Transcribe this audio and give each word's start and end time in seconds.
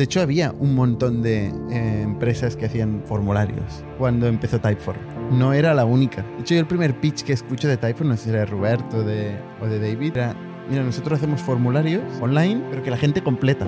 De 0.00 0.04
hecho, 0.04 0.22
había 0.22 0.54
un 0.58 0.74
montón 0.74 1.20
de 1.20 1.48
eh, 1.70 2.00
empresas 2.00 2.56
que 2.56 2.64
hacían 2.64 3.02
formularios 3.04 3.84
cuando 3.98 4.28
empezó 4.28 4.58
Typeform. 4.58 4.98
No 5.38 5.52
era 5.52 5.74
la 5.74 5.84
única. 5.84 6.22
De 6.22 6.40
hecho, 6.40 6.54
yo 6.54 6.60
el 6.60 6.66
primer 6.66 6.98
pitch 6.98 7.20
que 7.22 7.34
escucho 7.34 7.68
de 7.68 7.76
Typeform, 7.76 8.08
no 8.08 8.16
sé 8.16 8.24
si 8.24 8.30
era 8.30 8.38
de 8.38 8.46
Roberto 8.46 9.02
de, 9.02 9.36
o 9.60 9.66
de 9.66 9.78
David, 9.78 10.16
era, 10.16 10.34
mira, 10.70 10.82
nosotros 10.84 11.18
hacemos 11.18 11.42
formularios 11.42 12.02
online, 12.22 12.62
pero 12.70 12.82
que 12.82 12.90
la 12.90 12.96
gente 12.96 13.22
completa. 13.22 13.66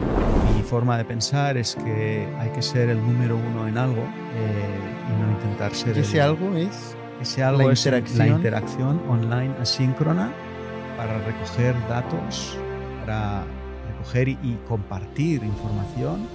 Mi 0.56 0.62
forma 0.62 0.96
de 0.96 1.04
pensar 1.04 1.58
es 1.58 1.74
que 1.84 2.27
hay 2.39 2.49
que 2.49 2.62
ser 2.62 2.89
el 2.89 2.96
número 3.03 3.37
uno 3.37 3.69
en 3.69 3.77
algo 3.77 4.01
eh, 4.01 5.11
y 5.11 5.23
no 5.23 5.33
intentar 5.33 5.75
ser 5.75 5.99
ese 5.99 6.17
el- 6.17 6.23
algo 6.23 6.57
es 6.57 6.96
ese 7.21 7.43
algo 7.45 7.67
la 7.67 7.75
es 7.75 7.85
la 7.85 7.99
interacción. 7.99 8.37
interacción 8.39 9.03
online 9.07 9.53
asíncrona 9.61 10.33
para 10.96 11.19
recoger 11.27 11.75
datos, 11.91 12.57
para 13.05 13.45
recoger 14.03 14.29
y, 14.29 14.59
compartir 14.69 15.43
información 15.45 16.27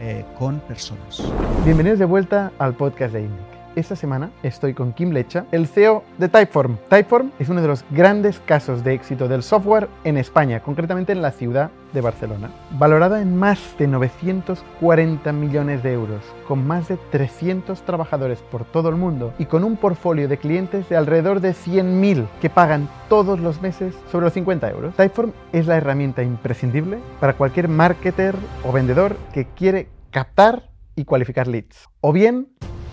eh, 0.00 0.24
con 0.38 0.60
personas. 0.60 1.22
Bienvenidos 1.64 1.98
de 1.98 2.04
vuelta 2.06 2.52
al 2.58 2.74
podcast 2.74 3.12
de 3.14 3.22
INNIC. 3.22 3.57
Esta 3.78 3.94
semana 3.94 4.32
estoy 4.42 4.74
con 4.74 4.92
Kim 4.92 5.12
Lecha, 5.12 5.46
el 5.52 5.68
CEO 5.68 6.02
de 6.18 6.28
Typeform. 6.28 6.78
Typeform 6.90 7.30
es 7.38 7.48
uno 7.48 7.62
de 7.62 7.68
los 7.68 7.84
grandes 7.92 8.40
casos 8.40 8.82
de 8.82 8.92
éxito 8.92 9.28
del 9.28 9.44
software 9.44 9.88
en 10.02 10.16
España, 10.16 10.58
concretamente 10.58 11.12
en 11.12 11.22
la 11.22 11.30
ciudad 11.30 11.70
de 11.92 12.00
Barcelona. 12.00 12.50
Valorada 12.72 13.22
en 13.22 13.36
más 13.36 13.76
de 13.78 13.86
940 13.86 15.30
millones 15.32 15.84
de 15.84 15.92
euros, 15.92 16.24
con 16.48 16.66
más 16.66 16.88
de 16.88 16.96
300 17.12 17.80
trabajadores 17.82 18.40
por 18.50 18.64
todo 18.64 18.88
el 18.88 18.96
mundo 18.96 19.32
y 19.38 19.44
con 19.44 19.62
un 19.62 19.76
portfolio 19.76 20.26
de 20.26 20.38
clientes 20.38 20.88
de 20.88 20.96
alrededor 20.96 21.38
de 21.38 21.52
100.000 21.52 22.26
que 22.40 22.50
pagan 22.50 22.88
todos 23.08 23.38
los 23.38 23.62
meses 23.62 23.94
sobre 24.10 24.24
los 24.24 24.32
50 24.32 24.70
euros. 24.70 24.96
Typeform 24.96 25.30
es 25.52 25.68
la 25.68 25.76
herramienta 25.76 26.24
imprescindible 26.24 26.98
para 27.20 27.34
cualquier 27.34 27.68
marketer 27.68 28.34
o 28.64 28.72
vendedor 28.72 29.16
que 29.32 29.46
quiere 29.46 29.88
captar 30.10 30.68
y 30.96 31.04
cualificar 31.04 31.46
leads. 31.46 31.88
O 32.00 32.12
bien 32.12 32.48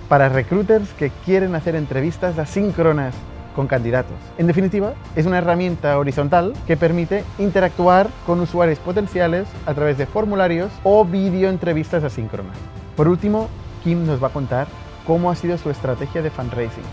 para 0.09 0.30
recruiters 0.30 0.90
que 0.93 1.12
quieren 1.26 1.55
hacer 1.55 1.76
entrevistas 1.76 2.38
asíncronas 2.38 3.13
con 3.55 3.68
candidatos. 3.68 4.18
En 4.38 4.48
definitiva, 4.48 4.93
es 5.16 5.26
una 5.26 5.38
herramienta 5.38 5.98
horizontal 5.98 6.54
que 6.68 6.77
permite 6.77 7.24
interactuar 7.40 8.10
con 8.26 8.40
usuarios 8.41 8.80
potenciales 8.80 9.48
a 9.65 9.74
través 9.74 9.98
de 9.98 10.05
formularios 10.05 10.71
o 10.84 11.05
videoentrevistas 11.05 12.04
asíncronas. 12.04 12.57
Por 12.96 13.07
último, 13.07 13.48
Kim 13.84 14.05
nos 14.05 14.21
va 14.21 14.27
a 14.27 14.34
contar 14.34 14.68
cómo 15.07 15.32
ha 15.32 15.35
sido 15.35 15.57
su 15.57 15.70
estrategia 15.70 16.21
de 16.21 16.32
fundraising, 16.32 16.84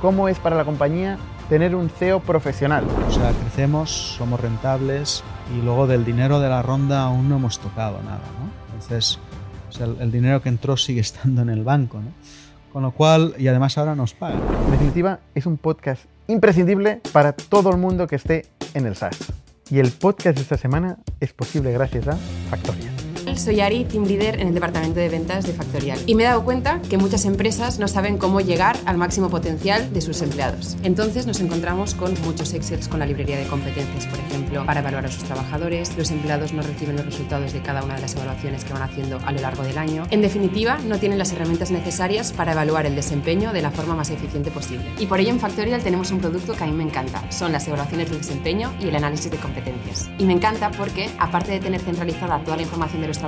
cómo 0.00 0.28
es 0.28 0.38
para 0.38 0.56
la 0.56 0.64
compañía 0.64 1.18
tener 1.48 1.74
un 1.74 1.88
CEO 1.88 2.20
profesional. 2.20 2.84
O 3.08 3.12
sea, 3.12 3.30
crecemos, 3.32 3.90
somos 3.90 4.40
rentables 4.40 5.22
y 5.56 5.62
luego 5.62 5.86
del 5.86 6.04
dinero 6.04 6.40
de 6.40 6.48
la 6.48 6.62
ronda 6.62 7.02
aún 7.02 7.28
no 7.28 7.36
hemos 7.36 7.58
tocado 7.58 8.02
nada, 8.02 8.20
¿no? 8.38 8.50
Entonces, 8.74 9.18
o 9.68 9.72
sea, 9.72 9.86
el, 9.86 9.96
el 10.00 10.12
dinero 10.12 10.42
que 10.42 10.48
entró 10.48 10.76
sigue 10.76 11.00
estando 11.02 11.42
en 11.42 11.48
el 11.48 11.64
banco, 11.64 12.00
¿no? 12.00 12.10
Con 12.78 12.84
lo 12.84 12.92
cual, 12.92 13.34
y 13.38 13.48
además 13.48 13.76
ahora 13.76 13.96
nos 13.96 14.14
pagan. 14.14 14.40
En 14.66 14.70
definitiva, 14.70 15.18
es 15.34 15.46
un 15.46 15.56
podcast 15.56 16.04
imprescindible 16.28 17.00
para 17.12 17.32
todo 17.32 17.70
el 17.70 17.76
mundo 17.76 18.06
que 18.06 18.14
esté 18.14 18.46
en 18.72 18.86
el 18.86 18.94
SaaS. 18.94 19.32
Y 19.68 19.80
el 19.80 19.90
podcast 19.90 20.36
de 20.36 20.42
esta 20.42 20.56
semana 20.56 20.96
es 21.18 21.32
posible 21.32 21.72
gracias 21.72 22.06
a 22.06 22.16
Soy 23.38 23.60
Ari, 23.60 23.84
team 23.84 24.04
leader 24.04 24.40
en 24.40 24.48
el 24.48 24.54
departamento 24.54 24.98
de 24.98 25.08
ventas 25.08 25.46
de 25.46 25.52
Factorial. 25.52 25.98
Y 26.06 26.16
me 26.16 26.24
he 26.24 26.26
dado 26.26 26.44
cuenta 26.44 26.82
que 26.90 26.98
muchas 26.98 27.24
empresas 27.24 27.78
no 27.78 27.86
saben 27.86 28.18
cómo 28.18 28.40
llegar 28.40 28.76
al 28.84 28.98
máximo 28.98 29.30
potencial 29.30 29.92
de 29.92 30.00
sus 30.00 30.22
empleados. 30.22 30.76
Entonces 30.82 31.24
nos 31.26 31.38
encontramos 31.38 31.94
con 31.94 32.20
muchos 32.22 32.52
Excels 32.52 32.88
con 32.88 32.98
la 32.98 33.06
librería 33.06 33.38
de 33.38 33.46
competencias, 33.46 34.06
por 34.06 34.18
ejemplo, 34.18 34.66
para 34.66 34.80
evaluar 34.80 35.06
a 35.06 35.10
sus 35.10 35.22
trabajadores. 35.22 35.96
Los 35.96 36.10
empleados 36.10 36.52
no 36.52 36.62
reciben 36.62 36.96
los 36.96 37.06
resultados 37.06 37.52
de 37.52 37.62
cada 37.62 37.84
una 37.84 37.94
de 37.94 38.00
las 38.00 38.16
evaluaciones 38.16 38.64
que 38.64 38.72
van 38.72 38.82
haciendo 38.82 39.20
a 39.24 39.30
lo 39.30 39.40
largo 39.40 39.62
del 39.62 39.78
año. 39.78 40.04
En 40.10 40.20
definitiva, 40.20 40.78
no 40.84 40.98
tienen 40.98 41.18
las 41.18 41.32
herramientas 41.32 41.70
necesarias 41.70 42.32
para 42.32 42.52
evaluar 42.52 42.86
el 42.86 42.96
desempeño 42.96 43.52
de 43.52 43.62
la 43.62 43.70
forma 43.70 43.94
más 43.94 44.10
eficiente 44.10 44.50
posible. 44.50 44.84
Y 44.98 45.06
por 45.06 45.20
ello 45.20 45.30
en 45.30 45.38
Factorial 45.38 45.82
tenemos 45.82 46.10
un 46.10 46.18
producto 46.18 46.54
que 46.54 46.64
a 46.64 46.66
mí 46.66 46.72
me 46.72 46.84
encanta. 46.84 47.22
Son 47.30 47.52
las 47.52 47.68
evaluaciones 47.68 48.10
de 48.10 48.18
desempeño 48.18 48.72
y 48.80 48.88
el 48.88 48.96
análisis 48.96 49.30
de 49.30 49.36
competencias. 49.36 50.10
Y 50.18 50.24
me 50.24 50.32
encanta 50.32 50.72
porque, 50.72 51.08
aparte 51.20 51.52
de 51.52 51.60
tener 51.60 51.80
centralizada 51.80 52.42
toda 52.42 52.56
la 52.56 52.62
información 52.62 53.00
de 53.00 53.08
los 53.08 53.16
trabajadores 53.16 53.27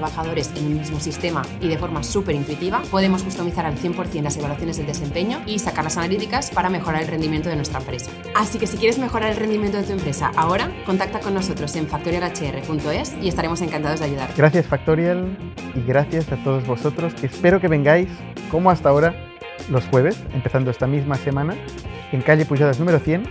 en 0.57 0.67
un 0.67 0.79
mismo 0.79 1.01
sistema 1.01 1.43
y 1.61 1.69
de 1.69 1.79
forma 1.79 2.03
súper 2.03 2.35
intuitiva, 2.35 2.83
podemos 2.91 3.23
customizar 3.23 3.67
al 3.67 3.77
100% 3.77 4.23
las 4.23 4.37
evaluaciones 4.37 4.77
del 4.77 4.87
desempeño 4.87 5.41
y 5.47 5.59
sacar 5.59 5.85
las 5.85 5.97
analíticas 5.97 6.51
para 6.51 6.71
mejorar 6.71 7.03
el 7.03 7.09
rendimiento 7.09 7.49
de 7.49 7.57
nuestra 7.57 7.81
empresa. 7.81 8.11
Así 8.35 8.59
que 8.59 8.67
si 8.67 8.77
quieres 8.77 8.99
mejorar 8.99 9.31
el 9.31 9.37
rendimiento 9.37 9.79
de 9.79 9.85
tu 9.85 9.93
empresa 9.93 10.33
ahora, 10.37 10.71
contacta 10.87 11.21
con 11.21 11.35
nosotros 11.35 11.75
en 11.77 11.87
factorialhr.es 11.87 13.17
y 13.21 13.29
estaremos 13.29 13.61
encantados 13.61 14.01
de 14.01 14.07
ayudar. 14.07 14.31
Gracias 14.37 14.67
Factorial 14.67 15.37
y 15.75 15.87
gracias 15.87 16.31
a 16.33 16.37
todos 16.43 16.67
vosotros 16.67 17.13
espero 17.23 17.61
que 17.61 17.69
vengáis 17.69 18.09
como 18.51 18.71
hasta 18.71 18.89
ahora 18.89 19.15
los 19.69 19.85
jueves, 19.87 20.23
empezando 20.33 20.71
esta 20.71 20.87
misma 20.87 21.17
semana, 21.17 21.55
en 22.13 22.23
calle 22.23 22.45
Pujadas 22.45 22.79
número 22.79 22.99
100, 22.99 23.25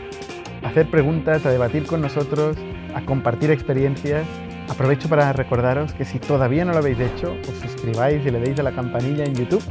a 0.64 0.68
hacer 0.68 0.90
preguntas, 0.90 1.46
a 1.46 1.52
debatir 1.52 1.86
con 1.86 2.02
nosotros, 2.02 2.58
a 2.94 3.02
compartir 3.02 3.52
experiencias. 3.52 4.26
Aprovecho 4.70 5.10
para 5.10 5.34
recordaros 5.34 5.92
que 5.94 6.06
si 6.06 6.20
todavía 6.20 6.64
no 6.64 6.72
lo 6.72 6.78
habéis 6.78 7.00
hecho, 7.00 7.34
os 7.42 7.56
suscribáis 7.60 8.26
y 8.26 8.30
le 8.30 8.40
deis 8.40 8.60
a 8.60 8.64
la 8.64 8.72
campanilla 8.72 9.24
en 9.26 9.36
YouTube 9.36 9.64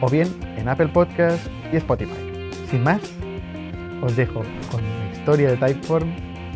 o 0.00 0.10
bien 0.10 0.28
en 0.56 0.68
Apple 0.68 0.88
Podcast 0.88 1.46
y 1.72 1.76
Spotify. 1.76 2.12
Sin 2.70 2.82
más, 2.82 3.00
os 4.02 4.16
dejo 4.16 4.42
con 4.70 4.82
la 4.82 5.12
historia 5.12 5.50
de 5.50 5.56
Typeform 5.56 6.10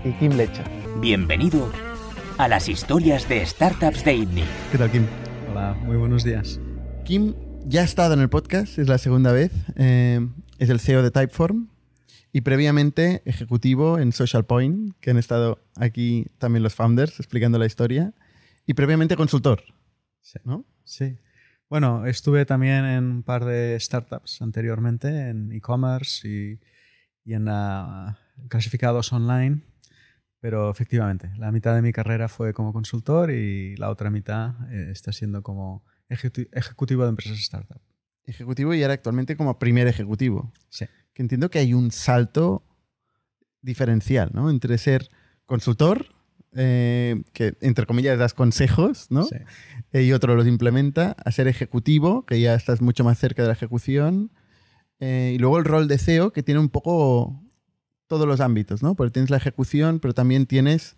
y 0.05 0.13
Kim 0.15 0.33
Lecha. 0.33 0.65
Bienvenido 1.01 1.71
a 2.37 2.49
las 2.49 2.69
historias 2.69 3.29
de 3.29 3.47
startups 3.47 4.05
de 4.05 4.15
ITNIC. 4.17 4.45
¿Qué 4.73 4.79
tal, 4.79 4.91
Kim? 4.91 5.07
Hola, 5.51 5.75
muy 5.85 5.97
buenos 5.97 6.25
días. 6.25 6.61
Kim 7.05 7.35
ya 7.65 7.83
ha 7.83 7.85
estado 7.85 8.15
en 8.15 8.21
el 8.21 8.29
podcast, 8.29 8.79
es 8.79 8.89
la 8.89 8.99
segunda 8.99 9.33
vez. 9.33 9.53
eh, 9.77 10.21
es 10.59 10.69
el 10.69 10.79
CEO 10.79 11.03
de 11.03 11.11
Typeform 11.11 11.69
y 12.33 12.41
previamente 12.41 13.23
ejecutivo 13.25 13.99
en 13.99 14.13
Social 14.13 14.45
Point, 14.47 14.95
que 15.01 15.11
han 15.11 15.19
estado 15.19 15.59
aquí 15.77 16.27
también 16.39 16.63
los 16.63 16.75
founders 16.75 17.21
explicando 17.21 17.59
la 17.59 17.67
historia. 17.67 18.13
Y 18.67 18.75
previamente 18.75 19.17
consultor, 19.17 19.63
Sí. 20.21 20.39
¿no? 20.45 20.65
Sí. 20.85 21.19
Bueno, 21.69 22.07
estuve 22.07 22.45
también 22.47 22.85
en 22.85 23.05
un 23.05 23.23
par 23.23 23.45
de 23.45 23.79
startups 23.81 24.41
anteriormente, 24.43 25.29
en 25.31 25.51
e-commerce 25.53 26.29
y, 26.29 26.61
y 27.25 27.35
en 27.35 27.49
ah, 27.49 28.19
clasificados 28.49 29.13
online, 29.13 29.63
pero 30.41 30.71
efectivamente, 30.71 31.31
la 31.39 31.51
mitad 31.51 31.75
de 31.75 31.83
mi 31.83 31.93
carrera 31.93 32.29
fue 32.29 32.53
como 32.53 32.73
consultor 32.73 33.31
y 33.31 33.75
la 33.77 33.91
otra 33.91 34.11
mitad 34.11 34.55
eh, 34.73 34.91
está 34.93 35.13
siendo 35.13 35.43
como 35.43 35.85
ejecu- 36.09 36.49
ejecutivo 36.53 37.03
de 37.05 37.09
empresas 37.11 37.39
startup. 37.39 37.81
Ejecutivo 38.25 38.75
y 38.75 38.83
ahora 38.83 38.95
actualmente 38.95 39.37
como 39.37 39.59
primer 39.59 39.87
ejecutivo. 39.89 40.53
Sí. 40.69 40.87
Que 41.15 41.23
entiendo 41.23 41.51
que 41.51 41.59
hay 41.59 41.75
un 41.75 41.91
salto 41.91 42.65
diferencial, 43.61 44.31
¿no? 44.33 44.51
Entre 44.51 44.79
ser 44.79 45.09
consultor, 45.47 46.07
eh, 46.55 47.23
que 47.33 47.57
entre 47.61 47.87
comillas 47.87 48.19
das 48.19 48.35
consejos, 48.35 49.07
¿no? 49.11 49.25
Sí. 49.25 49.37
Eh, 49.93 50.05
y 50.05 50.13
otro 50.13 50.35
los 50.35 50.47
implementa, 50.47 51.17
a 51.25 51.31
ser 51.33 51.49
ejecutivo, 51.49 52.25
que 52.25 52.41
ya 52.41 52.55
estás 52.55 52.81
mucho 52.81 53.05
más 53.05 53.19
cerca 53.19 53.43
de 53.43 53.49
la 53.49 53.55
ejecución, 53.55 54.31
eh, 55.01 55.33
y 55.35 55.39
luego 55.39 55.59
el 55.59 55.65
rol 55.65 55.89
de 55.89 55.99
CEO, 55.99 56.33
que 56.33 56.43
tiene 56.43 56.61
un 56.61 56.69
poco 56.69 57.43
todos 58.07 58.27
los 58.27 58.41
ámbitos, 58.41 58.83
¿no? 58.83 58.95
Porque 58.95 59.13
tienes 59.13 59.31
la 59.31 59.39
ejecución, 59.39 59.99
pero 59.99 60.15
también 60.15 60.47
tienes 60.47 60.97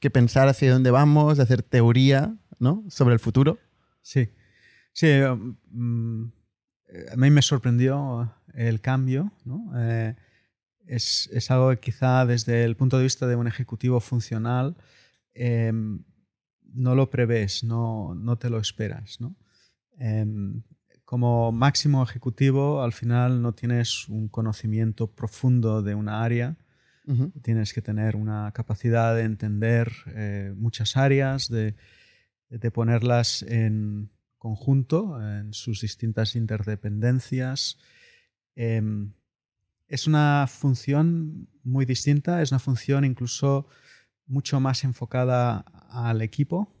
que 0.00 0.10
pensar 0.10 0.48
hacia 0.48 0.72
dónde 0.72 0.90
vamos, 0.90 1.38
hacer 1.38 1.62
teoría, 1.62 2.36
¿no? 2.58 2.84
Sobre 2.88 3.14
el 3.14 3.20
futuro. 3.20 3.58
Sí, 4.02 4.28
sí 4.92 5.06
mm, 5.70 6.24
eh, 6.88 7.06
a 7.12 7.16
mí 7.16 7.30
me 7.30 7.42
sorprendió 7.42 8.34
el 8.56 8.80
cambio. 8.80 9.32
¿no? 9.44 9.72
Eh, 9.76 10.16
es, 10.86 11.28
es 11.32 11.50
algo 11.50 11.70
que 11.70 11.78
quizá 11.78 12.26
desde 12.26 12.64
el 12.64 12.76
punto 12.76 12.96
de 12.96 13.04
vista 13.04 13.26
de 13.26 13.36
un 13.36 13.46
ejecutivo 13.46 14.00
funcional 14.00 14.76
eh, 15.34 15.72
no 16.72 16.94
lo 16.94 17.10
prevés, 17.10 17.62
no, 17.64 18.14
no 18.14 18.36
te 18.38 18.50
lo 18.50 18.58
esperas. 18.58 19.20
¿no? 19.20 19.36
Em, 19.98 20.62
como 21.04 21.52
máximo 21.52 22.02
ejecutivo, 22.02 22.82
al 22.82 22.92
final 22.92 23.40
no 23.42 23.52
tienes 23.52 24.08
un 24.08 24.28
conocimiento 24.28 25.06
profundo 25.06 25.82
de 25.82 25.94
una 25.94 26.24
área, 26.24 26.56
tienes 27.42 27.72
que 27.72 27.82
tener 27.82 28.16
una 28.16 28.50
capacidad 28.50 29.14
de 29.14 29.22
entender 29.22 29.92
eh, 30.08 30.52
muchas 30.56 30.96
áreas, 30.96 31.48
de, 31.48 31.76
de 32.50 32.70
ponerlas 32.72 33.42
en 33.42 34.10
conjunto, 34.38 35.22
en 35.22 35.52
sus 35.52 35.80
distintas 35.80 36.34
interdependencias. 36.34 37.78
Em, 38.56 39.12
es 39.86 40.06
una 40.06 40.46
función 40.48 41.48
muy 41.62 41.84
distinta, 41.84 42.42
es 42.42 42.50
una 42.50 42.58
función 42.58 43.04
incluso 43.04 43.68
mucho 44.26 44.58
más 44.58 44.82
enfocada 44.82 45.60
al 45.90 46.22
equipo 46.22 46.72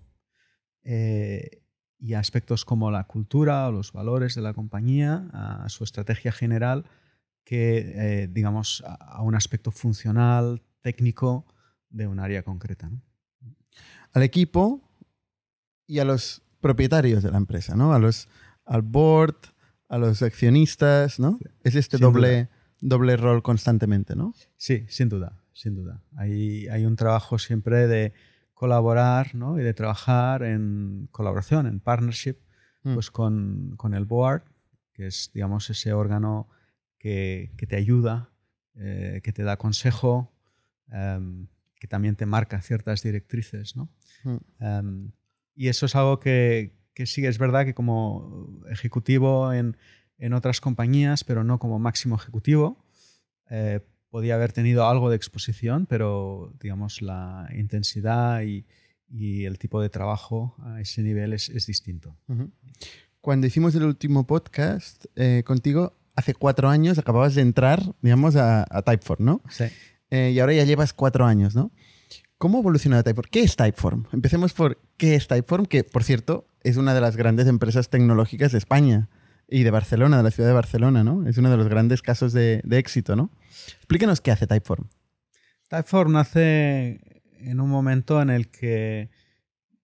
eh, 0.82 1.62
y 1.98 2.14
a 2.14 2.18
aspectos 2.18 2.64
como 2.64 2.90
la 2.90 3.04
cultura 3.04 3.68
o 3.68 3.72
los 3.72 3.92
valores 3.92 4.34
de 4.34 4.42
la 4.42 4.54
compañía, 4.54 5.28
a 5.32 5.68
su 5.68 5.84
estrategia 5.84 6.32
general, 6.32 6.84
que, 7.44 7.92
eh, 7.94 8.28
digamos, 8.28 8.82
a, 8.86 9.22
un 9.22 9.34
aspecto 9.34 9.70
funcional, 9.70 10.62
técnico 10.82 11.46
de 11.88 12.06
un 12.06 12.18
área 12.18 12.42
concreta. 12.42 12.90
Al 14.12 14.22
equipo 14.22 14.82
y 15.86 16.00
a 16.00 16.04
los 16.04 16.42
propietarios 16.60 17.22
de 17.22 17.30
la 17.30 17.36
empresa, 17.36 17.76
¿no? 17.76 17.92
A 17.92 17.98
los, 17.98 18.28
al 18.64 18.82
board, 18.82 19.36
a 19.88 19.98
los 19.98 20.22
accionistas, 20.22 21.18
¿no? 21.20 21.38
Es 21.62 21.74
este 21.74 21.98
doble, 21.98 22.48
doble 22.80 23.16
rol 23.16 23.42
constantemente, 23.42 24.16
¿no? 24.16 24.34
Sí, 24.56 24.84
sin 24.88 25.08
duda, 25.08 25.42
sin 25.52 25.74
duda. 25.74 26.02
Hay, 26.16 26.66
hay 26.68 26.84
un 26.86 26.96
trabajo 26.96 27.38
siempre 27.38 27.86
de 27.86 28.12
colaborar 28.54 29.34
¿no? 29.34 29.60
y 29.60 29.62
de 29.62 29.74
trabajar 29.74 30.42
en 30.42 31.08
colaboración, 31.12 31.66
en 31.66 31.78
partnership, 31.80 32.36
Mm. 32.86 32.94
pues 32.94 33.10
con, 33.10 33.74
con 33.76 33.94
el 33.94 34.04
board, 34.04 34.44
que 34.92 35.08
es, 35.08 35.30
digamos, 35.34 35.68
ese 35.70 35.92
órgano 35.92 36.48
que, 36.98 37.50
que 37.56 37.66
te 37.66 37.74
ayuda, 37.74 38.30
eh, 38.76 39.20
que 39.24 39.32
te 39.32 39.42
da 39.42 39.56
consejo, 39.56 40.32
em, 40.92 41.48
que 41.80 41.88
también 41.88 42.14
te 42.14 42.26
marca 42.26 42.60
ciertas 42.62 43.02
directrices, 43.02 43.74
¿no? 43.74 43.90
Mm. 44.22 44.36
Em, 44.60 45.12
y 45.56 45.66
eso 45.66 45.86
es 45.86 45.96
algo 45.96 46.20
que, 46.20 46.75
que 46.96 47.04
sí 47.04 47.26
es 47.26 47.36
verdad 47.36 47.66
que 47.66 47.74
como 47.74 48.62
ejecutivo 48.70 49.52
en, 49.52 49.76
en 50.16 50.32
otras 50.32 50.62
compañías, 50.62 51.24
pero 51.24 51.44
no 51.44 51.58
como 51.58 51.78
máximo 51.78 52.16
ejecutivo, 52.16 52.82
eh, 53.50 53.80
podía 54.08 54.34
haber 54.36 54.52
tenido 54.52 54.88
algo 54.88 55.10
de 55.10 55.16
exposición, 55.16 55.84
pero 55.84 56.54
digamos 56.58 57.02
la 57.02 57.50
intensidad 57.54 58.40
y, 58.44 58.64
y 59.10 59.44
el 59.44 59.58
tipo 59.58 59.82
de 59.82 59.90
trabajo 59.90 60.56
a 60.64 60.80
ese 60.80 61.02
nivel 61.02 61.34
es, 61.34 61.50
es 61.50 61.66
distinto. 61.66 62.16
Cuando 63.20 63.46
hicimos 63.46 63.74
el 63.74 63.82
último 63.82 64.26
podcast 64.26 65.04
eh, 65.16 65.42
contigo, 65.44 65.98
hace 66.14 66.32
cuatro 66.32 66.70
años 66.70 66.96
acababas 66.96 67.34
de 67.34 67.42
entrar, 67.42 67.82
digamos, 68.00 68.36
a, 68.36 68.64
a 68.70 68.80
Typeform, 68.80 69.22
¿no? 69.22 69.42
Sí. 69.50 69.64
Eh, 70.08 70.32
y 70.34 70.40
ahora 70.40 70.54
ya 70.54 70.64
llevas 70.64 70.94
cuatro 70.94 71.26
años, 71.26 71.54
¿no? 71.54 71.72
¿Cómo 72.38 72.58
ha 72.58 72.60
evolucionado 72.60 73.02
Typeform? 73.02 73.28
¿Qué 73.30 73.42
es 73.42 73.56
Typeform? 73.56 74.04
Empecemos 74.12 74.52
por 74.52 74.78
qué 74.98 75.14
es 75.14 75.26
Typeform, 75.26 75.66
que 75.66 75.84
por 75.84 76.04
cierto 76.04 76.46
es 76.62 76.76
una 76.76 76.94
de 76.94 77.00
las 77.00 77.16
grandes 77.16 77.46
empresas 77.46 77.88
tecnológicas 77.88 78.52
de 78.52 78.58
España 78.58 79.08
y 79.48 79.62
de 79.62 79.70
Barcelona, 79.70 80.18
de 80.18 80.22
la 80.22 80.30
ciudad 80.30 80.48
de 80.50 80.54
Barcelona, 80.54 81.02
¿no? 81.02 81.26
Es 81.26 81.38
uno 81.38 81.50
de 81.50 81.56
los 81.56 81.68
grandes 81.68 82.02
casos 82.02 82.32
de, 82.32 82.62
éxito, 82.72 83.16
¿no? 83.16 83.30
Explíquenos 83.76 84.20
qué 84.20 84.32
hace 84.32 84.46
Typeform. 84.46 84.88
Typeform 85.68 86.12
nace 86.12 87.22
en 87.38 87.60
un 87.60 87.70
momento 87.70 88.20
en 88.20 88.28
el 88.30 88.50
que 88.50 89.08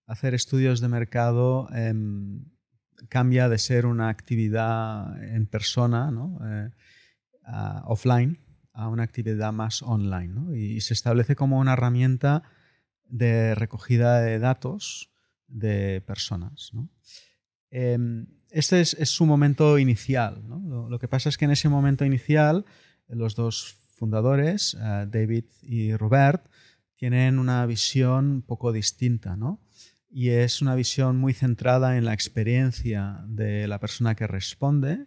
hacer 0.06 0.34
estudios 0.34 0.81
de 0.81 0.88
mercado 0.88 1.69
em, 1.75 2.44
cambia 3.08 3.49
de 3.49 3.58
ser 3.58 3.87
una 3.87 4.08
actividad 4.10 5.22
en 5.22 5.46
persona, 5.46 6.10
¿no? 6.10 6.38
Eh, 6.44 6.70
a- 7.44 7.82
offline, 7.87 8.38
a 8.72 8.88
una 8.88 9.02
actividad 9.02 9.52
más 9.52 9.82
online. 9.82 10.28
¿no? 10.28 10.54
Y 10.54 10.80
se 10.80 10.94
establece 10.94 11.36
como 11.36 11.58
una 11.58 11.74
herramienta 11.74 12.42
de 13.08 13.54
recogida 13.54 14.20
de 14.20 14.38
datos 14.38 15.10
de 15.46 16.00
personas. 16.00 16.72
Em, 17.70 18.26
este 18.50 18.80
es, 18.80 18.96
su 19.08 19.26
momento 19.26 19.78
inicial. 19.78 20.42
Lo, 20.88 20.98
que 20.98 21.08
pasa 21.08 21.28
es 21.28 21.38
que 21.38 21.44
en 21.44 21.50
ese 21.50 21.69
momento 21.69 22.04
inicial, 22.04 22.64
los 23.08 23.34
dos 23.34 23.76
fundadores, 23.96 24.76
eh, 24.80 25.06
David 25.08 25.44
y 25.62 25.94
Robert, 25.94 26.46
tienen 26.96 27.38
una 27.38 27.64
visión 27.66 28.42
poco 28.42 28.72
distinta, 28.72 29.36
¿no? 29.36 29.60
Y 30.08 30.28
es 30.28 30.60
una 30.60 30.75
visión 30.75 31.16
muy 31.16 31.32
centrada 31.32 31.96
en 31.96 32.04
la 32.04 32.12
experiencia 32.12 33.25
de 33.26 33.66
la 33.66 33.80
persona 33.80 34.14
que 34.14 34.26
responde 34.26 35.06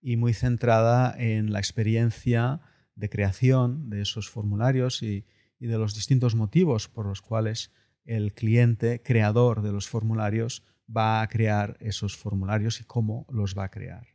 y 0.00 0.16
muy 0.16 0.34
centrada 0.34 1.14
en 1.18 1.52
la 1.52 1.58
experiencia 1.58 2.60
de 3.02 3.10
creación 3.10 3.90
de 3.90 4.00
esos 4.00 4.30
formularios 4.30 5.02
y, 5.02 5.26
y 5.58 5.66
de 5.66 5.76
los 5.76 5.92
distintos 5.92 6.36
motivos 6.36 6.86
por 6.86 7.04
los 7.04 7.20
cuales 7.20 7.72
el 8.04 8.32
cliente 8.32 9.02
creador 9.02 9.60
de 9.60 9.72
los 9.72 9.88
formularios 9.88 10.62
va 10.88 11.20
a 11.20 11.26
crear 11.26 11.76
esos 11.80 12.16
formularios 12.16 12.80
y 12.80 12.84
cómo 12.84 13.26
los 13.28 13.58
va 13.58 13.64
a 13.64 13.70
crear. 13.70 14.06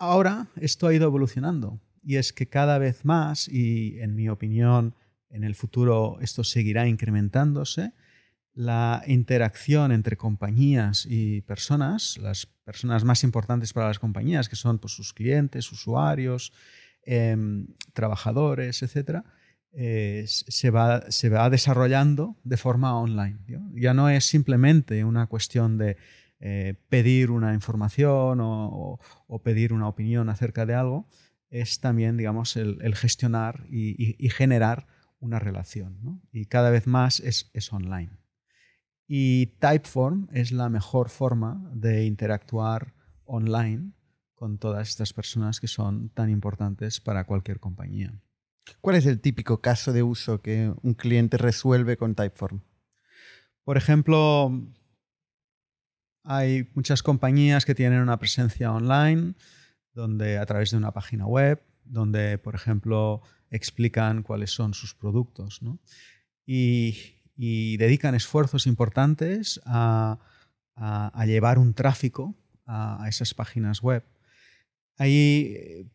Ahora 0.00 0.48
esto 0.56 0.88
ha 0.88 0.94
ido 0.94 1.06
evolucionando 1.06 1.80
y 2.02 2.16
es 2.16 2.32
que 2.32 2.48
cada 2.48 2.78
vez 2.78 3.04
más, 3.04 3.48
y 3.48 4.00
en 4.00 4.16
mi 4.16 4.28
opinión 4.28 4.96
en 5.30 5.44
el 5.44 5.54
futuro 5.54 6.18
esto 6.20 6.42
seguirá 6.42 6.88
incrementándose, 6.88 7.92
la 8.56 9.02
interacción 9.06 9.92
entre 9.92 10.16
compañías 10.16 11.06
y 11.06 11.42
personas, 11.42 12.16
las 12.16 12.46
personas 12.46 13.04
más 13.04 13.22
importantes 13.22 13.74
para 13.74 13.88
las 13.88 13.98
compañías, 13.98 14.48
que 14.48 14.56
son 14.56 14.78
pues, 14.78 14.94
sus 14.94 15.12
clientes, 15.12 15.70
usuarios, 15.70 16.54
em, 17.02 17.66
trabajadores, 17.92 18.82
etc., 18.82 19.22
eh, 19.72 20.24
se, 20.26 20.70
va, 20.70 21.50
desarrollando 21.50 22.38
de 22.44 22.56
forma 22.56 22.98
online. 22.98 23.38
Ya 23.74 23.92
no 23.92 24.08
es 24.08 24.24
simplemente 24.24 25.04
una 25.04 25.26
cuestión 25.26 25.76
de 25.76 25.98
eh, 26.40 26.76
pedir 26.88 27.30
una 27.30 27.52
información 27.52 28.38
o, 28.40 28.98
pedir 29.44 29.74
una 29.74 29.86
opinión 29.86 30.30
acerca 30.30 30.64
de 30.64 30.74
algo, 30.74 31.06
es 31.50 31.80
también, 31.80 32.16
digamos, 32.16 32.56
el, 32.56 32.94
gestionar 32.94 33.66
y, 33.68 34.30
generar 34.30 34.86
una 35.20 35.38
relación. 35.38 36.22
Y 36.32 36.46
cada 36.46 36.70
vez 36.70 36.86
más 36.86 37.20
es 37.20 37.70
online. 37.70 38.25
Y 39.08 39.46
Typeform 39.58 40.28
es 40.32 40.52
la 40.52 40.68
mejor 40.68 41.08
forma 41.08 41.70
de 41.72 42.06
interactuar 42.06 42.94
online 43.24 43.92
con 44.34 44.58
todas 44.58 44.88
estas 44.88 45.12
personas 45.12 45.60
que 45.60 45.68
son 45.68 46.10
tan 46.10 46.30
importantes 46.30 47.00
para 47.00 47.24
cualquier 47.24 47.60
compañía. 47.60 48.20
¿Cuál 48.80 48.96
es 48.96 49.06
el 49.06 49.20
típico 49.20 49.60
caso 49.60 49.92
de 49.92 50.02
uso 50.02 50.42
que 50.42 50.72
un 50.82 50.94
cliente 50.94 51.36
resuelve 51.36 51.96
con 51.96 52.14
Typeform? 52.14 52.60
Por 53.64 53.76
ejemplo, 53.76 54.52
hay 56.24 56.68
muchas 56.74 57.02
compañías 57.02 57.64
que 57.64 57.74
tienen 57.74 58.00
una 58.00 58.18
presencia 58.18 58.72
online 58.72 59.34
donde 59.92 60.38
a 60.38 60.46
través 60.46 60.72
de 60.72 60.76
una 60.76 60.92
página 60.92 61.26
web, 61.26 61.62
donde, 61.84 62.38
por 62.38 62.54
ejemplo, 62.54 63.22
explican 63.50 64.22
cuáles 64.22 64.50
son 64.50 64.74
sus 64.74 64.94
productos, 64.94 65.62
¿no? 65.62 65.78
y, 66.44 67.15
y 67.36 67.76
dedican 67.76 68.14
esfuerzos 68.14 68.66
importantes 68.66 69.60
a, 69.66 70.18
llevar 71.26 71.58
un 71.58 71.74
tráfico 71.74 72.34
a, 72.66 73.04
esas 73.08 73.34
páginas 73.34 73.82
web. 73.82 74.04
Ahí 74.98 75.88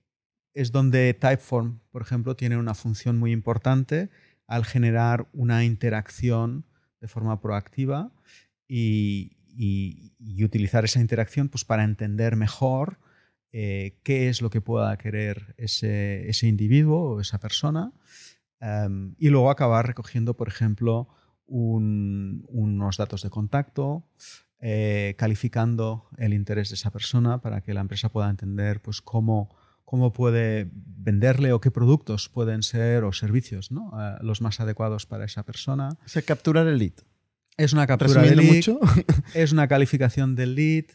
es 0.54 0.72
donde 0.72 1.14
Typeform, 1.14 1.80
por 1.92 2.02
ejemplo, 2.02 2.36
tiene 2.36 2.58
una 2.58 2.74
función 2.74 3.18
muy 3.18 3.32
importante 3.32 4.10
al 4.48 4.66
generar 4.66 5.28
una 5.34 5.64
interacción 5.64 6.66
de 7.00 7.08
forma 7.08 7.42
proactiva 7.42 8.12
y, 8.68 9.38
utilizar 10.44 10.86
esa 10.86 11.00
interacción 11.00 11.50
pues, 11.50 11.66
para 11.66 11.84
entender 11.84 12.36
mejor 12.36 12.98
eh, 13.52 14.00
qué 14.04 14.30
es 14.30 14.42
lo 14.42 14.50
que 14.50 14.62
pueda 14.62 14.98
querer 14.98 15.54
ese, 15.58 16.28
ese 16.30 16.48
individuo 16.48 17.16
o 17.16 17.22
esa 17.22 17.38
persona 17.40 17.92
em, 18.60 19.14
y 19.20 19.30
luego 19.30 19.52
acabar 19.52 19.86
recogiendo, 19.86 20.36
por 20.36 20.48
ejemplo, 20.48 21.10
un- 21.52 22.46
unos 22.50 22.98
datos 22.98 23.22
de 23.22 23.30
contacto, 23.30 24.04
eh, 24.60 25.16
calificando 25.18 26.08
el 26.18 26.34
interés 26.34 26.70
de 26.70 26.76
esa 26.76 26.92
persona 26.92 27.42
para 27.42 27.62
que 27.62 27.74
la 27.74 27.82
empresa 27.82 28.10
pueda 28.10 28.30
entender 28.30 28.82
pues, 28.82 29.02
cómo, 29.02 29.54
cómo 29.86 30.14
puede 30.14 30.70
venderle 30.74 31.52
o 31.52 31.60
qué 31.60 31.72
productos 31.72 32.30
pueden 32.30 32.64
ser 32.64 33.04
o 33.04 33.12
servicios 33.12 33.72
¿no? 33.72 33.92
Eh, 34.00 34.18
los 34.22 34.42
más 34.42 34.60
adecuados 34.60 35.06
para 35.06 35.26
esa 35.26 35.44
persona. 35.44 35.90
O 36.06 36.08
sea, 36.08 36.22
capturar 36.22 36.68
el 36.68 36.78
lead. 36.78 36.94
Es 37.58 37.74
una 37.74 37.86
captura 37.86 38.22
de 38.22 38.30
Resumiendo 38.36 38.42
lead, 38.44 38.56
mucho, 38.56 38.80
es 39.34 39.52
una 39.52 39.68
calificación 39.68 40.36
del 40.36 40.56
lead, 40.56 40.86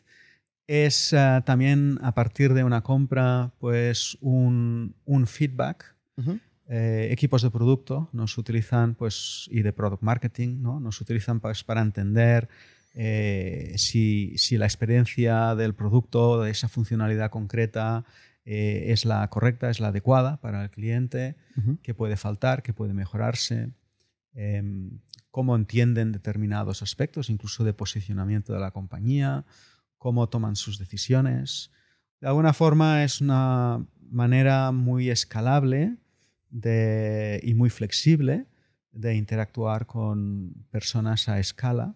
es 0.66 1.12
eh, 1.12 1.42
también 1.44 1.98
a 2.02 2.14
partir 2.14 2.54
de 2.54 2.64
una 2.64 2.82
compra 2.82 3.52
pues 3.58 4.16
un, 4.20 4.94
un 5.04 5.26
feedback. 5.26 5.94
Ujú. 6.16 6.38
Eh, 6.68 7.10
equipos 7.12 7.42
de 7.42 7.50
producto 7.52 8.10
nos 8.12 8.38
utilizan 8.38 8.96
pues 8.96 9.48
y 9.52 9.62
de 9.62 9.72
product 9.72 10.02
marketing 10.02 10.62
¿no? 10.62 10.80
nos 10.80 11.00
utilizan 11.00 11.38
pues, 11.38 11.62
para 11.62 11.80
entender 11.80 12.48
eh, 12.92 13.74
si, 13.76 14.36
si 14.36 14.58
la 14.58 14.66
experiencia 14.66 15.54
del 15.54 15.76
producto 15.76 16.42
de 16.42 16.50
esa 16.50 16.68
funcionalidad 16.68 17.30
concreta 17.30 18.04
eh, 18.44 18.86
es 18.88 19.04
la 19.04 19.28
correcta 19.28 19.70
es 19.70 19.78
la 19.78 19.88
adecuada 19.88 20.40
para 20.40 20.64
el 20.64 20.70
cliente 20.70 21.36
qué 21.84 21.94
puede 21.94 22.16
faltar, 22.16 22.64
qué 22.64 22.72
puede 22.72 22.94
mejorarse, 22.94 23.70
em, 24.34 24.98
cómo 25.30 25.54
entienden 25.54 26.10
determinados 26.10 26.82
aspectos, 26.82 27.30
incluso 27.30 27.62
de 27.62 27.74
posicionamiento 27.74 28.52
de 28.52 28.60
la 28.60 28.72
compañía, 28.72 29.44
cómo 29.98 30.28
toman 30.28 30.56
sus 30.56 30.78
decisiones. 30.78 31.70
De 32.20 32.26
alguna 32.26 32.52
forma 32.52 33.04
es 33.04 33.20
una 33.20 33.86
manera 34.10 34.72
muy 34.72 35.10
escalable 35.10 35.96
de- 36.60 37.40
y 37.42 37.54
muy 37.54 37.70
flexible 37.70 38.46
de 38.92 39.14
interactuar 39.14 39.86
con 39.86 40.66
personas 40.70 41.28
a 41.28 41.38
escala 41.38 41.94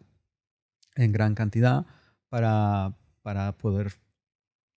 en 0.96 1.12
gran 1.12 1.34
cantidad 1.34 1.86
para, 2.28 2.94
para 3.22 3.56
poder 3.56 3.92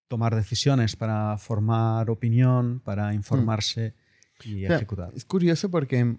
tomar 0.08 0.34
decisiones, 0.34 0.96
para 0.96 1.36
formar 1.38 2.08
opinión, 2.08 2.80
para 2.80 3.12
informarse 3.14 3.94
y 4.42 4.64
O 4.64 4.68
sea, 4.68 4.76
ejecutar. 4.76 5.12
Es 5.14 5.24
curioso 5.24 5.70
porque 5.70 6.16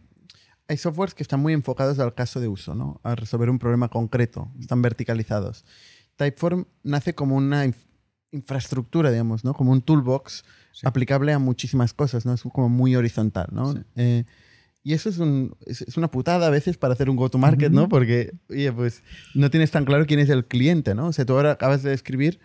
hay 0.67 0.77
softwares 0.77 1.13
que 1.15 1.23
están 1.23 1.39
muy 1.39 1.53
enfocados 1.53 1.97
al 1.99 2.13
caso 2.13 2.39
de 2.39 2.47
uso, 2.47 2.75
¿no? 2.75 2.99
A 3.03 3.15
resolver 3.15 3.49
un 3.49 3.59
problema 3.59 3.89
concreto, 3.89 4.51
están 4.59 4.81
verticalizados. 4.81 5.65
Typeform 6.17 6.65
nace 6.83 7.13
como 7.15 7.35
una 7.35 7.65
infraestructura, 8.31 9.11
digamos, 9.11 9.43
¿no? 9.43 9.53
Como 9.53 9.71
un 9.71 9.81
toolbox 9.81 10.43
aplicable 10.83 11.33
a 11.33 11.39
muchísimas 11.39 11.93
cosas, 11.93 12.25
¿no? 12.25 12.33
Es 12.33 12.41
como 12.41 12.69
muy 12.69 12.95
horizontal, 12.95 13.47
¿no? 13.51 13.75
Eh, 13.95 14.25
y 14.83 14.93
eso 14.93 15.09
es, 15.09 15.17
un, 15.17 15.55
es, 15.65 15.97
una 15.97 16.11
putada 16.11 16.45
a 16.45 16.49
veces 16.51 16.77
para 16.77 16.93
hacer 16.93 17.09
un 17.09 17.15
go-to-market, 17.15 17.71
¿no? 17.71 17.89
Porque, 17.89 18.33
oye, 18.49 18.71
pues 18.71 19.01
no 19.33 19.49
tienes 19.49 19.71
tan 19.71 19.83
claro 19.83 20.05
quién 20.05 20.19
es 20.19 20.29
el 20.29 20.45
cliente, 20.45 20.93
¿no? 20.93 21.07
O 21.07 21.13
sea, 21.13 21.25
tú 21.25 21.33
ahora 21.33 21.51
acabas 21.51 21.81
de 21.81 21.93
escribir 21.93 22.39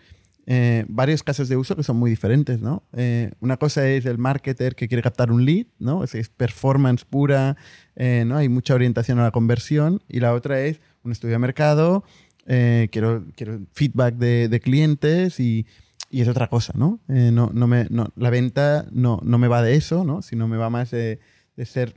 eh, 0.47 0.85
varios 0.87 1.21
casos 1.21 1.49
de 1.49 1.55
uso 1.55 1.75
que 1.75 1.83
son 1.83 1.97
muy 1.97 2.09
diferentes, 2.09 2.59
¿no? 2.59 2.83
Eh, 2.93 3.31
una 3.41 3.57
cosa 3.57 3.87
es 3.87 4.05
el 4.05 4.17
marketer 4.17 4.75
que 4.75 4.87
quiere 4.87 5.03
captar 5.03 5.31
un 5.31 5.45
lead, 5.45 5.67
¿no? 5.77 6.03
Es, 6.03 6.29
performance 6.29 7.05
pura, 7.05 7.57
eh, 7.95 8.23
¿no? 8.25 8.37
Hay 8.37 8.49
mucha 8.49 8.73
orientación 8.73 9.19
a 9.19 9.23
la 9.23 9.31
conversión. 9.31 10.01
Y 10.09 10.19
la 10.19 10.33
otra 10.33 10.61
es 10.61 10.81
un 11.03 11.11
estudio 11.11 11.33
de 11.33 11.39
mercado, 11.39 12.03
quiero, 12.45 13.23
quiero 13.35 13.61
feedback 13.73 14.15
de, 14.15 14.59
clientes 14.61 15.39
y, 15.39 15.67
y, 16.11 16.21
es 16.21 16.27
otra 16.27 16.47
cosa, 16.47 16.73
¿no? 16.75 16.99
no, 17.07 17.49
no, 17.53 17.67
me, 17.67 17.87
no 17.89 18.09
la 18.15 18.29
venta 18.29 18.85
no, 18.91 19.19
no, 19.23 19.37
me 19.37 19.47
va 19.47 19.61
de 19.61 19.75
eso, 19.75 20.03
¿no? 20.03 20.21
Sino 20.21 20.47
me 20.47 20.57
va 20.57 20.69
más 20.69 20.91
de, 20.91 21.19
de 21.55 21.65
ser 21.65 21.95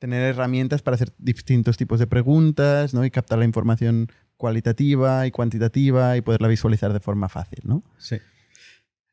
tener 0.00 0.22
herramientas 0.22 0.82
para 0.82 0.96
hacer 0.96 1.12
distintos 1.18 1.76
tipos 1.76 2.00
de 2.00 2.06
preguntas 2.06 2.94
¿no? 2.94 3.04
y 3.04 3.10
captar 3.10 3.38
la 3.38 3.44
información 3.44 4.10
cualitativa 4.36 5.26
y 5.26 5.30
cuantitativa 5.30 6.16
y 6.16 6.22
poderla 6.22 6.48
visualizar 6.48 6.92
de 6.92 7.00
forma 7.00 7.28
fácil, 7.28 7.60
¿no? 7.64 7.84
Sí. 7.98 8.16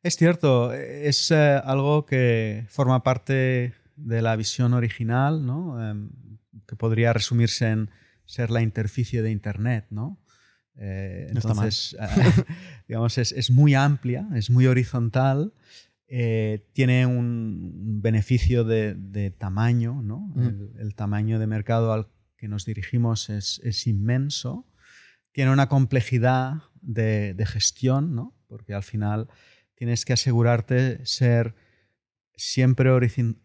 Es 0.01 0.15
cierto, 0.15 0.71
es 0.71 1.31
eh, 1.31 1.61
algo 1.61 2.05
que 2.05 2.65
forma 2.69 3.03
parte 3.03 3.73
de 3.97 4.21
la 4.21 4.37
visión 4.37 4.73
original, 4.73 5.45
¿no? 5.45 5.85
Em, 5.85 6.09
que 6.65 6.77
podría 6.77 7.11
resumirse 7.11 7.67
en 7.67 7.89
ser 8.25 8.49
la 8.51 8.61
interficie 8.61 9.21
de 9.21 9.31
Internet, 9.31 9.87
¿no? 9.89 10.17
Eh, 10.79 11.27
entonces, 11.29 11.97
digamos, 12.87 13.17
es, 13.17 13.51
muy 13.51 13.73
amplia, 13.73 14.27
es 14.35 14.49
muy 14.49 14.67
horizontal, 14.67 15.53
eh, 16.07 16.65
tiene 16.73 17.05
un 17.05 18.01
beneficio 18.01 18.63
de, 18.63 19.33
tamaño, 19.37 20.01
¿no? 20.03 20.33
El, 20.79 20.95
tamaño 20.95 21.39
de 21.39 21.47
mercado 21.47 21.91
al 21.93 22.07
que 22.37 22.47
nos 22.47 22.65
dirigimos 22.65 23.29
es, 23.29 23.59
es 23.63 23.87
inmenso 23.87 24.67
tiene 25.37 25.51
una 25.51 25.69
complejidad 25.69 26.63
de, 26.81 27.45
gestión, 27.45 28.15
¿no? 28.15 28.35
porque 28.47 28.73
al 28.73 28.81
final 28.81 29.29
tienes 29.75 30.03
que 30.03 30.13
asegurarte 30.13 31.05
ser 31.05 31.53
siempre 32.35 32.89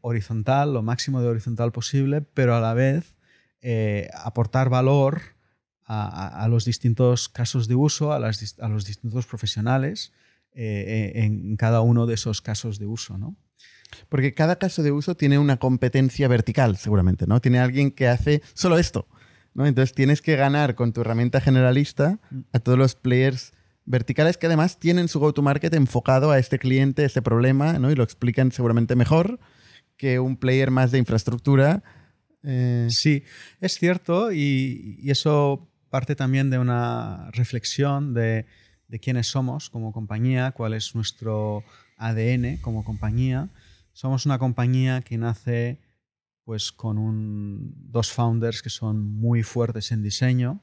horizontal, 0.00 0.72
lo 0.72 0.80
máximo 0.82 1.20
de 1.20 1.28
horizontal 1.28 1.70
posible, 1.70 2.22
pero 2.22 2.56
a 2.56 2.62
la 2.62 2.72
vez 2.72 3.14
eh, 3.60 4.08
aportar 4.14 4.70
valor 4.70 5.20
a, 5.84 6.46
los 6.48 6.64
distintos 6.64 7.28
casos 7.28 7.68
de 7.68 7.74
uso, 7.74 8.12
a, 8.12 8.18
los 8.18 8.84
distintos 8.86 9.26
profesionales 9.26 10.12
eh, 10.54 11.12
en 11.14 11.56
cada 11.56 11.80
uno 11.80 12.06
de 12.06 12.14
esos 12.14 12.40
casos 12.40 12.78
de 12.78 12.86
uso. 12.86 13.18
¿no? 13.18 13.36
Porque 14.08 14.34
cada 14.34 14.56
caso 14.56 14.82
de 14.82 14.92
uso 14.92 15.16
tiene 15.16 15.38
una 15.38 15.58
competencia 15.58 16.28
vertical, 16.28 16.76
seguramente, 16.76 17.26
¿no? 17.26 17.40
Tiene 17.40 17.58
alguien 17.58 17.90
que 17.90 18.08
hace 18.08 18.42
solo 18.54 18.78
esto. 18.78 19.06
Entonces 19.54 19.94
tienes 19.94 20.22
que 20.22 20.36
ganar 20.36 20.74
con 20.74 20.92
tu 20.92 21.02
herramienta 21.02 21.40
generalista 21.40 22.18
a 22.52 22.58
todos 22.58 22.78
los 22.78 22.94
players 22.94 23.52
verticales 23.84 24.38
que 24.38 24.46
además 24.46 24.78
tienen 24.78 25.08
su 25.08 25.20
go-to-market 25.20 25.74
enfocado 25.74 26.30
a 26.30 26.38
este 26.38 26.58
cliente, 26.58 27.04
este 27.04 27.20
problema, 27.20 27.74
¿no? 27.74 27.90
y 27.90 27.94
lo 27.94 28.04
explican 28.04 28.52
seguramente 28.52 28.96
mejor 28.96 29.40
que 29.96 30.20
un 30.20 30.36
player 30.36 30.70
más 30.70 30.90
de 30.90 30.98
infraestructura. 30.98 31.82
Eh. 32.44 32.86
Sí, 32.90 33.24
es 33.60 33.74
cierto 33.74 34.32
y, 34.32 34.98
eso 35.04 35.68
parte 35.92 36.16
también 36.16 36.48
de 36.48 36.58
una 36.58 37.30
reflexión 37.32 38.14
de, 38.14 38.46
de 38.88 38.98
quiénes 38.98 39.26
somos 39.26 39.68
como 39.68 39.92
compañía, 39.92 40.52
cuál 40.52 40.72
es 40.72 40.94
nuestro 40.94 41.64
ADN 41.98 42.56
como 42.62 42.82
compañía. 42.82 43.50
Somos 43.92 44.24
una 44.24 44.38
compañía 44.38 45.02
que 45.02 45.18
nace 45.18 45.80
pues 46.44 46.72
con 46.72 46.96
un, 46.96 47.74
dos 47.76 48.10
founders 48.10 48.62
que 48.62 48.70
son 48.70 49.04
muy 49.04 49.42
fuertes 49.42 49.92
en 49.92 50.02
diseño 50.02 50.62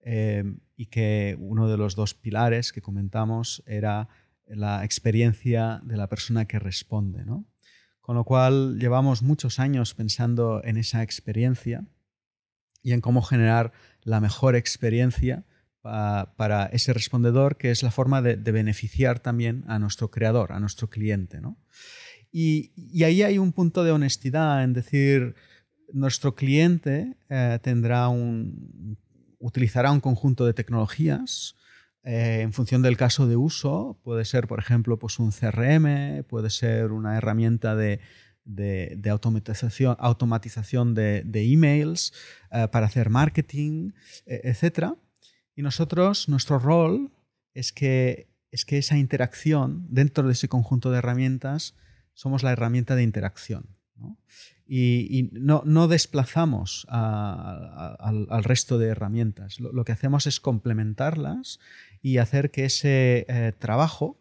eh, 0.00 0.44
y 0.78 0.86
que 0.86 1.36
uno 1.38 1.68
de 1.68 1.76
los 1.76 1.94
dos 1.94 2.14
pilares 2.14 2.72
que 2.72 2.80
comentamos 2.80 3.62
era 3.66 4.08
la 4.46 4.82
experiencia 4.82 5.82
de 5.84 5.98
la 5.98 6.08
persona 6.08 6.46
que 6.46 6.58
responde. 6.58 7.26
¿no? 7.26 7.44
Con 8.00 8.16
lo 8.16 8.24
cual 8.24 8.78
llevamos 8.78 9.20
muchos 9.22 9.60
años 9.60 9.92
pensando 9.92 10.62
en 10.64 10.78
esa 10.78 11.02
experiencia 11.02 11.84
y 12.82 12.92
en 12.92 13.00
cómo 13.00 13.22
generar 13.22 13.72
la 14.02 14.20
mejor 14.20 14.56
experiencia 14.56 15.44
para 15.82 16.66
ese 16.72 16.92
respondedor, 16.92 17.56
que 17.56 17.70
es 17.70 17.82
la 17.82 17.90
forma 17.90 18.20
de, 18.20 18.36
de, 18.36 18.52
beneficiar 18.52 19.20
también 19.20 19.64
a 19.66 19.78
nuestro 19.78 20.10
creador, 20.10 20.52
a 20.52 20.60
nuestro 20.60 20.90
cliente. 20.90 21.40
¿no? 21.40 21.56
Y, 22.32 23.02
ahí 23.02 23.22
hay 23.22 23.38
un 23.38 23.52
punto 23.52 23.82
de 23.84 23.90
honestidad 23.90 24.62
en 24.62 24.72
decir, 24.72 25.34
nuestro 25.92 26.34
cliente 26.34 27.16
eh, 27.28 27.58
tendrá 27.62 28.08
un, 28.08 28.96
utilizará 29.38 29.90
un 29.90 30.00
conjunto 30.00 30.46
de 30.46 30.54
tecnologías 30.54 31.56
eh, 32.04 32.40
en 32.42 32.52
función 32.52 32.82
del 32.82 32.96
caso 32.96 33.26
de 33.26 33.36
uso. 33.36 33.98
Puede 34.04 34.24
ser, 34.24 34.46
por 34.46 34.60
ejemplo, 34.60 34.98
pues 34.98 35.18
un 35.18 35.32
CRM, 35.32 36.24
puede 36.24 36.50
ser 36.50 36.92
una 36.92 37.16
herramienta 37.16 37.74
de, 37.74 38.00
automatización, 39.10 39.96
automatización 39.98 40.94
de, 40.94 41.22
emails 41.34 42.12
eh, 42.50 42.68
para 42.70 42.86
hacer 42.86 43.10
marketing, 43.10 43.92
e, 44.26 44.40
etc. 44.44 44.94
Y 45.54 45.62
nosotros, 45.62 46.28
nuestro 46.28 46.58
rol 46.58 47.12
es 47.54 47.72
que, 47.72 48.28
es 48.50 48.64
que 48.64 48.78
esa 48.78 48.96
interacción 48.96 49.86
dentro 49.88 50.26
de 50.26 50.32
ese 50.32 50.48
conjunto 50.48 50.90
de 50.90 50.98
herramientas 50.98 51.74
somos 52.14 52.42
la 52.42 52.52
herramienta 52.52 52.96
de 52.96 53.02
interacción. 53.02 53.76
Y, 54.72 55.30
no, 55.32 55.88
desplazamos 55.88 56.86
al, 56.88 58.44
resto 58.44 58.78
de 58.78 58.86
herramientas. 58.86 59.58
Lo, 59.58 59.84
que 59.84 59.92
hacemos 59.92 60.28
es 60.28 60.38
complementarlas 60.38 61.58
y 62.00 62.18
hacer 62.18 62.52
que 62.52 62.66
ese 62.66 63.26
eh, 63.28 63.52
trabajo 63.58 64.20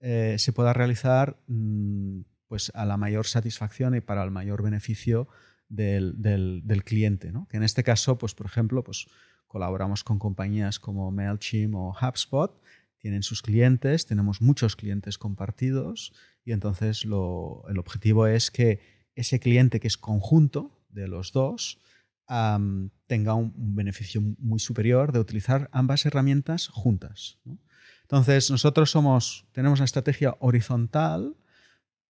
eh, 0.00 0.36
se 0.38 0.52
pueda 0.52 0.74
realizar 0.74 1.38
mm, 1.46 2.20
pues, 2.48 2.72
a 2.74 2.84
la 2.84 2.96
mayor 2.96 3.26
satisfacción 3.26 3.94
y 3.94 4.00
para 4.00 4.24
el 4.24 4.30
mayor 4.30 4.62
beneficio 4.62 5.28
del, 5.68 6.14
cliente. 6.84 7.32
Que 7.48 7.56
en 7.58 7.62
este 7.62 7.84
caso, 7.84 8.18
pues, 8.18 8.34
por 8.34 8.46
ejemplo, 8.46 8.82
pues, 8.82 9.06
colaboramos 9.46 10.02
con 10.02 10.18
compañías 10.18 10.78
como 10.78 11.10
MailChimp 11.10 11.74
o 11.74 11.96
HubSpot, 12.00 12.60
tienen 12.98 13.22
sus 13.22 13.42
clientes, 13.42 14.06
tenemos 14.06 14.42
muchos 14.42 14.76
clientes 14.76 15.18
compartidos 15.18 16.12
y 16.44 16.52
entonces 16.52 17.04
el 17.04 17.78
objetivo 17.78 18.26
es 18.26 18.50
que 18.50 18.80
ese 19.14 19.40
cliente 19.40 19.80
que 19.80 19.86
es 19.86 19.96
conjunto 19.96 20.84
de 20.88 21.08
los 21.08 21.32
dos 21.32 21.80
tenga 23.06 23.34
un, 23.34 23.52
beneficio 23.74 24.20
muy 24.38 24.58
superior 24.58 25.12
de 25.12 25.20
utilizar 25.20 25.68
ambas 25.72 26.04
herramientas 26.04 26.68
juntas. 26.68 27.38
Entonces 28.02 28.50
nosotros 28.50 28.90
somos, 28.90 29.46
tenemos 29.52 29.78
una 29.78 29.86
estrategia 29.86 30.36
horizontal, 30.40 31.36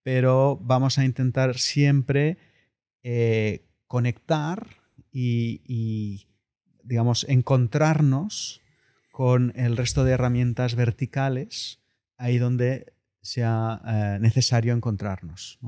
pero 0.08 0.58
vamos 0.62 0.96
a 0.98 1.04
intentar 1.04 1.58
siempre 1.58 2.38
eh, 3.02 3.66
conectar 3.86 4.66
y, 5.12 6.26
digamos, 6.82 7.26
encontrarnos 7.28 8.62
con 9.12 9.52
el 9.54 9.76
resto 9.76 10.04
de 10.04 10.12
herramientas 10.12 10.76
verticales 10.76 11.80
ahí 12.16 12.38
donde 12.38 12.94
sea 13.20 13.82
eh, 13.86 14.18
necesario 14.18 14.72
encontrarnos. 14.72 15.58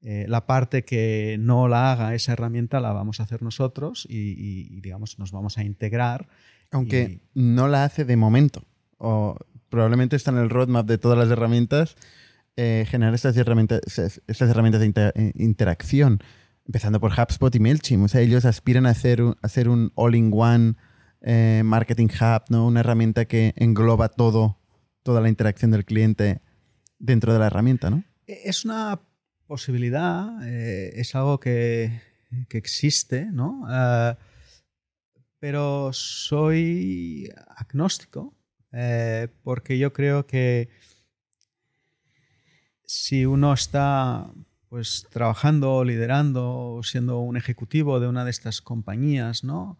Eh, 0.00 0.24
la 0.28 0.46
parte 0.46 0.86
que 0.86 1.36
no 1.38 1.68
la 1.68 1.92
haga 1.92 2.14
esa 2.14 2.32
herramienta 2.32 2.80
la 2.80 2.94
vamos 2.94 3.20
a 3.20 3.24
hacer 3.24 3.42
nosotros 3.42 4.06
y, 4.08 4.80
digamos, 4.80 5.18
nos 5.18 5.30
vamos 5.30 5.58
a 5.58 5.62
integrar. 5.62 6.26
Aunque 6.70 7.20
no 7.34 7.68
la 7.68 7.84
hace 7.84 8.06
de 8.06 8.16
momento. 8.16 8.64
O 8.96 9.36
probablemente 9.68 10.16
está 10.16 10.30
en 10.30 10.38
el 10.38 10.48
roadmap 10.48 10.86
de 10.86 10.96
todas 10.96 11.18
las 11.18 11.28
herramientas 11.28 11.98
eh, 12.56 12.86
generar 12.88 13.14
estas 13.14 13.36
herramientas, 13.36 13.80
estas 14.26 14.50
herramientas 14.50 14.80
de 14.80 15.32
interacción. 15.36 16.20
Empezando 16.66 16.98
por 16.98 17.12
HubSpot 17.12 17.54
y 17.54 17.60
MailChimp. 17.60 18.04
O 18.04 18.08
sea, 18.08 18.22
ellos 18.22 18.46
aspiran 18.46 18.86
a 18.86 18.90
hacer 18.90 19.20
un, 19.22 19.36
hacer 19.42 19.68
un 19.68 19.92
all-in-one 19.96 20.76
marketing 21.62 22.08
hub, 22.08 22.44
¿no? 22.48 22.66
Una 22.66 22.80
herramienta 22.80 23.26
que 23.26 23.52
engloba 23.56 24.08
todo, 24.08 24.58
toda 25.02 25.20
la 25.20 25.28
interacción 25.28 25.70
del 25.70 25.84
cliente 25.84 26.40
dentro 26.98 27.32
de 27.32 27.38
la 27.38 27.46
herramienta, 27.46 27.90
¿no? 27.90 28.04
E, 28.26 28.48
es 28.48 28.64
una 28.64 29.00
posibilidad, 29.46 30.46
eh, 30.46 30.92
es 30.94 31.14
algo 31.14 31.38
que, 31.38 32.00
existe, 32.50 33.26
¿no? 33.26 33.66
Eh, 33.70 34.16
pero 35.38 35.92
soy 35.92 37.30
agnóstico 37.56 38.34
eh, 38.72 39.28
porque 39.42 39.78
yo 39.78 39.92
creo 39.92 40.26
que 40.26 40.68
si 42.86 43.26
uno 43.26 43.52
está 43.52 44.30
pues 44.68 45.06
trabajando, 45.10 45.84
liderando, 45.84 46.80
siendo 46.82 47.20
un 47.20 47.36
ejecutivo 47.36 48.00
de 48.00 48.08
una 48.08 48.24
de 48.24 48.30
estas 48.30 48.60
compañías, 48.60 49.44
¿no? 49.44 49.78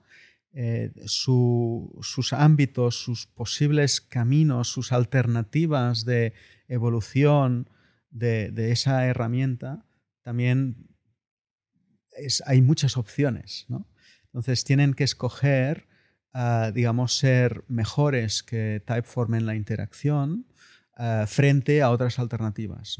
Eh, 0.53 0.93
sus 1.07 2.33
ámbitos, 2.33 3.03
sus 3.03 3.27
posibles 3.27 4.01
caminos, 4.01 4.69
sus 4.69 4.93
alternativas 4.93 6.05
de 6.05 6.33
evolución 6.69 7.69
de, 8.11 8.71
esa 8.71 9.05
herramienta, 9.07 9.85
también 10.23 10.87
hay 12.47 12.63
muchas 12.63 12.97
opciones. 12.97 13.67
Entonces 14.27 14.63
tienen 14.63 14.95
que 14.95 15.03
escoger, 15.03 15.89
ah, 16.33 16.71
digamos, 16.73 17.19
ser 17.19 17.65
mejores 17.67 18.45
que 18.45 18.81
Typeform 18.87 19.35
en 19.35 19.47
la 19.47 19.57
interacción 19.57 20.47
ah, 20.97 21.27
frente 21.27 21.83
a 21.83 21.91
otras 21.91 22.19
alternativas. 22.19 22.99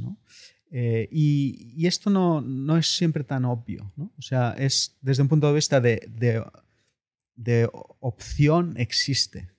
Eh, 0.71 1.09
y, 1.11 1.87
esto 1.87 2.11
no, 2.11 2.41
no, 2.41 2.77
es 2.77 2.97
siempre 2.97 3.25
tan 3.25 3.45
obvio. 3.45 3.93
O 4.19 4.23
sea, 4.23 4.55
es 4.59 4.97
desde 5.01 5.23
un 5.23 5.29
punto 5.29 5.49
de 5.49 5.55
vista 5.55 5.81
de 5.81 6.01
de 7.37 7.69
opción 8.01 8.75
existe. 8.77 9.51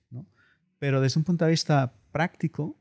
Pero 0.78 1.00
desde 1.00 1.20
un 1.20 1.24
punto 1.24 1.44
de 1.44 1.50
vista 1.52 1.94
práctico, 2.12 2.78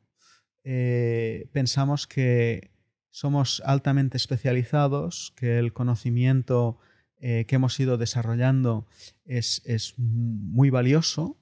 eh, 0.64 1.48
pensamos 1.54 2.08
que 2.08 2.72
somos 3.10 3.62
altamente 3.66 4.18
especializados, 4.18 5.34
que 5.38 5.60
el 5.60 5.72
conocimiento 5.72 6.78
eh, 7.20 7.46
que 7.48 7.56
hemos 7.56 7.80
ido 7.80 7.98
desarrollando 7.98 8.86
es, 9.26 9.62
muy 9.98 10.70
valioso, 10.70 11.38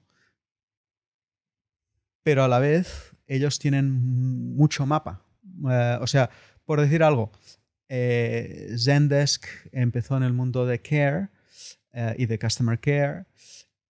pero 2.22 2.44
a 2.44 2.48
la 2.48 2.60
vez 2.60 3.13
ellos 3.34 3.58
tienen 3.58 4.54
mucho 4.56 4.86
mapa. 4.86 5.22
Eh, 5.70 5.98
o 6.00 6.06
sea, 6.06 6.30
por 6.64 6.80
decir 6.80 7.02
algo, 7.02 7.32
Zendesk 7.88 9.46
empezó 9.72 10.16
en 10.16 10.22
el 10.22 10.32
mundo 10.32 10.66
de 10.66 10.80
care 10.80 11.28
y 12.16 12.26
de 12.26 12.38
customer 12.40 12.80
care 12.80 13.26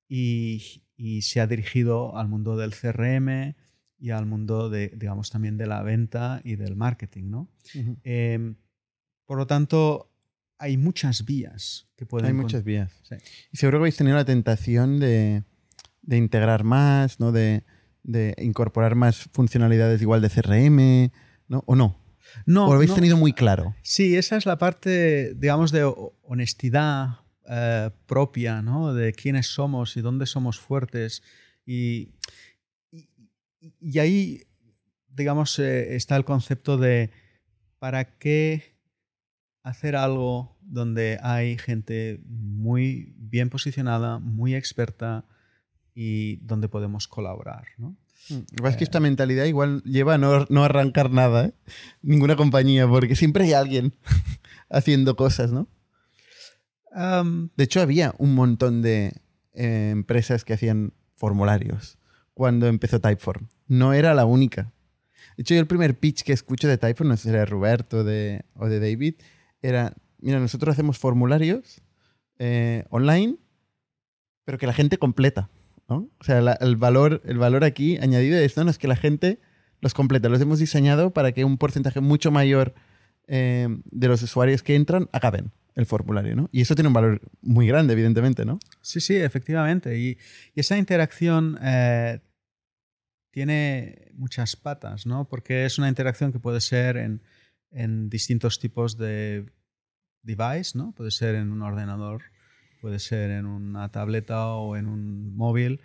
y, 0.09 0.83
se 1.23 1.41
ha 1.41 1.47
dirigido 1.47 2.17
al 2.17 2.29
mundo 2.29 2.57
del 2.57 2.73
CRM 2.75 3.55
y 3.99 4.11
al 4.11 4.27
mundo 4.27 4.71
de, 4.71 4.93
digamos, 4.97 5.31
también 5.31 5.57
de 5.57 5.67
la 5.67 5.83
venta 5.83 6.41
y 6.45 6.57
del 6.57 6.77
marketing, 6.77 7.31
¿no? 7.31 7.49
Em, 8.03 8.57
por 9.25 9.39
lo 9.39 9.47
tanto, 9.47 10.11
hay 10.59 10.77
muchas 10.77 11.25
vías 11.25 11.89
que 11.97 12.07
pueden... 12.07 12.27
Hay 12.27 12.33
muchas 12.33 12.65
vías. 12.65 12.93
Y 13.53 13.57
seguro 13.57 13.79
que 13.79 13.83
habéis 13.83 13.97
tenido 13.97 14.17
la 14.17 14.25
tentación 14.25 15.01
de, 15.01 15.43
integrar 16.09 16.65
más, 16.65 17.19
¿no? 17.19 17.33
De, 17.33 17.65
incorporar 18.39 18.95
más 18.95 19.29
funcionalidades 19.33 20.03
igual 20.03 20.21
de 20.21 20.31
CRM, 20.31 21.13
¿no? 21.49 21.63
¿O 21.67 21.75
no? 21.75 22.05
No. 22.47 22.67
¿O 22.67 22.71
lo 22.71 22.75
habéis 22.75 22.95
tenido 22.95 23.17
muy 23.17 23.33
claro? 23.33 23.75
Sí, 23.83 24.17
esa 24.17 24.37
es 24.37 24.47
la 24.47 24.59
parte, 24.59 25.35
digamos, 25.35 25.73
de 25.73 25.85
honestidad 26.23 27.21
eh, 27.49 27.91
propia 28.07 28.63
¿no? 28.63 28.95
de 28.95 29.13
quiénes 29.13 29.49
somos 29.49 29.97
y 29.97 30.01
dónde 30.01 30.27
somos 30.27 30.59
fuertes. 30.59 31.23
Y, 31.67 32.15
y, 33.81 33.99
ahí, 33.99 34.45
digamos, 35.09 35.59
eh, 35.59 35.95
está 35.95 36.17
el 36.17 36.25
concepto 36.25 36.77
de 36.77 37.11
para 37.79 38.17
qué 38.19 38.79
hacer 39.63 39.97
algo 39.97 40.59
donde 40.63 41.19
hay 41.23 41.59
gente 41.59 42.21
muy 42.25 43.15
bien 43.19 43.51
posicionada, 43.51 44.19
muy 44.19 44.55
experta 44.55 45.27
y 45.95 46.37
donde 46.37 46.69
podemos 46.69 47.09
colaborar. 47.09 47.67
¿no? 47.79 47.97
Mm, 48.29 48.67
es 48.67 48.77
que 48.77 48.85
esta 48.85 49.01
mentalidad 49.01 49.45
igual 49.45 49.83
lleva 49.85 50.15
a 50.15 50.19
no, 50.19 50.47
no 50.49 50.65
arrancar 50.65 51.11
nada, 51.11 51.47
¿eh? 51.47 51.55
ninguna 52.03 52.37
compañía, 52.37 52.89
porque 52.89 53.17
siempre 53.17 53.45
hay 53.45 53.53
alguien 53.53 53.95
haciendo 54.71 55.17
cosas, 55.17 55.53
¿no? 55.53 55.69
de 56.95 57.65
hecho, 57.65 57.81
había 57.81 58.15
un 58.19 58.37
montón 58.37 58.81
de 58.81 59.21
eh, 59.55 59.91
empresas 59.91 60.45
que 60.45 60.53
hacían 60.53 60.93
formularios 61.17 61.99
cuando 62.35 62.69
empezó 62.69 63.01
Typeform. 63.01 63.49
No 63.67 63.95
era 63.95 64.15
la 64.15 64.27
única. 64.27 64.73
De 65.37 65.43
hecho, 65.43 65.55
yo 65.55 65.61
el 65.61 65.67
primer 65.67 65.99
pitch 65.99 66.23
que 66.23 66.33
escucho 66.33 66.69
de 66.69 66.79
Typeform, 66.79 67.09
no 67.09 67.17
sé 67.17 67.25
si 67.25 67.29
era 67.31 67.41
de 67.41 67.47
Roberto 67.47 68.05
de, 68.05 68.45
o 68.55 68.69
de 68.69 68.79
David, 68.79 69.15
era, 69.61 69.95
mira, 70.19 70.39
nosotros 70.39 70.73
hacemos 70.73 70.99
formularios 70.99 71.83
eh, 72.39 72.85
online, 72.91 73.37
pero 74.45 74.59
que 74.59 74.67
la 74.67 74.73
gente 74.73 74.99
completa. 74.99 75.51
¿No? 75.89 76.09
O 76.19 76.25
sea, 76.25 76.39
el, 76.39 76.77
valor, 76.77 77.23
el 77.25 77.39
valor 77.39 77.65
aquí 77.65 77.99
añadido 77.99 78.37
de 78.37 78.45
esto 78.45 78.65
no 78.65 78.71
es 78.71 78.79
que 78.79 78.89
la 78.89 78.97
gente 78.97 79.41
los 79.81 79.95
completa. 79.95 80.29
Los 80.29 80.41
hemos 80.41 80.59
diseñado 80.59 81.13
para 81.13 81.33
que 81.33 81.45
un 81.45 81.59
porcentaje 81.59 82.01
mucho 82.01 82.31
mayor 82.31 82.75
eh, 83.27 83.69
de 83.85 84.09
los 84.09 84.23
usuarios 84.23 84.63
que 84.63 84.75
entran 84.75 85.09
acaben 85.13 85.53
el 85.75 85.87
formulario, 85.87 86.37
¿no? 86.37 86.49
Y 86.53 86.61
eso 86.61 86.75
tiene 86.75 86.89
un 86.89 86.95
valor 86.95 87.21
muy 87.41 87.67
grande, 87.67 87.95
evidentemente, 87.95 88.45
¿no? 88.45 88.59
Sí, 88.81 89.01
sí, 89.01 89.17
efectivamente. 89.17 89.99
Y, 89.99 90.19
esa 90.55 90.79
interacción 90.79 91.59
eh, 91.63 92.21
tiene 93.33 94.13
muchas 94.15 94.57
patas, 94.57 95.07
¿no? 95.07 95.29
Porque 95.29 95.65
es 95.65 95.79
una 95.79 95.89
interacción 95.89 96.33
que 96.33 96.39
puede 96.39 96.61
ser 96.61 96.97
en, 96.97 97.21
distintos 98.09 98.61
tipos 98.61 98.97
de 98.97 99.47
device, 100.23 100.79
¿no? 100.79 100.93
Puede 100.93 101.11
ser 101.11 101.35
en 101.35 101.51
un 101.51 101.63
ordenador, 101.63 102.23
puede 102.85 102.99
ser 102.99 103.31
en 103.31 103.47
una 103.47 103.89
tableta 103.89 104.49
o 104.49 104.77
en 104.77 104.89
un 104.89 105.35
móvil, 105.35 105.81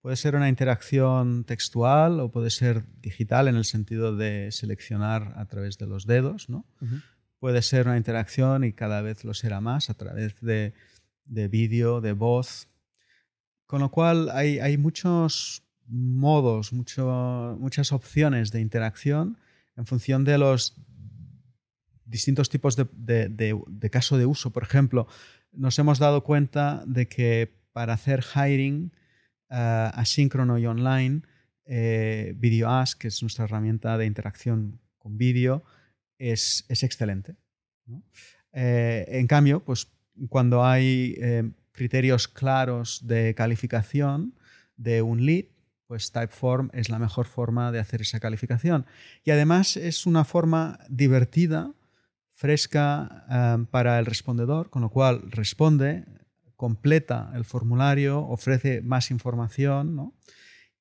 puede 0.00 0.14
ser 0.14 0.36
una 0.36 0.48
interacción 0.48 1.42
textual 1.42 2.20
o 2.20 2.30
puede 2.30 2.50
ser 2.50 2.84
digital 3.02 3.48
en 3.48 3.56
el 3.56 3.64
sentido 3.64 4.14
de 4.14 4.52
seleccionar 4.52 5.32
a 5.34 5.46
través 5.46 5.78
de 5.78 5.88
los 5.88 6.06
dedos, 6.06 6.48
¿no? 6.48 6.64
puede 7.40 7.60
ser 7.60 7.88
una 7.88 7.96
interacción 7.96 8.62
y 8.62 8.72
cada 8.72 9.02
vez 9.02 9.24
lo 9.24 9.34
será 9.34 9.60
más 9.60 9.90
a 9.90 9.94
través 9.94 10.40
de, 10.40 10.74
vídeo, 11.26 12.00
de 12.00 12.12
voz. 12.12 12.68
Con 13.66 13.80
lo 13.80 13.90
cual 13.90 14.30
hay, 14.30 14.78
muchos 14.78 15.64
modos, 15.88 16.72
muchas 16.72 17.90
opciones 17.90 18.52
de 18.52 18.60
interacción 18.60 19.38
en 19.76 19.86
función 19.86 20.22
de 20.22 20.38
los 20.38 20.76
distintos 22.04 22.48
tipos 22.48 22.76
de, 22.76 23.90
caso 23.90 24.18
de 24.18 24.26
uso. 24.26 24.52
Por 24.52 24.62
ejemplo, 24.62 25.08
nos 25.56 25.78
hemos 25.78 25.98
dado 25.98 26.24
cuenta 26.24 26.82
de 26.86 27.08
que 27.08 27.52
para 27.72 27.94
hacer 27.94 28.24
hiring 28.34 28.92
uh, 29.50 29.90
asíncrono 29.94 30.58
y 30.58 30.66
online, 30.66 31.22
eh, 31.66 32.34
VideoAsk, 32.36 33.00
que 33.00 33.08
es 33.08 33.22
nuestra 33.22 33.44
herramienta 33.44 33.96
de 33.96 34.06
interacción 34.06 34.80
con 34.98 35.16
vídeo, 35.16 35.64
es, 36.18 36.64
excelente. 36.68 37.36
Eh, 38.52 39.06
en 39.08 39.26
cambio, 39.26 39.64
pues 39.64 39.88
cuando 40.28 40.64
hay 40.64 41.14
eh, 41.18 41.50
criterios 41.72 42.28
claros 42.28 43.06
de 43.06 43.34
calificación 43.34 44.34
de 44.76 45.02
un 45.02 45.24
lead, 45.24 45.46
pues 45.86 46.12
Typeform 46.12 46.70
es 46.72 46.88
la 46.88 46.98
mejor 46.98 47.26
forma 47.26 47.72
de 47.72 47.78
hacer 47.78 48.02
esa 48.02 48.20
calificación. 48.20 48.86
Y 49.22 49.30
además 49.30 49.76
es 49.76 50.06
una 50.06 50.24
forma 50.24 50.78
divertida, 50.88 51.72
fresca 52.34 53.24
eh, 53.30 53.66
para 53.70 53.98
el 53.98 54.06
respondedor, 54.06 54.70
con 54.70 54.82
lo 54.82 54.90
cual 54.90 55.30
responde, 55.30 56.04
completa 56.56 57.32
el 57.34 57.44
formulario, 57.44 58.20
ofrece 58.20 58.82
más 58.82 59.10
información. 59.10 60.12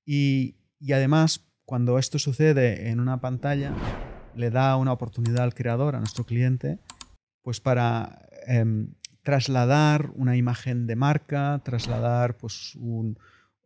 Y, 0.06 0.58
y 0.80 0.94
además, 0.94 1.46
cuando 1.66 1.98
esto 1.98 2.20
sucede 2.20 2.90
en 2.90 3.00
una 3.00 3.22
pantalla, 3.22 3.74
le 4.36 4.50
da 4.50 4.76
una 4.78 4.92
oportunidad 4.92 5.44
al 5.44 5.54
creador, 5.54 5.96
a 5.96 6.00
nuestro 6.00 6.26
cliente, 6.26 6.80
pues 7.42 7.60
para 7.60 8.28
em, 8.48 8.94
trasladar 9.22 10.12
una 10.16 10.36
imagen 10.36 10.88
de 10.88 10.96
marca, 10.96 11.62
trasladar 11.64 12.38
pues 12.38 12.76
un, 12.76 13.18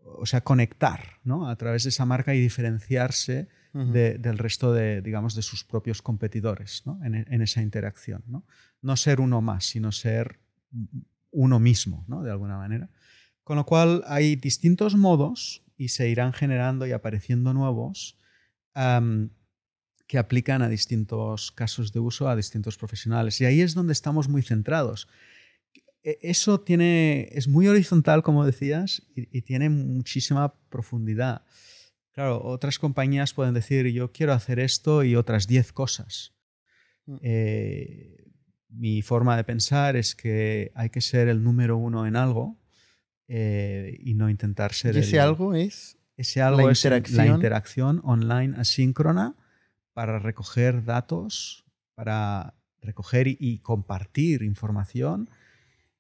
o 0.04 0.26
sea, 0.26 0.42
conectar 0.42 1.20
¿no? 1.24 1.50
a 1.50 1.56
través 1.56 1.84
de 1.84 1.90
esa 1.90 2.06
marca 2.06 2.34
y 2.34 2.40
diferenciarse 2.40 3.48
del 3.78 4.38
resto 4.38 4.74
de, 4.74 5.02
digamos, 5.02 5.36
de 5.36 5.42
sus 5.42 5.64
propios 5.64 6.02
competidores 6.02 6.84
¿no? 6.86 7.00
en, 7.04 7.16
en, 7.16 7.42
esa 7.42 7.62
interacción. 7.62 8.24
¿no? 8.28 8.46
no 8.82 8.96
ser 8.98 9.20
uno 9.22 9.42
más, 9.42 9.66
sino 9.66 9.92
ser 9.92 10.40
uno 11.32 11.60
mismo, 11.60 12.06
¿no? 12.08 12.24
de 12.24 12.32
alguna 12.32 12.58
manera. 12.58 12.90
Con 13.44 13.58
lo 13.58 13.66
cual 13.66 14.04
hay 14.08 14.36
distintos 14.36 14.96
modos 14.96 15.64
y 15.78 15.90
se 15.90 16.10
irán 16.10 16.34
generando 16.34 16.86
y 16.88 16.92
apareciendo 16.92 17.54
nuevos 17.54 18.18
que 20.08 20.18
aplican 20.18 20.62
a 20.62 20.70
distintos 20.70 21.52
casos 21.52 21.92
de 21.92 22.00
uso, 22.00 22.30
a 22.30 22.36
distintos 22.36 22.78
profesionales. 22.78 23.40
Y 23.42 23.46
ahí 23.46 23.62
es 23.62 23.74
donde 23.74 23.94
estamos 23.94 24.30
muy 24.30 24.42
centrados. 24.42 25.08
E, 26.04 26.20
eso 26.22 26.60
tiene, 26.62 27.30
es 27.32 27.48
muy 27.48 27.68
horizontal, 27.68 28.24
como 28.24 28.46
decías, 28.46 29.04
y, 29.16 29.42
tiene 29.42 29.70
muchísima 29.70 30.54
profundidad. 30.70 31.44
Claro, 32.18 32.42
otras 32.44 32.80
compañías 32.80 33.36
pueden 33.36 33.54
decir, 33.54 33.86
yo 33.90 34.12
quiero 34.12 34.34
hacer 34.34 34.58
esto 34.58 35.04
y 35.04 35.16
otras 35.16 35.46
10 35.46 35.72
cosas. 35.72 36.34
Mm. 37.06 37.18
Eh, 37.22 38.34
mi 38.70 39.04
forma 39.04 39.38
de 39.38 39.44
pensar 39.44 39.96
es 39.96 40.16
que 40.16 40.72
hay 40.74 40.90
que 40.90 41.00
ser 41.00 41.28
el 41.28 41.44
número 41.44 41.78
uno 41.78 42.08
en 42.08 42.16
algo 42.16 42.60
eh, 43.28 43.96
y 44.00 44.16
no 44.16 44.32
intentar 44.32 44.74
ser 44.74 44.96
¿Y 44.96 45.02
ese 45.02 45.20
algo 45.20 45.54
es 45.54 46.00
ese 46.16 46.42
algo 46.42 46.68
es 46.72 46.84
la 47.12 47.28
interacción 47.28 48.02
online 48.04 48.56
asíncrona 48.58 49.36
para 49.94 50.18
recoger 50.18 50.86
datos, 50.86 51.66
para 51.94 52.56
recoger 52.82 53.28
y, 53.28 53.60
compartir 53.60 54.42
información 54.42 55.30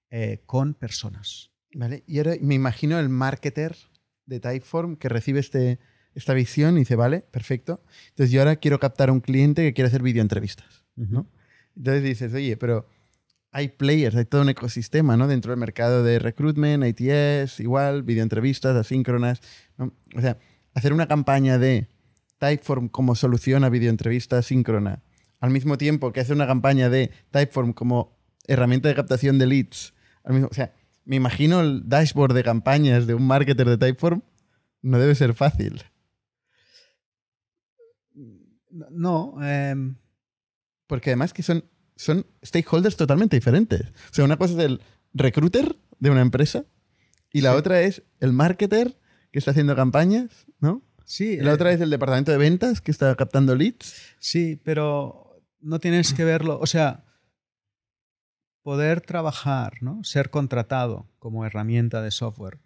eh, 0.10 0.42
con 0.48 0.74
personas. 0.74 1.52
Vale, 1.76 2.04
y 2.08 2.18
ahora 2.18 2.34
me 2.42 2.56
imagino 2.56 2.98
el 2.98 3.10
marketer 3.10 3.76
de 4.26 4.40
Typeform 4.40 4.96
que 4.96 5.10
recibe 5.10 5.42
este, 5.42 5.78
esta 6.18 6.34
visión 6.34 6.78
y 6.78 6.80
dice, 6.80 6.96
vale, 6.96 7.22
perfecto. 7.22 7.80
Entonces 8.10 8.32
yo 8.32 8.42
ahora 8.42 8.56
quiero 8.56 8.80
captar 8.80 9.10
a 9.10 9.12
un 9.12 9.22
cliente 9.22 9.62
que 9.62 9.74
quiere 9.74 9.88
hacer 9.88 10.02
videoentrevistas. 10.02 10.84
¿no? 10.96 11.28
Entonces 11.76 12.04
dices, 12.04 12.34
oye, 12.34 12.58
pero 12.58 12.88
hay 13.52 13.68
players, 13.70 14.16
hay 14.16 14.26
todo 14.26 14.42
un 14.42 14.50
ecosistema 14.50 15.16
¿no? 15.16 15.28
dentro 15.28 15.52
del 15.52 15.60
mercado 15.60 16.04
de 16.04 16.18
recruitment, 16.18 16.84
ITS, 16.84 17.60
igual, 17.60 18.02
videoentrevistas 18.02 18.76
asíncronas. 18.76 19.42
¿no? 19.78 19.94
O 20.16 20.22
sea, 20.22 20.40
hacer 20.74 20.92
una 20.92 21.08
campaña 21.08 21.60
de 21.60 21.88
Typeform 22.40 22.90
como 22.90 23.14
solución 23.14 23.64
a 23.64 23.70
videoentrevista 23.70 24.40
asíncrona, 24.40 25.04
al 25.40 25.52
mismo 25.52 25.78
tiempo 25.78 26.12
que 26.12 26.20
hacer 26.20 26.36
una 26.36 26.48
campaña 26.48 26.90
de 26.90 27.12
Typeform 27.30 27.74
como 27.74 28.18
herramienta 28.48 28.90
de 28.90 28.96
captación 28.96 29.38
de 29.38 29.46
leads. 29.46 29.94
Al 30.24 30.34
mismo, 30.34 30.48
o 30.50 30.54
sea, 30.54 30.74
me 31.06 31.16
imagino 31.16 31.62
el 31.62 31.88
dashboard 31.88 32.34
de 32.34 32.44
campañas 32.44 33.06
de 33.06 33.14
un 33.14 33.28
marketer 33.28 33.70
de 33.70 33.78
Typeform 33.78 34.24
no 34.82 34.98
debe 34.98 35.14
ser 35.14 35.36
fácil. 35.36 35.84
No, 38.92 39.36
em, 39.42 39.96
porque 40.88 41.12
además 41.12 41.34
que 41.34 41.44
son, 41.44 41.66
son 41.96 42.26
stakeholders 42.44 42.98
totalmente 42.98 43.36
diferentes. 43.36 43.82
O 44.12 44.13
sea, 44.13 44.26
una 44.26 44.38
cosa 44.38 44.54
es 44.54 44.60
el 44.60 44.82
recruiter 45.13 45.78
de 46.00 46.10
una 46.10 46.22
empresa 46.22 46.66
y 47.32 47.42
la 47.42 47.56
otra 47.56 47.82
es 47.82 48.04
el 48.20 48.34
marketer 48.34 48.98
que 49.32 49.40
está 49.40 49.52
haciendo 49.52 49.76
campañas, 49.76 50.48
¿no? 50.60 50.84
Sí. 51.06 51.38
la 51.38 51.54
otra 51.54 51.72
eh, 51.72 51.76
es 51.76 51.82
el 51.82 51.90
departamento 51.90 52.32
de 52.32 52.38
ventas 52.38 52.82
que 52.82 52.92
está 52.92 53.16
captando 53.16 53.56
leads. 53.56 54.16
Sí, 54.20 54.60
pero 54.63 55.42
no 55.62 55.80
tienes 55.80 56.13
que 56.13 56.26
verlo. 56.26 56.60
O 56.60 56.68
sea, 56.68 57.06
poder 58.62 59.00
trabajar, 59.00 59.82
¿no? 59.82 60.04
ser 60.04 60.30
contratado 60.30 61.08
como 61.20 61.46
herramienta 61.46 62.02
de 62.02 62.12
software 62.12 62.60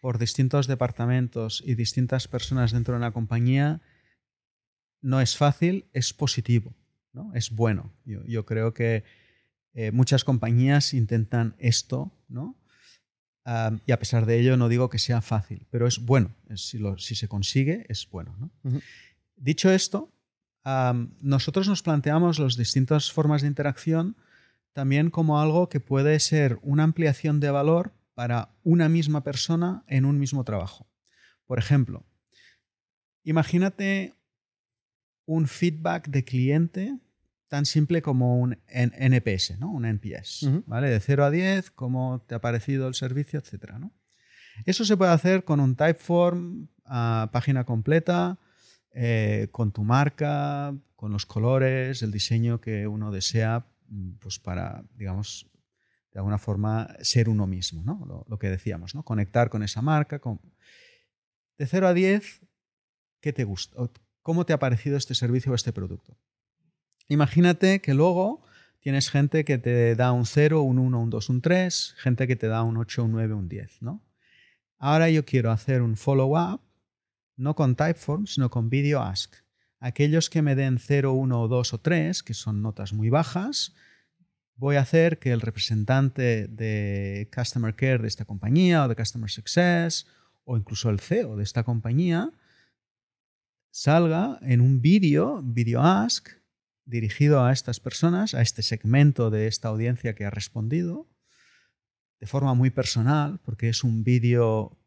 por 0.00 0.18
distintos 0.18 0.66
departamentos 0.66 1.62
y 1.64 1.76
distintas 1.76 2.26
personas 2.26 2.72
dentro 2.72 2.94
de 2.94 2.98
una 2.98 3.12
compañía 3.12 3.80
no 5.06 5.20
es 5.20 5.36
fácil, 5.36 5.86
es 5.92 6.12
positivo 6.12 6.74
es 7.34 7.50
bueno. 7.50 7.92
Yo, 8.04 8.44
creo 8.44 8.74
que 8.74 9.04
eh, 9.74 9.90
muchas 9.92 10.24
compañías 10.24 10.94
intentan 10.94 11.54
esto, 11.58 12.12
¿no? 12.28 12.56
y 13.86 13.92
a 13.92 13.98
pesar 14.00 14.26
de 14.26 14.40
ello 14.40 14.56
no 14.56 14.68
digo 14.68 14.90
que 14.90 14.98
sea 14.98 15.20
fácil, 15.20 15.68
pero 15.70 15.86
es 15.86 16.00
bueno. 16.00 16.34
Si, 16.56 16.80
si 16.98 17.14
se 17.14 17.28
consigue, 17.28 17.86
es 17.88 18.08
bueno. 18.10 18.50
Dicho 19.36 19.70
esto, 19.70 20.10
nosotros 21.20 21.68
nos 21.68 21.82
planteamos 21.82 22.40
las 22.40 22.56
distintas 22.56 23.12
formas 23.12 23.42
de 23.42 23.48
interacción 23.48 24.16
también 24.72 25.10
como 25.10 25.40
algo 25.40 25.68
que 25.68 25.78
puede 25.78 26.18
ser 26.18 26.58
una 26.62 26.82
ampliación 26.82 27.38
de 27.38 27.52
valor 27.52 27.92
para 28.14 28.50
una 28.64 28.88
misma 28.88 29.22
persona 29.22 29.84
en 29.86 30.06
un 30.06 30.18
mismo 30.18 30.42
trabajo. 30.42 30.88
Por 31.46 31.60
ejemplo, 31.60 32.04
imagínate 33.22 34.15
un 35.26 35.46
feedback 35.46 36.08
de 36.08 36.24
cliente 36.24 36.98
tan 37.48 37.66
simple 37.66 38.02
como 38.02 38.40
un 38.40 38.58
NPS, 38.68 39.58
¿no? 39.58 39.70
un 39.70 39.84
NPS, 39.84 40.48
¿vale? 40.66 40.88
De 40.88 41.00
0 41.00 41.24
a 41.24 41.30
10, 41.30 41.70
cómo 41.70 42.24
te 42.26 42.34
ha 42.34 42.40
parecido 42.40 42.88
el 42.88 42.94
servicio, 42.94 43.38
etc. 43.38 43.74
¿no? 43.78 43.92
Eso 44.64 44.84
se 44.84 44.96
puede 44.96 45.12
hacer 45.12 45.44
con 45.44 45.60
un 45.60 45.76
Typeform 45.76 46.68
a 46.84 47.30
página 47.32 47.64
completa, 47.64 48.38
eh, 48.92 49.48
con 49.52 49.72
tu 49.72 49.84
marca, 49.84 50.74
con 50.96 51.12
los 51.12 51.26
colores, 51.26 52.02
el 52.02 52.10
diseño 52.10 52.60
que 52.60 52.86
uno 52.86 53.10
desea, 53.10 53.66
mm, 53.88 54.12
pues 54.14 54.38
para, 54.38 54.84
digamos, 54.94 55.50
de 56.12 56.20
alguna 56.20 56.38
forma 56.38 56.88
ser 57.02 57.28
uno 57.28 57.46
mismo, 57.46 57.82
¿no? 57.82 58.24
Lo, 58.26 58.38
que 58.38 58.48
decíamos, 58.48 58.94
¿no? 58.94 59.02
Conectar 59.02 59.50
con 59.50 59.62
esa 59.62 59.82
marca. 59.82 60.18
Con... 60.18 60.40
De 61.58 61.66
0 61.66 61.88
a 61.88 61.94
10, 61.94 62.40
¿qué 63.20 63.32
te 63.34 63.44
gusta? 63.44 63.76
¿Cómo 64.26 64.44
te 64.44 64.52
ha 64.52 64.58
parecido 64.58 64.96
este 64.96 65.14
servicio 65.14 65.52
o 65.52 65.54
este 65.54 65.72
producto? 65.72 66.18
Imagínate 67.06 67.80
que 67.80 67.94
luego 67.94 68.42
tienes 68.80 69.08
gente 69.08 69.44
que 69.44 69.56
te 69.56 69.94
da 69.94 70.10
un 70.10 70.26
0, 70.26 70.62
un 70.62 70.80
1, 70.80 71.00
un 71.00 71.10
2, 71.10 71.28
un 71.30 71.40
3, 71.40 71.94
gente 71.96 72.26
que 72.26 72.34
te 72.34 72.48
da 72.48 72.64
un 72.64 72.76
8, 72.76 73.04
un 73.04 73.12
9, 73.12 73.34
un 73.34 73.48
10, 73.48 73.82
¿no? 73.82 74.02
Ahora 74.78 75.10
yo 75.10 75.24
quiero 75.24 75.52
hacer 75.52 75.80
un 75.80 75.96
follow-up, 75.96 76.60
no 77.36 77.54
con 77.54 77.76
Typeform, 77.76 78.26
sino 78.26 78.50
con 78.50 78.68
Video 78.68 79.00
Ask. 79.00 79.32
Aquellos 79.78 80.28
que 80.28 80.42
me 80.42 80.56
den 80.56 80.80
0, 80.80 81.12
1, 81.12 81.46
2 81.46 81.74
o 81.74 81.78
3, 81.78 82.24
que 82.24 82.34
son 82.34 82.62
notas 82.62 82.92
muy 82.92 83.10
bajas, 83.10 83.76
voy 84.56 84.74
a 84.74 84.80
hacer 84.80 85.20
que 85.20 85.30
el 85.30 85.40
representante 85.40 86.48
de 86.48 87.30
Customer 87.32 87.76
Care 87.76 87.98
de 87.98 88.08
esta 88.08 88.24
compañía 88.24 88.86
o 88.86 88.88
de 88.88 88.96
Customer 88.96 89.30
Success 89.30 90.08
o 90.44 90.56
incluso 90.56 90.90
el 90.90 90.98
CEO 90.98 91.36
de 91.36 91.44
esta 91.44 91.62
compañía 91.62 92.32
salga 93.76 94.38
en 94.40 94.62
un 94.62 94.80
vídeo, 94.80 95.42
Video 95.44 95.82
Ask, 95.82 96.30
dirigido 96.86 97.44
a 97.44 97.52
estas 97.52 97.78
personas, 97.78 98.32
a 98.32 98.40
este 98.40 98.62
segmento 98.62 99.28
de 99.28 99.48
esta 99.48 99.68
audiencia 99.68 100.14
que 100.14 100.24
ha 100.24 100.30
respondido, 100.30 101.06
de 102.18 102.26
forma 102.26 102.54
muy 102.54 102.70
personal, 102.70 103.38
porque 103.44 103.68
es 103.68 103.84
un 103.84 104.02
vídeo 104.02 104.78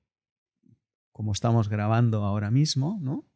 como 1.12 1.34
estamos 1.34 1.70
grabando 1.70 2.24
ahora 2.24 2.50
mismo, 2.50 2.98
¿no? 3.00 3.30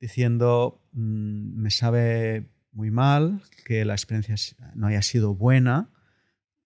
diciendo, 0.00 0.82
mm, 0.90 1.62
me 1.62 1.70
sabe 1.70 2.50
muy 2.72 2.90
mal 2.90 3.42
que 3.64 3.84
la 3.84 3.94
experiencia 3.94 4.34
no 4.74 4.88
haya 4.88 5.02
sido 5.02 5.36
buena, 5.36 5.88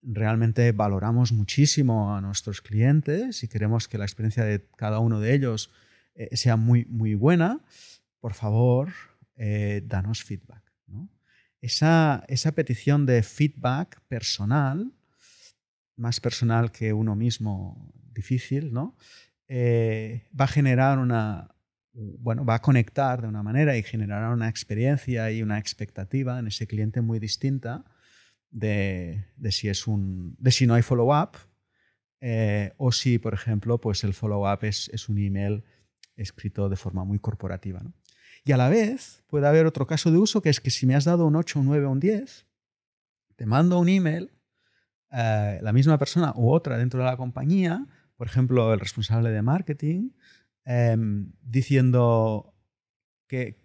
realmente 0.01 0.71
valoramos 0.71 1.31
muchísimo 1.31 2.15
a 2.15 2.21
nuestros 2.21 2.61
clientes 2.61 3.43
y 3.43 3.47
queremos 3.47 3.87
que 3.87 3.99
la 3.99 4.05
experiencia 4.05 4.43
de 4.43 4.65
cada 4.77 4.97
uno 4.97 5.19
de 5.19 5.35
ellos 5.35 5.69
eh, 6.15 6.35
sea 6.35 6.55
muy, 6.55 6.85
muy 6.85 7.13
buena, 7.13 7.61
por 8.25 8.33
favor, 8.33 8.89
eh, 9.35 9.83
danos 9.85 10.23
feedback 10.23 10.65
esa, 11.61 12.23
esa 12.27 12.53
petición 12.53 13.05
de 13.05 13.21
feedback 13.21 14.01
personal, 14.07 14.91
más 15.95 16.19
personal 16.19 16.71
que 16.71 16.91
uno 16.91 17.15
mismo, 17.15 17.93
difícil, 18.11 18.73
¿no? 18.73 18.97
Eh, 19.47 20.23
va 20.39 20.45
a 20.45 20.55
generar 20.57 20.97
una, 20.97 21.55
bueno, 21.93 22.45
va 22.45 22.55
a 22.55 22.61
conectar 22.63 23.21
de 23.21 23.27
una 23.27 23.43
manera 23.43 23.77
y 23.77 23.83
generará 23.83 24.31
una 24.31 24.49
experiencia 24.49 25.29
y 25.29 25.43
una 25.43 25.59
expectativa 25.59 26.39
en 26.39 26.47
ese 26.47 26.65
cliente 26.65 27.01
muy 27.01 27.19
distinta 27.19 27.85
de, 28.49 29.25
de 29.35 29.51
si, 29.51 29.69
es 29.69 29.85
un, 29.85 30.35
de 30.39 30.51
si 30.51 30.65
no 30.65 30.73
hay 30.73 30.81
follow-up 30.81 31.37
eh, 32.21 32.73
o 32.77 32.91
si, 32.91 33.19
por 33.19 33.35
ejemplo, 33.35 33.79
pues 33.79 34.03
el 34.03 34.15
follow-up 34.15 34.63
es, 34.63 35.09
un 35.09 35.19
email 35.19 35.63
escrito 36.15 36.69
de 36.69 36.75
forma 36.75 37.03
muy 37.03 37.19
corporativa. 37.19 37.83
Y 38.45 38.51
a 38.51 38.57
la 38.57 38.69
vez 38.69 39.23
puede 39.27 39.47
haber 39.47 39.65
otro 39.65 39.87
caso 39.87 40.11
de 40.11 40.19
uso 40.19 40.41
que 40.41 40.49
es 40.49 40.61
que 40.61 40.69
si 40.69 40.85
me 40.85 40.93
has 40.93 41.03
dado 41.03 41.25
un 41.25 41.35
8, 41.35 41.59
un 41.59 41.65
9 41.65 41.85
o 41.85 41.91
un 41.91 41.99
10, 41.99 42.45
te 43.35 43.45
mando 43.47 43.79
un 43.79 43.89
email, 43.89 44.31
eh, 45.11 45.59
la 45.61 45.73
misma 45.73 45.97
persona 45.97 46.31
u 46.35 46.51
otra 46.51 46.77
dentro 46.77 46.99
de 46.99 47.07
la 47.07 47.17
compañía, 47.17 47.87
por 48.15 48.27
ejemplo, 48.27 48.71
el 48.71 48.79
responsable 48.79 49.31
de 49.31 49.41
marketing, 49.41 50.11
em, 50.63 51.33
diciendo 51.41 52.53
que 53.27 53.57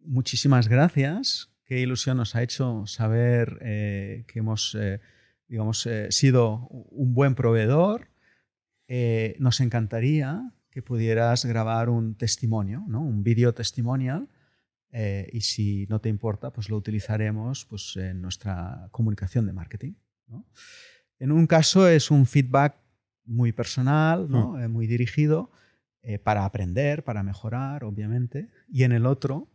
muchísimas 0.00 0.68
gracias, 0.68 1.50
qué 1.64 1.80
ilusión 1.80 2.18
nos 2.18 2.36
ha 2.36 2.42
hecho 2.42 2.86
saber 2.86 3.58
eh, 3.62 4.24
que 4.28 4.40
hemos 4.40 4.76
eh, 4.78 5.00
digamos, 5.46 5.88
sido 6.10 6.68
un 6.68 7.14
buen 7.14 7.34
proveedor. 7.34 8.10
nos 9.38 9.60
encantaría 9.60 10.52
que 10.78 10.82
pudieras 10.82 11.44
grabar 11.44 11.88
un 11.88 12.14
testimonio, 12.14 12.84
¿no? 12.86 13.00
un 13.00 13.24
vídeo 13.24 13.52
testimonial, 13.52 14.28
eh, 14.92 15.28
y 15.32 15.40
si 15.40 15.88
no 15.88 16.00
te 16.00 16.08
importa, 16.08 16.52
pues 16.52 16.70
lo 16.70 16.76
utilizaremos 16.76 17.64
pues, 17.64 17.96
en 17.96 18.22
nuestra 18.22 18.86
comunicación 18.92 19.44
de 19.46 19.52
marketing. 19.52 19.94
En 21.18 21.32
un 21.32 21.48
caso 21.48 21.88
es 21.88 22.12
un 22.12 22.26
feedback 22.26 22.76
muy 23.24 23.50
personal, 23.50 24.30
¿no? 24.30 24.52
Hmm. 24.52 24.60
Eh, 24.60 24.68
muy 24.68 24.86
dirigido, 24.86 25.50
eh, 26.02 26.20
para 26.20 26.44
aprender, 26.44 27.02
para 27.02 27.24
mejorar, 27.24 27.82
obviamente, 27.82 28.48
y 28.68 28.84
en 28.84 28.92
el 28.92 29.04
otro, 29.04 29.48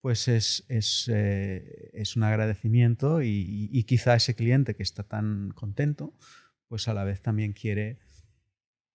pues 0.00 0.26
es, 0.26 0.64
es, 0.66 1.08
es 1.08 2.16
un 2.16 2.24
agradecimiento 2.24 3.22
y, 3.22 3.68
y, 3.70 3.84
quizá 3.84 4.16
ese 4.16 4.34
cliente 4.34 4.74
que 4.74 4.82
está 4.82 5.04
tan 5.04 5.52
contento, 5.54 6.14
pues 6.66 6.88
a 6.88 6.94
la 6.94 7.04
vez 7.04 7.22
también 7.22 7.52
quiere 7.52 8.00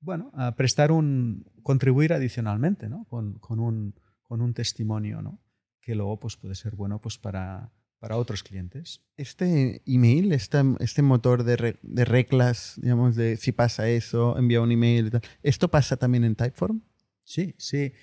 bueno, 0.01 0.31
a 0.33 0.55
prestar 0.55 0.91
un, 0.91 1.45
contribuir 1.63 2.13
adicionalmente, 2.13 2.89
¿no? 2.89 3.05
Con, 3.05 3.33
con, 3.39 3.59
un, 3.59 3.95
con 4.23 4.41
un 4.41 4.53
testimonio, 4.53 5.21
¿no? 5.21 5.39
Que 5.81 5.95
luego 5.95 6.19
pues, 6.19 6.37
puede 6.37 6.55
ser 6.55 6.75
bueno 6.75 6.99
pues, 6.99 7.17
para, 7.17 7.71
para 7.99 8.17
otros 8.17 8.43
clientes. 8.43 9.01
Este 9.17 9.81
email, 9.85 10.31
este, 10.31 10.59
este 10.79 11.01
motor 11.01 11.43
de, 11.43 11.77
de, 11.81 12.05
reglas, 12.05 12.79
digamos, 12.81 13.15
de 13.15 13.37
si 13.37 13.51
pasa 13.51 13.89
eso, 13.89 14.37
envía 14.37 14.61
un 14.61 14.71
email 14.71 15.07
y 15.07 15.09
tal, 15.11 15.21
¿esto 15.43 15.69
pasa 15.69 15.97
también 15.97 16.23
en 16.23 16.35
Typeform? 16.35 16.81
Sí, 17.23 17.55
sí. 17.57 17.93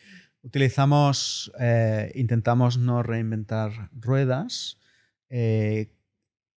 Utilizamos, 0.42 1.50
eh, 1.58 2.12
intentamos 2.14 2.78
no 2.78 3.02
reinventar 3.02 3.90
ruedas. 3.92 4.78
Eh, 5.28 5.92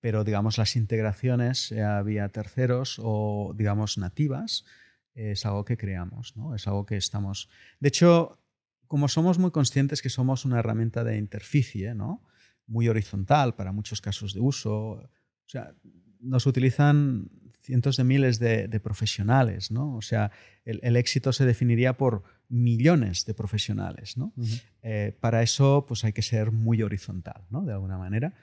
pero 0.02 0.24
digamos 0.24 0.58
las 0.58 0.76
integraciones, 0.76 1.68
sea 1.68 2.02
vía 2.04 2.30
terceros 2.30 3.00
o 3.00 3.54
digamos 3.56 3.98
nativas, 3.98 4.66
es 5.14 5.46
algo 5.46 5.66
que 5.66 5.78
creamos, 5.78 6.36
¿no? 6.36 6.56
Es 6.56 6.68
algo 6.68 6.86
que 6.86 6.98
estamos... 6.98 7.50
De 7.80 7.90
hecho, 7.90 8.40
como 8.88 9.08
somos 9.08 9.38
muy 9.38 9.52
conscientes 9.52 10.02
que 10.02 10.10
somos 10.10 10.46
una 10.46 10.60
herramienta 10.60 11.04
de 11.04 11.18
interficie, 11.18 11.94
¿no? 11.94 12.24
Muy 12.66 12.90
horizontal 12.90 13.56
para 13.56 13.72
muchos 13.72 14.02
casos 14.02 14.34
de 14.34 14.40
uso, 14.40 14.74
o 14.74 15.10
sea, 15.46 15.76
nos 16.20 16.46
utilizan 16.46 17.30
cientos 17.62 17.98
de 17.98 18.04
miles 18.04 18.40
de, 18.40 18.80
profesionales, 18.80 19.70
¿no? 19.70 19.96
O 19.96 20.02
sea, 20.02 20.32
el, 20.66 20.96
éxito 20.96 21.34
se 21.34 21.46
definiría 21.46 21.98
por 21.98 22.24
millones 22.48 23.26
de 23.26 23.36
profesionales, 23.36 24.18
¿no? 24.18 24.34
Eh, 24.82 25.16
para 25.20 25.44
eso, 25.44 25.86
pues 25.88 26.04
hay 26.04 26.14
que 26.14 26.24
ser 26.24 26.52
muy 26.52 26.82
horizontal, 26.82 27.46
¿no? 27.50 27.64
De 27.66 27.74
alguna 27.74 27.98
manera. 27.98 28.34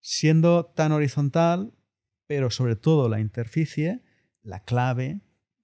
siendo 0.00 0.64
tan 0.64 0.92
horizontal, 0.92 1.74
pero 2.26 2.50
sobre 2.50 2.76
todo 2.76 3.08
la 3.10 3.20
interficie, 3.20 4.02
la 4.42 4.64
clave 4.64 5.20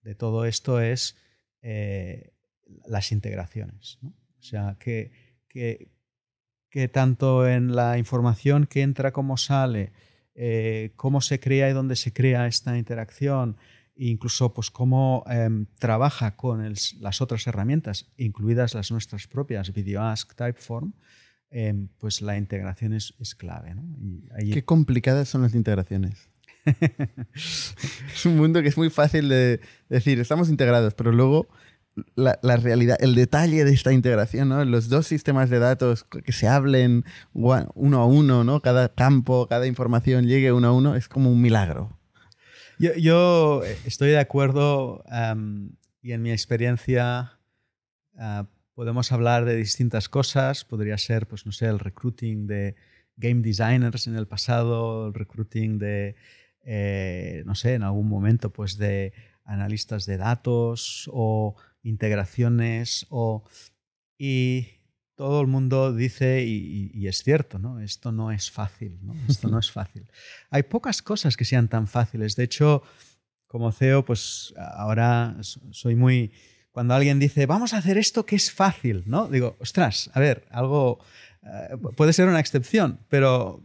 de 0.06 0.14
todo 0.14 0.44
esto 0.44 0.80
es 0.80 1.16
eh, 1.62 2.32
las 2.86 3.10
integraciones. 3.10 3.98
O 4.02 4.42
sea, 4.42 4.76
que, 4.78 5.10
que, 5.48 6.88
tanto 6.88 7.48
en 7.48 7.74
la 7.74 7.98
información 7.98 8.66
que 8.66 8.82
entra 8.82 9.12
como 9.12 9.36
sale, 9.36 9.92
eh, 10.34 10.92
cómo 10.94 11.20
se 11.20 11.40
crea 11.40 11.68
y 11.68 11.72
dónde 11.72 11.96
se 11.96 12.12
crea 12.12 12.46
esta 12.46 12.78
interacción, 12.78 13.56
incluso 13.96 14.54
pues 14.54 14.70
cómo 14.70 15.24
em, 15.26 15.66
trabaja 15.78 16.36
con 16.36 16.72
las 17.00 17.20
otras 17.20 17.46
herramientas, 17.46 18.12
incluidas 18.16 18.74
las 18.74 18.92
nuestras 18.92 19.26
propias, 19.26 19.72
VideoAsk, 19.72 20.34
Typeform, 20.34 20.92
em, 21.50 21.88
pues 21.98 22.20
la 22.20 22.36
integración 22.36 22.92
es, 22.92 23.12
clave. 23.36 23.74
Qué 24.52 24.64
complicadas 24.64 25.28
son 25.28 25.42
las 25.42 25.54
integraciones. 25.54 26.28
es 27.34 28.26
un 28.26 28.36
mundo 28.36 28.62
que 28.62 28.68
es 28.68 28.76
muy 28.76 28.90
fácil 28.90 29.28
de 29.28 29.60
decir, 29.88 30.20
estamos 30.20 30.48
integrados, 30.48 30.94
pero 30.94 31.12
luego 31.12 31.48
la, 32.14 32.56
realidad, 32.56 32.98
el 33.00 33.14
detalle 33.14 33.64
de 33.64 33.72
esta 33.72 33.92
integración, 33.92 34.48
¿no? 34.48 34.64
Los 34.64 34.88
dos 34.88 35.06
sistemas 35.06 35.48
de 35.48 35.58
datos 35.58 36.04
que 36.04 36.32
se 36.32 36.46
hablen 36.46 37.04
uno 37.32 37.98
a 37.98 38.06
uno, 38.06 38.44
¿no? 38.44 38.60
Cada 38.60 38.94
campo, 38.94 39.46
cada 39.48 39.66
información 39.66 40.26
llegue 40.26 40.52
uno 40.52 40.68
a 40.68 40.72
uno, 40.72 40.94
es 40.94 41.08
como 41.08 41.30
un 41.30 41.40
milagro. 41.40 41.98
Yo, 42.78 43.62
estoy 43.86 44.10
de 44.10 44.18
acuerdo 44.18 45.02
y 46.02 46.12
en 46.12 46.22
mi 46.22 46.30
experiencia 46.30 47.38
ah, 48.18 48.46
podemos 48.74 49.12
hablar 49.12 49.46
de 49.46 49.56
distintas 49.56 50.10
cosas. 50.10 50.64
Podría 50.66 50.98
ser, 50.98 51.26
pues 51.26 51.46
no 51.46 51.52
sé, 51.52 51.66
el 51.66 51.78
recruiting 51.78 52.46
de 52.46 52.74
game 53.16 53.40
designers 53.40 54.06
en 54.06 54.16
el 54.16 54.26
pasado, 54.26 55.06
el 55.06 55.14
recruiting 55.14 55.78
de, 55.78 56.16
eh, 56.68 57.44
no 57.46 57.54
sé, 57.54 57.74
en 57.74 57.84
algún 57.84 58.08
momento, 58.08 58.52
pues 58.52 58.76
de 58.76 59.12
analistas 59.44 60.04
de 60.04 60.18
datos 60.18 61.08
o 61.12 61.56
integraciones 61.82 63.06
o... 63.08 63.44
Y 64.18 64.68
todo 65.14 65.40
el 65.40 65.46
mundo 65.46 65.94
dice, 65.94 66.44
y, 66.44 67.06
es 67.06 67.22
cierto, 67.22 67.58
¿no? 67.58 67.80
Esto 67.80 68.12
no 68.12 68.32
es 68.32 68.50
fácil, 68.50 68.98
¿no? 69.02 69.14
Esto 69.28 69.48
no 69.48 69.58
es 69.58 69.70
fácil. 69.70 70.10
Hay 70.50 70.64
pocas 70.64 71.02
cosas 71.02 71.36
que 71.36 71.44
sean 71.44 71.68
tan 71.68 71.86
fáciles. 71.86 72.34
De 72.34 72.44
hecho, 72.44 72.82
como 73.46 73.72
CEO, 73.72 74.04
pues 74.04 74.52
ahora 74.56 75.36
soy 75.70 75.94
muy... 75.94 76.32
Cuando 76.72 76.94
alguien 76.94 77.18
dice, 77.18 77.46
vamos 77.46 77.72
a 77.72 77.78
hacer 77.78 77.96
esto 77.96 78.26
que 78.26 78.36
es 78.36 78.52
fácil, 78.52 79.04
¿no? 79.06 79.28
Digo, 79.28 79.56
ostras, 79.60 80.10
a 80.12 80.20
ver, 80.20 80.46
algo... 80.50 80.98
Eh, 81.42 81.76
puede 81.96 82.12
ser 82.12 82.28
una 82.28 82.40
excepción, 82.40 83.00
pero, 83.08 83.64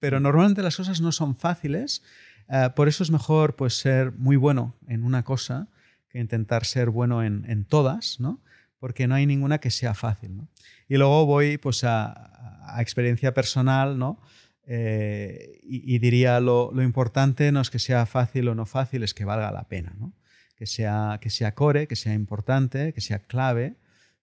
pero 0.00 0.18
normalmente 0.18 0.62
las 0.62 0.76
cosas 0.76 1.00
no 1.00 1.12
son 1.12 1.36
fáciles. 1.36 2.02
Eh, 2.50 2.70
por 2.74 2.88
eso 2.88 3.02
es 3.02 3.10
mejor 3.10 3.56
pues, 3.56 3.78
ser 3.78 4.12
muy 4.12 4.36
bueno 4.36 4.74
en 4.88 5.04
una 5.04 5.22
cosa 5.22 5.68
que 6.08 6.18
intentar 6.18 6.64
ser 6.64 6.90
bueno 6.90 7.22
en, 7.22 7.64
todas, 7.64 8.18
¿no? 8.18 8.40
porque 8.80 9.06
no 9.06 9.14
hay 9.14 9.26
ninguna 9.26 9.58
que 9.58 9.70
sea 9.70 9.94
fácil. 9.94 10.40
Y 10.88 10.96
luego 10.96 11.24
voy 11.26 11.58
pues, 11.58 11.84
a, 11.84 12.76
experiencia 12.78 13.34
personal 13.34 13.98
¿no? 13.98 14.20
Eh, 14.64 15.60
y, 15.62 15.98
diría 15.98 16.40
lo, 16.40 16.72
importante 16.82 17.50
no 17.52 17.60
es 17.60 17.70
que 17.70 17.78
sea 17.78 18.06
fácil 18.06 18.48
o 18.48 18.54
no 18.54 18.66
fácil, 18.66 19.02
es 19.02 19.14
que 19.14 19.24
valga 19.24 19.50
la 19.52 19.64
pena, 19.64 19.94
¿no? 19.98 20.12
que, 20.60 20.66
sea, 20.66 21.18
que 21.20 21.30
sea 21.30 21.54
core, 21.54 21.86
que 21.86 21.96
sea 21.96 22.12
importante, 22.12 22.92
que 22.92 23.00
sea 23.00 23.20
clave. 23.20 23.76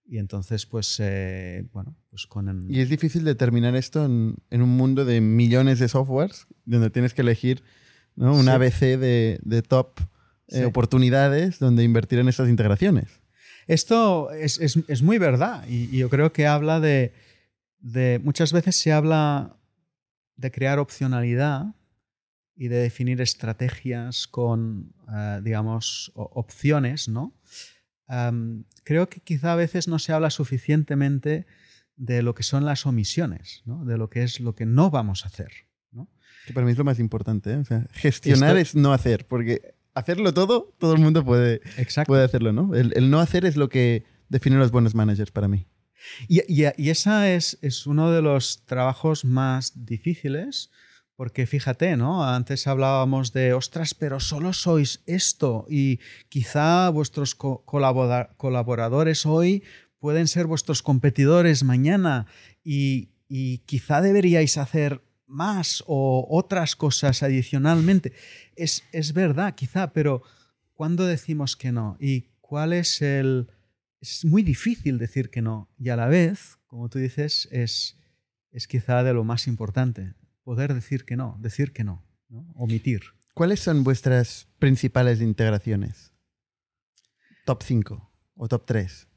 Y 0.06 0.18
entonces, 0.18 0.66
pues, 0.66 0.96
eh, 1.00 1.66
bueno, 1.72 1.96
pues 2.10 2.26
con... 2.26 2.70
Y 2.70 2.80
es 2.80 2.88
difícil 2.88 3.24
determinar 3.24 3.74
esto 3.74 4.04
en, 4.04 4.36
un 4.50 4.76
mundo 4.76 5.04
de 5.04 5.20
millones 5.20 5.80
de 5.80 5.88
softwares, 5.88 6.46
donde 6.64 6.90
tienes 6.90 7.12
que 7.12 7.22
elegir 7.22 7.62
¿no? 8.18 8.34
un 8.34 8.48
ABC 8.48 8.98
de, 8.98 9.38
de 9.42 9.62
top 9.62 10.00
eh, 10.48 10.64
oportunidades 10.64 11.58
donde 11.58 11.84
invertir 11.84 12.18
en 12.18 12.28
estas 12.28 12.48
integraciones. 12.48 13.06
Esto 13.66 14.30
es, 14.32 14.58
es, 14.58 15.02
muy 15.02 15.18
verdad 15.18 15.64
y, 15.68 15.98
yo 15.98 16.08
creo 16.08 16.32
que 16.32 16.46
habla 16.46 16.80
de, 16.80 17.12
de, 17.80 18.18
Muchas 18.24 18.52
veces 18.52 18.76
se 18.76 18.92
habla 18.92 19.56
de 20.36 20.50
crear 20.50 20.78
opcionalidad 20.78 21.74
y 22.56 22.68
de 22.68 22.78
definir 22.78 23.20
estrategias 23.20 24.26
con, 24.26 24.94
eh, 25.14 25.40
digamos, 25.42 26.10
opciones, 26.14 27.08
¿no? 27.08 27.34
creo 28.84 29.10
que 29.10 29.20
quizá 29.20 29.52
a 29.52 29.56
veces 29.56 29.86
no 29.86 29.98
se 29.98 30.14
habla 30.14 30.30
suficientemente 30.30 31.46
de 31.94 32.22
lo 32.22 32.34
que 32.34 32.42
son 32.42 32.64
las 32.64 32.86
omisiones, 32.86 33.60
¿no? 33.66 33.84
de 33.84 33.98
lo 33.98 34.08
que 34.08 34.22
es 34.22 34.40
lo 34.40 34.54
que 34.54 34.64
no 34.64 34.90
vamos 34.90 35.24
a 35.24 35.28
hacer. 35.28 35.67
Para 36.52 36.64
mí 36.64 36.72
es 36.72 36.78
lo 36.78 36.84
más 36.84 36.98
importante. 36.98 37.52
¿eh? 37.52 37.56
O 37.56 37.64
sea, 37.64 37.86
gestionar 37.92 38.56
es 38.56 38.74
no 38.74 38.92
hacer, 38.92 39.26
porque 39.26 39.74
hacerlo 39.94 40.32
todo, 40.32 40.74
todo 40.78 40.94
el 40.94 41.00
mundo 41.00 41.24
puede, 41.24 41.60
puede 42.06 42.24
hacerlo, 42.24 42.52
¿no? 42.52 42.74
El, 42.74 43.10
no 43.10 43.20
hacer 43.20 43.44
es 43.44 43.56
lo 43.56 43.68
que 43.68 44.04
define 44.28 44.56
los 44.56 44.70
buenos 44.70 44.94
managers 44.94 45.30
para 45.30 45.48
mí. 45.48 45.66
Y, 46.28 46.42
y, 46.48 46.90
esa 46.90 47.30
es, 47.30 47.58
es, 47.60 47.86
uno 47.86 48.10
de 48.12 48.22
los 48.22 48.64
trabajos 48.64 49.24
más 49.24 49.84
difíciles, 49.84 50.70
porque 51.16 51.46
fíjate, 51.46 51.96
¿no? 51.96 52.24
Antes 52.24 52.68
hablábamos 52.68 53.32
de, 53.32 53.52
ostras, 53.52 53.94
pero 53.94 54.20
solo 54.20 54.52
sois 54.52 55.02
esto 55.06 55.66
y 55.68 55.98
quizá 56.28 56.88
vuestros 56.90 57.34
colaboradores 57.34 59.26
hoy 59.26 59.64
pueden 59.98 60.28
ser 60.28 60.46
vuestros 60.46 60.82
competidores 60.82 61.64
mañana 61.64 62.26
y, 62.62 63.08
y 63.28 63.58
quizá 63.58 64.00
deberíais 64.00 64.56
hacer 64.56 65.02
más 65.28 65.84
o 65.86 66.26
otras 66.28 66.74
cosas 66.74 67.22
adicionalmente. 67.22 68.12
Es, 68.56 68.82
es 68.92 69.12
verdad, 69.12 69.54
quizá, 69.54 69.92
pero 69.92 70.22
¿cuándo 70.72 71.06
decimos 71.06 71.56
que 71.56 71.70
no? 71.70 71.96
¿Y 72.00 72.22
cuál 72.40 72.72
es 72.72 73.02
el...? 73.02 73.50
Es 74.00 74.24
muy 74.24 74.42
difícil 74.42 74.96
decir 74.96 75.28
que 75.28 75.42
no 75.42 75.68
y 75.76 75.88
a 75.88 75.96
la 75.96 76.06
vez, 76.06 76.58
como 76.66 76.88
tú 76.88 76.98
dices, 76.98 77.48
es, 77.50 77.96
es 78.52 78.68
quizá 78.68 79.02
de 79.02 79.12
lo 79.12 79.24
más 79.24 79.48
importante, 79.48 80.14
poder 80.44 80.72
decir 80.72 81.04
que 81.04 81.16
no, 81.16 81.36
decir 81.40 81.72
que 81.72 81.82
no, 81.82 82.04
¿no? 82.28 82.46
omitir. 82.54 83.02
¿Cuáles 83.34 83.60
son 83.60 83.84
vuestras 83.84 84.48
principales 84.58 85.20
integraciones? 85.20 86.12
Top 87.44 87.62
5 87.62 88.10
o 88.36 88.48
top 88.48 88.66
3. 88.66 89.08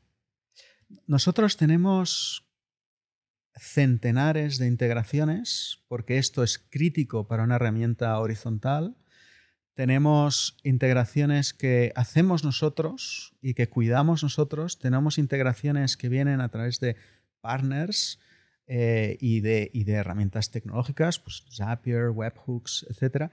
Nosotros 1.07 1.57
tenemos 1.57 2.50
centenares 3.55 4.57
de 4.57 4.67
integraciones, 4.67 5.83
porque 5.87 6.17
esto 6.17 6.43
es 6.43 6.57
crítico 6.57 7.27
para 7.27 7.43
una 7.43 7.55
herramienta 7.55 8.17
horizontal. 8.19 8.97
Tenemos 9.73 10.57
integraciones 10.63 11.53
que 11.53 11.91
hacemos 11.95 12.43
nosotros 12.43 13.35
y 13.41 13.53
que 13.53 13.69
cuidamos 13.69 14.23
nosotros. 14.23 14.79
Tenemos 14.79 15.17
integraciones 15.17 15.97
que 15.97 16.09
vienen 16.09 16.41
a 16.41 16.49
través 16.49 16.79
de 16.79 16.95
partners 17.41 18.19
eh, 18.67 19.17
y, 19.19 19.41
de, 19.41 19.71
de, 19.73 19.91
herramientas 19.93 20.51
tecnológicas, 20.51 21.19
pues 21.19 21.43
Zapier, 21.51 22.09
Webhooks, 22.09 22.85
etc. 22.89 23.31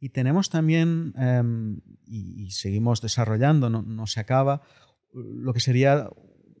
Y 0.00 0.08
tenemos 0.08 0.48
también, 0.48 1.12
em, 1.16 1.80
y, 2.06 2.50
seguimos 2.50 3.00
desarrollando, 3.00 3.68
no, 3.68 3.82
no 3.82 4.06
se 4.06 4.20
acaba, 4.20 4.62
lo 5.12 5.52
que 5.52 5.60
sería 5.60 6.08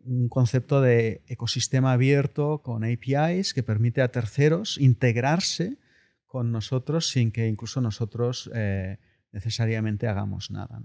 un 0.04 0.28
concepto 0.28 0.80
de 0.80 1.22
ecosistema 1.26 1.92
abierto 1.92 2.62
con 2.62 2.84
APIs 2.84 3.54
que 3.54 3.62
permite 3.62 4.02
a 4.02 4.10
terceros 4.10 4.78
integrarse 4.78 5.78
con 6.26 6.52
nosotros 6.52 7.08
sin 7.08 7.32
que 7.32 7.48
incluso 7.48 7.80
nosotros 7.80 8.50
eh, 8.54 8.98
necesariamente 9.32 10.06
hagamos 10.08 10.50
nada. 10.50 10.80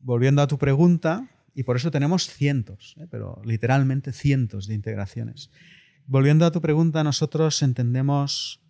Volviendo 0.00 0.42
a 0.42 0.46
tu 0.46 0.58
pregunta, 0.58 1.28
y 1.54 1.62
por 1.64 1.76
eso 1.76 1.90
tenemos 1.90 2.28
cientos, 2.28 2.96
¿eh? 2.98 3.06
pero 3.10 3.40
literalmente 3.44 4.12
cientos 4.12 4.66
de 4.66 4.74
integraciones. 4.74 5.50
Volviendo 6.06 6.44
a 6.46 6.50
tu 6.50 6.60
pregunta, 6.60 7.04
nosotros 7.04 7.62
entendemos, 7.62 8.62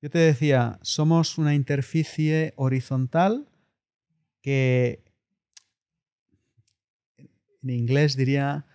yo 0.00 0.10
te 0.10 0.18
decía, 0.18 0.78
somos 0.82 1.38
una 1.38 1.54
interficie 1.54 2.54
horizontal 2.56 3.48
que 4.40 5.04
en 7.62 7.70
inglés 7.70 8.16
diría 8.16 8.66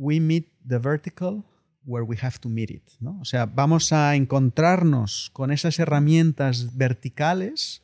we 0.00 0.18
meet 0.18 0.48
the 0.66 0.78
vertical 0.78 1.44
where 1.84 2.04
we 2.04 2.16
have 2.22 2.38
to 2.40 2.48
meet 2.48 2.70
it. 2.70 2.90
¿no? 3.00 3.18
O 3.20 3.24
sea, 3.24 3.44
vamos 3.44 3.92
a 3.92 4.16
encontrarnos 4.16 5.30
con 5.32 5.50
esas 5.50 5.78
herramientas 5.78 6.76
verticales 6.76 7.82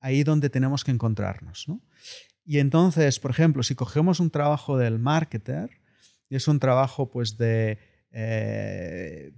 ahí 0.00 0.22
donde 0.22 0.48
tenemos 0.48 0.84
que 0.84 0.92
encontrarnos. 0.92 1.66
¿no? 1.68 1.80
Y 2.44 2.58
entonces, 2.58 3.18
por 3.18 3.32
ejemplo, 3.32 3.64
si 3.64 3.74
cogemos 3.74 4.20
un 4.20 4.30
trabajo 4.30 4.78
del 4.78 5.00
marketer, 5.00 5.70
es 6.28 6.46
un 6.46 6.60
trabajo 6.60 7.10
pues 7.10 7.36
de 7.36 7.78
eh, 8.12 9.32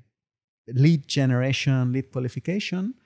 lead 0.66 1.00
generation, 1.08 1.92
lead 1.92 2.10
qualification, 2.12 3.00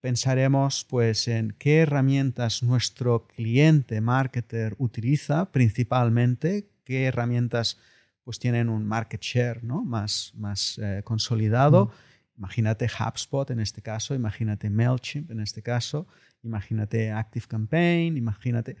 pensaremos 0.00 0.86
pues 0.88 1.28
en 1.28 1.54
qué 1.58 1.80
herramientas 1.80 2.62
nuestro 2.62 3.26
cliente 3.26 4.00
marketer 4.00 4.74
utiliza 4.78 5.52
principalmente, 5.52 6.70
qué 6.84 7.04
herramientas 7.04 7.76
pues 8.24 8.38
tienen 8.38 8.68
un 8.68 8.86
market 8.86 9.20
share 9.20 9.64
¿no? 9.64 9.84
más, 9.84 10.32
más 10.36 10.78
eh, 10.78 11.02
consolidado. 11.04 11.90
Imagínate 12.36 12.86
HubSpot 12.86 13.50
en 13.50 13.60
este 13.60 13.82
caso, 13.82 14.14
imagínate 14.14 14.70
MailChimp 14.70 15.30
en 15.30 15.40
este 15.40 15.62
caso, 15.62 16.06
imagínate 16.42 17.10
ActiveCampaign, 17.10 18.16
imagínate... 18.16 18.76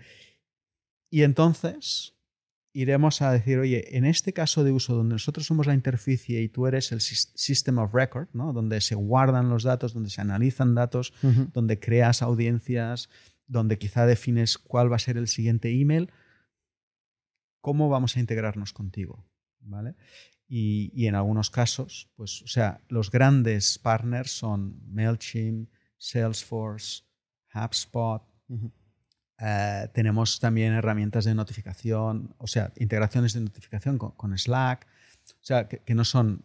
Y 1.12 1.24
entonces 1.24 2.14
iremos 2.72 3.20
a 3.20 3.32
decir, 3.32 3.58
oye, 3.58 3.96
en 3.96 4.04
este 4.04 4.32
caso 4.32 4.62
de 4.64 4.72
uso 4.72 4.94
donde 4.94 5.14
nosotros 5.14 5.46
somos 5.46 5.66
la 5.66 5.74
interficie 5.74 6.40
y 6.40 6.48
tú 6.48 6.66
eres 6.66 6.92
el 6.92 7.00
System 7.00 7.78
of 7.78 7.92
Record, 7.92 8.28
¿no? 8.32 8.52
donde 8.52 8.80
se 8.80 8.94
guardan 8.94 9.50
los 9.50 9.64
datos, 9.64 9.92
donde 9.92 10.10
se 10.10 10.20
analizan 10.20 10.74
datos, 10.74 11.12
donde 11.52 11.80
creas 11.80 12.22
audiencias, 12.22 13.08
donde 13.46 13.78
quizá 13.78 14.06
defines 14.06 14.56
cuál 14.56 14.90
va 14.90 14.96
a 14.96 15.00
ser 15.00 15.16
el 15.16 15.26
siguiente 15.26 15.70
email, 15.70 16.10
¿cómo 17.60 17.88
vamos 17.88 18.16
a 18.16 18.20
integrarnos 18.20 18.72
contigo? 18.72 19.26
¿Vale? 19.70 19.94
Y, 20.48 21.06
en 21.06 21.14
algunos 21.14 21.48
casos, 21.48 22.10
pues, 22.16 22.42
o 22.42 22.48
sea, 22.48 22.80
los 22.88 23.10
grandes 23.10 23.78
partners 23.78 24.32
son 24.32 24.80
MailChimp, 24.92 25.70
Salesforce, 25.96 27.04
HubSpot, 27.54 28.22
eh, 29.38 29.88
tenemos 29.94 30.40
también 30.40 30.72
herramientas 30.72 31.24
de 31.24 31.34
notificación, 31.34 32.34
o 32.38 32.48
sea, 32.48 32.72
integraciones 32.76 33.32
de 33.32 33.40
notificación 33.40 33.96
con, 33.96 34.36
Slack, 34.36 34.86
o 34.86 35.44
sea, 35.44 35.68
que, 35.68 35.94
no 35.94 36.04
son 36.04 36.44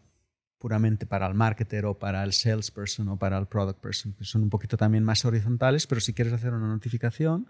puramente 0.59 1.05
para 1.07 1.25
el 1.27 1.33
marketer 1.33 1.85
o 1.85 1.97
para 1.97 2.23
el 2.23 2.31
salesperson 2.31 3.09
o 3.09 3.17
para 3.17 3.37
el 3.39 3.47
product 3.47 3.79
person, 3.79 4.13
que 4.13 4.23
son 4.23 4.43
un 4.43 4.49
poquito 4.49 4.77
también 4.77 5.03
más 5.03 5.25
horizontales, 5.25 5.87
pero 5.87 5.99
si 5.99 6.13
quieres 6.13 6.33
hacer 6.33 6.53
una 6.53 6.67
notificación, 6.67 7.47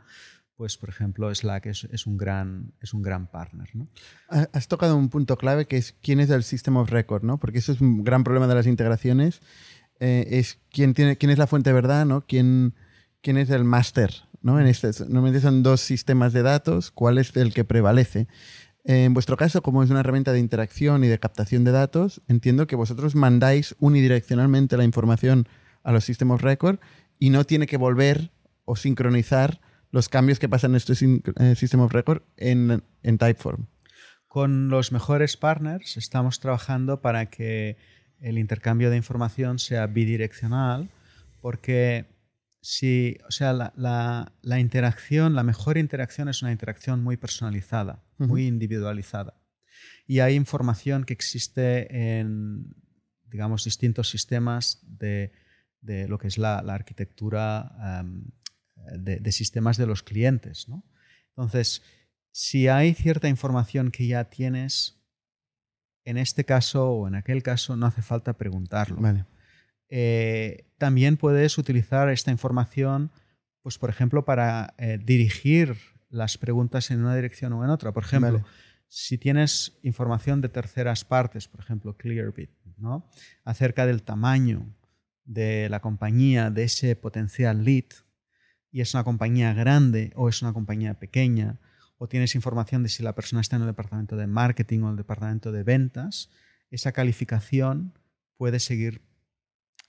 pues 0.56 0.78
por 0.78 0.90
ejemplo 0.90 1.34
Slack 1.34 1.66
es, 1.66 2.08
un, 2.08 2.18
gran, 2.18 2.74
es 2.82 2.94
un 2.94 3.02
gran 3.02 3.28
partner. 3.28 3.70
¿no? 3.76 3.88
Has 4.30 4.68
tocado 4.68 4.96
un 4.96 5.10
punto 5.10 5.38
clave 5.38 5.68
que 5.68 5.78
es 5.78 5.96
quién 6.02 6.20
es 6.20 6.30
el 6.30 6.44
System 6.44 6.78
of 6.78 6.90
Record, 6.90 7.24
¿no? 7.24 7.38
porque 7.38 7.60
eso 7.60 7.72
es 7.72 7.82
un 7.82 8.04
gran 8.04 8.24
problema 8.24 8.48
de 8.48 8.56
las 8.56 8.68
integraciones, 8.68 9.42
eh, 10.00 10.28
es 10.32 10.60
quién, 10.72 10.94
tiene, 10.94 11.18
quién 11.18 11.32
es 11.32 11.38
la 11.38 11.48
fuente 11.48 11.70
de 11.70 11.74
verdad, 11.74 12.06
¿no? 12.06 12.26
quién, 12.26 12.76
quién 13.22 13.38
es 13.38 13.50
el 13.50 13.64
master 13.64 14.12
¿no? 14.46 14.60
En 14.60 14.68
este, 14.68 14.92
normalmente 15.06 15.42
son 15.42 15.64
dos 15.64 15.82
sistemas 15.82 16.32
de 16.32 16.44
datos, 16.44 16.92
¿cuál 16.92 17.18
es 17.18 17.36
el 17.36 17.52
que 17.52 17.64
prevalece? 17.64 18.28
En 18.84 19.16
vuestro 19.16 19.38
caso, 19.38 19.64
como 19.64 19.82
es 19.82 19.90
una 19.90 20.02
herramienta 20.02 20.34
de 20.34 20.40
interacción 20.40 21.04
y 21.04 21.08
de 21.08 21.18
captación 21.18 21.64
de 21.64 21.72
datos, 21.72 22.22
entiendo 22.28 22.68
que 22.68 22.76
vosotros 22.76 23.16
mandáis 23.16 23.76
unidireccionalmente 23.80 24.78
la 24.78 24.84
información 24.84 25.48
a 25.82 25.92
los 25.92 26.06
sistemas 26.06 26.44
record 26.44 26.78
y 27.18 27.32
no 27.32 27.44
tiene 27.44 27.66
que 27.66 27.78
volver 27.78 28.30
o 28.66 28.76
sincronizar 28.76 29.62
los 29.96 30.10
cambios 30.10 30.40
que 30.40 30.50
pasan 30.50 30.72
en 30.72 30.76
estos 30.76 31.02
eh, 31.02 31.56
sistemas 31.56 31.90
record 31.94 32.22
en, 32.36 32.84
en 33.02 33.18
Typeform. 33.18 33.68
Con 34.28 34.68
los 34.68 34.92
mejores 34.92 35.38
partners 35.38 35.96
estamos 35.96 36.42
trabajando 36.42 37.00
para 37.00 37.28
que 37.28 37.78
el 38.20 38.38
intercambio 38.38 38.90
de 38.90 38.98
información 38.98 39.58
sea 39.58 39.88
bidireccional, 39.88 40.90
porque 41.42 42.14
Sí, 42.68 43.20
o 43.28 43.32
sea, 43.32 43.54
la, 43.54 44.60
interacción, 44.60 45.36
la 45.36 45.44
mejor 45.44 45.78
interacción 45.78 46.30
es 46.30 46.42
una 46.42 46.52
interacción 46.52 47.04
muy 47.04 47.16
personalizada, 47.16 48.04
muy 48.18 48.48
individualizada. 48.48 49.40
Y 50.08 50.22
hay 50.22 50.34
información 50.34 51.04
que 51.04 51.14
existe 51.14 52.18
en, 52.18 52.76
digamos, 53.28 53.66
distintos 53.66 54.10
sistemas 54.10 54.80
de, 54.82 55.32
lo 56.08 56.18
que 56.18 56.28
es 56.28 56.40
la, 56.40 56.58
arquitectura 56.58 58.04
de, 58.98 59.32
sistemas 59.32 59.78
de 59.78 59.88
los 59.88 60.04
clientes. 60.04 60.68
Entonces, 61.30 61.82
si 62.32 62.68
hay 62.68 62.94
cierta 62.94 63.30
información 63.30 63.92
que 63.92 64.08
ya 64.08 64.26
tienes, 64.26 65.02
en 66.04 66.18
este 66.18 66.46
caso 66.46 66.92
o 66.92 67.08
en 67.08 67.16
aquel 67.16 67.44
caso, 67.44 67.76
no 67.76 67.86
hace 67.86 68.02
falta 68.02 68.34
preguntarlo. 68.34 69.02
Vale. 69.02 69.26
Eh, 69.90 70.66
también 70.78 71.18
puedes 71.18 71.58
utilizar 71.58 72.10
esta 72.10 72.32
información, 72.32 73.12
pues 73.62 73.78
por 73.78 73.90
ejemplo, 73.90 74.26
para 74.26 74.74
eh, 74.78 75.00
dirigir 75.04 75.78
las 76.10 76.38
preguntas 76.38 76.92
en 76.92 77.02
una 77.02 77.16
dirección 77.16 77.54
o 77.54 77.64
en 77.64 77.70
otra. 77.70 77.92
Por 77.92 78.04
ejemplo, 78.04 78.44
si 78.88 79.18
tienes 79.18 79.78
información 79.84 80.42
de 80.42 80.50
terceras 80.50 81.04
partes, 81.04 81.48
por 81.48 81.60
ejemplo, 81.60 81.98
Clearbit, 81.98 82.52
¿no? 82.78 83.10
acerca 83.44 83.86
del 83.86 84.04
tamaño 84.04 84.74
de 85.24 85.70
la 85.70 85.80
compañía, 85.80 86.50
de 86.50 86.64
ese 86.64 86.96
potencial 86.96 87.64
lead, 87.64 87.86
y 88.76 88.82
es 88.82 88.94
una 88.94 89.06
compañía 89.06 89.54
grande 89.54 90.12
o 90.18 90.28
es 90.28 90.42
una 90.42 90.52
compañía 90.52 90.96
pequeña, 90.96 91.62
o 91.98 92.10
tienes 92.10 92.36
información 92.36 92.84
de 92.84 92.90
si 92.90 93.04
la 93.04 93.16
persona 93.16 93.40
está 93.40 93.56
en 93.56 93.62
el 93.62 93.70
departamento 93.70 94.18
de 94.18 94.28
marketing 94.28 94.82
o 94.82 94.90
el 94.90 94.98
departamento 94.98 95.54
de 95.54 95.64
ventas, 95.64 96.30
esa 96.72 96.92
calificación 96.92 97.98
puede 98.36 98.60
seguir 98.60 99.02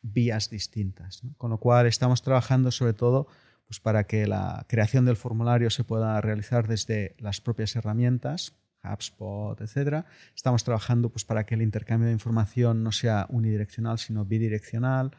vías 0.03 0.51
distintas. 0.51 1.22
Con 1.37 1.51
lo 1.51 1.59
cual 1.59 1.88
estamos 1.88 2.22
trabajando 2.22 2.70
sobre 2.70 2.92
todo 2.92 3.27
pues, 3.66 3.81
para 3.81 4.05
que 4.05 4.29
la 4.29 4.64
creación 4.68 5.05
del 5.05 5.16
formulario 5.16 5.68
se 5.70 5.83
pueda 5.83 6.20
realizar 6.20 6.68
desde 6.68 7.16
las 7.18 7.40
propias 7.40 7.75
herramientas, 7.75 8.55
HubSpot, 8.85 9.61
etc. 9.62 10.05
Estamos 10.37 10.62
trabajando 10.62 11.09
pues, 11.11 11.25
para 11.25 11.44
que 11.44 11.57
el 11.57 11.62
intercambio 11.62 12.07
de 12.07 12.12
información 12.12 12.85
no 12.85 12.92
sea 12.92 13.27
unidireccional, 13.31 13.99
sino 13.99 14.25
bidireccional. 14.25 15.11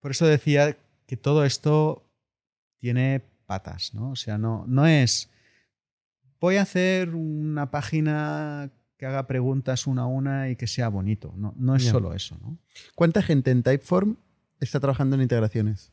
Por 0.00 0.10
eso 0.10 0.26
decía 0.26 0.76
que 1.06 1.16
todo 1.16 1.44
esto 1.44 2.07
tiene 2.78 3.24
patas, 3.46 3.94
¿no? 3.94 4.10
O 4.12 4.16
sea, 4.16 4.38
no, 4.38 4.64
no 4.66 4.86
es 4.86 5.30
voy 6.40 6.56
a 6.56 6.62
hacer 6.62 7.14
una 7.14 7.70
página 7.70 8.70
que 8.96 9.06
haga 9.06 9.26
preguntas 9.26 9.86
una 9.86 10.02
a 10.02 10.06
una 10.06 10.50
y 10.50 10.56
que 10.56 10.66
sea 10.66 10.88
bonito. 10.88 11.32
No, 11.36 11.54
no 11.56 11.76
es 11.76 11.84
solo 11.84 12.14
eso. 12.14 12.36
¿no? 12.40 12.58
¿Cuánta 12.94 13.22
gente 13.22 13.50
en 13.50 13.62
Typeform 13.62 14.16
está 14.60 14.80
trabajando 14.80 15.16
en 15.16 15.22
integraciones? 15.22 15.92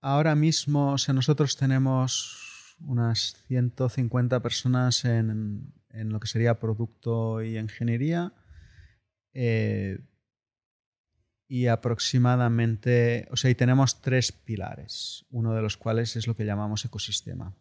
Ahora 0.00 0.34
mismo, 0.34 0.92
o 0.92 0.98
sea, 0.98 1.14
nosotros 1.14 1.56
tenemos 1.56 2.76
unas 2.80 3.36
150 3.46 4.40
personas 4.40 5.04
en, 5.04 5.72
en 5.90 6.08
lo 6.12 6.18
que 6.18 6.26
sería 6.26 6.58
producto 6.58 7.42
y 7.42 7.56
ingeniería. 7.56 8.32
Eh, 9.34 10.00
y 11.52 11.66
aproximadamente, 11.66 13.28
o 13.30 13.36
sea, 13.36 13.50
y 13.50 13.54
tenemos 13.54 14.00
tres 14.00 14.32
pilares, 14.32 15.26
uno 15.30 15.54
de 15.54 15.60
los 15.60 15.76
cuales 15.76 16.16
es 16.16 16.26
lo 16.26 16.34
que 16.34 16.46
llamamos 16.46 16.84
ecosistema 16.86 17.54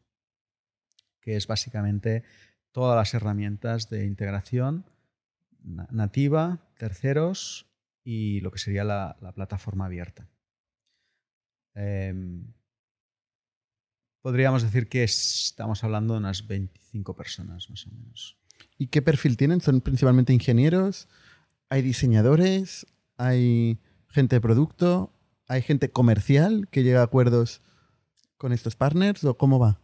que 1.22 1.36
es 1.36 1.48
básicamente 1.48 2.24
todas 2.72 2.98
las 2.98 3.14
herramientas 3.14 3.90
de 3.90 4.06
integración 4.06 4.86
nativa, 5.64 6.60
terceros 6.78 7.68
y 8.04 8.42
lo 8.42 8.52
que 8.52 8.60
sería 8.60 8.84
la, 8.84 9.18
plataforma 9.36 9.86
abierta. 9.86 10.28
Em, 11.76 12.52
podríamos 14.22 14.64
decir 14.64 14.90
que 14.90 15.04
estamos 15.04 15.84
hablando 15.84 16.16
de 16.16 16.20
unas 16.20 16.48
25 16.48 17.16
personas 17.16 17.70
más 17.70 17.86
o 17.86 17.92
menos. 17.92 18.38
¿Y 18.78 18.88
qué 18.88 19.02
perfil 19.02 19.38
tienen? 19.38 19.62
¿Son 19.62 19.80
principalmente 19.82 20.34
ingenieros? 20.34 21.08
¿Hay 21.70 21.84
diseñadores? 21.84 22.88
¿Hay 23.22 23.80
gente 24.10 24.38
de 24.38 24.42
producto? 24.42 25.14
¿Hay 25.48 25.62
gente 25.62 25.92
comercial 25.92 26.68
que 26.72 26.82
llega 26.82 27.02
a 27.02 27.04
acuerdos 27.04 27.62
con 28.38 28.52
estos 28.52 28.76
partners? 28.76 29.24
¿O 29.24 29.38
cómo 29.38 29.60
va? 29.60 29.80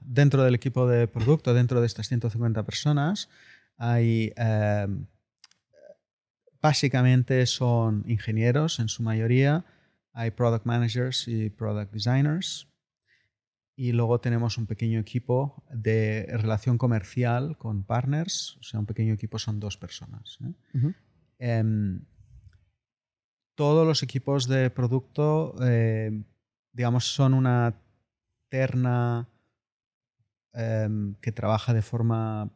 dentro 0.00 0.44
del 0.44 0.54
equipo 0.54 0.86
de 0.86 1.08
producto, 1.08 1.54
dentro 1.54 1.80
de 1.80 1.86
estas 1.86 2.08
150 2.08 2.64
personas, 2.64 3.28
hay 3.76 4.32
em, 4.36 5.06
básicamente 6.60 7.46
son 7.46 8.04
ingenieros 8.06 8.78
en 8.78 8.88
su 8.88 9.02
mayoría, 9.02 9.64
hay 10.12 10.30
product 10.30 10.66
managers 10.66 11.28
y 11.28 11.50
product 11.50 11.92
designers, 11.92 12.68
y 13.76 13.92
luego 13.92 14.20
tenemos 14.20 14.58
un 14.58 14.66
pequeño 14.66 15.00
equipo 15.00 15.64
de 15.70 16.26
relación 16.30 16.78
comercial 16.78 17.56
con 17.56 17.84
partners, 17.84 18.58
o 18.60 18.62
sea, 18.62 18.80
un 18.80 18.86
pequeño 18.86 19.14
equipo 19.14 19.38
son 19.38 19.60
dos 19.60 19.76
personas. 19.76 20.38
¿eh? 20.44 20.92
Em, 21.42 22.02
todos 23.54 23.86
los 23.86 24.02
equipos 24.02 24.46
de 24.46 24.68
producto, 24.70 25.54
eh, 25.62 26.22
digamos, 26.72 27.06
son 27.14 27.32
una 27.34 27.74
terna 28.50 29.26
em, 30.52 31.14
que 31.20 31.32
trabaja 31.32 31.72
de 31.74 31.82
forma 31.82 32.50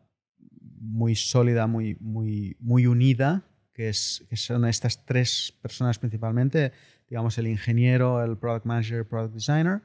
muy 0.80 1.14
sólida, 1.14 1.66
muy, 1.66 1.96
muy, 2.00 2.56
muy 2.60 2.86
unida, 2.86 3.42
que, 3.72 3.88
es, 3.88 4.24
que 4.28 4.36
son 4.36 4.64
estas 4.66 5.04
tres 5.04 5.52
personas 5.62 5.98
principalmente, 5.98 6.72
digamos 7.08 7.38
el 7.38 7.46
ingeniero, 7.46 8.22
el 8.22 8.36
product 8.36 8.66
manager, 8.66 9.06
product 9.08 9.34
designer. 9.34 9.80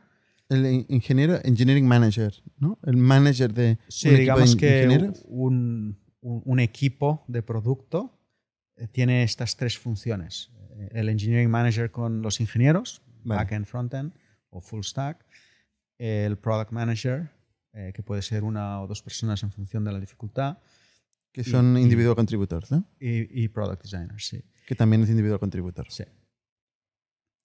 El 0.49 0.65
in- 0.65 0.85
ingeniero, 0.89 1.39
engineering 1.43 1.87
manager, 1.87 2.33
¿no? 2.57 2.79
El 2.83 2.97
manager 2.97 3.53
de 3.53 3.77
Sí, 3.87 4.09
un 4.09 4.15
equipo 4.15 4.39
de 4.39 4.45
digamos 4.45 4.55
que 4.55 5.11
un, 5.25 5.99
un- 6.21 6.41
un 6.45 6.59
equipo 6.59 7.23
de 7.27 7.43
producto 7.43 8.18
tiene 8.87 9.23
estas 9.23 9.55
tres 9.57 9.77
funciones. 9.77 10.51
Eh, 10.77 10.89
El 10.93 11.09
engineering 11.09 11.49
manager 11.49 11.91
con 11.91 12.21
los 12.21 12.39
ingenieros, 12.39 13.01
Vale. 13.23 13.39
backend, 13.43 13.65
frontend 13.65 14.13
o 14.49 14.61
full 14.61 14.81
stack. 14.83 15.25
El 15.97 16.37
product 16.37 16.71
manager, 16.71 17.29
eh, 17.73 17.91
que 17.93 18.01
puede 18.03 18.21
ser 18.21 18.43
una 18.43 18.81
o 18.81 18.87
dos 18.87 19.01
personas 19.03 19.43
en 19.43 19.51
función 19.51 19.83
de 19.83 19.91
la 19.91 19.99
dificultad. 19.99 20.59
Que 21.31 21.43
son 21.43 21.77
y- 21.77 21.81
individual 21.81 22.15
contributors, 22.15 22.71
¿no? 22.71 22.85
Y, 22.99 23.43
y 23.43 23.47
product 23.49 23.83
designer, 23.83 24.19
sí. 24.19 24.41
Que 24.65 24.75
también 24.75 25.03
es 25.03 25.09
individual 25.09 25.39
contributor. 25.39 25.85
Sí. 25.91 26.03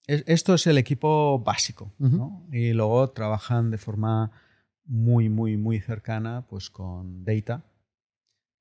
Es- 0.07 0.23
Esto 0.27 0.53
es 0.53 0.67
el 0.67 0.77
equipo 0.77 1.39
básico, 1.39 1.93
Ujú. 1.99 2.17
¿no? 2.17 2.47
Y 2.51 2.73
luego 2.73 3.09
trabajan 3.11 3.71
de 3.71 3.77
forma 3.77 4.31
muy, 4.85 5.29
muy, 5.29 5.57
muy 5.57 5.79
cercana 5.79 6.45
pues, 6.47 6.69
con 6.69 7.23
Data, 7.25 7.65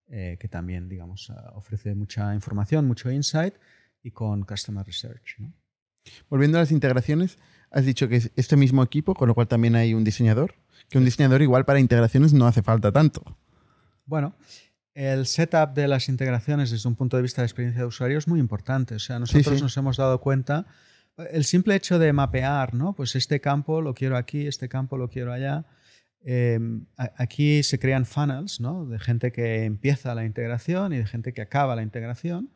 eh, 0.09 0.37
que 0.39 0.49
también, 0.49 0.89
digamos, 0.89 1.31
ah, 1.31 1.53
ofrece 1.55 1.95
mucha 1.95 2.35
información, 2.35 2.87
mucho 2.87 3.11
insight, 3.11 3.55
y 4.03 4.11
con 4.11 4.45
Customer 4.45 4.85
Research, 4.85 5.37
¿no? 5.39 5.53
Volviendo 6.29 6.59
a 6.59 6.61
las 6.61 6.71
integraciones, 6.71 7.39
has 7.71 7.85
dicho 7.85 8.09
que 8.09 8.17
es 8.17 8.31
este 8.37 8.57
mismo 8.57 8.83
equipo, 8.83 9.15
con 9.15 9.29
lo 9.29 9.35
cual 9.35 9.49
también 9.49 9.75
hay 9.75 9.95
un 9.95 10.05
diseñador. 10.05 10.55
Que 10.89 10.99
un 10.99 11.05
diseñador 11.05 11.43
igual 11.43 11.65
para 11.65 11.81
integraciones 11.81 12.33
no 12.33 12.47
hace 12.47 12.63
falta 12.63 12.93
tanto. 12.93 13.23
Bueno, 14.05 14.37
el 14.93 15.27
setup 15.27 15.73
de 15.75 15.89
las 15.89 16.09
integraciones 16.09 16.71
desde 16.71 16.89
un 16.89 16.95
punto 16.95 17.17
de 17.17 17.23
vista 17.23 17.43
de 17.43 17.47
experiencia 17.47 17.81
de 17.81 17.87
usuario 17.87 18.19
es 18.19 18.29
muy 18.29 18.39
importante. 18.39 18.95
O 18.97 18.99
sea, 18.99 19.19
nosotros 19.19 19.57
sí. 19.57 19.63
nos 19.63 19.77
hemos 19.77 19.97
dado 19.97 20.21
cuenta, 20.21 20.67
el 21.31 21.45
simple 21.45 21.75
hecho 21.75 21.99
de 21.99 22.13
mapear, 22.13 22.75
¿no? 22.75 22.95
Pues 22.95 23.17
este 23.17 23.41
campo 23.41 23.81
lo 23.81 23.95
quiero 23.95 24.17
aquí, 24.17 24.47
este 24.47 24.69
campo 24.69 24.99
lo 24.99 25.09
quiero 25.09 25.33
allá. 25.33 25.65
Eh, 26.25 26.59
a- 26.97 27.12
aquí 27.18 27.62
se 27.62 27.79
crean 27.79 28.07
funnels, 28.07 28.61
¿no? 28.61 28.87
De 28.87 28.99
gente 28.99 29.31
que 29.31 29.64
empieza 29.64 30.14
la 30.14 30.25
integración 30.25 30.93
y 30.93 30.97
de 30.99 31.07
gente 31.07 31.33
que 31.35 31.43
acaba 31.43 31.77
la 31.77 31.83
integración 31.83 32.51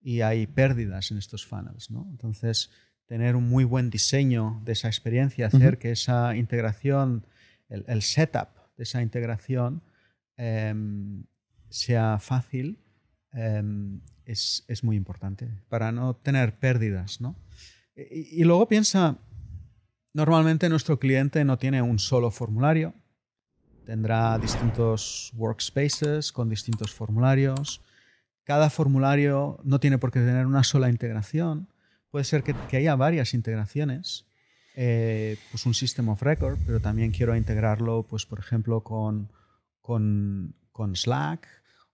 y 0.00 0.20
hay 0.20 0.46
pérdidas 0.46 1.10
en 1.10 1.18
estos 1.18 1.44
funnels, 1.44 1.90
¿no? 1.90 2.06
Entonces, 2.10 2.70
tener 3.06 3.34
un 3.36 3.48
muy 3.48 3.64
buen 3.64 3.90
diseño 3.90 4.60
de 4.64 4.72
esa 4.72 4.86
experiencia, 4.88 5.46
hacer 5.48 5.78
que 5.78 5.90
esa 5.92 6.36
integración, 6.36 7.26
el, 7.68 7.84
el 7.88 8.02
setup 8.02 8.48
de 8.76 8.84
esa 8.84 9.02
integración 9.02 9.82
em, 10.36 11.24
sea 11.70 12.18
fácil, 12.20 12.78
em, 13.32 14.00
es, 14.24 14.64
es 14.68 14.84
muy 14.84 14.94
importante 14.96 15.48
para 15.68 15.90
no 15.90 16.14
tener 16.16 16.58
pérdidas, 16.58 17.20
¿no? 17.20 17.34
Y, 17.96 18.40
y 18.42 18.44
luego 18.44 18.68
piensa, 18.68 19.18
normalmente 20.14 20.68
nuestro 20.68 20.98
cliente 20.98 21.44
no 21.44 21.58
tiene 21.58 21.82
un 21.82 21.98
solo 21.98 22.30
formulario, 22.30 22.94
tendrá 23.88 24.38
distintos 24.38 25.32
workspaces 25.34 26.30
con 26.30 26.50
distintos 26.50 26.92
formularios. 26.92 27.80
Cada 28.44 28.68
formulario 28.68 29.58
no 29.64 29.80
tiene 29.80 29.96
por 29.96 30.10
qué 30.12 30.18
tener 30.18 30.44
una 30.44 30.62
sola 30.62 30.90
integración. 30.90 31.68
Puede 32.10 32.26
ser 32.26 32.42
que, 32.42 32.76
haya 32.76 32.96
varias 32.96 33.32
integraciones, 33.32 34.26
eh, 34.76 35.38
pues 35.50 35.64
un 35.64 35.72
system 35.72 36.10
of 36.10 36.20
record, 36.20 36.58
pero 36.66 36.80
también 36.80 37.12
quiero 37.12 37.34
integrarlo, 37.34 38.02
pues 38.02 38.26
por 38.26 38.40
ejemplo, 38.40 38.82
con, 38.82 39.32
con, 39.80 40.54
con 40.70 40.94
Slack 40.94 41.48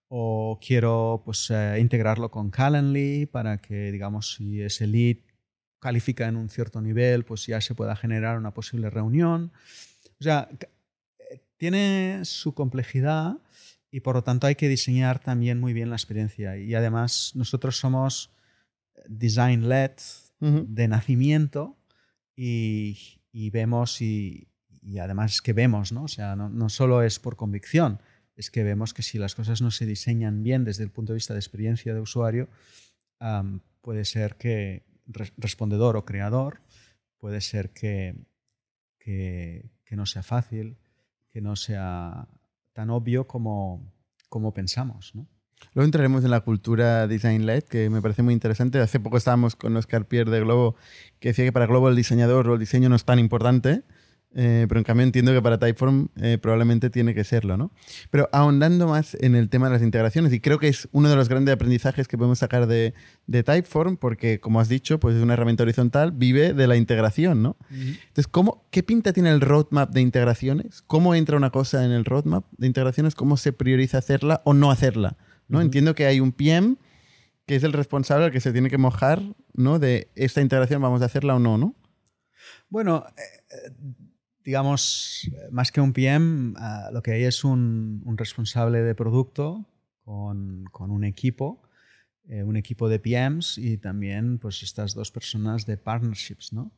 o 0.09 0.59
quiero 0.61 1.22
pues, 1.24 1.49
eh, 1.53 1.78
integrarlo 1.78 2.28
con 2.28 2.51
Calendly 2.51 3.26
para 3.26 3.59
que, 3.59 3.92
digamos, 3.92 4.34
si 4.34 4.61
ese 4.61 4.88
lead 4.88 5.18
califica 5.78 6.26
en 6.26 6.34
un 6.34 6.49
cierto 6.49 6.80
nivel, 6.80 7.24
pues 7.24 7.47
ya 7.47 7.61
se 7.61 7.76
pueda 7.76 7.95
generar 7.95 8.36
una 8.36 8.53
posible 8.53 8.90
reunión. 8.90 9.53
O 10.18 10.24
sea, 10.24 10.49
tiene 11.65 12.27
su 12.27 12.53
complejidad 12.53 13.39
y 13.91 14.01
por 14.01 14.17
lo 14.17 14.23
tanto 14.23 14.47
hay 14.47 14.55
que 14.55 14.69
diseñar 14.69 15.19
también 15.19 15.59
muy 15.59 15.73
bien 15.73 15.89
la 15.89 15.97
experiencia. 15.97 16.59
Y 16.59 16.75
además 16.75 17.33
nosotros 17.35 17.79
somos 17.79 18.31
design-led 19.09 19.93
Ujú. 20.41 20.67
de 20.69 20.89
nacimiento 20.89 21.79
y, 22.37 22.99
y 23.33 23.49
vemos 23.49 24.03
y, 24.03 24.49
y 24.83 24.99
además 24.99 25.37
es 25.37 25.41
que 25.41 25.55
vemos, 25.55 25.91
¿no? 25.91 26.03
O 26.03 26.09
sea, 26.09 26.37
no, 26.37 26.51
no 26.51 26.69
solo 26.69 27.03
es 27.03 27.19
por 27.19 27.37
convicción, 27.37 27.99
es 28.37 28.51
que 28.51 28.62
vemos 28.62 28.93
que 28.93 29.03
si 29.03 29.17
las 29.17 29.35
cosas 29.35 29.62
no 29.62 29.71
se 29.71 29.87
diseñan 29.87 30.43
bien 30.43 30.65
desde 30.65 30.85
el 30.85 30.91
punto 30.91 31.15
de 31.15 31.17
vista 31.17 31.33
de 31.33 31.41
experiencia 31.41 31.95
de 31.95 32.01
usuario, 32.01 32.51
puede 33.81 34.05
ser 34.05 34.37
que 34.37 34.83
re- 35.07 35.33
respondedor 35.39 35.97
o 35.97 36.05
creador, 36.05 36.61
puede 37.17 37.41
ser 37.41 37.71
que, 37.71 38.17
que, 38.99 39.71
que 39.87 39.97
no 39.97 40.05
sea 40.05 40.23
fácil, 40.23 40.77
que 41.35 41.41
no 41.41 41.57
sea 41.57 42.28
tan 42.74 42.91
obvio 42.91 43.26
como, 43.26 43.93
como 44.28 44.55
pensamos, 44.55 45.16
¿no? 45.16 45.26
Luego 45.72 45.85
entraremos 45.85 46.22
en 46.22 46.30
la 46.30 46.43
cultura 46.43 47.09
design-led, 47.09 47.64
que 47.64 47.91
me 47.91 48.01
parece 48.01 48.22
muy 48.22 48.32
interesante. 48.32 48.78
Hace 48.78 49.01
poco 49.01 49.16
estábamos 49.16 49.57
con 49.57 49.76
Oscar 49.76 50.07
Pierre 50.07 50.30
de 50.30 50.41
Globo, 50.41 50.76
que 51.18 51.30
decía 51.30 51.45
que 51.45 51.51
para 51.51 51.66
Globo 51.66 51.89
el 51.89 51.97
diseñador 51.97 52.49
o 52.49 52.55
el 52.55 52.61
diseño 52.61 52.89
no 52.89 52.95
es 52.95 53.05
tan 53.05 53.18
importante, 53.18 53.82
eh, 54.35 54.66
pero 54.68 54.80
en 54.80 54.85
cambio 54.85 55.05
entiendo 55.05 55.32
que 55.32 55.41
para 55.41 55.59
Typeform 55.59 56.09
eh, 56.20 56.39
probablemente 56.41 56.91
tiene 56.91 57.14
que 57.14 57.24
serlo, 57.24 57.57
¿no? 57.57 57.70
Pero 58.11 58.28
ahondando 58.32 58.89
más 58.89 59.16
en 59.20 59.37
el 59.37 59.49
tema 59.49 59.66
de 59.66 59.74
las 59.74 59.82
integraciones, 59.82 60.32
y 60.32 60.41
creo 60.41 60.59
que 60.59 60.68
es 60.68 60.89
uno 60.93 61.09
de 61.09 61.16
los 61.16 61.28
grandes 61.28 61.55
aprendizajes 61.55 62.09
que 62.09 62.18
podemos 62.18 62.39
sacar 62.39 62.66
de, 62.66 62.95
de 63.26 63.43
Typeform, 63.43 63.97
porque 63.97 64.41
como 64.41 64.61
has 64.61 64.68
dicho, 64.68 64.99
pues 64.99 65.16
es 65.16 65.22
una 65.22 65.35
herramienta 65.35 65.62
horizontal, 65.62 66.12
vive 66.12 66.53
de 66.53 66.66
la 66.66 66.76
integración, 66.76 67.43
¿no? 67.43 67.57
Entonces, 67.70 68.26
¿cómo, 68.28 68.66
¿qué 68.70 68.82
pinta 68.82 69.12
tiene 69.12 69.30
el 69.30 69.41
roadmap 69.41 69.91
de 69.91 70.01
integraciones? 70.01 70.82
¿Cómo 70.82 71.14
entra 71.14 71.37
una 71.37 71.51
cosa 71.51 71.85
en 71.85 71.93
el 71.93 72.05
roadmap 72.05 72.45
de 72.57 72.66
integraciones? 72.66 73.14
¿Cómo 73.14 73.37
se 73.37 73.53
prioriza 73.53 73.99
hacerla 73.99 74.43
o 74.45 74.55
no 74.55 74.70
hacerla? 74.70 75.16
¿no? 75.49 75.61
Entiendo 75.61 75.95
que 75.95 76.07
hay 76.07 76.20
un 76.20 76.32
PM 76.32 76.76
que 77.47 77.57
es 77.57 77.62
el 77.62 77.72
responsable 77.72 78.26
al 78.26 78.32
que 78.32 78.41
se 78.41 78.53
tiene 78.53 78.70
que 78.70 78.78
mojar 78.78 79.22
¿no? 79.53 79.78
de 79.78 80.11
esta 80.14 80.41
integración, 80.41 80.80
vamos 80.80 81.03
a 81.03 81.07
hacerla 81.07 81.35
o 81.35 81.39
no, 81.39 81.59
¿no? 81.59 81.74
Bueno, 82.68 83.05
eh, 83.16 83.70
digamos, 84.45 85.30
más 85.51 85.72
que 85.72 85.80
un 85.80 85.92
PM, 85.92 86.55
ah, 86.57 86.90
lo 86.92 87.03
que 87.03 87.12
hay 87.12 87.24
es 87.24 87.45
un, 87.45 88.03
un 88.05 88.18
responsable 88.18 88.82
de 88.82 88.95
producto 88.95 89.66
con, 90.05 90.64
con 90.70 90.90
un 90.90 91.05
equipo, 91.05 91.62
eh, 92.28 92.42
un 92.42 92.57
equipo 92.57 92.88
de 92.88 92.99
PMs 92.99 93.59
y 93.59 93.78
también 93.78 94.38
pues 94.38 94.62
estas 94.62 94.95
dos 94.95 95.11
personas 95.11 95.66
de 95.66 95.76
partnerships, 95.76 96.53
¿no? 96.53 96.72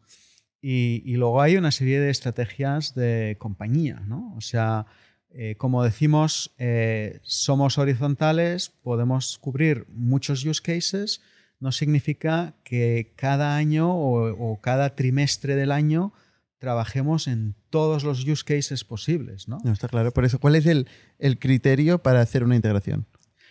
Y, 0.61 1.03
y 1.05 1.17
luego 1.17 1.43
hay 1.43 1.57
una 1.57 1.71
serie 1.71 2.01
de 2.01 2.11
estrategias 2.11 2.95
de 2.95 3.37
compañía, 3.39 4.03
¿no? 4.07 4.35
O 4.37 4.41
sea, 4.41 4.87
eh, 5.31 5.55
como 5.57 5.85
decimos, 5.85 6.55
eh, 6.59 7.21
somos 7.23 7.79
horizontales, 7.79 8.71
podemos 8.71 9.39
cubrir 9.39 9.87
muchos 9.91 10.45
use 10.45 10.63
cases, 10.63 11.21
no 11.61 11.73
significa 11.73 12.55
que 12.65 13.13
cada 13.17 13.57
año 13.57 13.95
o, 13.95 14.31
o 14.31 14.61
cada 14.61 14.95
trimestre 14.95 15.57
del 15.57 15.73
año 15.73 16.13
trabajemos 16.59 17.29
en 17.29 17.55
todos 17.71 18.05
los 18.05 18.27
use 18.27 18.45
cases 18.45 18.85
posibles, 18.85 19.49
¿no? 19.49 19.59
No 19.65 19.73
está 19.73 19.89
claro. 19.89 20.13
Por 20.13 20.25
eso, 20.25 20.39
¿cuál 20.39 20.57
es 20.57 20.67
el, 20.67 20.89
el 21.19 21.39
criterio 21.39 22.03
para 22.03 22.21
hacer 22.21 22.45
una 22.45 22.57
integración? 22.57 23.07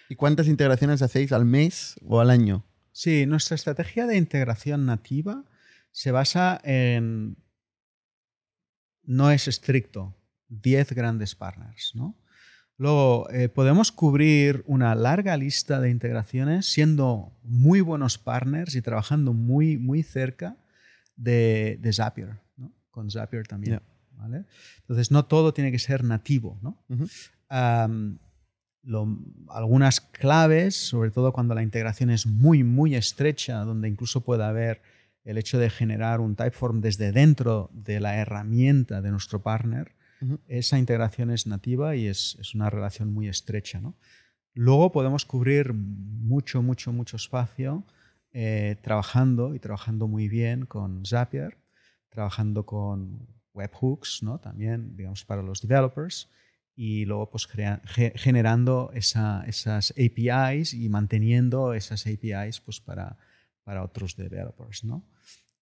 ¿Y 0.10 0.16
cuántas 0.16 0.48
integraciones 0.48 1.02
hacéis 1.02 1.32
al 1.32 1.46
mes 1.46 1.96
o 2.06 2.20
al 2.20 2.30
año? 2.30 2.66
Sí, 2.92 3.26
nuestra 3.26 3.56
estrategia 3.56 4.06
de 4.06 4.18
integración 4.18 4.86
nativa 4.86 5.44
se 5.92 6.12
basa 6.12 6.60
en. 6.64 7.38
No 9.04 9.32
es 9.32 9.48
estricto, 9.48 10.16
10 10.50 10.94
grandes 10.94 11.36
partners, 11.36 11.92
¿no? 11.94 12.16
Luego, 12.78 13.30
eh, 13.30 13.48
podemos 13.48 13.92
cubrir 13.92 14.64
una 14.66 14.96
larga 14.96 15.38
lista 15.38 15.80
de 15.80 15.90
integraciones 15.90 16.66
siendo 16.66 17.32
muy 17.44 17.82
buenos 17.82 18.18
partners 18.18 18.76
y 18.76 18.82
trabajando 18.82 19.32
muy, 19.32 19.78
muy 19.78 20.04
cerca 20.04 20.58
de, 21.16 21.78
de 21.80 21.94
Zapier. 21.94 22.45
Con 22.96 23.12
Zapier 23.12 23.46
también. 23.46 23.74
¿vale? 24.18 24.46
Entonces, 24.80 25.12
no 25.12 25.26
todo 25.26 25.54
tiene 25.54 25.72
que 25.72 25.80
ser 25.80 26.04
nativo, 26.04 26.58
¿no? 26.64 26.78
Lo- 28.84 29.18
algunas 29.50 30.00
claves, 30.00 30.76
sobre 30.76 31.10
todo 31.10 31.34
cuando 31.34 31.56
la 31.56 31.64
integración 31.64 32.12
es 32.12 32.28
muy, 32.28 32.64
muy 32.64 32.94
estrecha, 32.96 33.58
donde 33.64 33.88
incluso 33.90 34.22
puede 34.22 34.44
haber 34.44 34.82
el 35.24 35.40
hecho 35.40 35.58
de 35.58 35.72
generar 35.72 36.20
un 36.20 36.36
typeform 36.36 36.82
desde 36.82 37.12
dentro 37.12 37.72
de 37.74 38.00
la 38.00 38.16
herramienta 38.18 39.02
de 39.02 39.10
nuestro 39.12 39.42
partner, 39.42 39.92
esa 40.48 40.78
integración 40.80 41.30
es 41.32 41.46
nativa 41.48 41.96
y 41.96 42.06
es, 42.08 42.38
es 42.40 42.54
una 42.56 42.70
relación 42.70 43.12
muy 43.12 43.28
estrecha. 43.28 43.80
¿no? 43.82 43.96
Luego 44.54 44.92
podemos 44.92 45.26
cubrir 45.26 45.74
mucho, 45.74 46.62
mucho, 46.62 46.94
mucho 46.94 47.18
espacio 47.18 47.84
eh, 48.34 48.78
trabajando 48.84 49.56
y 49.56 49.60
trabajando 49.60 50.08
muy 50.08 50.28
bien 50.30 50.66
con 50.68 51.06
Zapier, 51.06 51.58
trabajando 52.16 52.66
con 52.66 53.28
webhooks, 53.54 54.24
¿no? 54.24 54.40
también, 54.40 54.96
digamos, 54.96 55.26
para 55.26 55.42
los 55.42 55.62
developers 55.62 56.30
y 56.76 57.06
luego 57.06 57.30
pues 57.30 57.48
generando 58.16 58.92
esas 58.94 59.92
APIs 59.92 60.74
y 60.74 60.90
manteniendo 60.90 61.74
esas 61.74 62.08
APIs 62.08 62.62
pues 62.62 62.80
para, 62.80 63.18
para 63.64 63.84
otros 63.84 64.16
developers. 64.16 64.86
¿no? 64.86 65.04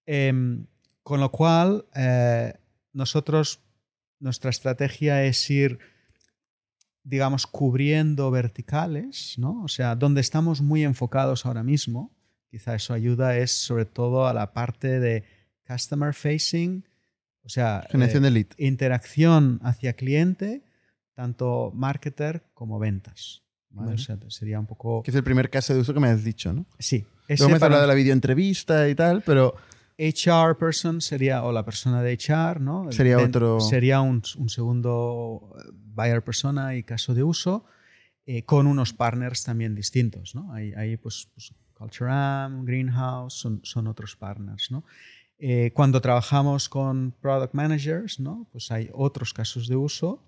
Em, 0.06 0.68
con 1.02 1.20
lo 1.20 1.32
cual, 1.32 1.86
eh, 1.96 2.54
nosotros, 2.94 3.60
nuestra 4.20 4.52
estrategia 4.52 5.24
es 5.26 5.50
ir, 5.50 5.80
digamos, 7.04 7.48
cubriendo 7.48 8.32
verticales, 8.32 9.36
¿no? 9.38 9.64
O 9.64 9.68
sea, 9.68 9.96
donde 9.96 10.22
estamos 10.22 10.62
muy 10.62 10.84
enfocados 10.84 11.46
ahora 11.46 11.64
mismo, 11.64 12.12
quizá 12.50 12.76
eso 12.76 12.94
ayuda, 12.94 13.38
es 13.38 13.52
sobre 13.52 13.86
todo 13.86 14.28
a 14.28 14.34
la 14.34 14.54
parte 14.54 15.00
de 15.00 15.26
customer 15.68 16.14
facing, 16.14 16.86
o 17.44 17.50
sea, 17.50 17.86
generación 17.90 18.24
de 18.24 18.32
lead. 18.32 18.48
interacción 18.58 19.60
hacia 19.64 19.94
cliente, 19.94 20.64
tanto 21.14 21.72
marketer 21.76 22.44
como 22.54 22.80
ventas. 22.80 23.44
O 23.76 23.98
sea, 23.98 24.18
sería 24.28 24.60
un 24.60 24.68
poco... 24.68 25.02
Que 25.02 25.12
es 25.12 25.16
el 25.16 25.24
primer 25.24 25.50
caso 25.50 25.74
de 25.74 25.80
uso 25.80 25.94
que 25.94 26.00
me 26.00 26.08
has 26.08 26.24
dicho, 26.24 26.54
¿no? 26.54 26.68
Sí. 26.78 27.06
Luego 27.28 27.50
me 27.50 27.56
has 27.56 27.64
hablado 27.64 27.82
de 27.82 27.88
la 27.88 27.96
videoentrevista 27.96 28.88
y 28.90 28.96
tal, 28.96 29.22
pero... 29.26 29.56
HR 29.96 30.58
person 30.58 31.02
sería, 31.02 31.44
o 31.44 31.52
la 31.52 31.64
persona 31.64 32.02
de 32.02 32.14
HR, 32.14 32.60
¿no? 32.60 32.92
Sería 32.92 33.20
otro... 33.20 33.60
Sería 33.60 34.02
un, 34.02 34.24
un, 34.38 34.50
segundo 34.50 35.56
buyer 35.72 36.24
persona 36.24 36.76
y 36.76 36.84
caso 36.84 37.14
de 37.14 37.22
uso, 37.22 37.66
eh, 38.26 38.44
con 38.44 38.66
unos 38.66 38.94
partners 38.94 39.44
también 39.44 39.76
distintos, 39.76 40.34
¿no? 40.34 40.52
Ahí, 40.52 40.74
ahí 40.76 40.98
pues, 40.98 41.30
pues 41.34 41.54
Culturam, 41.74 42.66
Greenhouse, 42.66 43.34
son, 43.34 43.60
son 43.64 43.88
otros 43.88 44.16
partners, 44.16 44.72
¿no? 44.72 44.84
Eh, 45.46 45.74
cuando 45.74 46.00
trabajamos 46.00 46.70
con 46.70 47.12
product 47.20 47.54
managers, 47.54 48.18
¿no? 48.18 48.48
Pues 48.54 48.72
hay 48.72 48.90
otros 48.94 49.34
casos 49.34 49.68
de 49.68 49.76
uso 49.76 50.24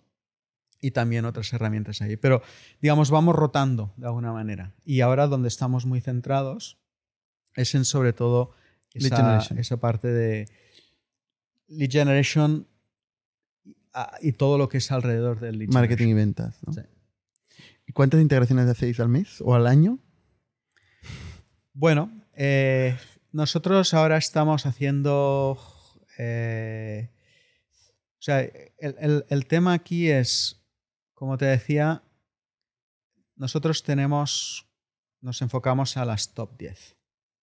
y 0.81 0.91
también 0.91 1.23
otras 1.23 1.53
herramientas 1.53 2.01
ahí. 2.01 2.17
Pero, 2.17 2.41
digamos, 2.81 3.11
vamos 3.11 3.33
rotando 3.33 3.93
de 3.95 4.07
alguna 4.07 4.33
manera. 4.33 4.73
Y 4.83 4.99
ahora 4.99 5.27
donde 5.27 5.47
estamos 5.47 5.85
muy 5.85 6.01
centrados 6.01 6.77
es 7.53 7.75
en 7.75 7.85
sobre 7.85 8.11
todo 8.11 8.51
esa, 8.93 9.37
esa 9.55 9.77
parte 9.77 10.09
de 10.09 10.49
lead 11.69 11.91
generation 11.91 12.67
y 14.19 14.33
todo 14.33 14.57
lo 14.57 14.67
que 14.67 14.79
es 14.79 14.91
alrededor 14.91 15.39
del 15.39 15.59
lead 15.59 15.69
Marketing 15.71 16.09
y 16.09 16.13
ventas. 16.13 16.57
¿no? 16.67 16.73
¿Y 17.87 17.93
cuántas 17.93 18.19
integraciones 18.19 18.67
hacéis 18.67 18.99
al 18.99 19.07
mes 19.07 19.39
o 19.39 19.55
al 19.55 19.65
año? 19.65 19.97
Bueno, 21.71 22.11
eh, 22.33 22.97
nosotros 23.35 23.93
ahora 23.93 24.15
estamos 24.15 24.65
haciendo... 24.65 25.59
Eh, 26.17 27.09
o 28.17 28.21
sea, 28.25 28.39
el, 28.39 29.25
el, 29.27 29.45
tema 29.45 29.73
aquí 29.73 30.09
es, 30.09 30.63
como 31.13 31.37
te 31.37 31.43
decía, 31.43 32.01
nosotros 33.35 33.83
tenemos, 33.83 34.67
nos 35.19 35.41
enfocamos 35.41 35.97
a 35.97 36.05
las 36.05 36.33
top 36.33 36.57
10. 36.57 36.95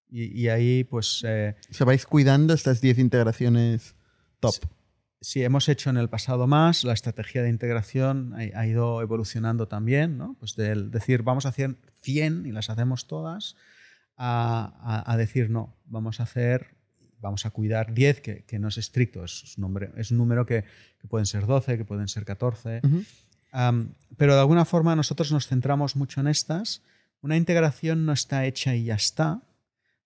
Y, 0.08 0.48
ahí, 0.48 0.84
pues... 0.84 1.22
Eh, 1.26 1.56
¿Se 1.70 1.84
vais 1.84 2.06
cuidando 2.06 2.54
estas 2.54 2.80
10 2.80 2.98
integraciones 2.98 3.94
top? 4.40 4.54
Sí, 5.20 5.44
hemos 5.44 5.68
hecho 5.68 5.90
en 5.90 5.98
el 5.98 6.08
pasado 6.08 6.46
más, 6.46 6.84
la 6.84 6.94
estrategia 6.94 7.42
de 7.42 7.50
integración 7.50 8.34
ha, 8.34 8.66
ido 8.66 9.02
evolucionando 9.02 9.68
también, 9.68 10.16
¿no? 10.16 10.36
Pues 10.38 10.56
del 10.56 10.90
decir, 10.90 11.22
vamos 11.22 11.44
a 11.44 11.50
hacer 11.50 11.76
100 12.00 12.46
y 12.46 12.52
las 12.52 12.70
hacemos 12.70 13.06
todas, 13.06 13.56
a, 14.16 15.14
decir, 15.16 15.50
no, 15.50 15.74
vamos 15.86 16.20
a 16.20 16.24
hacer, 16.24 16.76
vamos 17.20 17.46
a 17.46 17.50
cuidar 17.50 17.94
10, 17.94 18.20
que, 18.20 18.44
que 18.44 18.58
no 18.58 18.68
es 18.68 18.78
estricto, 18.78 19.24
es 19.24 19.56
un, 19.56 19.62
número, 19.62 19.92
es 19.96 20.10
un 20.10 20.18
número 20.18 20.46
que, 20.46 20.64
que, 21.00 21.08
pueden 21.08 21.26
ser 21.26 21.46
12, 21.46 21.78
que 21.78 21.84
pueden 21.84 22.08
ser 22.08 22.24
14. 22.24 22.82
pero 24.16 24.34
de 24.34 24.40
alguna 24.40 24.64
forma 24.64 24.96
nosotros 24.96 25.32
nos 25.32 25.46
centramos 25.46 25.96
mucho 25.96 26.20
en 26.20 26.28
estas. 26.28 26.82
Una 27.20 27.36
integración 27.36 28.04
no 28.04 28.12
está 28.12 28.46
hecha 28.46 28.74
y 28.74 28.84
ya 28.84 28.94
está, 28.94 29.42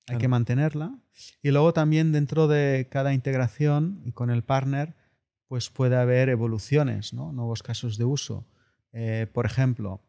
hay 0.06 0.18
que 0.18 0.28
mantenerla. 0.28 0.98
Y 1.42 1.50
luego 1.50 1.72
también 1.72 2.12
dentro 2.12 2.46
de 2.46 2.88
cada 2.90 3.14
integración 3.14 4.02
y 4.04 4.12
con 4.12 4.30
el 4.30 4.42
partner, 4.42 4.94
pues 5.48 5.70
puede 5.70 5.96
haber 5.96 6.28
evoluciones, 6.28 7.12
¿no? 7.12 7.32
nuevos 7.32 7.62
casos 7.62 7.96
de 7.96 8.04
uso. 8.04 8.46
Eh, 8.92 9.26
por 9.32 9.46
ejemplo, 9.46 10.00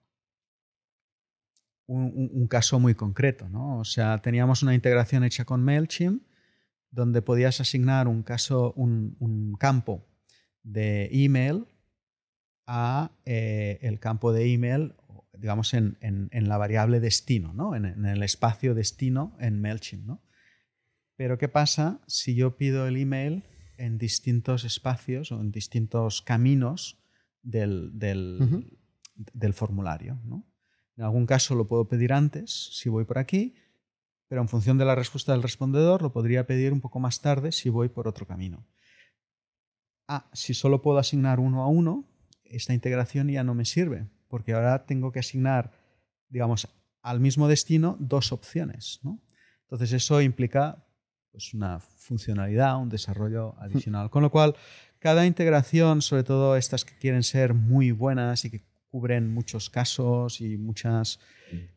un, 1.88 2.48
caso 2.48 2.80
muy 2.80 2.96
concreto, 2.96 3.50
¿no? 3.50 3.80
O 3.80 3.86
sea, 3.86 4.18
teníamos 4.20 4.62
una 4.62 4.76
integración 4.76 5.24
hecha 5.24 5.46
con 5.46 5.64
MailChimp 5.64 6.24
donde 6.92 7.22
podías 7.22 7.60
asignar 7.62 8.08
un, 8.08 8.24
caso, 8.24 8.74
un, 8.74 9.56
campo 9.60 10.06
de 10.64 11.10
email 11.12 11.66
a 12.66 13.12
eh, 13.26 13.80
el 13.82 14.00
campo 14.00 14.34
de 14.34 14.54
email 14.54 14.94
digamos, 15.40 15.74
en, 15.74 16.30
la 16.32 16.58
variable 16.58 17.00
destino, 17.00 17.54
¿no? 17.54 17.76
en, 17.76 18.06
el 18.06 18.24
espacio 18.24 18.74
destino 18.74 19.36
en 19.40 19.62
MailChimp. 19.62 20.06
¿no? 20.06 20.22
Pero 21.16 21.38
¿qué 21.38 21.48
pasa 21.48 22.02
si 22.08 22.36
yo 22.36 22.58
pido 22.58 22.88
el 22.88 22.98
email 22.98 23.44
en 23.78 23.98
distintos 23.98 24.64
espacios 24.64 25.32
o 25.32 25.40
en 25.40 25.52
distintos 25.52 26.22
caminos 26.22 27.00
del, 27.44 27.92
del, 27.94 29.54
formulario? 29.54 30.20
¿no? 30.26 30.46
En 30.98 31.04
algún 31.04 31.26
caso 31.26 31.56
lo 31.56 31.68
puedo 31.68 31.88
pedir 31.88 32.12
antes 32.12 32.70
si 32.74 32.90
voy 32.90 33.06
por 33.06 33.20
aquí, 33.20 33.56
pero 34.28 34.42
en 34.42 34.50
función 34.50 34.78
de 34.78 34.86
la 34.86 34.96
respuesta 34.96 35.32
del 35.32 35.44
respondedor 35.44 36.02
lo 36.02 36.12
podría 36.12 36.48
pedir 36.48 36.74
un 36.74 36.82
poco 36.82 37.00
más 37.00 37.22
tarde 37.22 37.52
si 37.52 37.70
voy 37.70 37.88
por 37.88 38.08
otro 38.08 38.26
camino. 38.26 38.66
Ah, 40.08 40.30
si 40.34 40.54
solo 40.54 40.82
puedo 40.82 40.98
asignar 40.98 41.40
uno 41.40 41.64
a 41.64 41.68
uno, 41.68 42.06
esta 42.46 42.74
integración 42.74 43.28
ya 43.28 43.44
no 43.44 43.54
me 43.54 43.66
sirve, 43.66 44.08
porque 44.28 44.54
ahora 44.54 44.86
tengo 44.86 45.12
que 45.12 45.20
asignar, 45.20 45.72
digamos, 46.30 46.68
al 47.02 47.20
mismo 47.20 47.48
destino 47.48 47.96
dos 48.00 48.32
opciones. 48.32 49.00
¿no? 49.04 49.22
Entonces 49.64 49.94
eso 49.94 50.22
implica 50.22 50.86
pues, 51.32 51.54
una 51.54 51.80
funcionalidad, 51.80 52.78
un 52.82 52.90
desarrollo 52.90 53.56
adicional. 53.60 54.10
Con 54.10 54.24
lo 54.24 54.32
cual, 54.32 54.56
cada 55.00 55.26
integración, 55.26 56.02
sobre 56.02 56.24
todo 56.24 56.58
estas 56.58 56.84
que 56.84 56.98
quieren 56.98 57.24
ser 57.24 57.54
muy 57.54 57.92
buenas 57.92 58.44
y 58.46 58.50
que 58.50 58.67
cubren 58.90 59.34
muchos 59.34 59.70
casos 59.70 60.42
y 60.42 60.58
muchas, 60.58 61.20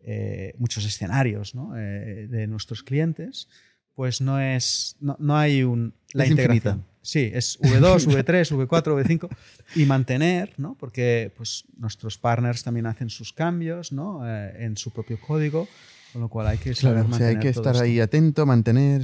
eh, 0.02 0.54
muchos 0.58 0.84
escenarios 0.84 1.54
¿no? 1.54 1.76
eh, 1.76 2.26
de 2.28 2.46
nuestros 2.46 2.82
clientes, 2.82 3.48
pues 3.94 4.20
no 4.20 4.40
es 4.40 4.96
no, 5.00 5.16
no 5.18 5.36
hay 5.36 5.62
un 5.62 5.94
la 6.12 6.26
integración. 6.26 6.84
Sí, 7.02 7.30
es 7.32 7.58
V2, 7.60 8.06
V3, 8.08 8.66
V4, 8.66 8.68
V5 8.68 9.28
y 9.76 9.86
mantener, 9.86 10.52
¿no? 10.58 10.76
Porque 10.78 11.32
pues, 11.34 11.64
nuestros 11.78 12.18
partners 12.18 12.62
también 12.62 12.86
hacen 12.86 13.08
sus 13.08 13.32
cambios, 13.32 13.90
¿no? 13.90 14.20
Eh, 14.28 14.64
en 14.64 14.76
su 14.76 14.90
propio 14.90 15.18
código, 15.18 15.66
con 16.12 16.20
lo 16.20 16.28
cual 16.28 16.48
hay 16.48 16.58
que 16.58 16.74
saber 16.74 17.06
claro, 17.06 17.24
hay 17.24 17.38
que 17.38 17.48
estar 17.48 17.76
ahí 17.76 18.00
atento, 18.00 18.44
mantener. 18.44 19.02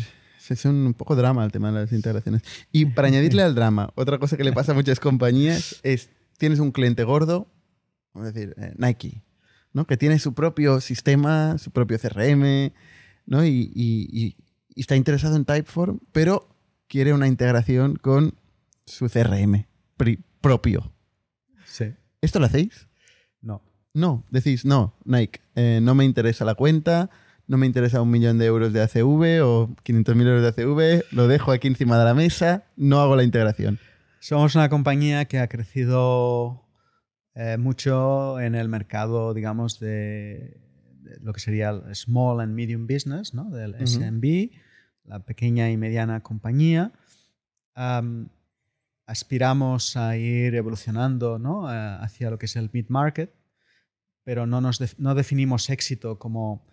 Es 0.48 0.64
un 0.64 0.94
poco 0.94 1.16
drama 1.16 1.44
el 1.44 1.50
tema 1.50 1.72
de 1.72 1.80
las 1.80 1.92
integraciones. 1.92 2.42
Y 2.70 2.86
para 2.86 3.08
añadirle 3.08 3.42
al 3.42 3.54
drama, 3.54 3.90
otra 3.94 4.18
cosa 4.18 4.36
que 4.36 4.44
le 4.44 4.52
pasa 4.52 4.72
a 4.72 4.74
muchas 4.74 5.00
compañías 5.00 5.80
es 5.82 6.10
tienes 6.36 6.58
un 6.58 6.72
cliente 6.72 7.02
gordo, 7.02 7.48
vamos 8.16 8.30
a 8.30 8.32
decir 8.32 8.54
eh, 8.58 8.74
Nike, 8.78 9.22
¿no? 9.72 9.86
Que 9.86 9.96
tiene 9.96 10.18
su 10.18 10.32
propio 10.32 10.80
sistema, 10.80 11.58
su 11.58 11.70
propio 11.70 11.98
CRM, 11.98 12.72
¿no? 13.26 13.44
y, 13.44 13.70
y 13.74 14.36
está 14.74 14.96
interesado 14.96 15.36
en 15.36 15.44
Typeform, 15.44 16.00
pero 16.12 16.48
quiere 16.88 17.12
una 17.12 17.26
integración 17.26 17.96
con 17.96 18.34
su 18.86 19.08
CRM 19.08 19.66
propio. 20.40 20.92
Sí. 21.64 21.92
¿Esto 22.20 22.38
lo 22.38 22.46
hacéis? 22.46 22.88
No. 23.40 23.62
No, 23.92 24.24
decís, 24.30 24.64
no, 24.64 24.94
Nike, 25.04 25.40
eh, 25.54 25.80
no 25.82 25.94
me 25.94 26.04
interesa 26.04 26.44
la 26.44 26.54
cuenta, 26.54 27.10
no 27.46 27.56
me 27.56 27.66
interesa 27.66 28.02
un 28.02 28.10
millón 28.10 28.38
de 28.38 28.46
euros 28.46 28.72
de 28.72 28.82
ACV 28.82 29.42
o 29.42 29.68
500.000 29.84 30.26
euros 30.26 30.42
de 30.42 30.48
ACV, 30.48 31.04
lo 31.12 31.28
dejo 31.28 31.52
aquí 31.52 31.66
encima 31.66 31.98
de 31.98 32.04
la 32.04 32.14
mesa, 32.14 32.64
no 32.76 33.00
hago 33.00 33.16
la 33.16 33.24
integración. 33.24 33.78
Somos 34.20 34.54
una 34.54 34.68
compañía 34.68 35.24
que 35.24 35.38
ha 35.38 35.48
crecido 35.48 36.65
eh, 37.36 37.56
mucho 37.58 38.40
en 38.40 38.54
el 38.54 38.68
mercado, 38.68 39.34
digamos, 39.34 39.78
de, 39.78 40.60
lo 41.20 41.32
que 41.32 41.40
sería 41.40 41.70
el 41.70 41.94
small 41.94 42.40
and 42.40 42.54
medium 42.54 42.86
business, 42.86 43.34
¿no? 43.34 43.50
del 43.50 43.76
SMB 43.86 44.50
la 45.04 45.20
pequeña 45.20 45.70
y 45.70 45.76
mediana 45.76 46.22
compañía. 46.22 46.92
aspiramos 49.06 49.96
a 49.96 50.16
ir 50.16 50.54
evolucionando 50.54 51.38
¿no? 51.38 51.68
hacia 51.68 52.30
lo 52.30 52.38
que 52.38 52.46
es 52.46 52.56
el 52.56 52.70
mid-market, 52.72 53.32
pero 54.24 54.46
no, 54.46 54.60
nos 54.60 54.98
no 54.98 55.14
definimos 55.14 55.70
éxito 55.70 56.18
como 56.18 56.66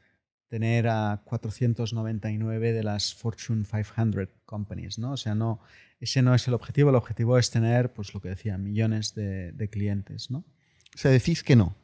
tener 0.54 0.88
a 0.88 1.24
499 1.26 2.74
de 2.74 2.84
las 2.84 3.16
Fortune 3.16 3.66
500 3.66 4.30
companies. 4.45 4.99
¿no? 4.99 5.14
O 5.14 5.18
sea, 5.18 5.34
no, 5.34 5.60
ese 5.99 6.22
no 6.22 6.36
es 6.36 6.47
el 6.47 6.54
objetivo. 6.54 6.91
El 6.91 6.95
objetivo 6.95 7.39
es 7.39 7.49
tener, 7.49 7.91
pues 7.91 8.14
lo 8.14 8.22
que 8.22 8.30
decía, 8.30 8.60
millones 8.60 9.16
de, 9.16 9.68
clientes. 9.72 10.30
¿no? 10.30 10.45
O 10.93 10.97
sea, 10.97 11.10
decís 11.10 11.41
que 11.41 11.56
no. 11.56 11.76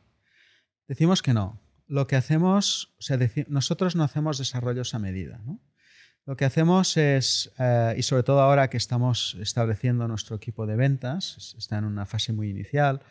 Decimos 0.88 1.24
que 1.24 1.34
no. 1.34 1.60
Lo 1.88 2.06
que 2.06 2.16
hacemos, 2.16 2.94
o 3.00 3.02
sea, 3.02 3.18
nosotros 3.48 3.96
no 3.96 4.04
hacemos 4.04 4.38
desarrollos 4.38 4.94
a 4.94 5.00
medida. 5.00 5.42
¿no? 5.48 5.60
Lo 6.28 6.38
que 6.38 6.46
hacemos 6.46 6.96
es, 6.96 7.52
eh, 7.58 7.96
y 7.98 8.04
sobre 8.04 8.22
todo 8.22 8.40
ahora 8.40 8.70
que 8.70 8.78
estamos 8.78 9.36
estableciendo 9.42 10.08
nuestro 10.08 10.36
equipo 10.36 10.68
de 10.68 10.76
ventas, 10.76 11.56
está 11.58 11.80
en 11.80 11.86
una 11.86 12.06
fase 12.06 12.34
muy 12.34 12.52
inicial, 12.52 13.02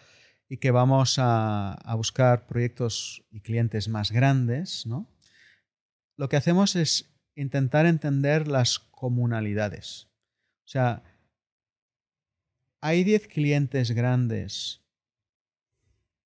y 0.48 0.58
que 0.58 0.70
vamos 0.70 1.18
a, 1.18 1.72
a 1.72 1.94
buscar 1.96 2.46
proyectos 2.46 3.24
y 3.32 3.40
clientes 3.40 3.88
más 3.88 4.12
grandes, 4.12 4.86
¿no? 4.86 5.17
Lo 6.18 6.28
que 6.28 6.36
hacemos 6.36 6.76
es 6.76 7.08
intentar 7.36 7.86
entender 7.86 8.48
las 8.48 8.80
comunalidades. 8.80 10.08
O 10.66 10.68
sea, 10.68 11.02
hay 12.80 13.04
10 13.04 13.28
clientes 13.28 13.92
grandes, 13.92 14.82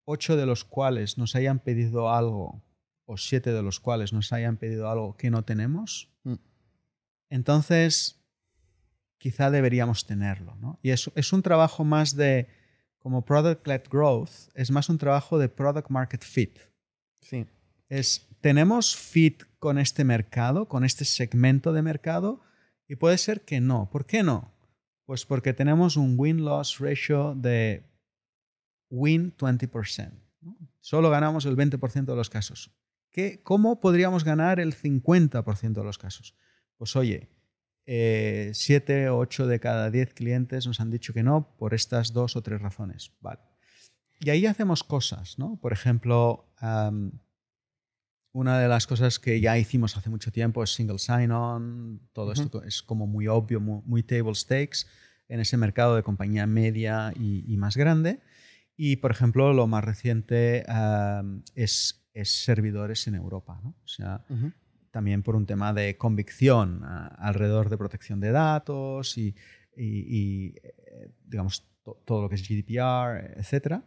8 0.05 0.36
de 0.36 0.47
los 0.47 0.64
cuales 0.64 1.18
nos 1.18 1.36
hayan 1.36 1.61
pedido 1.61 2.11
algo, 2.11 2.62
o 3.05 3.18
7 3.18 3.53
de 3.53 3.62
los 3.62 3.78
cuales 3.80 4.12
nos 4.12 4.32
hayan 4.32 4.57
pedido 4.57 4.90
algo 4.90 5.16
que 5.16 5.30
no 5.30 5.45
tenemos. 5.45 6.11
Mm. 6.24 6.34
Entonces, 7.28 8.18
quizá 9.18 9.51
deberíamos 9.51 10.07
tenerlo. 10.07 10.57
¿no? 10.57 10.78
Y 10.82 10.90
es, 10.90 11.11
es 11.14 11.32
un 11.34 11.43
trabajo 11.43 11.84
más 11.84 12.16
de, 12.16 12.49
como 12.99 13.24
Product-led 13.24 13.82
Growth, 13.90 14.49
es 14.55 14.70
más 14.70 14.88
un 14.88 14.97
trabajo 14.97 15.38
de 15.38 15.51
Product 15.51 15.90
Market 15.90 16.24
Fit. 16.24 16.59
Sí. 17.20 17.47
Es, 17.88 18.26
tenemos 18.40 18.97
fit 18.97 19.45
con 19.63 19.79
este 19.79 20.03
mercado, 20.03 20.67
con 20.67 20.85
este 20.85 21.05
segmento 21.05 21.73
de 21.73 21.83
mercado, 21.83 22.41
y 22.89 22.97
puede 22.97 23.17
ser 23.17 23.43
que 23.43 23.61
no. 23.61 23.89
¿Por 23.93 24.07
qué 24.07 24.25
no? 24.25 24.53
Pues 25.05 25.25
porque 25.25 25.53
tenemos 25.53 25.97
un 25.97 26.17
win-loss 26.19 26.81
ratio 26.81 27.37
de 27.37 27.89
win 28.91 29.33
20%. 29.37 30.11
¿no? 30.41 30.57
Solo 30.81 31.11
ganamos 31.11 31.47
el 31.47 31.57
20% 31.57 32.07
de 32.07 32.17
los 32.17 32.29
casos. 32.29 32.73
¿Qué, 33.13 33.41
¿Cómo 33.45 33.79
podríamos 33.79 34.25
ganar 34.25 34.59
el 34.59 34.75
50% 34.75 35.75
de 35.75 35.85
los 35.85 35.97
casos? 35.97 36.35
Pues 36.77 36.97
oye, 36.97 37.31
7 37.87 39.11
o 39.11 39.19
8 39.19 39.47
de 39.47 39.61
cada 39.61 39.93
10 39.93 40.13
clientes 40.15 40.67
nos 40.67 40.81
han 40.81 40.91
dicho 40.91 41.13
que 41.13 41.23
no 41.23 41.55
por 41.57 41.73
estas 41.73 42.13
dos 42.13 42.35
o 42.35 42.43
tres 42.43 42.61
razones. 42.61 43.13
Vale. 43.21 43.39
Y 44.19 44.31
ahí 44.31 44.45
hacemos 44.47 44.83
cosas, 44.83 45.39
¿no? 45.39 45.61
Por 45.61 45.73
ejemplo, 45.73 46.53
una 48.33 48.59
de 48.59 48.68
las 48.68 48.87
cosas 48.87 49.18
que 49.18 49.41
ya 49.41 49.59
hicimos 49.59 49.97
hace 49.97 50.09
mucho 50.09 50.33
tiempo 50.33 50.62
es 50.62 50.74
single 50.74 50.99
sign-on. 50.99 52.01
Todo 52.12 52.28
uh 52.30 52.35
-huh. 52.35 52.43
esto 52.43 52.62
es 52.62 52.83
como 52.83 53.07
muy 53.07 53.28
obvio, 53.28 53.61
muy, 53.61 53.83
muy, 53.85 54.03
table 54.03 54.35
stakes 54.35 54.87
en 55.28 55.41
ese 55.41 55.57
mercado 55.57 55.97
de 55.97 56.03
compañía 56.03 56.47
media 56.47 57.12
y, 57.14 57.45
y 57.47 57.57
más 57.57 57.76
grande. 57.76 58.20
Y, 58.76 58.97
por 58.97 59.11
ejemplo, 59.11 59.53
lo 59.53 59.66
más 59.66 59.85
reciente 59.85 60.64
um, 60.66 61.43
es, 61.55 62.07
es, 62.14 62.45
servidores 62.45 63.07
en 63.07 63.14
Europa. 63.14 63.61
¿no? 63.62 63.76
O 63.85 63.89
sea, 63.89 64.24
uh 64.30 64.35
-huh. 64.35 64.53
también 64.91 65.22
por 65.22 65.37
un 65.37 65.47
tema 65.47 65.74
de 65.74 65.97
convicción 65.99 66.83
uh, 66.83 67.11
alrededor 67.18 67.68
de 67.68 67.76
protección 67.76 68.18
de 68.20 68.30
datos 68.33 69.18
y, 69.18 69.35
y, 69.76 70.16
y 70.18 70.55
digamos, 71.26 71.68
to 71.85 72.01
todo 72.05 72.22
lo 72.22 72.28
que 72.28 72.37
es 72.37 72.49
GDPR, 72.49 73.39
etcétera 73.39 73.83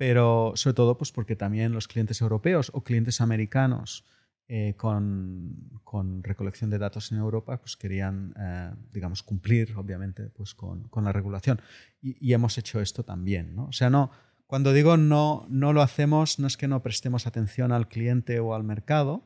pero 0.00 0.52
sobre 0.54 0.72
todo 0.72 0.96
pues 0.96 1.12
porque 1.12 1.36
también 1.36 1.72
los 1.72 1.86
clientes 1.86 2.22
europeos 2.22 2.70
o 2.72 2.82
clientes 2.82 3.20
americanos 3.20 4.06
eh, 4.48 4.72
con, 4.78 5.78
con, 5.84 6.24
recolección 6.24 6.70
de 6.70 6.78
datos 6.78 7.12
en 7.12 7.18
Europa 7.18 7.60
pues 7.60 7.76
querían, 7.76 8.32
eh, 8.40 8.70
digamos, 8.94 9.22
cumplir 9.22 9.74
obviamente 9.76 10.30
pues 10.30 10.54
con, 10.54 10.84
con 10.88 11.04
la 11.04 11.12
regulación. 11.12 11.60
Y, 12.00 12.16
y, 12.26 12.32
hemos 12.32 12.56
hecho 12.56 12.80
esto 12.80 13.04
también. 13.04 13.54
¿no? 13.54 13.66
O 13.66 13.72
sea, 13.72 13.90
no, 13.90 14.10
cuando 14.46 14.72
digo 14.72 14.96
no, 14.96 15.44
no 15.50 15.74
lo 15.74 15.82
hacemos, 15.82 16.38
no 16.38 16.46
es 16.46 16.56
que 16.56 16.66
no 16.66 16.82
prestemos 16.82 17.26
atención 17.26 17.70
al 17.70 17.86
cliente 17.86 18.40
o 18.40 18.54
al 18.54 18.64
mercado. 18.64 19.22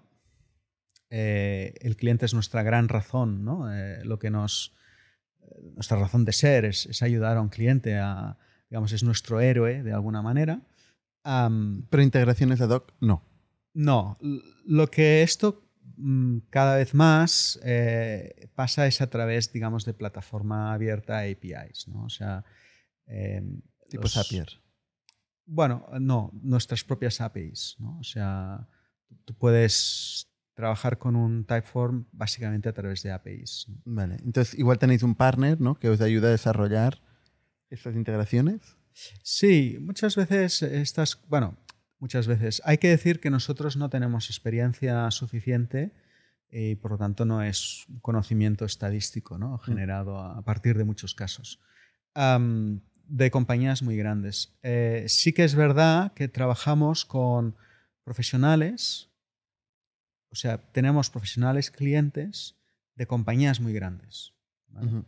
Eh, 1.08 1.74
el 1.82 1.94
cliente 1.94 2.26
es 2.26 2.34
nuestra 2.34 2.64
gran 2.64 2.88
razón, 2.88 3.44
¿no? 3.44 3.68
lo 4.02 4.18
que 4.18 4.30
nos, 4.30 4.74
nuestra 5.74 6.00
razón 6.00 6.24
de 6.24 6.32
ser 6.32 6.64
es, 6.64 6.86
es 6.86 7.00
ayudar 7.00 7.36
a 7.36 7.42
un 7.42 7.48
cliente 7.48 7.96
a, 7.96 8.38
digamos, 8.74 8.90
es 8.90 9.04
nuestro 9.04 9.40
héroe 9.40 9.84
de 9.84 9.92
alguna 9.92 10.20
manera. 10.20 10.60
Um, 11.24 11.86
Pero 11.90 12.02
integraciones 12.02 12.60
ad 12.60 12.70
hoc, 12.70 12.92
no. 12.98 13.22
No. 13.72 14.18
Lo 14.66 14.90
que 14.90 15.22
esto 15.22 15.62
mm, 15.96 16.38
cada 16.50 16.78
vez 16.78 16.92
más 16.92 17.60
eh, 17.62 18.50
pasa 18.56 18.88
es 18.88 19.00
a 19.00 19.08
través, 19.08 19.52
digamos, 19.52 19.84
de 19.84 19.94
plataforma 19.94 20.72
abierta 20.72 21.20
APIs, 21.20 21.86
¿no? 21.86 22.02
O 22.02 22.08
sea... 22.08 22.44
Eh, 23.06 23.44
tipo 23.88 24.02
los, 24.02 24.14
Zapier. 24.14 24.48
Bueno, 25.46 25.86
no, 26.00 26.32
nuestras 26.42 26.82
propias 26.82 27.20
APIs, 27.20 27.76
¿no? 27.78 27.96
O 28.00 28.02
sea, 28.02 28.66
tú 29.24 29.34
puedes 29.34 30.32
trabajar 30.54 30.98
con 30.98 31.14
un 31.14 31.44
Typeform 31.44 32.06
básicamente 32.10 32.68
a 32.68 32.72
través 32.72 33.04
de 33.04 33.12
APIs. 33.12 33.66
¿no? 33.68 33.76
Vale, 33.84 34.16
entonces 34.24 34.58
igual 34.58 34.80
tenéis 34.80 35.04
un 35.04 35.14
partner, 35.14 35.60
¿no? 35.60 35.78
Que 35.78 35.90
os 35.90 36.00
ayuda 36.00 36.26
a 36.26 36.32
desarrollar 36.32 37.13
estas 37.70 37.94
integraciones? 37.94 38.60
Sí, 39.22 39.78
muchas 39.80 40.16
veces 40.16 40.62
estas, 40.62 41.20
bueno, 41.28 41.56
muchas 41.98 42.26
veces. 42.26 42.62
Hay 42.64 42.78
que 42.78 42.88
decir 42.88 43.20
que 43.20 43.30
nosotros 43.30 43.76
no 43.76 43.88
tenemos 43.90 44.30
experiencia 44.30 45.10
suficiente 45.10 45.92
y 46.50 46.76
por 46.76 46.92
lo 46.92 46.98
tanto 46.98 47.24
no 47.24 47.42
es 47.42 47.86
conocimiento 48.00 48.64
estadístico 48.64 49.38
¿no? 49.38 49.58
generado 49.58 50.18
a 50.18 50.42
partir 50.42 50.78
de 50.78 50.84
muchos 50.84 51.14
casos. 51.14 51.60
Um, 52.14 52.80
de 53.06 53.30
compañías 53.30 53.82
muy 53.82 53.96
grandes. 53.96 54.56
Eh, 54.62 55.04
sí 55.08 55.32
que 55.32 55.44
es 55.44 55.54
verdad 55.54 56.12
que 56.12 56.28
trabajamos 56.28 57.04
con 57.04 57.56
profesionales, 58.02 59.10
o 60.30 60.36
sea, 60.36 60.58
tenemos 60.58 61.10
profesionales 61.10 61.70
clientes 61.70 62.56
de 62.94 63.06
compañías 63.06 63.60
muy 63.60 63.72
grandes. 63.72 64.34
¿vale? 64.68 64.86
Uh 64.86 64.90
-huh. 64.90 65.04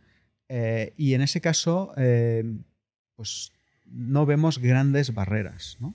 Eh, 0.49 0.93
y 0.97 1.13
en 1.13 1.21
ese 1.21 1.41
caso, 1.41 1.93
eh, 1.97 2.43
pues 3.15 3.53
no 3.85 4.25
vemos 4.25 4.59
grandes 4.59 5.13
barreras, 5.13 5.77
¿no? 5.79 5.93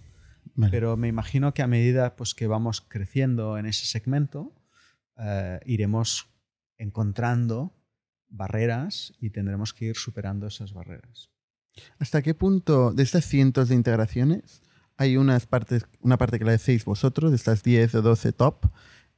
Vale. 0.55 0.71
Pero 0.71 0.97
me 0.97 1.09
imagino 1.09 1.55
que 1.55 1.63
a 1.63 1.67
medida 1.67 2.17
pues, 2.17 2.35
que 2.35 2.47
vamos 2.47 2.81
creciendo 2.81 3.57
en 3.59 3.67
ese 3.67 3.87
segmento, 3.87 4.53
eh, 5.19 5.61
iremos 5.67 6.29
encontrando 6.79 7.75
barreras 8.29 9.13
y 9.21 9.31
tendremos 9.31 9.73
que 9.73 9.87
ir 9.87 9.97
superando 9.97 10.47
esas 10.47 10.73
barreras. 10.73 11.31
¿Hasta 11.99 12.23
qué 12.23 12.35
punto 12.35 12.93
de 12.93 13.03
estas 13.03 13.25
cientos 13.25 13.69
de 13.69 13.75
integraciones 13.75 14.63
hay 14.97 15.17
unas 15.17 15.47
partes, 15.47 15.87
una 16.01 16.19
parte 16.19 16.39
que 16.39 16.45
la 16.45 16.53
hacéis 16.53 16.85
vosotros, 16.85 17.31
de 17.31 17.37
estas 17.37 17.63
10 17.63 17.95
o 17.97 18.03
12 18.03 18.33
top? 18.33 18.67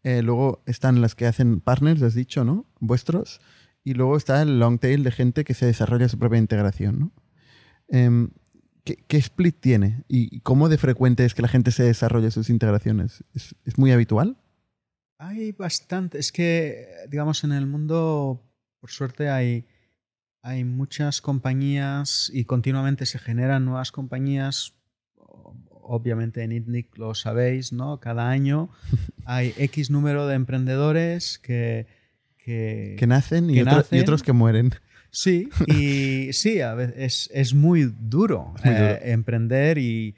Eh, 0.03 0.23
luego 0.23 0.63
están 0.67 1.01
las 1.01 1.15
que 1.15 1.27
hacen 1.27 1.61
partners, 1.61 2.03
has 2.03 2.15
dicho, 2.15 2.45
¿no? 2.45 2.67
Vuestros. 2.79 3.41
Y 3.85 3.93
luego 3.93 4.17
está 4.17 4.41
el 4.41 4.59
long 4.59 4.79
tail 4.79 5.05
de 5.05 5.13
gente 5.13 5.45
que 5.45 5.53
se 5.53 5.67
desarrolla 5.67 6.09
su 6.09 6.19
propia 6.19 6.39
integración. 6.39 6.99
¿no? 6.99 7.13
Eh, 7.89 8.29
¿qué, 8.83 8.97
¿qué, 9.07 9.19
split 9.19 9.61
tiene? 9.61 10.05
¿Y 10.09 10.41
cómo 10.41 10.71
de 10.71 10.79
frecuente 10.79 11.27
es 11.27 11.35
que 11.35 11.43
la 11.43 11.49
gente 11.49 11.71
se 11.71 11.85
desarrolle 11.85 12.31
sus 12.31 12.49
integraciones? 12.49 13.23
¿Es, 13.35 13.55
¿Es, 13.67 13.77
muy 13.77 13.93
habitual? 13.93 14.39
Hay 15.19 15.53
bastante. 15.53 16.19
Es 16.19 16.33
que, 16.33 16.89
digamos, 17.11 17.45
en 17.45 17.53
el 17.53 17.67
mundo, 17.67 18.43
por 18.81 18.91
suerte, 18.91 19.29
hay, 19.29 19.67
hay 20.41 20.65
muchas 20.65 21.21
compañías 21.21 22.31
y 22.33 22.47
continuamente 22.47 23.05
se 23.05 23.19
generan 23.19 23.67
nuevas 23.67 23.93
compañías. 23.93 24.75
Obviamente 25.87 26.43
en 26.43 26.53
ITNIC 26.53 26.97
lo 26.97 27.15
sabéis, 27.15 27.75
¿no? 27.75 28.01
Cada 28.01 28.31
año 28.31 28.71
hay 29.27 29.53
X 29.59 29.91
número 29.91 30.27
de 30.27 30.37
emprendedores 30.37 31.39
que 31.39 31.87
que, 32.45 32.95
que 32.99 33.07
nacen, 33.07 33.49
y, 33.49 33.55
que 33.55 33.63
otro, 33.63 33.77
nacen, 33.77 33.99
y, 33.99 34.03
otros 34.03 34.23
que 34.23 34.33
mueren. 34.33 34.75
Sí, 35.11 35.49
y 35.67 36.33
sí, 36.33 36.61
a 36.61 36.75
veces 36.75 36.95
es, 36.99 37.31
es 37.33 37.55
muy 37.55 37.85
duro, 37.85 38.53
es 38.59 38.65
muy 38.65 38.75
duro. 38.75 38.87
Eh, 38.87 39.13
emprender 39.13 39.79
y, 39.79 40.15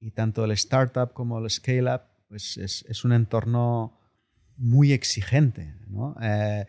y, 0.00 0.12
tanto 0.12 0.44
el 0.44 0.52
startup 0.52 1.12
como 1.12 1.38
el 1.40 1.50
scale-up 1.50 2.02
pues 2.28 2.56
es, 2.56 2.84
es, 2.88 3.04
un 3.04 3.12
entorno 3.12 3.98
muy 4.56 4.92
exigente. 4.92 5.74
¿no? 5.88 6.16
Eh, 6.22 6.66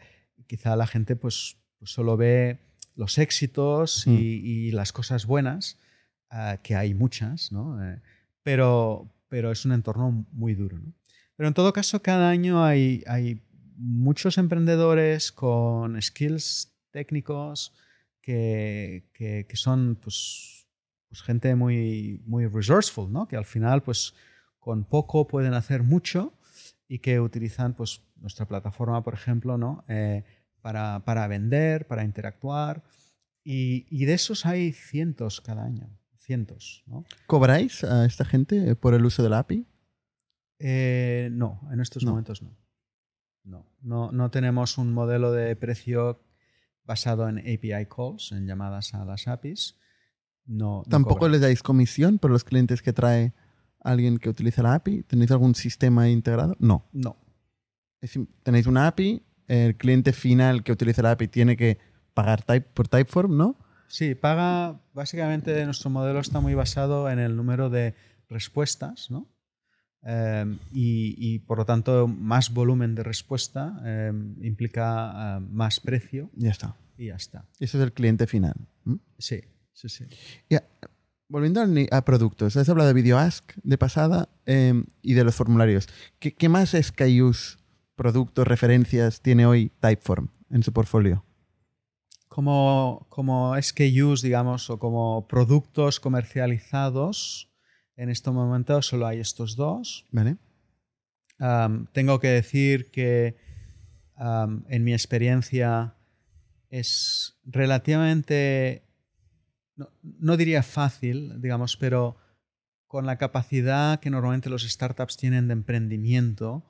quizá 0.47 0.75
la 0.75 0.87
gente 0.87 1.15
pues, 1.15 1.57
pues, 1.77 1.91
solo 1.91 2.17
ve 2.17 2.59
los 2.95 3.19
éxitos 3.19 4.07
mm. 4.07 4.13
y, 4.13 4.17
y, 4.17 4.71
las 4.71 4.91
cosas 4.91 5.27
buenas, 5.27 5.77
uh, 6.31 6.57
que 6.63 6.75
hay 6.75 6.95
muchas, 6.95 7.51
¿no? 7.51 7.83
Eh, 7.83 8.01
pero, 8.41 9.13
pero 9.29 9.51
es 9.51 9.63
un 9.65 9.73
entorno 9.73 10.25
muy 10.31 10.55
duro. 10.55 10.79
¿no? 10.79 10.93
Pero 11.35 11.49
en 11.49 11.53
todo 11.53 11.71
caso, 11.71 12.01
cada 12.01 12.29
año 12.29 12.63
hay, 12.63 13.03
hay 13.05 13.43
muchos 13.77 14.37
emprendedores 14.37 15.31
con 15.31 16.01
skills 16.01 16.73
técnicos 16.91 17.73
que, 18.21 19.09
que, 19.13 19.45
que 19.47 19.55
son 19.55 19.95
pues, 19.95 20.67
pues, 21.07 21.21
gente 21.21 21.55
muy, 21.55 22.21
muy 22.25 22.47
resourceful, 22.47 23.11
¿no? 23.11 23.27
que 23.27 23.37
al 23.37 23.45
final 23.45 23.83
pues, 23.83 24.13
con 24.59 24.83
poco 24.83 25.27
pueden 25.27 25.53
hacer 25.53 25.83
mucho 25.83 26.33
y 26.87 26.99
que 26.99 27.19
utilizan 27.19 27.73
pues, 27.73 28.01
nuestra 28.17 28.47
plataforma, 28.47 29.03
por 29.03 29.13
ejemplo, 29.13 29.57
¿no? 29.57 29.83
Eh, 29.87 30.23
para, 30.61 31.03
para, 31.05 31.27
vender, 31.27 31.87
para 31.87 32.03
interactuar. 32.03 32.83
Y, 33.43 33.85
y, 33.89 34.05
de 34.05 34.13
esos 34.13 34.45
hay 34.45 34.73
cientos 34.73 35.39
cada 35.39 35.63
año, 35.63 35.89
cientos. 36.17 36.83
¿no? 36.87 37.05
¿Cobráis 37.27 37.83
a 37.83 38.05
esta 38.05 38.25
gente 38.25 38.75
por 38.75 38.93
el 38.93 39.05
uso 39.05 39.23
de 39.23 39.29
la 39.29 39.39
API? 39.39 39.65
Eh, 40.59 41.29
no, 41.31 41.61
en 41.71 41.79
estos 41.79 42.03
no. 42.03 42.11
momentos 42.11 42.41
no. 42.41 42.57
No, 43.47 43.65
no, 43.81 44.11
no 44.11 44.29
tenemos 44.29 44.77
un 44.77 44.93
modelo 44.93 45.31
de 45.31 45.55
precio 45.55 46.21
basado 46.83 47.27
en 47.29 47.39
API 47.39 47.85
calls, 47.87 48.31
en 48.31 48.45
llamadas 48.45 48.93
a 48.93 49.05
las 49.05 49.27
APIs. 49.27 49.77
no. 50.45 50.83
no 50.85 50.89
¿Tampoco 50.89 51.19
cobran. 51.19 51.31
les 51.33 51.41
dais 51.41 51.63
comisión 51.63 52.19
por 52.19 52.29
los 52.29 52.43
clientes 52.43 52.81
que 52.81 52.93
trae 52.93 53.33
alguien 53.79 54.17
que 54.17 54.29
utiliza 54.29 54.63
la 54.63 54.75
API? 54.75 55.03
¿Tenéis 55.03 55.31
algún 55.31 55.55
sistema 55.55 56.09
integrado? 56.09 56.55
No. 56.59 56.89
No. 56.91 57.15
Es 58.01 58.19
Tenéis 58.43 58.67
una 58.67 58.87
API, 58.87 59.23
el 59.47 59.77
cliente 59.77 60.11
final 60.11 60.63
que 60.63 60.73
utiliza 60.73 61.01
la 61.01 61.11
API 61.11 61.27
tiene 61.29 61.55
que 61.55 61.79
pagar 62.13 62.43
type, 62.43 62.67
por 62.73 62.87
Typeform, 62.87 63.37
¿no? 63.37 63.57
Sí, 63.87 64.13
paga. 64.13 64.81
Básicamente, 64.93 65.63
nuestro 65.65 65.89
modelo 65.89 66.19
está 66.19 66.41
muy 66.41 66.53
basado 66.53 67.09
en 67.09 67.19
el 67.19 67.35
número 67.37 67.69
de 67.69 67.95
respuestas, 68.27 69.09
¿no? 69.09 69.27
Eh, 70.09 70.57
y, 70.71 71.15
y, 71.17 71.39
por 71.39 71.57
lo 71.57 71.65
tanto, 71.65 72.07
más 72.07 72.53
volumen 72.53 72.95
de 72.95 73.03
respuesta 73.03 73.77
eh, 73.83 74.13
implica 74.41 75.37
eh, 75.37 75.45
más 75.51 75.81
precio 75.81 76.29
Ya 76.33 76.51
está. 76.51 76.75
y 76.97 77.07
ya 77.07 77.15
está. 77.15 77.45
Eso 77.59 77.77
es 77.77 77.83
el 77.83 77.91
cliente 77.91 78.25
final. 78.25 78.55
Sí, 79.17 79.41
sí, 79.73 79.89
sí. 79.89 80.05
Volviendo 81.29 81.61
a 81.91 82.05
productos, 82.05 82.55
has 82.55 82.69
hablado 82.69 82.87
de 82.87 82.93
VideoAsk 82.93 83.51
de 83.61 83.77
pasada 83.77 84.29
eh, 84.45 84.81
y 85.01 85.13
de 85.13 85.25
los 85.25 85.35
formularios. 85.35 85.89
¿Qué, 86.19 86.33
qué 86.33 86.47
más 86.47 86.71
SKUs, 86.71 87.59
productos, 87.97 88.47
referencias 88.47 89.21
tiene 89.21 89.45
hoy 89.45 89.73
Typeform 89.81 90.29
en 90.49 90.63
su 90.63 90.71
portfolio? 90.71 91.25
Como, 92.29 93.07
como 93.09 93.61
SKUs, 93.61 94.21
digamos, 94.21 94.69
o 94.69 94.79
como 94.79 95.27
productos 95.27 95.99
comercializados, 95.99 97.46
en 97.97 98.09
este 98.09 98.31
momento 98.31 98.81
solo 98.81 99.07
hay 99.07 99.19
estos 99.19 99.55
dos. 99.55 100.05
¿Vale? 100.11 100.37
Tengo 101.91 102.19
que 102.19 102.29
decir 102.29 102.89
que 102.91 103.35
en 104.69 104.83
mi 104.83 104.93
experiencia 104.93 105.93
es 106.69 107.37
relativamente, 107.45 108.83
no, 109.75 109.89
no 110.01 110.37
diría 110.37 110.63
fácil, 110.63 111.41
digamos, 111.41 111.77
pero 111.77 112.17
con 112.87 113.05
la 113.05 113.17
capacidad 113.17 113.99
que 113.99 114.09
normalmente 114.09 114.49
los 114.49 114.63
startups 114.63 115.17
tienen 115.17 115.47
de 115.47 115.53
emprendimiento 115.53 116.63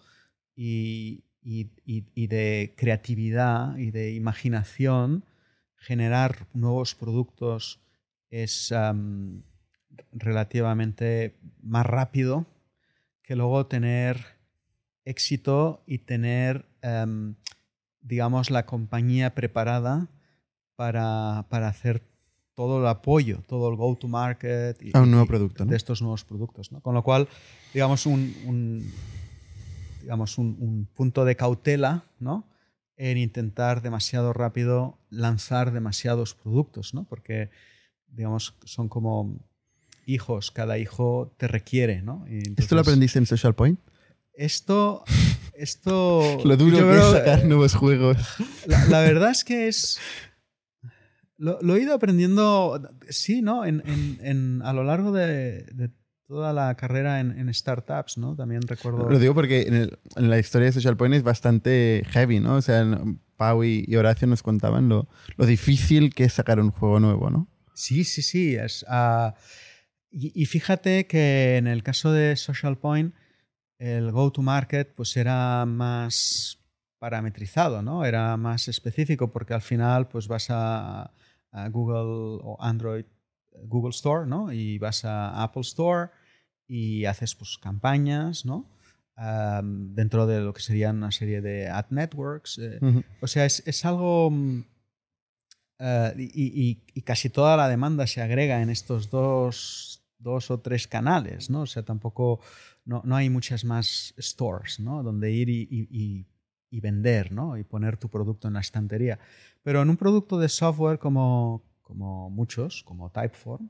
y, 0.56 1.24
y- 1.42 1.70
y- 1.86 2.06
y 2.16 2.28
de 2.28 2.74
creatividad 2.76 3.78
y 3.78 3.92
de 3.92 4.14
imaginación, 4.14 5.24
generar 5.76 6.48
nuevos 6.54 6.96
productos 6.96 7.80
es 8.30 8.74
relativamente 10.12 11.36
más 11.62 11.86
rápido 11.86 12.46
que 13.24 13.36
luego 13.36 13.66
tener 13.68 14.24
éxito 15.06 15.84
y 15.86 16.00
tener, 16.00 16.66
em, 16.82 17.36
digamos, 18.02 18.50
la 18.52 18.66
compañía 18.66 19.34
preparada 19.36 20.08
para, 20.76 21.46
para 21.50 21.68
hacer 21.68 22.02
todo 22.56 22.80
el 22.80 22.88
apoyo, 22.88 23.42
todo 23.48 23.70
el 23.70 23.76
go-to-market 23.76 24.78
A 24.94 25.02
un 25.02 25.12
nuevo 25.12 25.26
y- 25.26 25.28
producto, 25.28 25.66
¿no? 25.66 25.72
de 25.72 25.78
estos 25.78 26.02
nuevos 26.02 26.24
productos. 26.26 26.72
¿no? 26.72 26.82
Con 26.82 26.94
lo 26.96 27.04
cual, 27.04 27.28
digamos, 27.74 28.06
un, 28.06 28.34
un- 28.46 28.92
digamos 30.02 30.38
un, 30.38 30.56
un 30.60 30.86
punto 30.94 31.26
de 31.26 31.36
cautela 31.36 32.04
¿no? 32.20 32.46
en 32.96 33.18
intentar 33.18 33.82
demasiado 33.82 34.34
rápido 34.34 34.98
lanzar 35.10 35.72
demasiados 35.72 36.34
productos, 36.34 36.94
¿no? 36.94 37.04
porque 37.04 37.50
digamos, 38.08 38.56
son 38.64 38.90
como 38.90 39.38
hijos, 40.08 40.50
cada 40.52 40.78
hijo 40.80 41.34
te 41.38 41.48
requiere. 41.48 42.02
¿no? 42.02 42.26
¿Esto 42.58 42.74
lo 42.76 42.82
aprendiste 42.82 43.20
en 43.20 43.26
Social 43.28 43.54
Point? 43.54 43.80
esto, 44.34 45.04
esto. 45.54 46.38
Lo 46.46 46.56
duro 46.58 46.78
que 46.78 46.98
es 46.98 47.06
sacar 47.06 47.44
nuevos 47.46 47.74
juegos. 47.74 48.18
La, 48.68 48.86
la 48.86 49.00
verdad 49.02 49.32
es 49.32 49.44
que 49.44 49.68
es. 49.68 50.00
Lo, 51.38 51.60
lo 51.62 51.76
he 51.76 51.82
ido 51.82 51.94
aprendiendo, 51.94 52.80
sí, 53.10 53.42
¿no? 53.42 53.66
En, 53.66 53.82
en- 53.86 54.18
en- 54.22 54.62
a 54.64 54.74
lo 54.74 54.84
largo 54.84 55.12
de, 55.12 55.64
de 55.74 55.92
toda 56.28 56.52
la 56.54 56.76
carrera 56.76 57.20
en, 57.20 57.32
en 57.38 57.54
startups, 57.54 58.18
¿no? 58.18 58.36
También 58.36 58.62
recuerdo. 58.64 59.10
Lo 59.10 59.18
digo 59.20 59.34
porque 59.36 59.64
en, 59.64 59.74
el- 59.76 60.00
en 60.16 60.30
la 60.30 60.40
historia 60.40 60.66
de 60.68 60.72
Social 60.74 60.98
Point 60.98 61.16
es 61.16 61.24
bastante 61.24 62.04
heavy, 62.10 62.40
¿no? 62.40 62.56
O 62.56 62.62
sea, 62.62 62.86
Pau 63.38 63.64
y, 63.64 63.86
y 63.88 63.96
Horacio 63.98 64.28
nos 64.28 64.42
contaban 64.44 64.90
lo, 64.90 65.08
lo 65.36 65.46
difícil 65.46 66.14
que 66.14 66.24
es 66.26 66.34
sacar 66.34 66.60
un 66.60 66.72
juego 66.72 67.00
nuevo, 67.00 67.30
¿no? 67.30 67.48
Sí, 67.74 68.04
sí, 68.04 68.22
sí. 68.24 68.56
Es, 68.56 68.84
ah, 68.90 69.36
y, 70.20 70.32
y 70.42 70.46
fíjate 70.46 71.06
que 71.08 71.58
en 71.58 71.68
el 71.68 71.84
caso 71.84 72.12
de 72.12 72.36
Social 72.36 72.78
Point, 72.78 73.14
el 73.80 74.12
go-to-market 74.12 74.94
pues 74.96 75.16
era 75.18 75.66
más 75.66 76.58
parametrizado, 77.00 77.82
¿no? 77.84 78.04
Era 78.06 78.36
más 78.38 78.68
específico 78.68 79.32
porque 79.32 79.54
al 79.54 79.62
final 79.62 80.08
pues 80.08 80.28
vas 80.28 80.48
a, 80.50 81.12
a 81.52 81.70
Google 81.70 82.40
o 82.44 82.58
Android, 82.60 83.06
Google 83.66 83.92
Store, 83.92 84.26
¿no? 84.28 84.52
Y 84.52 84.78
vas 84.80 85.06
a 85.06 85.44
Apple 85.44 85.62
Store 85.62 86.10
y 86.68 87.06
haces 87.06 87.36
pues 87.36 87.58
campañas, 87.62 88.46
¿no? 88.46 88.66
Am, 89.16 89.94
dentro 89.96 90.26
de 90.28 90.42
lo 90.42 90.54
que 90.54 90.62
serían 90.62 90.98
una 90.98 91.12
serie 91.12 91.42
de 91.42 91.70
ad 91.70 91.86
networks. 91.92 92.58
eh, 92.60 92.80
o 93.22 93.28
sea, 93.28 93.46
es, 93.46 93.62
es 93.68 93.86
algo... 93.86 94.30
mm, 94.32 94.64
y, 96.18 96.24
y- 96.70 96.84
y 96.94 97.02
casi 97.04 97.30
toda 97.30 97.56
la 97.58 97.70
demanda 97.70 98.08
se 98.08 98.22
agrega 98.22 98.62
en 98.62 98.70
estos 98.70 99.10
dos, 99.10 99.97
dos 100.20 100.52
o 100.52 100.60
tres 100.60 100.88
canales, 100.88 101.50
¿no? 101.50 101.62
O 101.62 101.66
sea, 101.66 101.84
tampoco... 101.84 102.40
No, 102.86 103.02
no 103.06 103.16
hay 103.16 103.30
muchas 103.30 103.66
más 103.66 104.14
stores, 104.18 104.80
¿no? 104.80 105.04
Donde 105.04 105.32
ir 105.32 105.50
y, 105.50 105.68
y- 105.70 106.26
vender, 106.80 107.32
¿no? 107.32 107.58
Y 107.58 107.64
poner 107.64 107.98
tu 107.98 108.08
producto 108.08 108.48
en 108.48 108.54
la 108.54 108.60
estantería. 108.62 109.20
Pero 109.64 109.82
en 109.82 109.90
un 109.90 109.98
producto 109.98 110.38
de 110.38 110.48
software 110.48 111.00
como, 111.00 111.64
como 111.82 112.30
muchos, 112.30 112.84
como 112.84 113.10
Typeform, 113.12 113.70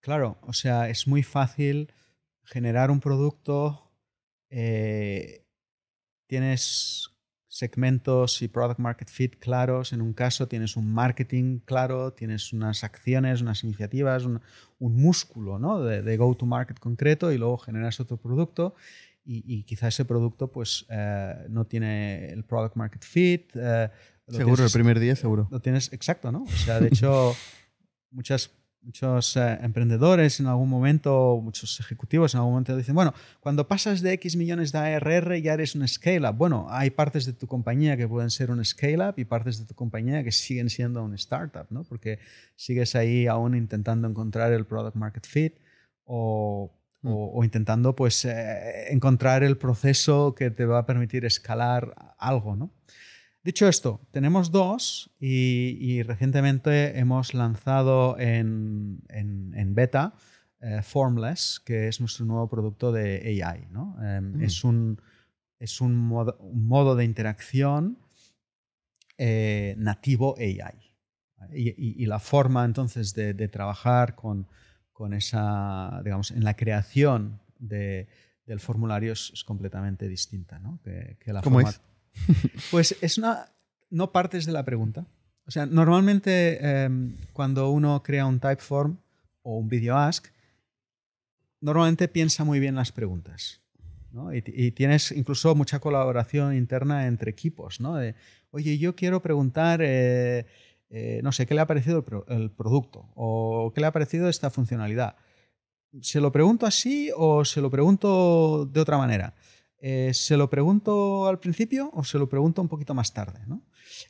claro, 0.00 0.38
o 0.42 0.52
sea, 0.52 0.88
es 0.88 1.06
muy 1.06 1.22
fácil 1.22 1.92
generar 2.44 2.90
un 2.90 3.00
producto, 3.00 3.90
eh, 4.50 5.46
tienes 6.26 7.10
segmentos 7.54 8.42
y 8.42 8.48
product 8.48 8.80
market 8.80 9.08
fit 9.08 9.36
claros, 9.38 9.92
en 9.92 10.00
un 10.02 10.12
caso 10.12 10.48
tienes 10.48 10.76
un 10.76 10.92
marketing 10.92 11.60
claro, 11.64 12.12
tienes 12.12 12.52
unas 12.52 12.82
acciones, 12.82 13.42
unas 13.42 13.62
iniciativas, 13.62 14.24
un, 14.24 14.40
un 14.80 14.96
músculo 14.96 15.60
¿no? 15.60 15.80
de, 15.80 16.02
de 16.02 16.16
go-to-market 16.16 16.80
concreto 16.80 17.30
y 17.30 17.38
luego 17.38 17.56
generas 17.58 18.00
otro 18.00 18.16
producto 18.16 18.74
y, 19.24 19.44
y 19.46 19.62
quizá 19.62 19.86
ese 19.86 20.04
producto 20.04 20.50
pues 20.50 20.84
eh, 20.90 21.46
no 21.48 21.64
tiene 21.64 22.26
el 22.30 22.42
product 22.42 22.74
market 22.74 23.04
fit. 23.04 23.52
eh, 23.54 23.88
Seguro, 24.26 24.64
el 24.64 24.72
primer 24.72 24.98
día 24.98 25.14
seguro. 25.14 25.46
lo 25.48 25.60
tienes 25.60 25.92
exacto, 25.92 26.32
¿no? 26.32 26.42
O 26.42 26.48
sea, 26.48 26.80
de 26.80 26.88
hecho, 26.88 27.36
muchas, 28.10 28.50
muchos 28.84 29.36
eh, 29.36 29.58
emprendedores 29.62 30.40
en 30.40 30.46
algún 30.46 30.68
momento, 30.68 31.40
muchos 31.42 31.80
ejecutivos 31.80 32.34
en 32.34 32.38
algún 32.38 32.52
momento 32.52 32.76
dicen, 32.76 32.94
bueno, 32.94 33.14
cuando 33.40 33.66
pasas 33.66 34.02
de 34.02 34.12
X 34.12 34.36
millones 34.36 34.72
de 34.72 34.78
ARR 34.78 35.40
ya 35.40 35.54
eres 35.54 35.74
un 35.74 35.86
scale-up. 35.88 36.36
Bueno, 36.36 36.66
hay 36.70 36.90
partes 36.90 37.24
de 37.26 37.32
tu 37.32 37.46
compañía 37.46 37.96
que 37.96 38.06
pueden 38.06 38.30
ser 38.30 38.50
un 38.50 38.64
scale-up 38.64 39.14
y 39.16 39.24
partes 39.24 39.58
de 39.58 39.64
tu 39.64 39.74
compañía 39.74 40.22
que 40.22 40.32
siguen 40.32 40.68
siendo 40.70 41.02
un 41.02 41.14
startup, 41.14 41.66
¿no? 41.70 41.84
Porque 41.84 42.18
sigues 42.56 42.94
ahí 42.94 43.26
aún 43.26 43.54
intentando 43.56 44.06
encontrar 44.08 44.52
el 44.52 44.66
product 44.66 44.96
market 44.96 45.26
fit 45.26 45.54
o, 46.04 46.70
o- 47.02 47.30
o 47.38 47.44
intentando 47.44 47.96
pues 47.96 48.24
eh, 48.24 48.92
encontrar 48.92 49.42
el 49.42 49.56
proceso 49.56 50.34
que 50.34 50.50
te 50.50 50.66
va 50.66 50.80
a 50.80 50.86
permitir 50.86 51.24
escalar 51.24 51.94
algo, 52.18 52.54
¿no? 52.56 52.70
Dicho 53.44 53.68
esto, 53.68 54.00
tenemos 54.10 54.50
dos 54.50 55.10
y, 55.20 55.76
y 55.78 56.02
recientemente 56.02 56.98
hemos 56.98 57.34
lanzado 57.34 58.18
en, 58.18 59.02
en- 59.10 59.52
en 59.54 59.74
beta 59.74 60.14
eh, 60.60 60.80
Formless, 60.82 61.60
que 61.64 61.88
es 61.88 62.00
nuestro 62.00 62.24
nuevo 62.24 62.48
producto 62.48 62.90
de 62.90 63.42
AI. 63.44 63.66
¿no? 63.70 63.96
Eh, 64.02 64.20
Es, 64.40 64.64
un, 64.64 64.98
es 65.58 65.82
un, 65.82 65.94
modo, 65.94 66.38
un 66.40 66.66
modo 66.66 66.96
de 66.96 67.04
interacción 67.04 67.98
eh, 69.18 69.74
nativo 69.78 70.34
AI. 70.38 70.80
Y, 71.52 71.68
y- 71.68 72.02
y 72.02 72.06
la 72.06 72.18
forma 72.20 72.64
entonces 72.64 73.12
de, 73.14 73.34
de 73.34 73.48
trabajar 73.48 74.14
con, 74.14 74.46
con 74.92 75.12
esa, 75.12 76.00
digamos, 76.02 76.30
en 76.30 76.44
la 76.44 76.54
creación 76.56 77.40
de- 77.58 78.08
del 78.46 78.60
formulario 78.60 79.12
es, 79.12 79.30
es 79.34 79.44
completamente 79.44 80.08
distinta. 80.08 80.58
¿no? 80.58 80.80
Que, 80.82 81.18
que 81.20 81.32
la 81.34 81.42
¿Cómo 81.42 81.56
forma- 81.56 81.68
es? 81.70 81.80
pues 82.70 82.96
es. 83.00 83.20
No 83.90 84.12
partes 84.12 84.46
de 84.46 84.52
la 84.52 84.64
pregunta. 84.64 85.06
O 85.46 85.50
sea, 85.50 85.66
normalmente 85.66 86.58
em, 86.84 87.16
cuando 87.32 87.70
uno 87.70 88.02
crea 88.02 88.26
un 88.26 88.40
typeform 88.40 88.96
o 89.42 89.58
un 89.58 89.68
video 89.68 89.96
ask, 89.96 90.26
normalmente 91.60 92.08
piensa 92.08 92.44
muy 92.44 92.60
bien 92.60 92.74
las 92.74 92.92
preguntas. 92.92 93.60
¿no? 94.10 94.32
Y, 94.32 94.70
tienes 94.70 95.12
incluso 95.12 95.54
mucha 95.54 95.80
colaboración 95.80 96.54
interna 96.54 97.06
entre 97.06 97.30
equipos. 97.30 97.80
¿no? 97.80 97.96
Oye, 98.50 98.78
yo 98.78 98.94
quiero 98.94 99.20
preguntar, 99.20 99.80
eh, 99.82 100.46
eh, 100.88 101.20
no 101.22 101.32
sé, 101.32 101.46
¿qué 101.46 101.54
le 101.54 101.60
ha 101.60 101.66
parecido 101.66 102.04
el 102.28 102.50
producto? 102.50 103.08
¿O 103.14 103.72
qué 103.74 103.80
le 103.80 103.88
ha 103.88 103.92
parecido 103.92 104.28
esta 104.28 104.50
funcionalidad? 104.50 105.16
¿Se 106.00 106.20
lo 106.20 106.32
pregunto 106.32 106.66
así 106.66 107.10
o 107.16 107.44
se 107.44 107.60
lo 107.60 107.70
pregunto 107.70 108.66
de 108.66 108.80
otra 108.80 108.96
manera? 108.96 109.34
Eh, 109.86 110.14
¿Se 110.14 110.38
lo 110.38 110.48
pregunto 110.48 111.28
al 111.28 111.38
principio 111.38 111.90
o 111.92 112.04
se 112.04 112.18
lo 112.18 112.26
pregunto 112.26 112.62
un 112.62 112.68
poquito 112.68 112.94
más 112.94 113.12
tarde? 113.12 113.40
¿no? 113.46 113.62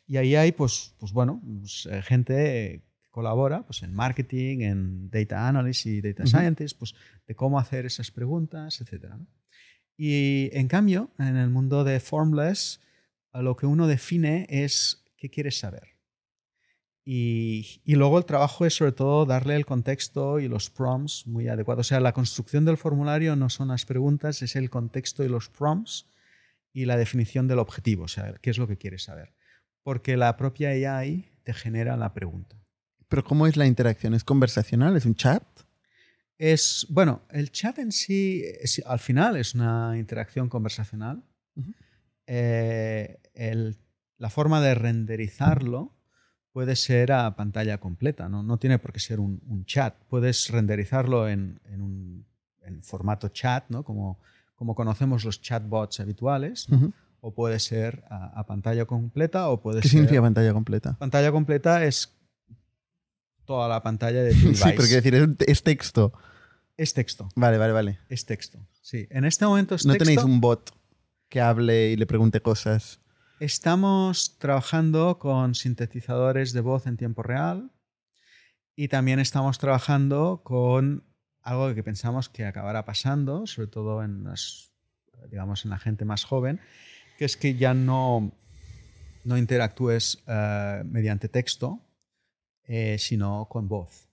Y 0.06 0.18
ahí 0.18 0.36
hay, 0.36 0.52
pues, 0.52 0.94
pues 1.00 1.12
bueno, 1.12 1.42
pues, 1.58 1.88
eh, 1.90 2.00
gente 2.00 2.84
colabora 3.10 3.66
pues, 3.66 3.82
en 3.82 3.92
marketing, 3.92 4.60
en 4.60 5.10
data 5.10 5.48
analysis 5.48 5.86
y 5.86 6.00
data 6.00 6.26
scientist, 6.26 6.78
pues, 6.78 6.94
de 7.26 7.34
cómo 7.34 7.58
hacer 7.58 7.86
esas 7.86 8.12
preguntas, 8.12 8.80
etc. 8.80 9.14
Y 9.96 10.48
en 10.52 10.68
cambio, 10.68 11.10
en 11.18 11.36
el 11.36 11.50
mundo 11.50 11.82
de 11.82 11.98
Formless, 11.98 12.80
lo 13.32 13.56
que 13.56 13.66
uno 13.66 13.88
define 13.88 14.46
es 14.48 15.04
qué 15.16 15.28
quieres 15.28 15.58
saber. 15.58 15.93
Y, 17.06 17.82
y, 17.84 17.96
luego 17.96 18.16
el 18.16 18.24
trabajo 18.24 18.64
es 18.64 18.76
sobre 18.76 18.92
todo 18.92 19.26
darle 19.26 19.56
el 19.56 19.66
contexto 19.66 20.40
y 20.40 20.48
los 20.48 20.70
prompts 20.70 21.26
muy 21.26 21.48
adecuados. 21.48 21.86
O 21.86 21.88
sea, 21.88 22.00
la 22.00 22.14
construcción 22.14 22.64
del 22.64 22.78
formulario 22.78 23.36
no 23.36 23.50
son 23.50 23.68
las 23.68 23.84
preguntas, 23.84 24.40
es 24.40 24.56
el 24.56 24.70
contexto 24.70 25.22
y 25.22 25.28
los 25.28 25.50
prompts 25.50 26.06
y 26.72 26.86
la 26.86 26.96
definición 26.96 27.46
del 27.46 27.60
objetivo, 27.60 28.04
o 28.04 28.08
sea, 28.08 28.34
qué 28.42 28.50
es 28.50 28.58
lo 28.58 28.66
que 28.66 28.76
quieres 28.76 29.04
saber. 29.04 29.32
Porque 29.82 30.16
la 30.16 30.36
propia 30.36 30.70
AI 30.70 31.30
te 31.44 31.54
genera 31.54 31.96
la 31.96 32.12
pregunta. 32.12 32.56
¿Pero 33.08 33.22
cómo 33.22 33.46
es 33.46 33.56
la 33.56 33.66
interacción? 33.66 34.12
¿Es 34.12 34.24
conversacional? 34.24 34.96
¿Es 34.96 35.06
un 35.06 35.14
chat? 35.14 35.44
Es, 36.36 36.86
bueno, 36.90 37.22
el 37.30 37.52
chat 37.52 37.78
en 37.78 37.92
sí, 37.92 38.42
al 38.86 38.98
final 38.98 39.36
es 39.36 39.54
una 39.54 39.96
interacción 39.96 40.48
conversacional. 40.48 41.22
Eh, 42.26 43.20
la 44.18 44.30
forma 44.30 44.60
de 44.60 44.74
renderizarlo 44.74 45.93
puede 46.54 46.76
ser 46.76 47.10
a 47.10 47.34
pantalla 47.34 47.78
completa, 47.78 48.28
no, 48.28 48.44
no 48.44 48.58
tiene 48.58 48.78
por 48.78 48.92
qué 48.92 49.00
ser 49.00 49.18
un, 49.18 49.64
chat. 49.66 49.96
Puedes 50.08 50.48
renderizarlo 50.48 51.28
en, 51.28 51.60
un 51.68 52.24
formato 52.82 53.28
chat, 53.28 53.64
¿no? 53.68 53.82
como, 53.82 54.20
como 54.54 54.76
conocemos 54.76 55.24
los 55.24 55.42
chatbots 55.42 55.98
habituales, 55.98 56.68
o 57.20 57.34
puede 57.34 57.58
ser 57.58 58.04
a, 58.08 58.46
pantalla 58.46 58.84
completa 58.84 59.48
o 59.48 59.60
puede 59.60 59.80
¿Qué 59.80 59.88
significa 59.88 60.22
pantalla 60.22 60.52
completa? 60.52 60.96
Pantalla 60.96 61.32
completa 61.32 61.84
es 61.84 62.14
toda 63.44 63.68
la 63.68 63.82
pantalla 63.82 64.22
de 64.22 64.30
tu 64.30 64.40
device. 64.46 64.62
Sí, 64.62 64.74
pero 64.76 64.88
quiero 64.88 65.26
decir, 65.26 65.36
es, 65.48 65.62
texto. 65.64 66.12
Es 66.76 66.94
texto. 66.94 67.28
Vale, 67.34 67.58
vale, 67.58 67.72
vale. 67.72 67.98
Es 68.08 68.26
texto. 68.26 68.64
Sí. 68.80 69.08
En 69.10 69.24
este 69.24 69.44
momento 69.44 69.74
es 69.74 69.84
¿No 69.84 69.94
texto. 69.94 70.04
tenéis 70.04 70.24
un 70.24 70.40
bot 70.40 70.70
que 71.28 71.40
hable 71.40 71.90
y 71.90 71.96
le 71.96 72.06
pregunte 72.06 72.40
cosas? 72.40 73.00
Estamos 73.40 74.38
trabajando 74.38 75.18
con 75.18 75.56
sintetizadores 75.56 76.52
de 76.52 76.60
voz 76.60 76.86
en 76.86 76.96
tiempo 76.96 77.24
real 77.24 77.72
y 78.76 78.86
también 78.86 79.18
estamos 79.18 79.58
trabajando 79.58 80.42
con 80.44 81.04
algo 81.42 81.74
que 81.74 81.82
pensamos 81.82 82.28
que 82.28 82.46
acabará 82.46 82.84
pasando, 82.84 83.48
sobre 83.48 83.66
todo 83.66 84.04
en 84.04 84.22
las, 84.22 84.72
digamos, 85.30 85.64
en 85.64 85.72
la 85.72 85.78
gente 85.80 86.04
más 86.04 86.24
joven, 86.24 86.60
que 87.18 87.24
es 87.24 87.36
que 87.36 87.56
ya 87.56 87.74
no, 87.74 88.32
no 89.24 89.36
interactúes 89.36 90.22
eh, 90.28 90.82
mediante 90.86 91.28
texto, 91.28 91.80
eh, 92.62 92.98
sino 93.00 93.48
con 93.50 93.68
voz. 93.68 94.08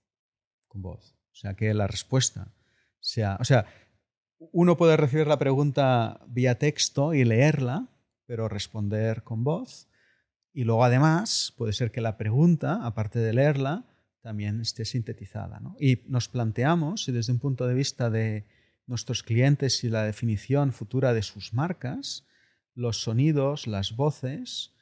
Con 0.66 0.82
voz. 0.82 1.14
O 1.30 1.34
sea, 1.36 1.54
que 1.54 1.72
la 1.74 1.86
respuesta 1.86 2.52
sea. 2.98 3.36
O 3.38 3.44
sea, 3.44 3.66
uno 4.50 4.76
puede 4.76 4.96
recibir 4.96 5.28
la 5.28 5.38
pregunta 5.38 6.20
vía 6.26 6.58
texto 6.58 7.14
y 7.14 7.24
leerla, 7.24 7.88
pero 8.32 8.48
responder 8.48 9.24
con 9.24 9.44
voz. 9.44 9.90
Y 10.54 10.64
luego 10.64 10.84
además 10.84 11.52
puede 11.58 11.74
ser 11.74 11.90
que 11.92 12.00
la 12.00 12.16
pregunta, 12.16 12.80
aparte 12.82 13.18
de 13.18 13.34
leerla, 13.34 13.84
también 14.22 14.58
esté 14.58 14.86
sintetizada. 14.86 15.60
Y 15.78 15.98
nos 16.06 16.30
planteamos 16.30 17.04
si 17.04 17.12
desde 17.12 17.34
un 17.34 17.40
punto 17.40 17.66
de 17.66 17.74
vista 17.74 18.08
de 18.08 18.46
nuestros 18.86 19.22
clientes 19.22 19.84
y 19.84 19.90
la 19.90 20.04
definición 20.04 20.72
futura 20.72 21.12
de 21.12 21.20
sus 21.20 21.52
marcas, 21.52 22.24
los 22.74 23.02
sonidos, 23.02 23.66
las 23.66 23.96
voces, 23.96 24.72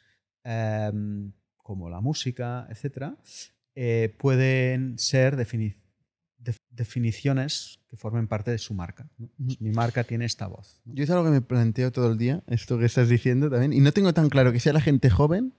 em, 0.44 1.32
como 1.56 1.90
la 1.90 2.00
música, 2.00 2.68
etc., 2.70 3.16
eh, 3.74 4.14
pueden 4.16 4.96
ser 4.96 5.34
definiciones 6.70 7.80
que 7.88 7.96
formen 7.96 8.26
parte 8.26 8.50
de 8.50 8.58
su 8.58 8.74
marca. 8.74 9.06
Pues 9.16 9.60
mi 9.60 9.70
marca 9.70 10.04
tiene 10.04 10.24
esta 10.24 10.46
voz. 10.46 10.80
Yo 10.86 11.04
es 11.04 11.10
algo 11.10 11.24
que 11.24 11.30
me 11.30 11.42
planteo 11.42 11.92
todo 11.92 12.10
el 12.10 12.18
día, 12.18 12.42
esto 12.46 12.78
que 12.78 12.86
estás 12.86 13.08
diciendo 13.08 13.50
también, 13.50 13.72
y 13.72 13.80
no 13.80 13.92
tengo 13.92 14.14
tan 14.14 14.28
claro 14.28 14.52
que 14.52 14.60
sea 14.60 14.72
la 14.72 14.80
gente 14.80 15.10
joven 15.10 15.52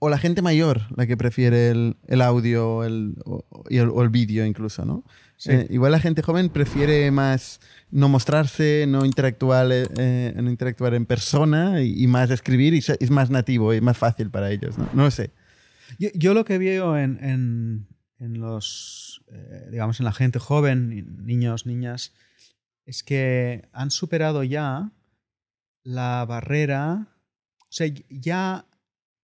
o 0.00 0.08
la 0.08 0.18
gente 0.18 0.42
mayor 0.42 0.82
la 0.96 1.06
que 1.06 1.16
prefiere 1.16 1.70
el, 1.70 2.22
audio 2.22 2.84
el, 2.84 3.16
o, 3.24 3.44
el, 3.68 4.08
vídeo 4.10 4.44
incluso, 4.44 4.84
¿no? 4.84 5.04
Eh, 5.46 5.66
igual 5.70 5.92
la 5.92 6.00
gente 6.00 6.22
joven 6.22 6.48
prefiere 6.50 7.10
más 7.10 7.60
no 7.90 8.08
mostrarse, 8.08 8.86
no 8.88 9.04
interactuar, 9.04 9.68
eh, 9.70 10.32
no 10.36 10.50
interactuar 10.50 10.94
en 10.94 11.06
persona 11.06 11.82
y, 11.82 12.06
más 12.06 12.30
escribir 12.30 12.74
y 12.74 12.78
es 12.78 13.10
más 13.10 13.30
nativo 13.30 13.74
y 13.74 13.80
más 13.80 13.96
fácil 13.96 14.30
para 14.30 14.50
ellos, 14.50 14.78
¿no? 14.78 14.88
No 14.92 15.04
lo 15.04 15.10
sé. 15.10 15.30
Yo, 15.98 16.34
lo 16.34 16.44
que 16.44 16.58
veo 16.58 16.96
en 16.96 17.18
en 17.22 17.86
los, 18.18 19.24
eh, 19.28 19.68
digamos, 19.70 20.00
en 20.00 20.04
la 20.04 20.12
gente 20.12 20.38
joven, 20.38 21.24
niños, 21.24 21.66
niñas, 21.66 22.12
es 22.84 23.02
que 23.02 23.68
han 23.72 23.90
superado 23.90 24.42
ya 24.42 24.92
la 25.82 26.24
barrera, 26.26 27.16
o 27.60 27.66
sea, 27.70 27.86
ya, 28.08 28.66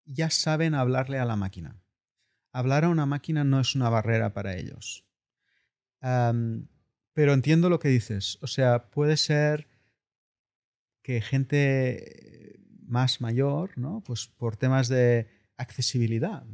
ya 0.05 0.31
saben 0.31 0.75
hablarle 0.75 1.19
a 1.19 1.25
la 1.25 1.37
máquina. 1.37 1.81
Hablar 2.53 2.85
a 2.85 2.89
una 2.89 3.07
máquina 3.07 3.43
no 3.43 3.61
es 3.61 3.75
una 3.75 3.89
barrera 3.89 4.33
para 4.33 4.57
ellos. 4.57 5.05
pero 6.01 7.33
entiendo 7.33 7.69
lo 7.69 7.79
que 7.79 7.89
dices. 7.89 8.39
O 8.43 8.47
sea, 8.47 8.91
puede 8.91 9.17
ser 9.17 9.69
que 11.03 11.21
gente 11.21 12.61
más 12.87 13.21
mayor, 13.21 13.77
¿no? 13.77 14.03
Pues 14.05 14.27
por 14.27 14.57
temas 14.57 14.89
de 14.89 15.29
accesibilidad, 15.57 16.45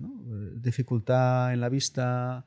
dificultad 0.57 1.53
en 1.53 1.61
la 1.61 1.68
vista 1.68 2.46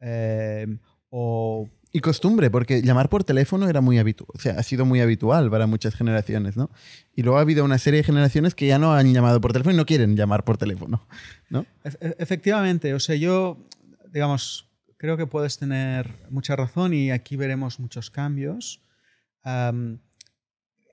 eh, 0.00 0.66
o... 1.10 1.68
Y 1.92 2.00
costumbre, 2.00 2.50
porque 2.50 2.82
llamar 2.82 3.08
por 3.08 3.22
teléfono 3.22 3.68
era 3.68 3.80
muy 3.80 3.98
habitual, 3.98 4.28
o 4.34 4.38
sea, 4.40 4.58
ha 4.58 4.62
sido 4.64 4.84
muy 4.84 5.00
habitual 5.00 5.48
para 5.48 5.68
muchas 5.68 5.94
generaciones, 5.94 6.56
¿no? 6.56 6.70
Y 7.14 7.22
luego 7.22 7.38
ha 7.38 7.42
habido 7.42 7.64
una 7.64 7.78
serie 7.78 7.98
de 7.98 8.04
generaciones 8.04 8.56
que 8.56 8.66
ya 8.66 8.80
no 8.80 8.92
han 8.94 9.12
llamado 9.14 9.40
por 9.40 9.52
teléfono 9.52 9.74
y 9.74 9.76
no 9.76 9.86
quieren 9.86 10.16
llamar 10.16 10.44
por 10.44 10.58
teléfono, 10.58 11.06
¿no? 11.50 11.66
E-, 11.84 12.16
efectivamente, 12.18 12.94
o 12.94 12.98
sea, 12.98 13.14
yo, 13.14 13.64
digamos, 14.12 14.68
creo 14.96 15.16
que 15.16 15.28
puedes 15.28 15.56
tener 15.56 16.10
mucha 16.30 16.56
razón 16.56 16.94
y 16.94 17.12
aquí 17.12 17.36
veremos 17.36 17.78
muchos 17.78 18.10
cambios 18.10 18.80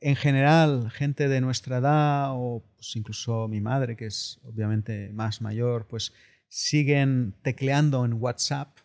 en 0.01 0.15
general, 0.15 0.89
gente 0.89 1.27
de 1.27 1.41
nuestra 1.41 1.77
edad 1.77 2.31
o 2.31 2.65
pues, 2.75 2.95
incluso 2.95 3.47
mi 3.47 3.61
madre, 3.61 3.95
que 3.95 4.07
es 4.07 4.39
obviamente 4.43 5.11
más 5.13 5.41
mayor, 5.41 5.87
pues 5.87 6.11
siguen 6.49 7.35
tecleando 7.43 8.03
en 8.03 8.13
WhatsApp, 8.13 8.77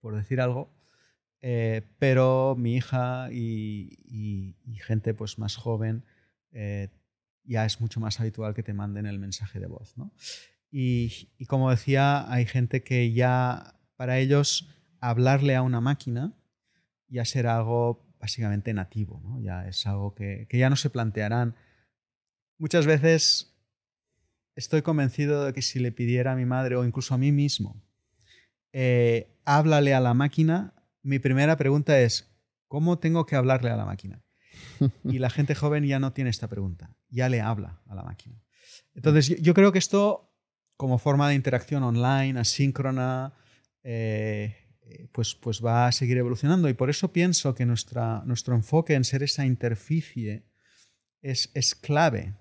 por 0.00 0.14
decir 0.14 0.40
algo, 0.40 0.70
eh, 1.40 1.82
pero 1.98 2.54
mi 2.56 2.76
hija 2.76 3.32
y, 3.32 4.54
gente 4.86 5.14
pues, 5.14 5.38
más 5.38 5.56
joven 5.56 6.04
eh, 6.52 6.90
ya 7.44 7.64
es 7.64 7.80
mucho 7.80 7.98
más 7.98 8.20
habitual 8.20 8.54
que 8.54 8.62
te 8.62 8.74
manden 8.74 9.06
el 9.06 9.18
mensaje 9.18 9.58
de 9.58 9.66
voz. 9.66 9.94
Y, 10.70 11.30
y, 11.38 11.46
como 11.46 11.70
decía, 11.70 12.30
hay 12.30 12.44
gente 12.44 12.82
que 12.82 13.12
ya 13.12 13.80
para 13.96 14.18
ellos 14.18 14.68
hablarle 15.00 15.56
a 15.56 15.62
una 15.62 15.80
máquina 15.80 16.34
ya 17.08 17.24
será 17.24 17.56
algo 17.56 18.11
básicamente 18.22 18.72
nativo. 18.72 19.20
Ya 19.40 19.66
es 19.66 19.84
algo 19.86 20.14
que, 20.14 20.46
ya 20.50 20.70
no 20.70 20.76
se 20.76 20.88
plantearán. 20.88 21.56
Muchas 22.56 22.86
veces 22.86 23.58
estoy 24.54 24.82
convencido 24.82 25.44
de 25.44 25.52
que 25.52 25.60
si 25.60 25.80
le 25.80 25.90
pidiera 25.90 26.32
a 26.32 26.36
mi 26.36 26.46
madre 26.46 26.76
o 26.76 26.84
incluso 26.84 27.14
a 27.14 27.18
mí 27.18 27.32
mismo, 27.32 27.82
eh, 28.72 29.36
háblale 29.44 29.92
a 29.92 30.00
la 30.00 30.14
máquina, 30.14 30.72
mi 31.02 31.18
primera 31.18 31.56
pregunta 31.56 31.98
es, 32.00 32.32
¿cómo 32.68 33.00
tengo 33.00 33.26
que 33.26 33.34
hablarle 33.34 33.70
a 33.70 33.76
la 33.76 33.84
máquina? 33.84 34.22
Y 35.04 35.18
la 35.18 35.30
gente 35.30 35.54
joven 35.54 35.84
ya 35.84 35.98
no 35.98 36.12
tiene 36.12 36.30
esta 36.30 36.48
pregunta, 36.48 36.94
ya 37.08 37.28
le 37.28 37.40
habla 37.40 37.82
a 37.88 37.94
la 37.94 38.04
máquina. 38.04 38.40
Entonces, 38.94 39.40
yo, 39.40 39.54
creo 39.54 39.72
que 39.72 39.78
esto, 39.78 40.32
como 40.76 40.98
forma 40.98 41.28
de 41.28 41.34
interacción 41.34 41.82
online, 41.82 42.38
asíncrona, 42.38 43.32
eh, 43.82 44.61
pues, 45.12 45.34
pues 45.34 45.64
va 45.64 45.86
a 45.86 45.92
seguir 45.92 46.18
evolucionando. 46.18 46.68
Y 46.68 46.74
por 46.74 46.90
eso 46.90 47.12
pienso 47.12 47.54
que 47.54 47.66
nuestra, 47.66 48.22
nuestro 48.24 48.54
enfoque 48.54 48.94
en 48.94 49.04
ser 49.04 49.22
esa 49.22 49.44
interficie 49.46 50.44
es, 51.20 51.50
es 51.54 51.74
clave. 51.74 52.34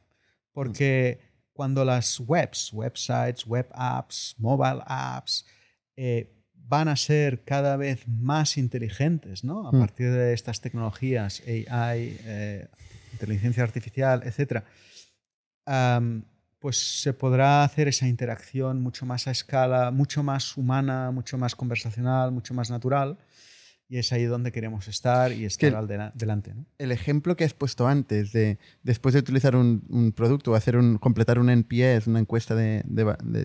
Porque 0.52 1.20
cuando 1.54 1.86
las 1.86 2.20
webs, 2.20 2.72
websites, 2.74 3.46
web 3.46 3.68
apps, 3.74 4.36
mobile 4.38 4.82
apps, 4.86 5.46
eh, 5.96 6.34
van 6.54 6.88
a 6.88 6.96
ser 6.96 7.44
cada 7.44 7.76
vez 7.76 8.08
más 8.08 8.58
inteligentes, 8.58 9.44
¿no? 9.44 9.68
A 9.68 9.72
mm. 9.72 9.80
partir 9.80 10.12
de 10.12 10.34
estas 10.34 10.62
tecnologías, 10.62 11.42
AI, 11.46 12.18
eh, 12.24 12.68
inteligencia 13.14 13.64
artificial, 13.64 14.24
etc 14.24 14.64
pues 16.62 17.02
se 17.02 17.12
podrá 17.12 17.64
hacer 17.64 17.88
esa 17.88 18.08
interacción 18.08 18.84
mucho 18.84 19.04
más 19.08 19.28
a 19.28 19.32
escala, 19.32 19.90
mucho 19.90 20.22
más 20.22 20.56
humana, 20.56 21.10
mucho 21.10 21.36
más 21.40 21.56
conversacional, 21.56 22.32
mucho 22.32 22.54
más 22.54 22.70
natural. 22.70 23.18
Y 23.90 23.98
es 23.98 24.14
ahí 24.14 24.26
donde 24.26 24.52
queremos 24.52 24.88
estar 24.88 25.34
y 25.34 25.44
estar 25.44 25.76
al 25.76 25.88
delante. 26.14 26.54
El 26.78 26.92
ejemplo 26.92 27.36
que 27.36 27.46
has 27.46 27.56
puesto 27.56 27.88
antes 27.88 28.32
de 28.32 28.60
después 28.84 29.14
de 29.14 29.20
utilizar 29.20 29.56
un, 29.56 30.14
producto 30.16 30.52
o 30.52 30.56
hacer 30.56 30.78
un, 30.78 31.00
completar 31.00 31.40
un 31.40 31.50
NPS, 31.50 32.06
una 32.06 32.20
encuesta 32.20 32.54
de, 32.54 32.84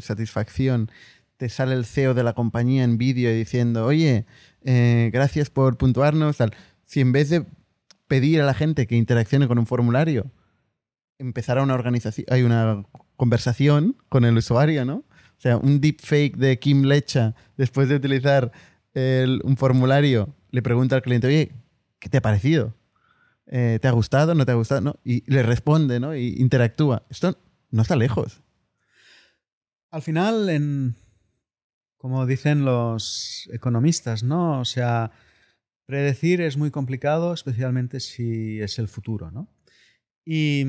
satisfacción, 0.03 0.91
te 1.39 1.49
sale 1.49 1.75
el 1.75 1.87
CEO 1.87 2.13
de 2.13 2.23
la 2.23 2.35
compañía 2.35 2.85
en 2.85 2.99
vídeo 2.99 3.33
diciendo, 3.33 3.87
oye, 3.87 4.27
eh, 4.63 5.11
gracias 5.11 5.49
por 5.49 5.79
puntuarnos, 5.79 6.37
tal. 6.37 6.55
Si 6.85 7.01
en 7.01 7.13
vez 7.13 7.31
de 7.31 7.47
pedir 8.09 8.43
a 8.43 8.45
la 8.45 8.55
gente 8.55 8.87
que 8.87 8.95
interaccione 8.95 9.49
con 9.49 9.59
un 9.59 9.67
formulario, 9.67 10.31
empezara 11.19 11.63
una 11.63 11.75
organización, 11.75 12.27
hay 12.31 12.43
una 12.43 12.85
conversación 13.17 13.97
con 14.09 14.25
el 14.25 14.37
usuario, 14.37 14.85
¿no? 14.85 14.97
O 14.97 15.41
sea, 15.41 15.59
un 15.59 15.81
deepfake 15.81 16.37
de 16.37 16.59
Kim 16.59 16.85
Lecha, 16.85 17.35
después 17.57 17.89
de 17.89 17.97
utilizar 17.97 18.53
un 19.45 19.57
formulario, 19.59 20.35
le 20.51 20.63
pregunta 20.63 20.97
al 20.97 21.03
cliente, 21.03 21.27
oye, 21.27 21.53
¿qué 21.99 22.09
te 22.09 22.17
ha 22.17 22.23
parecido? 22.23 22.75
Eh, 23.47 23.79
¿Te 23.81 23.89
ha 23.89 23.93
gustado? 23.93 24.35
¿No 24.35 24.47
te 24.47 24.53
ha 24.53 24.55
gustado? 24.55 24.81
¿No? 24.81 24.97
Y 25.05 25.31
le 25.31 25.43
responde, 25.43 26.01
¿no? 26.01 26.17
Y 26.17 26.35
interactúa. 26.39 27.05
Esto 27.11 27.39
no 27.71 27.83
está 27.83 27.95
lejos. 27.95 28.43
Al 29.91 30.03
final, 30.03 30.49
en, 30.49 30.95
como 31.97 32.27
dicen 32.27 32.65
los 32.65 33.49
economistas, 33.53 34.23
¿no? 34.23 34.61
O 34.61 34.65
sea, 34.65 35.13
predecir 35.87 36.41
es 36.41 36.57
muy 36.57 36.71
complicado, 36.71 37.33
especialmente 37.33 38.01
si 38.01 38.61
es 38.61 38.79
el 38.79 38.89
futuro, 38.89 39.31
¿no? 39.31 39.49
Y, 40.25 40.65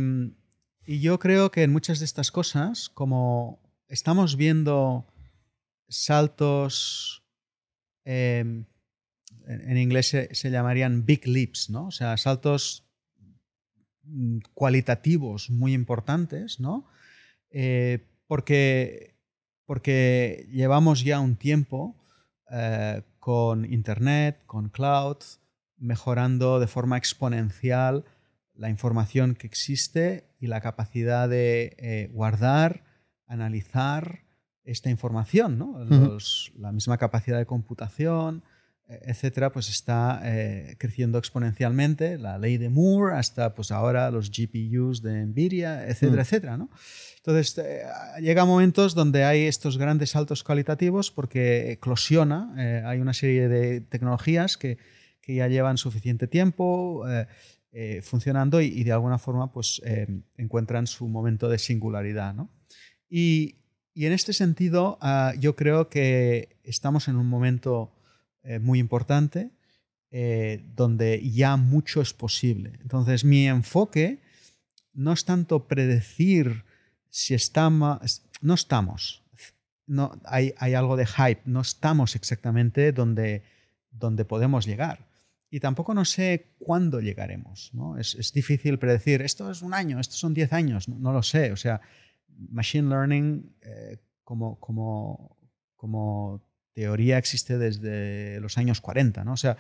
y 0.88 1.01
yo 1.01 1.19
creo 1.19 1.51
que 1.51 1.63
en 1.63 1.73
muchas 1.73 1.99
de 1.99 2.05
estas 2.05 2.31
cosas, 2.31 2.88
como 2.88 3.59
estamos 3.89 4.38
viendo 4.38 5.05
saltos, 5.89 7.23
em, 8.05 8.63
en 9.45 9.77
inglés 9.77 10.07
se, 10.07 10.49
llamarían 10.49 11.05
big 11.05 11.27
leaps, 11.27 11.69
¿no? 11.69 11.88
O 11.88 11.91
sea, 11.91 12.15
saltos 12.15 12.85
mm, 14.03 14.39
cualitativos 14.53 15.49
muy 15.49 15.73
importantes, 15.73 16.61
¿no? 16.61 16.88
Eh, 17.49 18.07
porque, 18.25 19.17
porque 19.65 20.47
llevamos 20.49 21.03
ya 21.03 21.19
un 21.19 21.35
tiempo 21.35 21.97
eh, 22.49 23.01
con 23.19 23.65
Internet, 23.65 24.41
con 24.45 24.69
cloud, 24.69 25.17
mejorando 25.75 26.61
de 26.61 26.67
forma 26.67 26.97
exponencial 26.97 28.05
la 28.53 28.69
información 28.69 29.35
que 29.35 29.47
existe 29.47 30.26
y 30.39 30.47
la 30.47 30.61
capacidad 30.61 31.27
de 31.27 31.75
eh, 31.77 32.09
guardar, 32.11 32.83
analizar 33.25 34.23
esta 34.63 34.89
información, 34.89 35.57
¿no? 35.57 35.79
la 36.57 36.71
misma 36.71 36.97
capacidad 36.97 37.38
de 37.38 37.45
computación, 37.45 38.43
e, 38.88 39.11
etcétera, 39.11 39.51
pues 39.51 39.69
está 39.69 40.21
eh, 40.23 40.75
creciendo 40.77 41.17
exponencialmente, 41.17 42.17
la 42.17 42.38
ley 42.38 42.57
de 42.57 42.69
Moore, 42.69 43.17
hasta 43.17 43.55
pues 43.55 43.71
ahora 43.71 44.11
los 44.11 44.29
GPUs 44.29 45.01
de 45.01 45.25
Nvidia, 45.25 45.88
etcétera, 45.88 46.21
mm. 46.21 46.25
etcétera, 46.25 46.57
¿no? 46.57 46.69
Entonces, 47.17 47.57
eh, 47.57 47.83
llega 48.21 48.45
momentos 48.45 48.93
donde 48.93 49.23
hay 49.23 49.43
estos 49.43 49.77
grandes 49.77 50.11
saltos 50.11 50.43
cualitativos 50.43 51.11
porque 51.11 51.71
eclosiona, 51.71 52.53
eh, 52.57 52.83
hay 52.85 52.99
una 52.99 53.13
serie 53.13 53.47
de 53.47 53.81
tecnologías 53.81 54.57
que, 54.57 54.77
que 55.21 55.35
ya 55.35 55.47
llevan 55.47 55.77
suficiente 55.77 56.27
tiempo 56.27 57.05
funcionando 58.01 58.59
y, 58.61 58.67
y, 58.67 58.84
de 58.84 58.91
alguna 58.91 59.19
forma 59.19 59.51
pues 59.51 59.82
encuentran 60.38 60.88
su 60.88 61.07
momento 61.07 61.47
de 61.47 61.59
singularidad, 61.59 62.34
¿no? 62.34 62.49
Y, 63.09 63.57
y 63.97 64.05
en 64.05 64.13
este 64.13 64.32
sentido, 64.32 64.99
ah, 65.01 65.34
yo 65.39 65.55
creo 65.55 65.89
que 65.89 66.59
estamos 66.63 67.07
en 67.07 67.15
un 67.15 67.28
momento 67.28 67.95
eh, 68.43 68.59
muy 68.59 68.78
importante 68.78 69.49
eh, 70.11 70.63
donde 70.75 71.28
ya 71.32 71.57
mucho 71.57 71.99
es 72.01 72.13
posible. 72.13 72.73
Entonces, 72.84 73.25
mi 73.25 73.47
enfoque 73.47 74.19
no 74.93 75.13
es 75.13 75.25
tanto 75.25 75.67
predecir 75.67 76.63
si 77.09 77.34
estamos, 77.34 78.21
no 78.39 78.53
estamos, 78.53 79.23
no, 79.88 80.11
hay, 80.25 80.53
hay 80.59 80.75
algo 80.75 80.95
de 80.95 81.07
hype, 81.07 81.41
no 81.45 81.61
estamos 81.61 82.15
exactamente 82.15 82.91
donde, 82.91 83.41
donde 83.89 84.25
podemos 84.25 84.67
llegar. 84.67 85.06
Y 85.49 85.59
tampoco 85.59 85.93
no 85.93 86.05
sé 86.05 86.55
cuándo 86.59 86.99
llegaremos. 86.99 87.71
¿no? 87.73 87.97
Es, 87.97 88.15
es, 88.15 88.33
difícil 88.33 88.79
predecir, 88.79 89.21
esto 89.21 89.49
es 89.49 89.61
un 89.61 89.73
año, 89.73 89.99
esto 89.99 90.15
son 90.15 90.33
10 90.33 90.53
años, 90.53 90.89
no, 90.89 91.13
lo 91.13 91.23
sé. 91.23 91.51
O 91.51 91.57
sea, 91.57 91.81
Machine 92.27 92.89
Learning 92.89 93.55
eh, 93.61 93.97
como, 94.23 94.59
como, 94.59 95.37
como 95.75 96.41
teoría 96.73 97.17
existe 97.17 97.57
desde 97.57 98.39
los 98.41 98.57
años 98.57 98.81
40, 98.81 99.23
¿no? 99.23 99.33
O 99.33 99.37
sea, 99.37 99.57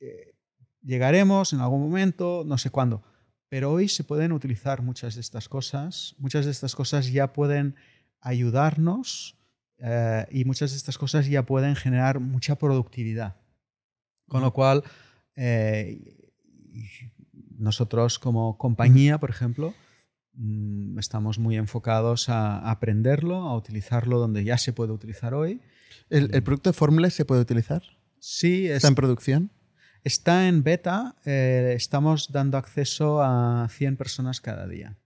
eh, 0.00 0.34
llegaremos 0.82 1.52
en 1.52 1.60
algún 1.60 1.82
momento, 1.82 2.42
no 2.46 2.58
sé 2.58 2.70
cuándo, 2.70 3.02
pero 3.48 3.70
hoy 3.70 3.88
se 3.88 4.04
pueden 4.04 4.32
utilizar 4.32 4.82
muchas 4.82 5.14
de 5.14 5.20
estas 5.20 5.48
cosas, 5.48 6.14
muchas 6.18 6.44
de 6.44 6.50
estas 6.50 6.74
cosas 6.74 7.12
ya 7.12 7.32
pueden 7.32 7.76
ayudarnos 8.20 9.38
eh, 9.78 10.26
y 10.30 10.44
muchas 10.44 10.70
de 10.72 10.76
estas 10.76 10.98
cosas 10.98 11.28
ya 11.28 11.44
pueden 11.44 11.76
generar 11.76 12.20
mucha 12.20 12.56
productividad. 12.56 13.36
Con 14.26 14.42
lo 14.42 14.52
cual, 14.52 14.84
eh, 15.38 16.30
nosotros 17.56 18.18
como 18.18 18.58
compañía, 18.58 19.18
por 19.18 19.30
ejemplo, 19.30 19.72
mm, 20.34 20.98
estamos 20.98 21.38
muy 21.38 21.56
enfocados 21.56 22.28
a 22.28 22.70
aprenderlo, 22.70 23.36
a 23.36 23.56
utilizarlo 23.56 24.18
donde 24.18 24.44
ya 24.44 24.58
se 24.58 24.72
puede 24.72 24.92
utilizar 24.92 25.34
hoy 25.34 25.60
¿El, 26.10 26.42
producto 26.42 26.70
de 26.70 26.74
Fórmula 26.74 27.10
se 27.10 27.24
puede 27.24 27.42
utilizar? 27.42 27.82
Sí. 28.18 28.68
¿Está 28.68 28.88
en 28.88 28.94
producción? 28.94 29.50
Está 30.04 30.48
en 30.48 30.62
beta. 30.62 31.16
Eh, 31.24 31.74
estamos 31.76 32.32
dando 32.32 32.56
acceso 32.56 33.22
a 33.22 33.68
100 33.70 33.96
personas 33.96 34.40
cada 34.40 34.66
día. 34.66 34.98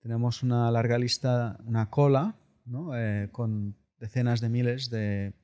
Tenemos 0.00 0.42
una 0.42 0.70
larga 0.70 0.98
lista, 0.98 1.58
una 1.64 1.90
cola, 1.90 2.36
eh, 2.94 3.28
con 3.32 3.76
decenas 3.98 4.40
de 4.40 4.48
miles 4.48 4.90
de 4.90 5.34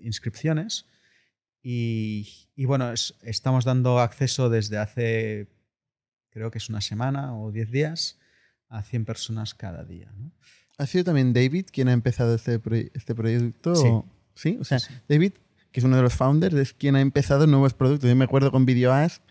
inscripciones. 0.00 0.86
Y, 1.70 2.64
bueno, 2.64 2.94
estamos 3.22 3.66
dando 3.66 3.98
acceso 3.98 4.48
desde 4.48 4.78
hace, 4.78 5.48
creo 6.30 6.50
que 6.50 6.56
es 6.56 6.70
una 6.70 6.80
semana 6.80 7.36
o 7.36 7.52
10 7.52 7.70
días, 7.70 8.18
a 8.70 8.82
100 8.82 9.04
personas 9.04 9.54
cada 9.54 9.84
día. 9.84 10.10
¿Ha 10.78 10.86
sido 10.86 11.04
también 11.04 11.34
David 11.34 11.66
quien 11.70 11.88
ha 11.88 11.92
empezado 11.92 12.34
este, 12.34 12.58
este 12.94 13.14
proyecto? 13.14 13.74
Sí. 13.74 13.88
¿sí? 14.34 14.58
O 14.58 14.64
sea, 14.64 14.78
David, 15.10 15.32
que 15.70 15.80
es 15.80 15.84
uno 15.84 15.96
de 15.96 16.02
los 16.02 16.14
founders, 16.14 16.56
es 16.56 16.72
quien 16.72 16.96
ha 16.96 17.02
empezado 17.02 17.46
nuevos 17.46 17.74
productos. 17.74 18.08
Yo 18.08 18.16
me 18.16 18.24
acuerdo 18.24 18.50
con 18.50 18.64
VideoAsk, 18.64 19.22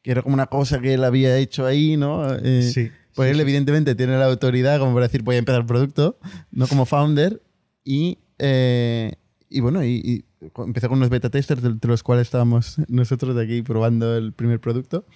que 0.00 0.12
era 0.12 0.22
como 0.22 0.32
una 0.32 0.46
cosa 0.46 0.80
que 0.80 0.94
él 0.94 1.04
había 1.04 1.36
hecho 1.36 1.66
ahí, 1.66 1.98
¿no? 1.98 2.34
Eh, 2.36 2.62
sí. 2.72 2.90
Pues 3.14 3.30
él, 3.30 3.38
evidentemente, 3.38 3.94
tiene 3.94 4.16
la 4.16 4.24
autoridad 4.24 4.78
como 4.78 4.94
para 4.94 5.08
decir, 5.08 5.22
voy 5.22 5.36
a 5.36 5.40
empezar 5.40 5.60
el 5.60 5.66
producto, 5.66 6.18
no 6.50 6.66
como 6.68 6.86
founder. 6.86 7.42
Y, 7.84 8.16
eh, 8.38 9.12
y 9.52 9.60
bueno, 9.60 9.84
y, 9.84 10.24
empezó 10.40 10.88
con 10.88 10.98
unos 10.98 11.10
beta 11.10 11.30
testers, 11.30 11.64
entre 11.64 11.90
los 11.90 12.02
cuales 12.02 12.26
estábamos 12.26 12.76
nosotros 12.88 13.36
de 13.36 13.44
aquí 13.44 13.62
probando 13.62 14.16
el 14.16 14.32
primer 14.32 14.60
producto. 14.60 15.06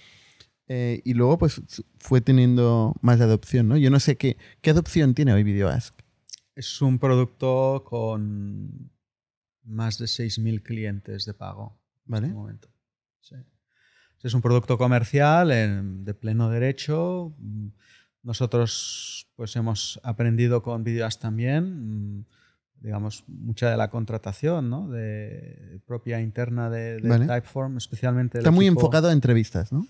Eh, 0.69 1.01
y 1.05 1.13
luego, 1.13 1.37
pues, 1.37 1.61
fue 1.97 2.21
teniendo 2.21 2.93
más 3.01 3.21
adopción, 3.21 3.69
¿no? 3.69 3.77
Yo 3.77 3.89
no 3.89 3.99
sé 3.99 4.17
qué, 4.17 4.37
qué 4.61 4.71
adopción 4.71 5.13
tiene 5.13 5.33
hoy 5.33 5.43
VideoAsk. 5.43 5.93
Es 6.55 6.81
un 6.81 6.99
producto 6.99 7.83
con 7.85 8.91
más 9.63 9.97
de 9.97 10.05
6.000 10.05 10.63
clientes 10.63 11.25
de 11.25 11.33
pago 11.33 11.79
¿Vale? 12.05 12.27
en 12.27 12.31
este 12.31 12.37
momento. 12.37 12.69
Es 14.23 14.33
un 14.33 14.41
producto 14.41 14.77
comercial 14.77 15.49
de 16.03 16.13
pleno 16.13 16.49
derecho. 16.49 17.35
Nosotros 18.23 19.29
pues 19.35 19.55
hemos 19.55 20.01
aprendido 20.03 20.63
con 20.63 20.83
Videoas 20.83 21.19
también, 21.19 22.25
digamos, 22.81 23.23
mucha 23.27 23.71
de 23.71 23.77
la 23.77 23.89
contratación 23.89 24.69
¿no? 24.69 24.89
de, 24.89 25.81
propia 25.85 26.21
interna 26.21 26.69
de, 26.69 26.99
Typeform, 27.01 27.77
especialmente... 27.77 28.37
Está 28.39 28.51
muy 28.51 28.67
enfocado 28.67 29.09
a 29.09 29.13
entrevistas, 29.13 29.71
¿no? 29.71 29.87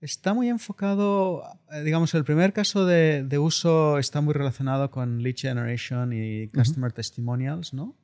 Está 0.00 0.32
muy 0.32 0.48
enfocado, 0.48 1.42
eh, 1.72 1.82
digamos, 1.82 2.14
el 2.14 2.24
primer 2.24 2.52
caso 2.52 2.86
de, 2.86 3.26
uso 3.38 3.98
está 3.98 4.20
muy 4.20 4.32
relacionado 4.32 4.92
con 4.92 5.22
lead 5.22 5.34
generation 5.36 6.12
y 6.12 6.48
customer 6.48 6.92
testimonials, 6.92 7.74
¿no? 7.74 7.96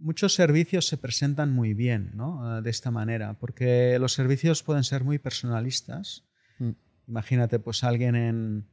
muchos 0.00 0.34
servicios 0.34 0.88
se 0.88 0.96
presentan 0.96 1.52
muy 1.52 1.74
bien 1.74 2.10
¿no? 2.14 2.44
Ah, 2.44 2.60
de 2.62 2.70
esta 2.70 2.90
manera, 2.90 3.34
porque 3.34 3.98
los 4.00 4.12
servicios 4.12 4.62
pueden 4.62 4.82
ser 4.82 5.04
muy 5.04 5.18
personalistas. 5.18 6.24
Mm. 6.58 6.70
Imagínate, 7.06 7.58
pues 7.58 7.84
alguien 7.84 8.16
en 8.16 8.66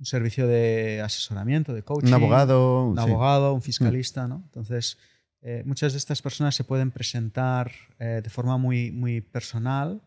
un 0.00 0.06
servicio 0.06 0.48
de 0.48 1.02
asesoramiento, 1.02 1.74
de 1.74 1.82
coaching. 1.82 2.08
Un 2.08 2.14
abogado. 2.14 2.86
Un 2.86 2.98
abogado, 2.98 3.52
un 3.52 3.60
fiscalista, 3.60 4.26
¿no? 4.26 4.42
Entonces, 4.46 4.96
eh, 5.42 5.62
muchas 5.66 5.92
de 5.92 5.98
estas 5.98 6.22
personas 6.22 6.54
se 6.54 6.64
pueden 6.64 6.90
presentar 6.90 7.70
eh, 7.98 8.20
de 8.24 8.30
forma 8.30 8.56
muy, 8.56 8.90
muy 8.92 9.20
personal, 9.20 10.00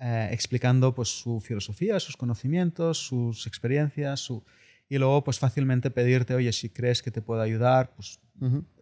eh, 0.00 0.28
explicando 0.32 0.94
pues, 0.96 1.08
su 1.08 1.40
filosofía, 1.40 2.00
sus 2.00 2.16
conocimientos, 2.16 2.98
sus 2.98 3.46
experiencias, 3.46 4.18
su... 4.18 4.44
y 4.88 4.98
luego 4.98 5.22
pues 5.22 5.38
fácilmente 5.38 5.92
pedirte, 5.92 6.34
oye, 6.34 6.52
si 6.52 6.68
crees 6.68 7.00
que 7.00 7.12
te 7.12 7.22
puedo 7.22 7.40
ayudar, 7.40 7.94
pues 7.94 8.18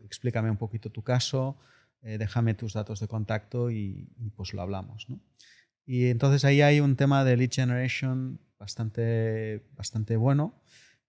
explícame 0.03 0.51
un 0.51 0.57
poquito 0.57 0.91
tu 0.91 1.03
caso, 1.03 1.59
déjame 2.01 2.55
tus 2.55 2.73
datos 2.73 3.01
de 3.01 3.09
contacto 3.09 3.71
y, 3.71 4.09
pues 4.37 4.55
lo 4.55 4.63
hablamos. 4.63 5.07
Y 5.85 6.07
entonces 6.07 6.45
ahí 6.45 6.63
hay 6.63 6.81
un 6.81 6.97
tema 6.97 7.25
de 7.25 7.37
lead 7.37 7.51
generation 7.53 8.41
bastante, 8.59 9.65
bastante 9.77 10.17
bueno, 10.17 10.55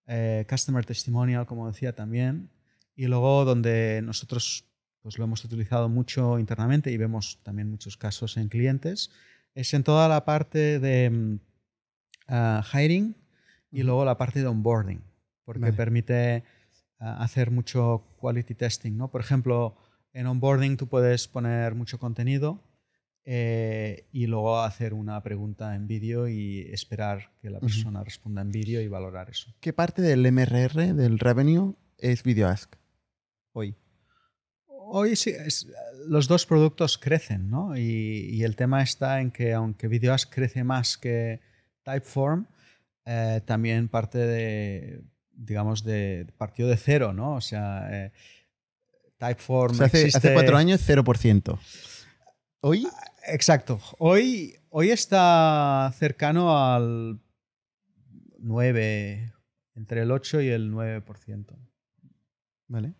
eh, 0.08 0.46
customer 0.50 0.86
testimonial, 0.86 1.46
como 1.46 1.68
decía 1.68 1.94
también, 1.94 2.50
Y 2.96 3.08
luego 3.08 3.46
donde 3.46 4.02
nosotros 4.04 4.66
pues 5.02 5.18
lo 5.18 5.24
hemos 5.24 5.44
utilizado 5.46 5.88
mucho 5.88 6.40
internamente 6.40 6.92
y 6.92 6.98
vemos 6.98 7.40
también 7.44 7.70
muchos 7.70 7.96
casos 7.96 8.36
en 8.38 8.50
clientes, 8.50 9.12
es 9.56 9.74
en 9.74 9.84
toda 9.84 10.10
la 10.10 10.26
parte 10.26 10.80
de 10.80 11.40
ah, 12.28 12.64
hiring 12.74 13.16
y 13.72 13.84
luego 13.84 14.04
la 14.04 14.18
parte 14.18 14.40
de 14.40 14.48
onboarding, 14.48 15.02
porque 15.46 15.62
Vale. 15.62 15.74
permite 15.74 16.44
ah, 17.00 17.24
hacer 17.24 17.52
mucho 17.52 18.04
quality 18.20 18.56
testing. 18.56 18.98
¿no? 18.98 19.10
Por 19.10 19.22
ejemplo, 19.22 19.78
en 20.12 20.28
onboarding 20.28 20.76
tú 20.76 20.88
puedes 20.88 21.28
poner 21.28 21.76
mucho 21.76 22.00
contenido 22.00 22.62
eh, 23.26 24.08
y 24.12 24.26
luego 24.28 24.62
hacer 24.62 24.94
una 24.94 25.22
pregunta 25.22 25.76
en 25.76 25.88
vídeo 25.88 26.28
y 26.28 26.62
esperar 26.72 27.32
que 27.42 27.50
la 27.50 27.60
persona 27.60 28.04
responda 28.04 28.42
en 28.42 28.52
vídeo 28.52 28.82
y 28.82 28.88
valorar 28.88 29.30
eso. 29.30 29.54
¿Qué 29.60 29.74
parte 29.74 30.02
del 30.02 30.26
MRR, 30.32 30.94
del 30.94 31.20
revenue, 31.20 31.76
es 31.98 32.24
VideoAsk 32.24 32.76
hoy? 33.54 33.76
Hoy 34.68 35.16
sí, 35.16 35.30
es- 35.32 35.68
los 36.08 36.28
dos 36.28 36.46
productos 36.48 36.98
crecen, 36.98 37.50
¿no? 37.50 37.78
Y, 37.78 37.82
y 38.32 38.44
el 38.44 38.56
tema 38.56 38.82
está 38.82 39.22
en 39.22 39.30
que 39.32 39.54
aunque 39.54 39.88
VideoAsk 39.88 40.34
crece 40.34 40.64
más 40.64 40.98
que 40.98 41.42
Typeform, 41.84 42.48
eh, 43.06 43.42
también 43.46 43.88
parte 43.90 44.18
de, 44.18 45.02
digamos, 45.34 45.84
de 45.84 46.26
partió 46.38 46.68
de 46.68 46.78
cero, 46.78 47.14
¿no? 47.14 47.36
O 47.36 47.42
sea, 47.42 47.88
eh, 47.92 48.12
Typeform 49.18 49.74
O 49.74 49.76
sea, 49.76 49.86
hace, 49.88 50.02
existe- 50.08 50.18
hace 50.18 50.34
cuatro 50.34 50.58
años, 50.58 50.82
0%. 50.82 51.60
¿Hoy? 52.62 52.86
Exacto. 53.26 53.80
Hoy, 54.00 54.58
hoy 54.70 54.92
está 54.92 55.94
cercano 55.98 56.58
al 56.58 57.22
9, 58.40 59.34
entre 59.76 60.02
el 60.02 60.12
8 60.12 60.42
y 60.42 60.50
el 60.50 60.72
9%. 60.74 61.58
Vale. 62.68 62.96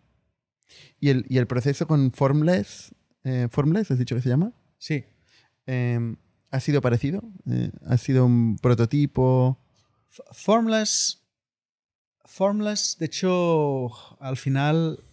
¿Y 0.98 1.10
el, 1.10 1.26
y 1.28 1.36
el 1.36 1.46
proceso 1.46 1.86
con 1.86 2.10
Formless, 2.12 2.94
eh, 3.24 3.48
Formless, 3.50 3.90
has 3.90 3.98
dicho 3.98 4.14
que 4.14 4.22
se 4.22 4.30
llama? 4.30 4.52
Sí. 4.78 5.04
Eh, 5.66 6.16
¿Ha 6.50 6.60
sido 6.60 6.80
parecido? 6.80 7.22
Eh, 7.50 7.70
¿Ha 7.86 7.98
sido 7.98 8.24
un 8.24 8.56
prototipo? 8.56 9.58
Formless, 10.32 11.22
Formless, 12.24 12.96
de 12.98 13.06
hecho, 13.06 13.90
al 14.22 14.38
final 14.38 15.04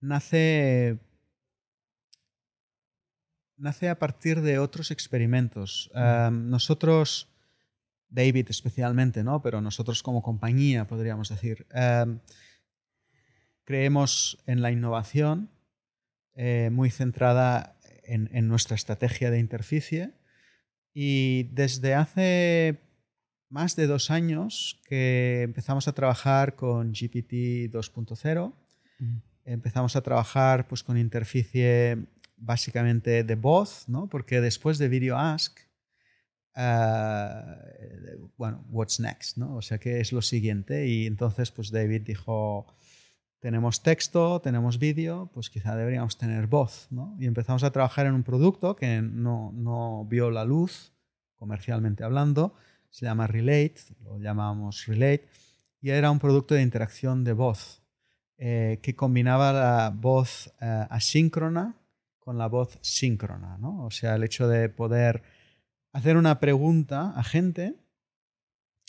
nace 0.00 0.98
nace 3.58 3.88
a 3.88 3.98
partir 3.98 4.40
de 4.40 4.58
otros 4.58 4.90
experimentos. 4.90 5.90
Um, 5.94 6.48
nosotros, 6.48 7.28
David 8.08 8.46
especialmente, 8.48 9.22
¿no? 9.22 9.42
Pero 9.42 9.60
nosotros 9.60 10.02
como 10.02 10.22
compañía, 10.22 10.86
podríamos 10.86 11.28
decir, 11.28 11.66
um, 11.74 12.20
creemos 13.64 14.38
en 14.46 14.62
la 14.62 14.70
innovación 14.70 15.50
eh, 16.34 16.70
muy 16.72 16.90
centrada 16.90 17.76
en, 18.04 18.30
en 18.32 18.48
nuestra 18.48 18.76
estrategia 18.76 19.30
de 19.30 19.38
interficie 19.38 20.12
y 20.94 21.44
desde 21.52 21.94
hace 21.94 22.80
más 23.50 23.76
de 23.76 23.86
dos 23.86 24.10
años 24.10 24.80
que 24.86 25.42
empezamos 25.42 25.88
a 25.88 25.92
trabajar 25.92 26.54
con 26.54 26.92
GPT 26.92 27.70
2.0. 27.72 28.52
Empezamos 29.44 29.96
a 29.96 30.02
trabajar 30.02 30.68
pues, 30.68 30.82
con 30.82 30.98
interficie 30.98 32.06
básicamente 32.38 33.24
de 33.24 33.34
voz, 33.34 33.88
¿no? 33.88 34.08
porque 34.08 34.40
después 34.40 34.78
de 34.78 34.88
Video 34.88 35.16
Ask, 35.16 35.58
uh, 36.56 38.28
bueno, 38.36 38.64
what's 38.70 39.00
next, 39.00 39.36
¿no? 39.36 39.56
O 39.56 39.62
sea, 39.62 39.78
¿qué 39.78 40.00
es 40.00 40.12
lo 40.12 40.22
siguiente? 40.22 40.86
Y 40.86 41.06
entonces, 41.06 41.50
pues 41.50 41.70
David 41.70 42.02
dijo, 42.02 42.66
tenemos 43.38 43.82
texto, 43.82 44.40
tenemos 44.40 44.78
vídeo, 44.78 45.30
pues 45.32 45.50
quizá 45.50 45.76
deberíamos 45.76 46.18
tener 46.18 46.46
voz, 46.46 46.88
¿no? 46.90 47.16
Y 47.18 47.26
empezamos 47.26 47.62
a 47.62 47.70
trabajar 47.70 48.06
en 48.06 48.14
un 48.14 48.24
producto 48.24 48.74
que 48.74 49.00
no, 49.02 49.52
no 49.54 50.04
vio 50.06 50.30
la 50.30 50.44
luz, 50.44 50.92
comercialmente 51.36 52.02
hablando, 52.02 52.54
se 52.90 53.06
llama 53.06 53.26
Relate, 53.26 53.76
lo 54.02 54.18
llamamos 54.18 54.86
Relate, 54.86 55.28
y 55.80 55.90
era 55.90 56.10
un 56.10 56.18
producto 56.18 56.54
de 56.54 56.62
interacción 56.62 57.22
de 57.22 57.32
voz 57.32 57.82
eh, 58.38 58.80
que 58.82 58.96
combinaba 58.96 59.52
la 59.52 59.92
voz 59.94 60.52
eh, 60.60 60.86
asíncrona 60.90 61.77
con 62.28 62.36
la 62.36 62.46
voz 62.46 62.78
síncrona, 62.82 63.56
¿no? 63.56 63.86
O 63.86 63.90
sea, 63.90 64.14
el 64.14 64.22
hecho 64.22 64.48
de 64.48 64.68
poder 64.68 65.22
hacer 65.92 66.18
una 66.18 66.40
pregunta 66.40 67.14
a 67.16 67.24
gente, 67.24 67.74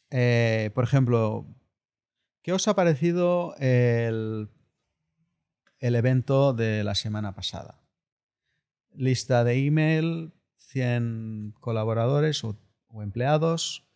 eh, 0.09 0.71
por 0.75 0.83
ejemplo, 0.83 1.45
¿qué 2.41 2.51
os 2.51 2.67
ha 2.67 2.75
parecido 2.75 3.55
el, 3.59 4.49
el 5.77 5.95
evento 5.95 6.51
de 6.51 6.83
la 6.83 6.95
semana 6.95 7.33
pasada? 7.33 7.81
Lista 8.93 9.45
de 9.45 9.65
email, 9.65 10.33
100 10.57 11.55
colaboradores 11.61 12.43
o, 12.43 12.59
o 12.89 13.03
empleados, 13.03 13.88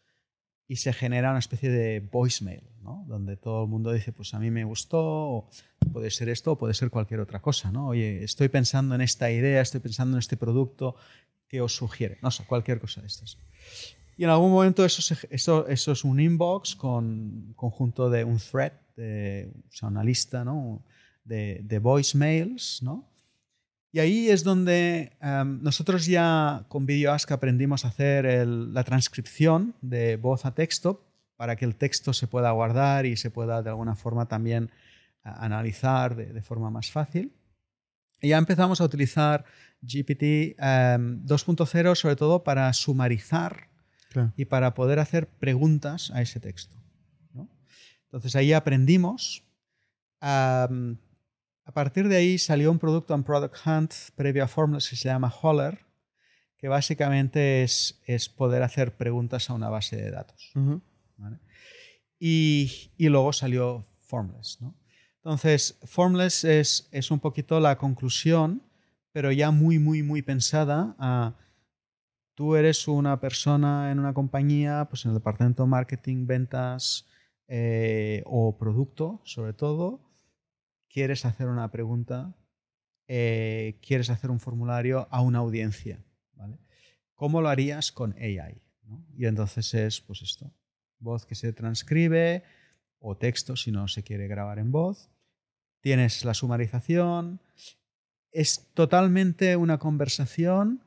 y 0.74 0.76
se 0.76 0.91
genera 0.91 1.30
una 1.30 1.38
especie 1.38 1.69
de 1.69 1.99
voicemail, 1.99 2.63
¿no? 2.82 3.05
donde 3.07 3.38
todo 3.38 3.65
el 3.65 3.69
mundo 3.69 3.91
dice, 3.91 4.11
pues 4.11 4.34
a 4.34 4.39
mí 4.39 4.49
me 4.49 4.63
gustó, 4.63 4.99
o 5.03 5.49
puede 5.91 6.09
ser 6.09 6.30
esto 6.30 6.53
o 6.53 6.57
puede 6.57 6.74
ser 6.74 6.89
cualquier 6.89 7.19
otra 7.19 7.43
cosa. 7.43 7.71
¿no? 7.71 7.89
Oye, 7.89 8.24
estoy 8.24 8.47
pensando 8.49 8.95
en 8.95 9.01
esta 9.01 9.30
idea, 9.30 9.61
estoy 9.61 9.82
pensando 9.82 10.17
en 10.17 10.19
este 10.19 10.36
producto, 10.36 10.95
¿qué 11.47 11.61
os 11.61 11.76
sugiere? 11.76 12.17
No 12.24 12.32
sé, 12.32 12.43
cualquier 12.45 12.80
cosa 12.80 13.01
de 13.01 13.07
estas. 13.07 13.38
Y 14.17 14.24
en 14.24 14.32
algún 14.32 14.49
momento 14.49 14.84
eso, 14.84 15.03
se, 15.03 15.15
eso, 15.30 15.67
eso 15.67 15.91
es 15.91 16.03
un 16.03 16.19
inbox 16.19 16.76
con 16.76 17.05
un 17.05 17.53
conjunto 17.55 18.09
de 18.09 18.24
un 18.24 18.39
thread, 18.39 18.74
de, 18.95 19.51
o 19.69 19.71
sea, 19.71 19.89
una 19.89 20.03
lista 20.03 20.43
¿no? 20.43 20.82
de, 21.24 21.61
de 21.63 21.78
voicemails, 21.78 22.82
¿no? 22.82 23.12
Y 23.94 24.00
ahí 24.00 24.28
es 24.28 24.44
donde 24.44 25.16
um, 25.22 25.62
nosotros 25.62 26.08
ya 26.08 26.66
con 26.68 26.88
VideoAsk 26.88 27.32
aprendimos 27.32 27.86
a 27.86 27.89
hacer 27.89 28.26
el, 28.26 28.74
la 28.74 28.84
transcripción 28.84 29.76
de 29.82 30.18
voz 30.18 30.48
a 30.48 30.56
texto 30.56 31.06
para 31.36 31.56
que 31.56 31.66
el 31.66 31.76
texto 31.76 32.12
se 32.12 32.26
pueda 32.26 32.50
guardar 32.50 33.06
y 33.06 33.16
se 33.18 33.30
pueda 33.30 33.62
de 33.62 33.70
alguna 33.70 33.96
forma 33.96 34.28
también 34.28 34.72
uh, 35.24 35.30
analizar 35.36 36.16
de, 36.16 36.34
de, 36.34 36.41
forma 36.41 36.72
más 36.72 36.89
fácil. 36.89 37.34
Y 38.20 38.30
ya 38.30 38.39
empezamos 38.39 38.82
a 38.82 38.84
utilizar 38.84 39.46
GPT 39.84 40.58
um, 40.58 41.24
2.0 41.28 41.94
sobre 41.94 42.16
todo 42.16 42.44
para 42.44 42.74
sumarizar 42.74 43.70
claro. 44.10 44.34
y 44.36 44.46
para 44.46 44.74
poder 44.74 44.98
hacer 44.98 45.28
preguntas 45.28 46.10
a 46.16 46.24
ese 46.24 46.39
texto. 46.39 46.76
¿no? 47.32 47.48
Entonces 48.06 48.36
ahí 48.36 48.54
aprendimos. 48.54 49.44
Um, 50.20 50.98
a 51.66 51.72
partir 51.72 52.07
de 52.07 52.18
ahí 52.18 52.38
salió 52.38 52.72
un 52.72 52.80
producto 52.80 53.14
en 53.14 53.24
Product 53.24 53.55
Hunt 53.66 53.93
previo 54.16 54.43
a 54.43 54.47
Formless 54.47 54.89
que 54.89 54.95
se 54.95 55.09
llama 55.09 55.34
Holler, 55.41 55.80
que 56.57 56.68
básicamente 56.68 57.63
es, 57.63 58.01
es 58.05 58.29
poder 58.29 58.63
hacer 58.63 58.96
preguntas 58.96 59.50
a 59.50 59.54
una 59.54 59.70
base 59.70 59.96
de 59.96 60.12
datos. 60.12 60.51
Uh 60.55 60.59
-huh. 60.59 60.82
¿vale? 61.17 61.39
y, 62.20 62.92
y, 62.97 63.09
luego 63.09 63.33
salió 63.33 63.86
Formless. 64.00 64.59
¿no? 64.62 64.74
Entonces, 65.17 65.78
Formless 65.83 66.43
es, 66.46 66.88
es, 66.92 67.12
un 67.12 67.20
poquito 67.20 67.59
la 67.59 67.78
conclusión, 67.78 68.63
pero 69.12 69.32
ya 69.32 69.51
muy, 69.51 69.79
muy, 69.79 70.04
muy 70.04 70.21
pensada 70.21 70.96
a... 71.00 71.36
Tú 72.36 72.55
eres 72.55 72.88
una 72.88 73.20
persona 73.20 73.92
en 73.92 74.00
una 74.00 74.13
compañía, 74.13 74.88
pues 74.89 75.05
en 75.05 75.12
el 75.12 75.17
departamento 75.17 75.63
de 75.63 75.70
marketing, 75.70 76.25
ventas 76.25 77.05
eh, 77.47 78.24
o 78.25 78.58
producto, 78.58 79.21
sobre 79.24 79.54
todo, 79.54 80.01
quieres 80.93 81.25
hacer 81.25 81.47
una 81.47 81.71
pregunta, 81.71 82.36
eh, 83.07 83.79
quieres 83.82 84.09
hacer 84.09 84.29
un 84.29 84.39
formulario 84.39 85.07
a 85.09 85.21
una 85.21 85.39
audiencia. 85.39 86.05
¿vale? 86.36 86.59
¿Cómo 87.15 87.41
lo 87.41 87.49
harías 87.49 87.91
con 87.91 88.13
AI? 88.13 88.61
Y 89.17 89.25
entonces 89.25 89.74
es, 89.74 90.01
pues 90.01 90.21
esto, 90.21 90.53
voz 90.99 91.25
que 91.25 91.36
se 91.36 91.51
transcribe 91.51 92.43
o 92.99 93.17
texto 93.17 93.55
si 93.55 93.71
no 93.71 93.87
se 93.87 94.03
quiere 94.03 94.28
grabar 94.28 94.59
en 94.59 94.71
voz. 94.71 95.09
Tienes 95.82 96.24
la 96.24 96.33
sumarización. 96.33 97.41
Es 98.32 98.70
totalmente 98.74 99.55
una 99.55 99.79
conversación 99.79 100.83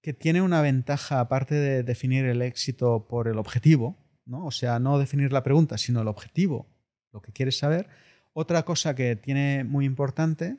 que 0.00 0.14
tiene 0.14 0.42
una 0.42 0.62
ventaja, 0.62 1.20
aparte 1.20 1.56
de 1.56 1.82
definir 1.82 2.24
el 2.24 2.40
éxito 2.40 3.06
por 3.06 3.28
el 3.28 3.36
objetivo, 3.36 3.98
¿no? 4.24 4.46
o 4.46 4.50
sea, 4.50 4.78
no 4.78 4.98
definir 4.98 5.32
la 5.32 5.42
pregunta, 5.42 5.76
sino 5.76 6.00
el 6.00 6.08
objetivo, 6.08 6.66
lo 7.12 7.20
que 7.20 7.32
quieres 7.32 7.58
saber. 7.58 7.88
Otra 8.32 8.64
cosa 8.64 8.94
que 8.94 9.16
tiene 9.16 9.64
muy 9.64 9.84
importante 9.84 10.56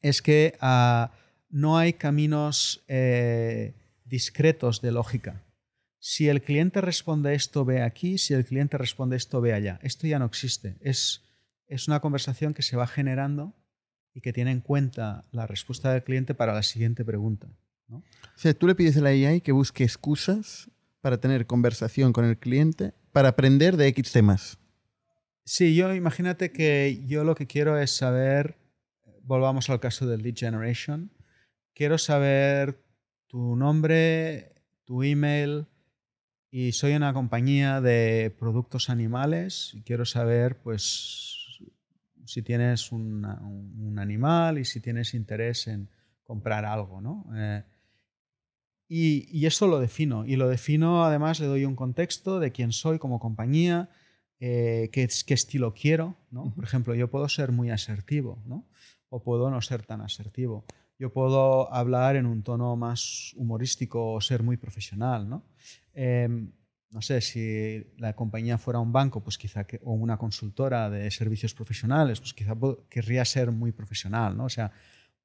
es 0.00 0.22
que 0.22 0.56
uh, 0.60 1.12
no 1.50 1.76
hay 1.78 1.92
caminos 1.92 2.82
eh, 2.88 3.74
discretos 4.04 4.80
de 4.80 4.92
lógica. 4.92 5.42
Si 5.98 6.28
el 6.28 6.42
cliente 6.42 6.80
responde 6.80 7.34
esto, 7.34 7.64
ve 7.64 7.82
aquí, 7.82 8.18
si 8.18 8.34
el 8.34 8.44
cliente 8.44 8.76
responde 8.76 9.16
esto, 9.16 9.40
ve 9.40 9.52
allá. 9.52 9.78
Esto 9.82 10.06
ya 10.06 10.18
no 10.18 10.24
existe. 10.24 10.76
Es, 10.80 11.22
es 11.68 11.86
una 11.86 12.00
conversación 12.00 12.54
que 12.54 12.62
se 12.62 12.76
va 12.76 12.86
generando 12.86 13.54
y 14.12 14.20
que 14.20 14.32
tiene 14.32 14.50
en 14.50 14.60
cuenta 14.60 15.24
la 15.30 15.46
respuesta 15.46 15.92
del 15.92 16.02
cliente 16.02 16.34
para 16.34 16.54
la 16.54 16.62
siguiente 16.62 17.04
pregunta. 17.04 17.48
O 17.88 18.02
sea, 18.36 18.54
tú 18.54 18.66
le 18.66 18.74
pides 18.74 18.96
a 18.96 19.00
la 19.00 19.10
AI 19.10 19.42
que 19.42 19.52
busque 19.52 19.84
excusas 19.84 20.70
para 21.00 21.18
tener 21.18 21.46
conversación 21.46 22.12
con 22.12 22.24
el 22.24 22.38
cliente 22.38 22.94
para 23.12 23.28
aprender 23.28 23.76
de 23.76 23.88
X 23.88 24.12
temas. 24.12 24.58
Sí, 25.44 25.74
yo 25.74 25.92
imagínate 25.94 26.52
que 26.52 27.02
yo 27.06 27.24
lo 27.24 27.34
que 27.34 27.46
quiero 27.46 27.76
es 27.78 27.90
saber, 27.90 28.58
volvamos 29.22 29.70
al 29.70 29.80
caso 29.80 30.06
del 30.06 30.22
lead 30.22 30.36
generation, 30.36 31.10
quiero 31.74 31.98
saber 31.98 32.80
tu 33.26 33.56
nombre, 33.56 34.54
tu 34.84 35.02
email, 35.02 35.66
y 36.54 36.72
soy 36.72 36.92
una 36.92 37.14
compañía 37.14 37.80
de 37.80 38.32
productos 38.38 38.90
animales 38.90 39.72
y 39.74 39.82
quiero 39.82 40.04
saber, 40.04 40.58
pues, 40.58 41.58
si 42.26 42.42
tienes 42.42 42.92
un, 42.92 43.24
animal 43.98 44.58
y 44.58 44.64
si 44.64 44.80
tienes 44.80 45.14
interés 45.14 45.66
en 45.66 45.88
comprar 46.22 46.66
algo, 46.66 47.00
¿no? 47.00 47.26
Eh, 47.34 47.64
y, 48.86 49.26
y, 49.30 49.46
eso 49.46 49.66
lo 49.66 49.80
defino. 49.80 50.26
Y 50.26 50.36
lo 50.36 50.48
defino, 50.48 51.04
además, 51.04 51.40
le 51.40 51.46
doy 51.46 51.64
un 51.64 51.74
contexto 51.74 52.38
de 52.38 52.52
quién 52.52 52.72
soy 52.72 52.98
como 52.98 53.18
compañía, 53.18 53.88
eh, 54.44 54.90
qué, 54.90 55.08
qué, 55.24 55.34
estilo 55.34 55.72
quiero, 55.72 56.16
¿no? 56.32 56.52
Por 56.52 56.64
ejemplo, 56.64 56.96
yo 56.96 57.08
puedo 57.08 57.28
ser 57.28 57.52
muy 57.52 57.70
asertivo, 57.70 58.42
¿no? 58.44 58.66
O 59.08 59.22
puedo 59.22 59.48
no 59.52 59.62
ser 59.62 59.86
tan 59.86 60.00
asertivo. 60.00 60.64
Yo 60.98 61.12
puedo 61.12 61.72
hablar 61.72 62.16
en 62.16 62.26
un 62.26 62.42
tono 62.42 62.74
más 62.74 63.34
humorístico 63.36 64.14
o 64.14 64.20
ser 64.20 64.42
muy 64.42 64.56
profesional, 64.56 65.28
¿no? 65.28 65.44
Eh, 65.94 66.28
no 66.90 67.02
sé, 67.02 67.20
si 67.20 67.86
la 67.98 68.16
compañía 68.16 68.58
fuera 68.58 68.80
un 68.80 68.92
banco, 68.92 69.22
pues 69.22 69.38
quizá 69.38 69.62
que, 69.62 69.80
o 69.84 69.92
una 69.92 70.16
consultora 70.16 70.90
de 70.90 71.08
servicios 71.12 71.54
profesionales, 71.54 72.18
pues 72.18 72.34
quizá 72.34 72.56
querría 72.88 73.24
ser 73.24 73.52
muy 73.52 73.70
profesional, 73.70 74.36
¿no? 74.36 74.46
O 74.46 74.48
sea, 74.50 74.72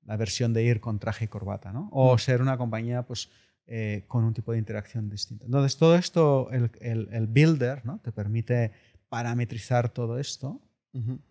la 0.06 0.16
versión 0.16 0.54
de 0.54 0.64
ir 0.64 0.80
con 0.80 1.00
traje 1.00 1.26
y 1.26 1.28
corbata, 1.28 1.74
¿no? 1.74 1.90
O 1.92 2.14
mm. 2.14 2.20
ser 2.20 2.40
una 2.40 2.56
compañía, 2.56 3.02
pues, 3.02 3.32
eh, 3.66 4.06
con 4.08 4.24
un 4.24 4.36
tipo 4.36 4.52
de 4.52 4.60
interacción 4.60 5.10
distinta. 5.10 5.46
Entonces, 5.46 5.76
todo 5.76 5.96
esto, 5.96 6.52
el, 6.52 6.70
el, 6.82 7.10
el 7.12 7.26
builder, 7.26 7.84
¿no? 7.84 8.00
Te 8.04 8.12
permite 8.12 8.72
parametrizar 9.10 9.90
todo 9.90 10.20
esto. 10.20 10.62
Uh 10.94 11.00
-huh. 11.00 11.22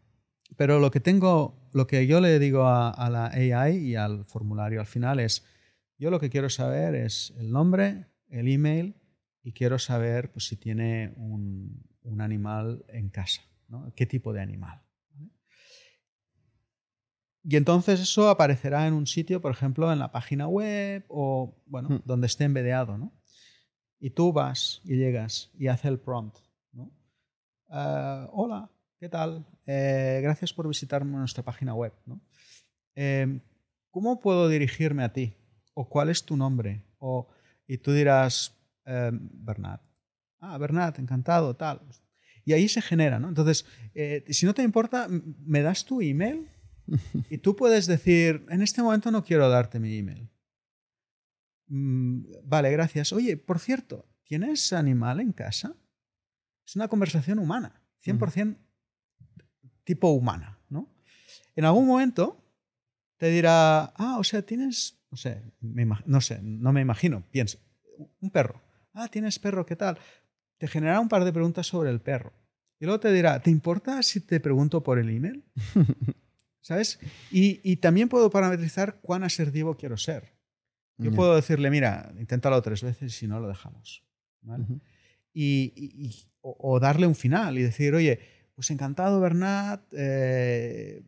Pero 0.57 0.79
lo 0.79 0.91
que 0.91 1.01
tengo, 1.01 1.69
lo 1.73 1.87
que 1.87 2.07
yo 2.07 2.21
le 2.21 2.39
digo 2.39 2.65
a, 2.65 2.91
a, 2.91 3.11
la 3.11 3.27
AI 3.27 3.77
y 3.77 3.97
al 3.97 4.25
formulario 4.25 4.81
al 4.81 4.87
final 4.87 5.19
es, 5.21 5.45
yo 5.99 6.11
lo 6.11 6.21
que 6.21 6.31
quiero 6.31 6.49
saber 6.49 6.95
es 6.95 7.35
el 7.39 7.51
nombre, 7.51 8.07
el 8.29 8.49
email 8.49 8.95
y 9.43 9.53
quiero 9.53 9.79
saber 9.79 10.33
pues, 10.33 10.47
si 10.47 10.57
tiene 10.57 11.13
un, 11.17 11.85
un 12.03 12.21
animal 12.21 12.85
en 12.89 13.11
casa, 13.11 13.43
¿no? 13.69 13.93
¿Qué 13.95 14.07
tipo 14.07 14.33
de 14.33 14.41
animal? 14.41 14.83
Y 17.49 17.55
entonces 17.55 18.01
eso 18.01 18.29
aparecerá 18.29 18.89
en 18.89 18.95
un 18.95 19.07
sitio, 19.07 19.41
por 19.41 19.53
ejemplo, 19.53 19.93
en 19.93 20.01
la 20.01 20.11
página 20.11 20.49
web 20.49 21.05
o, 21.09 21.63
bueno, 21.67 21.91
hmm. 21.91 22.03
donde 22.05 22.27
esté 22.27 22.43
embedeado, 22.43 22.99
¿no? 22.99 23.13
Y 24.01 24.11
tú 24.11 24.33
vas 24.33 24.81
y 24.85 24.97
llegas 24.97 25.53
y 25.57 25.69
haces 25.69 25.87
el 25.87 26.01
prompt. 26.01 26.39
Uh, 27.69 28.29
hola, 28.31 28.71
¿qué 29.01 29.09
tal? 29.09 29.45
Eh, 29.67 30.21
gracias 30.23 30.53
por 30.53 30.69
visitar 30.69 31.05
nuestra 31.05 31.43
página 31.43 31.75
web, 31.75 31.93
¿no? 32.07 32.21
Eh, 32.95 33.41
¿Cómo 33.91 34.21
puedo 34.21 34.49
dirigirme 34.49 35.03
a 35.03 35.13
ti? 35.13 35.35
¿O 35.75 35.89
cuál 35.89 36.09
es 36.11 36.25
tu 36.25 36.37
nombre? 36.37 36.85
O, 36.99 37.29
y 37.67 37.79
tú 37.79 37.93
dirás, 37.93 38.57
eh, 38.85 39.11
Bernat. 39.13 39.83
Ah, 40.39 40.59
Bernat, 40.59 40.99
encantado, 41.01 41.57
tal. 41.57 41.81
Y 42.45 42.53
ahí 42.53 42.69
se 42.69 42.81
genera, 42.81 43.19
¿no? 43.19 43.29
Entonces, 43.29 43.67
eh, 43.95 44.25
si 44.29 44.47
no 44.47 44.55
te 44.55 44.63
importa, 44.63 45.09
me 45.09 45.63
das 45.63 45.85
tu 45.85 46.01
email 46.01 46.49
y 47.31 47.39
tú 47.39 47.57
puedes 47.57 47.87
decir, 47.87 48.47
en 48.49 48.63
este 48.63 48.81
momento 48.81 49.11
no 49.11 49.25
quiero 49.25 49.49
darte 49.49 49.81
mi 49.81 49.99
email. 49.99 50.31
Mm, 51.67 52.27
vale, 52.45 52.71
gracias. 52.71 53.13
Oye, 53.13 53.37
por 53.37 53.59
cierto, 53.59 54.07
¿tienes 54.23 54.73
animal 54.73 55.19
en 55.19 55.33
casa? 55.33 55.75
Es 56.67 56.75
una 56.75 56.89
conversación 56.89 57.39
humana, 57.39 57.81
100% 58.05 58.57
tipo 59.85 60.09
humana, 60.09 60.59
¿no? 60.69 60.93
En 61.55 61.65
algún 61.65 61.87
momento 61.87 62.43
te 63.17 63.31
dirá, 63.31 63.85
ah, 63.97 64.17
o 64.19 64.25
sea, 64.25 64.43
tienes, 64.43 64.99
no 65.11 65.17
sé, 65.17 65.43
me, 65.61 65.87
no 66.05 66.21
sé, 66.21 66.41
no 66.43 66.73
me 66.73 66.81
imagino, 66.81 67.25
pienso, 67.31 67.59
un 68.21 68.31
perro. 68.31 68.61
Ah, 68.93 69.09
tienes 69.09 69.39
perro, 69.39 69.65
¿qué 69.65 69.77
tal? 69.77 69.99
Te 70.59 70.67
generará 70.67 71.01
un 71.01 71.09
par 71.09 71.25
de 71.25 71.33
preguntas 71.33 71.67
sobre 71.67 71.91
el 71.91 72.01
perro. 72.01 72.33
Y 72.81 72.85
luego 72.85 73.01
te 73.01 73.13
dirá, 73.13 73.41
¿te 73.41 73.51
importa 73.51 74.03
si 74.03 74.21
te 74.21 74.41
pregunto 74.41 74.83
por 74.83 74.99
el 74.99 75.09
email? 75.09 75.45
¿Sabes? 76.61 76.99
Y, 77.31 77.61
y, 77.63 77.77
también 77.77 78.09
puedo 78.09 78.29
parametrizar 78.29 78.99
cuán 79.01 79.23
asertivo 79.23 79.77
quiero 79.77 79.97
ser. 79.97 80.35
Yo 80.99 81.11
yeah. 81.11 81.17
puedo 81.17 81.37
decirle, 81.37 81.71
mira, 81.71 82.13
inténtalo 82.19 82.61
tres 82.61 82.83
veces 82.83 83.15
y 83.15 83.17
si 83.17 83.29
no 83.29 83.39
lo 83.39 83.47
dejamos. 83.47 84.03
¿vale? 84.43 84.65
Uh 84.65 84.67
-huh. 84.67 84.81
Y, 85.37 86.15
o, 86.41 86.81
darle 86.81 87.07
un 87.07 87.15
final 87.15 87.59
y 87.59 87.63
decir, 87.63 87.95
oye, 87.95 88.21
pues 88.55 88.71
encantado, 88.71 89.21
Bernat. 89.21 89.83
Eh, 89.93 91.03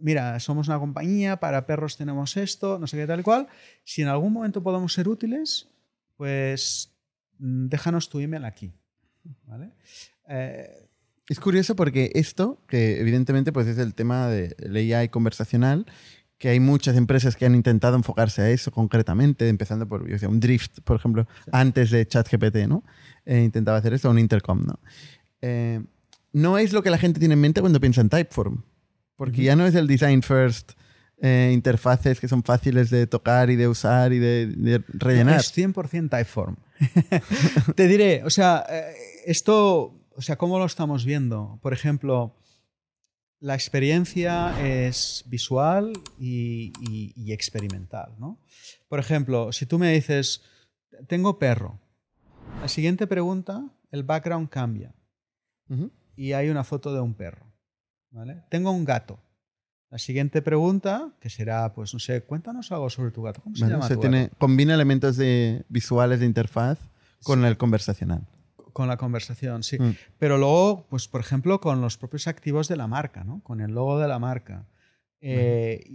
mira, 0.00 0.38
somos 0.38 0.68
una 0.68 0.78
compañía, 0.78 1.40
para 1.40 1.66
perros 1.66 1.96
tenemos 1.96 2.36
esto, 2.36 2.78
no 2.78 2.86
sé 2.86 2.96
qué 2.96 3.06
tal 3.06 3.24
cual. 3.24 3.48
Si 3.82 4.02
en 4.02 4.08
algún 4.08 4.32
momento 4.32 4.62
podemos 4.62 4.92
ser 4.92 5.08
útiles, 5.08 5.68
pues 6.16 6.94
mm, 7.38 7.66
déjanos 7.66 8.08
tu 8.08 8.20
email 8.20 8.44
aquí. 8.44 8.72
¿vale? 9.46 9.72
Eh, 10.28 10.88
es 11.28 11.40
curioso 11.40 11.74
porque 11.74 12.12
esto, 12.14 12.62
que 12.68 13.00
evidentemente 13.00 13.52
pues 13.52 13.66
es 13.66 13.78
el 13.78 13.94
tema 13.94 14.28
de 14.28 14.94
AI 14.94 15.08
conversacional, 15.08 15.86
que 16.44 16.50
hay 16.50 16.60
muchas 16.60 16.94
empresas 16.98 17.36
que 17.36 17.46
han 17.46 17.54
intentado 17.54 17.96
enfocarse 17.96 18.42
a 18.42 18.50
eso 18.50 18.70
concretamente, 18.70 19.48
empezando 19.48 19.88
por 19.88 20.06
yo 20.06 20.12
decía, 20.12 20.28
un 20.28 20.40
Drift, 20.40 20.80
por 20.84 20.96
ejemplo, 20.96 21.26
sí. 21.42 21.50
antes 21.52 21.90
de 21.90 22.06
ChatGPT, 22.06 22.68
¿no? 22.68 22.84
Eh, 23.24 23.44
intentaba 23.44 23.78
hacer 23.78 23.94
esto, 23.94 24.10
un 24.10 24.18
Intercom, 24.18 24.62
¿no? 24.66 24.78
Eh, 25.40 25.82
no 26.34 26.58
es 26.58 26.74
lo 26.74 26.82
que 26.82 26.90
la 26.90 26.98
gente 26.98 27.18
tiene 27.18 27.32
en 27.32 27.40
mente 27.40 27.62
cuando 27.62 27.80
piensa 27.80 28.02
en 28.02 28.10
Typeform, 28.10 28.62
porque 29.16 29.40
-huh. 29.40 29.44
ya 29.44 29.56
no 29.56 29.64
es 29.64 29.74
el 29.74 29.86
design 29.86 30.22
first, 30.22 30.72
eh, 31.22 31.50
interfaces 31.54 32.20
que 32.20 32.28
son 32.28 32.42
fáciles 32.42 32.90
de 32.90 33.06
tocar 33.06 33.48
y 33.48 33.56
de 33.56 33.66
usar 33.66 34.12
y 34.12 34.18
de, 34.18 34.48
de 34.48 34.84
rellenar. 34.88 35.40
Es 35.40 35.56
100% 35.56 36.10
Typeform. 36.10 36.56
Te 37.74 37.88
diré, 37.88 38.22
o 38.22 38.28
sea, 38.28 38.66
esto 39.24 39.94
o 40.14 40.20
sea, 40.20 40.36
¿cómo 40.36 40.58
lo 40.58 40.66
estamos 40.66 41.06
viendo? 41.06 41.58
Por 41.62 41.72
ejemplo, 41.72 42.36
la 43.44 43.52
experiencia 43.52 44.58
es 44.66 45.22
visual 45.26 45.92
y, 46.18 46.72
y, 46.80 47.12
y, 47.14 47.34
experimental, 47.34 48.14
¿no? 48.18 48.38
Por 48.88 48.98
ejemplo, 49.00 49.52
si 49.52 49.66
tú 49.66 49.78
me 49.78 49.92
dices, 49.92 50.40
tengo 51.08 51.38
perro, 51.38 51.78
la 52.62 52.68
siguiente 52.68 53.06
pregunta, 53.06 53.68
el 53.90 54.02
background 54.02 54.48
cambia 54.48 54.94
uh 55.68 55.74
-huh. 55.74 55.90
y 56.16 56.32
hay 56.32 56.48
una 56.48 56.64
foto 56.64 56.94
de 56.94 57.00
un 57.00 57.12
perro, 57.12 57.44
¿vale? 58.10 58.44
Tengo 58.48 58.70
un 58.70 58.86
gato. 58.86 59.20
La 59.90 59.98
siguiente 59.98 60.40
pregunta, 60.40 61.12
que 61.20 61.28
será, 61.28 61.70
pues 61.74 61.92
no 61.92 62.00
sé, 62.00 62.22
cuéntanos 62.22 62.72
algo 62.72 62.88
sobre 62.88 63.10
tu 63.10 63.22
gato. 63.24 63.42
¿Cómo 63.42 63.56
se 63.56 63.64
bueno, 63.64 63.76
llama? 63.76 63.88
Se 63.88 63.98
tiene, 63.98 64.30
combina 64.38 64.72
elementos 64.72 65.18
de 65.18 65.66
visuales 65.68 66.18
de 66.18 66.24
interfaz 66.24 66.78
con 67.22 67.40
sí. 67.40 67.46
el 67.46 67.58
conversacional 67.58 68.26
con 68.74 68.88
la 68.88 68.98
conversación, 68.98 69.62
sí. 69.62 69.78
Mm. 69.78 69.96
Pero 70.18 70.36
luego, 70.36 70.86
pues 70.90 71.08
por 71.08 71.22
ejemplo, 71.22 71.60
con 71.60 71.80
los 71.80 71.96
propios 71.96 72.26
activos 72.26 72.68
de 72.68 72.76
la 72.76 72.86
marca, 72.86 73.24
¿no? 73.24 73.40
Con 73.42 73.62
el 73.62 73.72
logo 73.72 73.98
de 73.98 74.08
la 74.08 74.18
marca. 74.18 74.68
Eh, 75.22 75.80
y, 75.86 75.94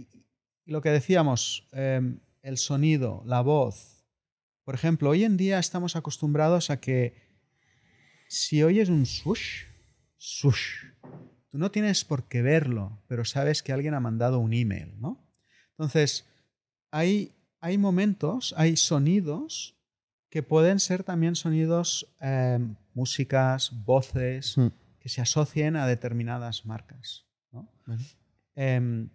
y, 0.64 0.70
lo 0.72 0.80
que 0.80 0.90
decíamos, 0.90 1.68
eh, 1.72 2.00
el 2.42 2.58
sonido, 2.58 3.22
la 3.26 3.42
voz. 3.42 4.04
Por 4.64 4.74
ejemplo, 4.74 5.10
hoy 5.10 5.24
en 5.24 5.36
día 5.36 5.58
estamos 5.58 5.94
acostumbrados 5.94 6.70
a 6.70 6.80
que 6.80 7.14
si 8.28 8.62
oyes 8.62 8.88
un 8.88 9.06
swoosh, 9.06 9.64
swoosh, 10.16 10.86
tú 11.50 11.58
no 11.58 11.70
tienes 11.70 12.04
por 12.04 12.28
qué 12.28 12.42
verlo, 12.42 13.02
pero 13.08 13.24
sabes 13.24 13.62
que 13.62 13.72
alguien 13.72 13.94
ha 13.94 14.00
mandado 14.00 14.38
un 14.38 14.54
email, 14.54 14.98
¿no? 15.00 15.22
Entonces, 15.72 16.26
hay, 16.90 17.34
hay 17.60 17.76
momentos, 17.76 18.54
hay 18.56 18.76
sonidos 18.76 19.79
que 20.30 20.42
pueden 20.42 20.80
ser 20.80 21.04
también 21.04 21.34
sonidos, 21.36 22.14
eh, 22.20 22.58
músicas, 22.94 23.72
voces, 23.84 24.56
mm. 24.56 24.68
que 25.00 25.08
se 25.08 25.20
asocien 25.20 25.76
a 25.76 25.86
determinadas 25.86 26.64
marcas. 26.64 27.26
¿no? 27.52 27.68
Eh, 28.54 29.08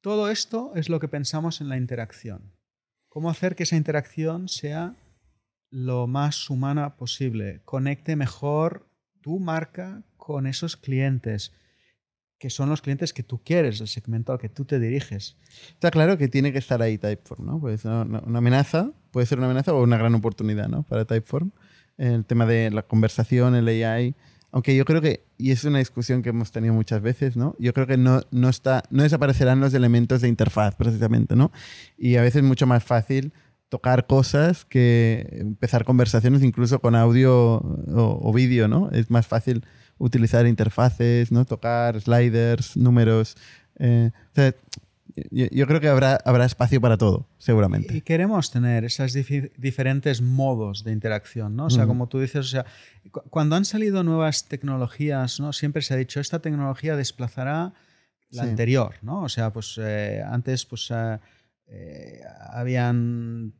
todo 0.00 0.30
esto 0.30 0.72
es 0.76 0.88
lo 0.88 1.00
que 1.00 1.08
pensamos 1.08 1.60
en 1.60 1.68
la 1.68 1.76
interacción. 1.76 2.52
Cómo 3.08 3.28
hacer 3.28 3.56
que 3.56 3.64
esa 3.64 3.76
interacción 3.76 4.48
sea 4.48 4.94
lo 5.70 6.06
más 6.06 6.48
humana 6.48 6.96
posible, 6.96 7.60
conecte 7.64 8.16
mejor 8.16 8.88
tu 9.20 9.38
marca 9.38 10.02
con 10.16 10.46
esos 10.46 10.76
clientes, 10.76 11.52
que 12.40 12.48
son 12.48 12.70
los 12.70 12.80
clientes 12.80 13.12
que 13.12 13.22
tú 13.22 13.38
quieres, 13.44 13.82
el 13.82 13.86
segmento 13.86 14.32
al 14.32 14.38
que 14.38 14.48
tú 14.48 14.64
te 14.64 14.80
diriges. 14.80 15.36
Está 15.68 15.90
claro 15.90 16.16
que 16.16 16.26
tiene 16.26 16.52
que 16.52 16.58
estar 16.58 16.80
ahí 16.80 16.96
Typeform, 16.96 17.44
¿no? 17.44 17.60
Pues 17.60 17.84
una, 17.84 18.22
amenaza, 18.34 18.92
puede 19.10 19.26
ser 19.26 19.36
una 19.36 19.46
amenaza 19.46 19.74
o 19.74 19.82
una 19.82 19.98
gran 19.98 20.14
oportunidad, 20.14 20.66
¿no? 20.68 20.82
Para 20.84 21.04
Typeform. 21.04 21.50
El 21.98 22.24
tema 22.24 22.46
de 22.46 22.70
la 22.70 22.82
conversación, 22.82 23.54
el 23.54 23.68
AI. 23.68 24.14
Aunque 24.52 24.74
yo 24.74 24.86
creo 24.86 25.02
que, 25.02 25.26
y 25.36 25.50
es 25.50 25.64
una 25.64 25.80
discusión 25.80 26.22
que 26.22 26.30
hemos 26.30 26.50
tenido 26.50 26.72
muchas 26.72 27.02
veces, 27.02 27.36
¿no? 27.36 27.54
Yo 27.58 27.74
creo 27.74 27.86
que 27.86 27.98
no, 27.98 28.22
no, 28.30 28.48
está, 28.48 28.84
no 28.88 29.02
desaparecerán 29.02 29.60
los 29.60 29.74
elementos 29.74 30.22
de 30.22 30.28
interfaz, 30.28 30.76
precisamente, 30.76 31.36
¿no? 31.36 31.52
Y 31.98 32.16
a 32.16 32.22
veces 32.22 32.36
es 32.36 32.48
mucho 32.48 32.66
más 32.66 32.82
fácil 32.82 33.34
tocar 33.68 34.06
cosas 34.06 34.64
que 34.64 35.28
empezar 35.32 35.84
conversaciones 35.84 36.42
incluso 36.42 36.80
con 36.80 36.94
audio 36.94 37.60
o, 37.94 38.32
vídeo, 38.32 38.66
¿no? 38.66 38.90
Es 38.92 39.10
más 39.10 39.26
fácil 39.26 39.62
utilizar 40.00 40.46
interfaces, 40.46 41.30
¿no? 41.30 41.44
Tocar 41.44 42.00
sliders, 42.00 42.76
números. 42.76 43.36
Eh, 43.78 44.10
yo, 45.30 45.66
creo 45.66 45.80
que 45.80 45.88
habrá, 45.88 46.18
habrá 46.24 46.46
espacio 46.46 46.80
para 46.80 46.96
todo, 46.96 47.28
seguramente. 47.38 47.94
Y 47.94 48.00
queremos 48.00 48.50
tener 48.50 48.84
esos 48.84 49.12
diferentes 49.12 50.22
modos 50.22 50.82
de 50.82 50.92
interacción, 50.92 51.54
¿no? 51.54 51.66
O 51.66 51.70
sea, 51.70 51.86
como 51.86 52.08
tú 52.08 52.18
dices, 52.18 52.46
o 52.46 52.48
sea, 52.48 52.66
cuando 53.28 53.56
han 53.56 53.64
salido 53.64 54.02
nuevas 54.02 54.46
tecnologías, 54.48 55.38
¿no? 55.38 55.52
Siempre 55.52 55.82
se 55.82 55.94
ha 55.94 55.96
dicho, 55.96 56.18
esta 56.20 56.40
tecnología 56.40 56.96
desplazará 56.96 57.74
la 58.30 58.42
anterior, 58.42 58.94
¿no? 59.02 59.22
O 59.22 59.28
sea, 59.28 59.52
pues 59.52 59.78
eh, 59.80 60.24
antes, 60.26 60.64
pues... 60.64 60.90
Eh, 61.72 62.20
habían 62.50 63.52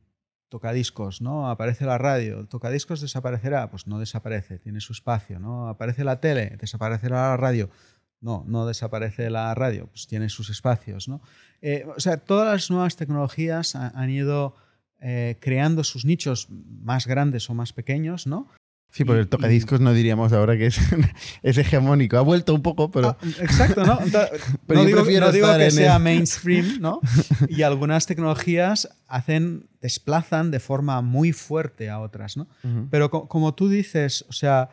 tocadiscos, 0.51 1.23
¿no? 1.23 1.49
Aparece 1.49 1.87
la 1.87 1.97
radio, 1.97 2.41
el 2.41 2.49
tocadiscos 2.49 3.01
desaparecerá, 3.01 3.71
pues 3.71 3.87
no 3.87 3.99
desaparece, 3.99 4.59
tiene 4.59 4.81
su 4.81 4.93
espacio, 4.93 5.39
¿no? 5.39 5.69
Aparece 5.69 6.05
la 6.05 6.21
tele, 6.21 6.57
desaparecerá 6.61 7.31
la 7.31 7.37
radio, 7.39 7.71
no, 8.21 8.45
no 8.47 8.67
desaparece 8.67 9.31
la 9.31 9.55
radio, 9.55 9.87
pues 9.87 10.07
tiene 10.07 10.29
sus 10.29 10.51
espacios, 10.51 11.09
¿no? 11.09 11.23
Eh, 11.63 11.87
o 11.97 12.01
sea, 12.01 12.19
todas 12.19 12.47
las 12.47 12.71
nuevas 12.71 12.97
tecnologías 12.97 13.77
han 13.77 14.11
ido 14.11 14.57
eh, 15.01 15.39
creando 15.41 15.85
sus 15.85 16.05
nichos 16.05 16.49
más 16.51 17.07
grandes 17.07 17.49
o 17.49 17.55
más 17.55 17.73
pequeños, 17.73 18.27
¿no? 18.27 18.49
Sí, 18.93 19.05
por 19.05 19.17
el 19.17 19.29
tocadiscos 19.29 19.81
no 19.81 19.93
diríamos 19.93 20.33
ahora 20.33 20.57
que 20.57 20.67
es, 20.67 20.79
es, 21.43 21.59
hegemónico. 21.59 22.17
Ha 22.17 22.23
vuelto 22.23 22.55
un 22.55 22.63
poco, 22.63 22.91
pero. 22.91 23.17
Ah, 23.21 23.27
exacto, 23.41 23.85
¿no? 23.85 23.99
Pero 24.67 24.81
no 24.81 24.87
digo, 24.87 25.21
no 25.21 25.33
digo 25.33 25.57
que 25.57 25.71
sea 25.71 25.99
mainstream, 25.99 26.81
¿no? 26.81 27.01
Y 27.49 27.63
algunas 27.63 28.07
tecnologías 28.07 28.89
hacen, 29.07 29.69
desplazan 29.81 30.51
de 30.51 30.59
forma 30.59 31.01
muy 31.03 31.33
fuerte 31.33 31.89
a 31.89 32.01
otras, 32.01 32.37
¿no? 32.37 32.49
Pero 32.91 33.11
como 33.11 33.55
tú 33.55 33.69
dices, 33.69 34.25
o 34.29 34.33
sea, 34.33 34.71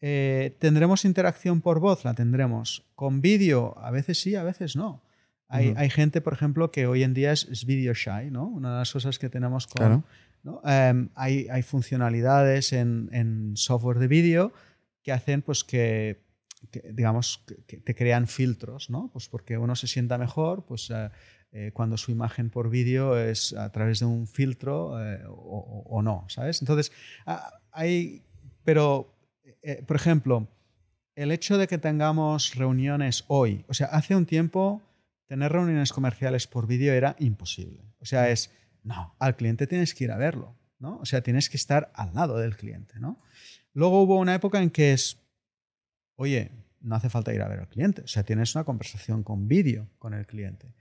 eh, 0.00 0.56
¿tendremos 0.58 1.04
interacción 1.04 1.60
por 1.60 1.78
voz? 1.78 2.04
La 2.04 2.14
tendremos. 2.14 2.84
Con 2.94 3.20
vídeo, 3.20 3.76
a 3.78 3.90
veces 3.90 4.20
sí, 4.20 4.34
a 4.34 4.42
veces 4.42 4.74
no. 4.76 5.02
Hay, 5.48 5.74
hay, 5.76 5.90
gente, 5.90 6.20
por 6.20 6.32
ejemplo, 6.32 6.70
que 6.70 6.86
hoy 6.86 7.02
en 7.02 7.12
día 7.12 7.30
es, 7.30 7.46
es 7.50 7.66
video 7.66 7.92
shy, 7.92 8.30
¿no? 8.30 8.46
Una 8.46 8.72
de 8.72 8.78
las 8.78 8.92
cosas 8.92 9.18
que 9.18 9.28
tenemos 9.28 9.66
con. 9.66 9.86
Claro 9.86 10.04
Em, 10.64 11.10
hay, 11.14 11.62
funcionalidades 11.62 12.72
en, 12.72 13.52
software 13.56 13.98
de 13.98 14.08
vídeo 14.08 14.52
que 15.02 15.12
hacen 15.12 15.42
pues, 15.42 15.62
que, 15.62 16.24
digamos, 16.92 17.44
que 17.66 17.76
te 17.78 17.94
crean 17.94 18.26
filtros, 18.26 18.90
¿no? 18.90 19.10
Pues 19.12 19.28
porque 19.28 19.56
uno 19.56 19.76
se 19.76 19.86
sienta 19.86 20.18
mejor 20.18 20.64
pues, 20.64 20.90
eh, 20.90 21.10
eh, 21.52 21.70
cuando 21.72 21.96
su 21.96 22.10
imagen 22.10 22.50
por 22.50 22.70
vídeo 22.70 23.18
es 23.18 23.52
a 23.52 23.70
través 23.70 24.00
de 24.00 24.06
un 24.06 24.26
filtro 24.26 25.00
eh, 25.00 25.22
o, 25.26 26.00
no, 26.02 26.24
¿sabes? 26.28 26.60
Entonces, 26.62 26.92
hay, 27.70 28.24
pero, 28.64 29.14
por 29.86 29.96
ejemplo, 29.96 30.48
el 31.14 31.30
hecho 31.30 31.58
de 31.58 31.68
que 31.68 31.78
tengamos 31.78 32.54
reuniones 32.54 33.24
hoy, 33.28 33.64
o 33.68 33.74
sea, 33.74 33.88
hace 33.88 34.16
un 34.16 34.26
tiempo 34.26 34.82
tener 35.26 35.52
reuniones 35.52 35.92
comerciales 35.92 36.46
por 36.46 36.66
vídeo 36.66 36.92
era 36.92 37.16
imposible. 37.18 37.84
O 38.00 38.04
sea, 38.04 38.30
es 38.30 38.50
no, 38.84 39.14
al 39.18 39.36
cliente 39.36 39.66
tienes 39.66 39.94
que 39.94 40.04
ir 40.04 40.12
a 40.12 40.16
verlo, 40.16 40.56
¿no? 40.78 40.98
O 40.98 41.04
sea, 41.04 41.22
tienes 41.22 41.48
que 41.48 41.56
estar 41.56 41.92
al 41.94 42.14
lado 42.14 42.38
del 42.38 42.56
cliente, 42.56 42.98
¿no? 42.98 43.20
Luego 43.74 44.02
hubo 44.02 44.18
una 44.18 44.34
época 44.34 44.62
en 44.62 44.70
que 44.70 44.92
es, 44.92 45.18
oye, 46.16 46.50
no 46.80 46.96
hace 46.96 47.08
falta 47.08 47.32
ir 47.32 47.42
a 47.42 47.48
ver 47.48 47.60
al 47.60 47.68
cliente, 47.68 48.02
o 48.02 48.08
sea, 48.08 48.24
tienes 48.24 48.54
una 48.54 48.64
conversación 48.64 49.22
con 49.22 49.48
vídeo 49.48 49.88
con 49.98 50.14
el 50.14 50.26
cliente. 50.26 50.74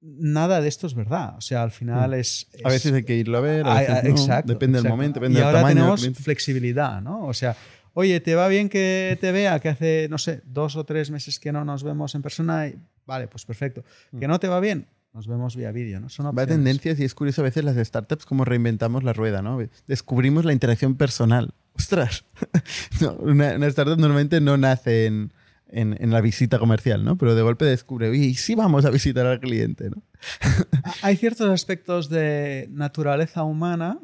Nada 0.00 0.60
de 0.60 0.68
esto 0.68 0.88
es 0.88 0.94
verdad, 0.94 1.36
o 1.36 1.40
sea, 1.40 1.62
al 1.62 1.70
final 1.70 2.10
mm. 2.10 2.14
es, 2.14 2.48
A 2.64 2.68
veces 2.70 2.92
hay 2.92 3.04
que 3.04 3.14
irlo 3.14 3.38
a 3.38 3.40
ver, 3.40 3.64
a 3.64 3.74
veces 3.74 4.04
no. 4.04 4.10
exacto, 4.10 4.52
depende 4.52 4.82
del 4.82 4.90
momento, 4.90 5.20
depende 5.20 5.38
y 5.38 5.42
ahora 5.42 5.66
tenemos 5.66 6.08
flexibilidad, 6.18 7.00
¿no? 7.00 7.24
O 7.26 7.34
sea, 7.34 7.56
oye, 7.94 8.18
¿te 8.18 8.34
va 8.34 8.48
bien 8.48 8.68
que 8.68 9.16
te 9.20 9.30
vea 9.30 9.60
que 9.60 9.68
hace, 9.68 10.08
no 10.10 10.18
sé, 10.18 10.42
dos 10.44 10.74
o 10.74 10.84
tres 10.84 11.12
meses 11.12 11.38
que 11.38 11.52
no 11.52 11.64
nos 11.64 11.84
vemos 11.84 12.16
en 12.16 12.22
persona? 12.22 12.72
vale, 13.06 13.28
pues 13.28 13.44
perfecto. 13.44 13.84
Mm. 14.10 14.18
¿Que 14.18 14.28
no 14.28 14.40
te 14.40 14.48
va 14.48 14.58
bien? 14.58 14.88
Nos 15.12 15.26
vemos 15.26 15.56
vía 15.56 15.72
vídeo, 15.72 16.00
¿no? 16.00 16.08
Son 16.08 16.26
Va 16.26 16.46
tendencias 16.46 16.98
y 16.98 17.04
es 17.04 17.14
curioso 17.14 17.42
a 17.42 17.44
veces 17.44 17.64
las 17.64 17.76
startups 17.76 18.24
como 18.24 18.46
reinventamos 18.46 19.04
la 19.04 19.12
rueda, 19.12 19.42
¿no? 19.42 19.58
Descubrimos 19.86 20.46
la 20.46 20.54
interacción 20.54 20.96
personal. 20.96 21.52
¡Ostras! 21.74 22.24
una, 23.18 23.54
startup 23.66 23.98
normalmente 23.98 24.40
no 24.40 24.56
nace 24.56 25.06
en, 25.06 25.32
en, 25.68 26.10
la 26.10 26.22
visita 26.22 26.58
comercial, 26.58 27.04
¿no? 27.04 27.18
Pero 27.18 27.34
de 27.34 27.42
golpe 27.42 27.66
descubre, 27.66 28.14
y 28.16 28.34
sí 28.34 28.54
vamos 28.54 28.86
a 28.86 28.90
visitar 28.90 29.26
al 29.26 29.40
cliente, 29.40 29.90
¿no? 29.90 30.02
Hay 31.02 31.16
ciertos 31.16 31.50
aspectos 31.50 32.08
de 32.08 32.68
naturaleza 32.70 33.42
humana. 33.42 33.98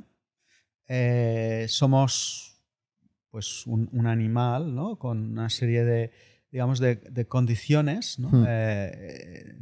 Eh, 0.89 1.67
somos 1.69 2.61
pues 3.31 3.67
un, 3.67 4.07
animal, 4.07 4.75
¿no? 4.75 4.99
Con 4.99 5.33
una 5.33 5.49
serie 5.49 5.85
de, 5.85 6.11
digamos, 6.51 6.81
de, 6.81 7.27
condiciones, 7.29 8.19
¿no? 8.19 8.31
Hmm. 8.31 8.45
Eh, 8.47 9.55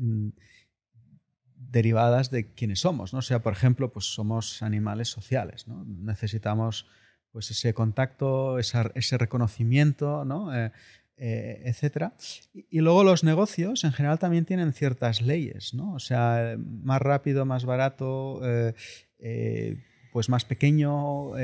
derivadas 1.77 2.31
de 2.31 2.47
quienes 2.55 2.81
somos, 2.81 3.13
¿no? 3.13 3.21
Sea, 3.21 3.43
por 3.43 3.53
ejemplo, 3.53 3.93
pues 3.93 4.07
somos 4.07 4.63
animales 4.63 5.09
sociales, 5.09 5.69
¿no? 5.69 5.85
Necesitamos 5.85 6.87
pues 7.33 7.51
ese 7.51 7.75
contacto, 7.75 8.59
ese 8.59 9.19
reconocimiento, 9.19 10.25
¿no? 10.25 10.57
Eh, 10.57 10.73
eh, 11.19 11.63
etcétera. 11.67 12.15
Y, 12.55 12.81
luego 12.81 13.05
los 13.05 13.25
negocios 13.25 13.85
en 13.85 13.93
general 13.93 14.19
también 14.19 14.47
tienen 14.47 14.73
ciertas 14.73 15.21
leyes, 15.21 15.75
¿no? 15.75 15.93
O 15.93 15.99
sea, 15.99 16.57
más 16.59 17.03
rápido, 17.03 17.45
más 17.45 17.67
barato, 17.67 18.41
eh, 18.43 19.77
pues 20.13 20.31
más 20.31 20.47
pequeño. 20.47 21.37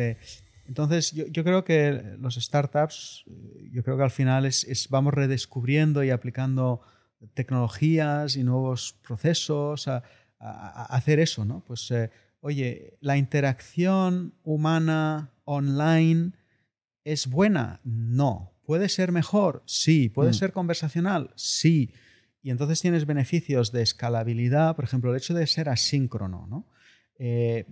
entonces, 0.66 1.12
yo, 1.12 1.44
creo 1.44 1.62
que 1.62 2.16
los 2.18 2.36
startups, 2.36 3.24
yo 3.70 3.82
creo 3.82 3.98
que 3.98 4.04
al 4.04 4.10
final 4.10 4.46
es 4.46 4.86
vamos 4.88 5.12
redescubriendo 5.12 6.02
y 6.02 6.08
aplicando 6.08 6.80
tecnologías 7.34 8.36
y 8.36 8.44
nuevos 8.44 8.94
procesos, 9.06 9.88
hacer 10.42 11.20
eso, 11.20 11.44
¿no? 11.44 11.64
Pues, 11.64 11.90
eh, 11.90 12.10
oye, 12.40 12.96
la 13.00 13.16
interacción 13.16 14.34
humana 14.42 15.32
online 15.44 16.32
es 17.04 17.28
buena, 17.28 17.80
no. 17.84 18.52
¿Puede 18.64 18.88
ser 18.88 19.12
mejor? 19.12 19.62
Sí. 19.66 20.08
¿Puede 20.08 20.30
mm. 20.30 20.34
ser 20.34 20.52
conversacional? 20.52 21.32
Sí. 21.36 21.92
Y 22.42 22.50
entonces 22.50 22.80
tienes 22.80 23.06
beneficios 23.06 23.72
de 23.72 23.82
escalabilidad, 23.82 24.74
por 24.74 24.84
ejemplo, 24.84 25.10
el 25.10 25.18
hecho 25.18 25.34
de 25.34 25.46
ser 25.46 25.68
asíncrono, 25.68 26.46
¿no? 26.48 26.68
Eh, 27.18 27.66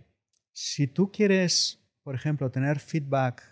si 0.53 0.87
tú 0.87 1.11
quieres, 1.11 1.81
por 2.03 2.15
ejemplo, 2.15 2.51
tener 2.51 2.79
feedback 2.79 3.43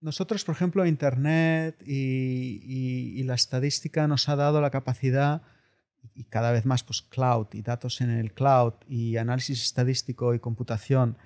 nosotros, 0.00 0.44
por 0.44 0.54
ejemplo, 0.54 0.86
Internet 0.86 1.82
y, 1.84 3.22
la 3.24 3.34
estadística 3.34 4.06
nos 4.06 4.28
ha 4.28 4.36
dado 4.36 4.60
la 4.60 4.70
capacidad, 4.70 5.42
y 6.14 6.24
cada 6.24 6.52
vez 6.52 6.64
más, 6.64 6.82
pues 6.82 7.02
cloud 7.02 7.46
y 7.52 7.62
datos 7.62 8.00
en 8.00 8.10
el 8.10 8.32
cloud 8.32 8.74
y 8.88 9.16
análisis 9.16 9.62
estadístico 9.62 10.34
y 10.34 10.38
computación, 10.38 11.16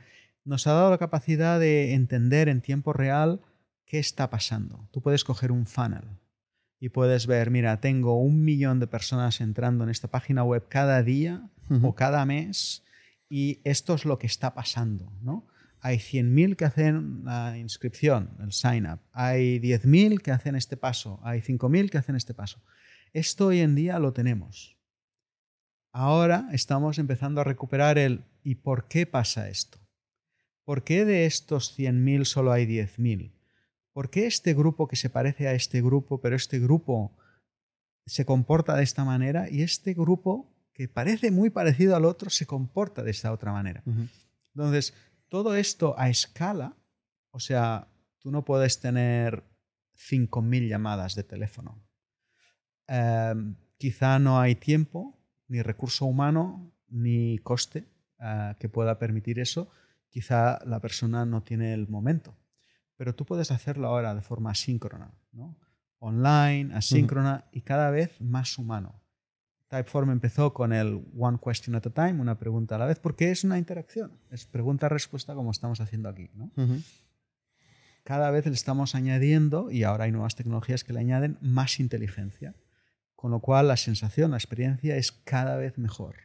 nos 0.45 0.67
ha 0.67 0.73
dado 0.73 0.91
la 0.91 0.99
capacidad 0.99 1.61
de 1.61 1.95
entender 1.95 2.49
en 2.49 2.61
tiempo 2.61 2.93
real 2.93 3.41
qué 3.87 3.99
está 3.99 4.31
pasando. 4.31 4.89
Tú 4.93 5.01
puedes 5.01 5.25
coger 5.25 5.53
un 5.53 5.67
funnel 5.67 6.19
y 6.81 6.89
puedes 6.89 7.27
ver, 7.27 7.51
mira, 7.51 7.81
tengo 7.81 8.19
un 8.21 8.45
millón 8.45 8.81
de 8.81 8.87
personas 8.87 9.41
entrando 9.41 9.85
en 9.85 9.91
esta 9.91 10.09
página 10.09 10.43
web 10.43 10.67
cada 10.69 11.03
día 11.03 11.49
o 11.83 11.95
cada 11.95 12.25
mes 12.27 12.85
y 13.29 13.61
esto 13.65 13.95
es 13.95 14.05
lo 14.05 14.19
que 14.19 14.27
está 14.27 14.55
pasando, 14.55 15.13
¿no? 15.23 15.47
hay 15.83 15.97
100.000 15.97 16.55
que 16.55 16.65
hacen 16.65 17.25
la 17.25 17.59
inscripción, 17.59 18.31
el 18.41 18.53
sign 18.53 18.87
up, 18.87 19.01
hay 19.13 19.59
10.000 19.59 20.21
que 20.21 20.31
hacen 20.31 20.55
este 20.55 20.77
paso, 20.77 21.21
hay 21.25 21.41
5.000 21.41 21.91
que 21.91 21.99
hacen 21.99 22.15
este 22.15 22.35
paso. 22.35 22.63
Esto 23.13 23.49
hoy 23.49 23.61
en 23.61 23.75
día 23.75 23.99
lo 23.99 24.15
tenemos. 24.15 24.79
Ahora 25.93 26.49
estamos 26.53 26.99
empezando 26.99 27.43
a 27.43 27.45
recuperar 27.45 27.99
el 27.99 28.25
¿y 28.43 28.55
por 28.55 28.89
qué 28.89 29.05
pasa 29.05 29.51
esto? 29.51 29.79
¿Por 30.65 30.83
qué 30.83 31.05
de 31.05 31.27
estos 31.27 31.79
100.000 31.79 32.25
solo 32.25 32.53
hay 32.53 32.65
10.000? 32.65 33.33
¿Por 33.93 34.09
qué 34.09 34.27
este 34.27 34.55
grupo 34.55 34.89
que 34.89 34.97
se 34.97 35.11
parece 35.11 35.47
a 35.47 35.53
este 35.53 35.83
grupo, 35.83 36.23
pero 36.23 36.37
este 36.37 36.59
grupo 36.59 37.15
se 38.07 38.25
comporta 38.25 38.77
de 38.77 38.83
esta 38.83 39.05
manera 39.05 39.51
y 39.51 39.61
este 39.61 39.93
grupo 39.93 40.51
que 40.73 40.89
parece 40.89 41.31
muy 41.31 41.51
parecido 41.51 41.95
al 41.95 42.07
otro 42.07 42.31
se 42.31 42.47
comporta 42.47 43.03
de 43.03 43.11
esta 43.11 43.31
otra 43.31 43.53
manera? 43.53 43.83
Entonces, 44.55 44.95
todo 45.29 45.55
esto 45.55 45.95
a 45.99 46.09
escala, 46.09 46.75
o 47.31 47.41
sea, 47.41 47.89
tú 48.21 48.31
no 48.31 48.43
puedes 48.47 48.81
tener 48.81 49.45
5.000 49.99 50.69
llamadas 50.69 51.15
de 51.15 51.25
teléfono. 51.25 51.92
Em, 52.95 53.57
quizá 53.79 54.19
no 54.19 54.39
hay 54.39 54.55
tiempo, 54.55 55.19
ni 55.49 55.63
recurso 55.63 56.05
humano, 56.05 56.71
ni 56.89 57.39
coste 57.39 57.89
eh, 58.21 58.55
que 58.59 58.69
pueda 58.69 58.99
permitir 58.99 59.39
eso. 59.39 59.71
Quizá 60.11 60.59
la 60.67 60.79
persona 60.79 61.25
no 61.25 61.43
tiene 61.43 61.73
el 61.73 61.89
momento. 61.89 62.37
Pero 62.97 63.15
tú 63.15 63.25
puedes 63.25 63.51
hacerlo 63.51 63.89
ahora 63.89 64.15
de 64.15 64.21
forma 64.21 64.51
asíncrona, 64.51 65.11
¿no? 65.33 65.57
online, 66.01 66.75
asíncrona 66.75 67.47
y 67.51 67.63
cada 67.63 67.91
vez 67.91 68.21
más 68.21 68.59
humano. 68.59 69.01
Typeform 69.69 70.11
empezó 70.11 70.53
con 70.53 70.75
el 70.75 71.03
one 71.17 71.39
question 71.43 71.75
at 71.75 71.87
a 71.87 71.91
time, 71.91 72.21
una 72.21 72.39
pregunta 72.39 72.75
a 72.75 72.79
la 72.79 72.87
vez, 72.87 72.99
porque 72.99 73.31
es 73.31 73.43
una 73.43 73.57
interacción, 73.57 74.13
es 74.31 74.45
pregunta-respuesta 74.45 75.35
como 75.35 75.51
estamos 75.51 75.81
haciendo 75.81 76.11
aquí. 76.11 76.29
¿no? 76.35 76.51
Cada 78.05 78.31
vez 78.31 78.45
le 78.45 78.53
estamos 78.53 78.95
añadiendo, 78.95 79.71
y 79.71 79.85
ahora 79.85 80.05
hay 80.05 80.13
nuevas 80.13 80.35
tecnologías 80.35 80.85
que 80.85 80.93
le 80.93 81.01
añaden 81.01 81.39
más 81.41 81.81
inteligencia, 81.81 82.55
con 83.23 83.31
lo 83.31 83.39
cual 83.39 83.69
la 83.69 83.77
sensación, 83.77 84.33
la 84.33 84.37
experiencia 84.37 84.97
es 84.97 85.13
cada 85.13 85.57
vez 85.57 85.79
mejor. 85.79 86.17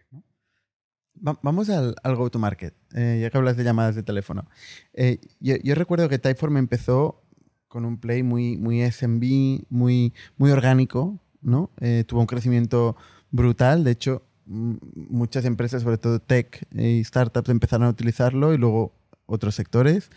Vamos 1.13 1.69
al, 1.69 1.93
go-to-market, 2.03 2.73
eh, 2.95 3.19
ya 3.21 3.29
que 3.29 3.37
hablas 3.37 3.55
de 3.55 3.63
llamadas 3.63 3.93
de 3.93 4.01
teléfono. 4.01 4.49
Eh, 4.93 5.19
yo, 5.39 5.75
recuerdo 5.75 6.09
que 6.09 6.17
Typeform 6.17 6.57
empezó 6.57 7.21
con 7.67 7.85
un 7.85 7.99
play 7.99 8.23
muy, 8.23 8.57
muy 8.57 8.81
SMB, 8.81 9.65
muy, 9.69 10.15
muy 10.37 10.49
orgánico, 10.49 11.19
¿no? 11.39 11.69
Eh, 11.81 12.03
tuvo 12.07 12.21
un 12.21 12.25
crecimiento 12.25 12.97
brutal, 13.29 13.83
de 13.83 13.91
hecho, 13.91 14.23
muchas 14.47 15.45
empresas, 15.45 15.83
sobre 15.83 15.99
todo 15.99 16.19
tech 16.19 16.65
y 16.71 17.03
startups, 17.03 17.49
empezaron 17.49 17.85
a 17.85 17.91
utilizarlo 17.91 18.55
y 18.55 18.57
luego 18.57 18.95
otros 19.27 19.53
sectores. 19.53 20.09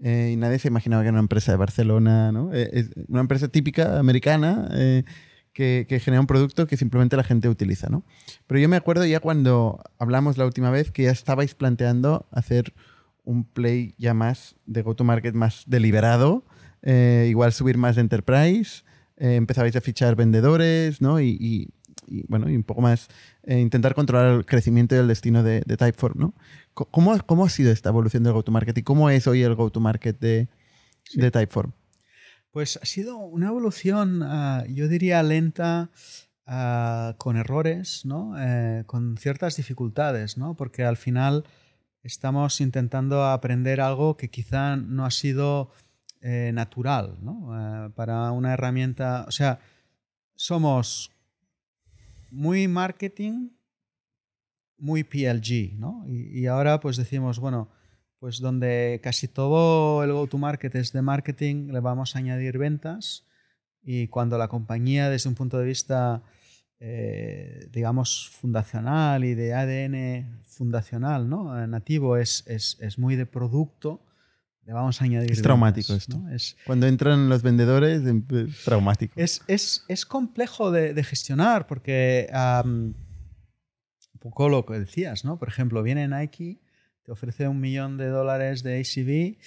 y 0.00 0.36
nadie 0.36 0.60
se 0.60 0.68
imaginaba 0.68 1.02
que 1.02 1.08
era 1.08 1.14
una 1.14 1.20
empresa 1.20 1.50
de 1.50 1.58
Barcelona, 1.58 2.30
¿no? 2.30 2.52
es 2.52 2.90
una 3.08 3.22
empresa 3.22 3.48
típica 3.48 3.98
americana 3.98 4.68
que, 5.52 6.00
genera 6.02 6.20
un 6.20 6.26
producto 6.26 6.66
que 6.66 6.76
simplemente 6.76 7.16
la 7.16 7.24
gente 7.24 7.48
utiliza, 7.48 7.88
¿no? 7.88 8.04
Pero 8.46 8.60
yo 8.60 8.68
me 8.68 8.76
acuerdo 8.76 9.04
ya 9.04 9.20
cuando 9.20 9.82
hablamos 9.98 10.38
la 10.38 10.46
última 10.46 10.70
vez 10.70 10.90
que 10.90 11.04
ya 11.04 11.10
estabais 11.10 11.54
planteando 11.54 12.26
hacer 12.30 12.72
un 13.24 13.44
play 13.44 13.94
ya 13.98 14.14
más 14.14 14.56
de 14.66 14.82
go-to-market 14.82 15.34
más 15.34 15.64
deliberado, 15.66 16.44
eh, 16.82 17.26
igual 17.28 17.52
subir 17.52 17.78
más 17.78 17.96
de 17.96 18.02
enterprise, 18.02 18.82
eh, 19.16 19.36
empezabais 19.36 19.76
a 19.76 19.80
fichar 19.80 20.16
vendedores, 20.16 21.00
¿no? 21.00 21.20
Y, 21.20 21.72
bueno, 22.28 22.50
y 22.50 22.56
un 22.56 22.64
poco 22.64 22.80
más 22.80 23.08
eh, 23.44 23.60
intentar 23.60 23.94
controlar 23.94 24.34
el 24.34 24.44
crecimiento 24.44 24.94
y 24.94 24.98
el 24.98 25.08
destino 25.08 25.42
de, 25.42 25.60
Typeform, 25.62 26.18
¿no? 26.18 26.34
¿Cómo, 26.74 27.16
¿Cómo, 27.26 27.44
ha 27.44 27.48
sido 27.50 27.70
esta 27.70 27.90
evolución 27.90 28.22
del 28.22 28.32
go-to-market 28.32 28.76
y 28.78 28.82
cómo 28.82 29.10
es 29.10 29.26
hoy 29.26 29.42
el 29.42 29.54
go-to-market 29.54 30.18
de, 30.18 30.48
de 31.14 31.30
Typeform? 31.30 31.72
Pues 32.52 32.78
ha 32.82 32.84
sido 32.84 33.16
una 33.16 33.48
evolución, 33.48 34.22
ah, 34.22 34.64
yo 34.68 34.86
diría, 34.86 35.22
lenta, 35.22 35.90
ah, 36.46 37.14
con 37.16 37.38
errores, 37.38 38.04
¿no? 38.04 38.34
Eh, 38.38 38.84
con 38.84 39.16
ciertas 39.16 39.56
dificultades, 39.56 40.36
¿no? 40.36 40.54
porque 40.54 40.84
al 40.84 40.98
final 40.98 41.44
estamos 42.02 42.60
intentando 42.60 43.24
aprender 43.24 43.80
algo 43.80 44.18
que 44.18 44.28
quizá 44.28 44.76
no 44.76 45.06
ha 45.06 45.10
sido 45.10 45.70
eh, 46.20 46.50
natural 46.52 47.16
¿no? 47.22 47.86
Eh, 47.86 47.90
para 47.94 48.30
una 48.32 48.52
herramienta. 48.52 49.24
O 49.26 49.30
sea, 49.30 49.58
somos 50.34 51.10
muy 52.30 52.68
marketing, 52.68 53.48
muy 54.76 55.04
PLG, 55.04 55.78
¿no? 55.78 56.04
Y, 56.06 56.40
y 56.40 56.46
ahora 56.48 56.80
pues 56.80 56.98
decimos, 56.98 57.38
bueno, 57.38 57.70
pues 58.22 58.38
donde 58.38 59.00
casi 59.02 59.26
todo 59.26 60.04
el 60.04 60.12
go-to-market 60.12 60.72
es 60.76 60.92
de 60.92 61.02
marketing, 61.02 61.72
le 61.72 61.80
vamos 61.80 62.14
a 62.14 62.20
añadir 62.20 62.56
ventas 62.56 63.26
y 63.82 64.06
cuando 64.06 64.38
la 64.38 64.46
compañía 64.46 65.10
desde 65.10 65.28
un 65.28 65.34
punto 65.34 65.58
de 65.58 65.64
vista, 65.64 66.22
eh, 66.78 67.66
digamos, 67.72 68.30
fundacional 68.30 69.24
y 69.24 69.34
de 69.34 69.54
ADN 69.54 70.40
fundacional, 70.44 71.28
¿no? 71.28 71.60
Eh, 71.60 71.66
nativo, 71.66 72.16
es, 72.16 72.44
es, 72.46 72.76
es, 72.80 72.96
muy 72.96 73.16
de 73.16 73.26
producto, 73.26 74.06
le 74.66 74.72
vamos 74.72 75.02
a 75.02 75.04
añadir 75.06 75.32
Es 75.32 75.42
traumático 75.42 75.92
esto. 75.92 76.22
Es, 76.30 76.56
cuando 76.64 76.86
entran 76.86 77.28
los 77.28 77.42
vendedores, 77.42 78.06
em, 78.06 78.24
es 78.30 78.62
traumático. 78.62 79.14
Es, 79.16 79.42
es 79.48 80.06
complejo 80.06 80.70
de, 80.70 80.94
de, 80.94 81.02
gestionar 81.02 81.66
porque... 81.66 82.30
un 82.64 82.94
poco 84.20 84.48
lo 84.48 84.64
que 84.64 84.78
decías, 84.78 85.24
¿no? 85.24 85.40
Por 85.40 85.48
ejemplo, 85.48 85.82
viene 85.82 86.06
Nike 86.06 86.60
te 87.02 87.12
ofrece 87.12 87.48
un 87.48 87.60
millón 87.60 87.96
de 87.96 88.06
dólares 88.06 88.62
de 88.62 88.80
ACV, 88.80 89.38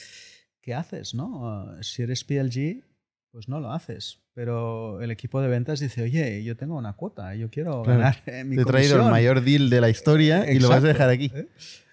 ¿qué 0.62 0.74
haces? 0.74 1.14
No? 1.14 1.82
Si 1.82 2.02
eres 2.04 2.24
PLG, 2.24 2.84
pues 3.32 3.48
no 3.48 3.60
lo 3.60 3.72
haces. 3.72 4.22
Pero 4.34 5.02
el 5.02 5.12
equipo 5.12 5.42
de 5.42 5.48
ventas 5.48 5.80
dice, 5.80 6.04
oye, 6.04 6.44
yo 6.44 6.58
tengo 6.58 6.78
una 6.78 6.94
cuota, 6.94 7.36
yo 7.36 7.50
quiero 7.50 7.84
ganar 7.84 8.22
mi 8.46 8.58
Te 8.58 8.64
he 8.64 8.66
traído 8.66 8.98
el 8.98 9.10
mayor 9.10 9.42
deal 9.42 9.70
de 9.70 9.80
la 9.80 9.90
historia 9.90 10.52
y 10.52 10.60
lo 10.60 10.70
vas 10.70 10.84
a 10.84 10.88
dejar 10.88 11.10
aquí. 11.10 11.32
¿Eh? 11.34 11.48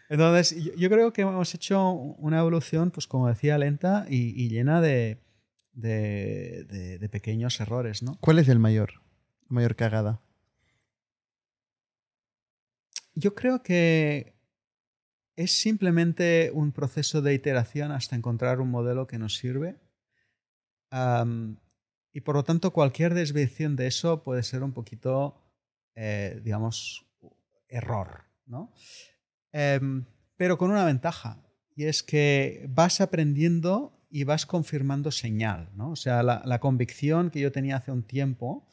Entonces, 0.08 0.56
yo, 0.76 0.90
creo 0.90 1.12
que 1.12 1.22
hemos 1.22 1.54
hecho 1.54 1.90
una 1.92 2.40
evolución, 2.40 2.90
pues 2.90 3.06
como 3.06 3.28
decía, 3.28 3.56
lenta 3.56 4.04
y, 4.10 4.48
llena 4.48 4.80
de, 4.80 5.22
de, 5.72 6.64
de, 6.98 7.08
pequeños 7.08 7.58
errores, 7.60 8.02
¿no? 8.02 8.18
¿Cuál 8.20 8.38
es 8.38 8.48
el 8.48 8.58
mayor, 8.58 9.00
mayor 9.48 9.74
cagada? 9.74 10.20
Yo 13.14 13.34
creo 13.34 13.62
que 13.62 14.31
es 15.36 15.52
simplemente 15.52 16.50
un 16.52 16.72
proceso 16.72 17.22
de 17.22 17.34
iteración 17.34 17.92
hasta 17.92 18.16
encontrar 18.16 18.60
un 18.60 18.70
modelo 18.70 19.06
que 19.06 19.18
nos 19.18 19.36
sirve. 19.36 19.76
y 22.12 22.20
por 22.20 22.34
lo 22.34 22.44
tanto, 22.44 22.72
cualquier 22.72 23.14
desviación 23.14 23.76
de 23.76 23.86
eso 23.86 24.22
puede 24.22 24.42
ser 24.42 24.62
un 24.62 24.72
poquito, 24.72 25.40
eh, 25.94 26.40
digamos, 26.44 27.06
error. 27.68 28.24
¿no? 28.46 28.72
Em, 29.52 30.04
pero 30.36 30.58
con 30.58 30.70
una 30.70 30.84
ventaja, 30.84 31.42
y 31.74 31.84
es 31.84 32.02
que 32.02 32.66
vas 32.68 33.00
aprendiendo 33.00 33.98
y 34.10 34.24
vas 34.24 34.44
confirmando 34.44 35.10
señal. 35.10 35.70
¿no? 35.74 35.90
O 35.92 35.96
sea, 35.96 36.22
la, 36.22 36.58
convicción 36.60 37.30
que 37.30 37.40
yo 37.40 37.50
tenía 37.50 37.76
hace 37.76 37.90
un 37.90 38.02
tiempo 38.02 38.68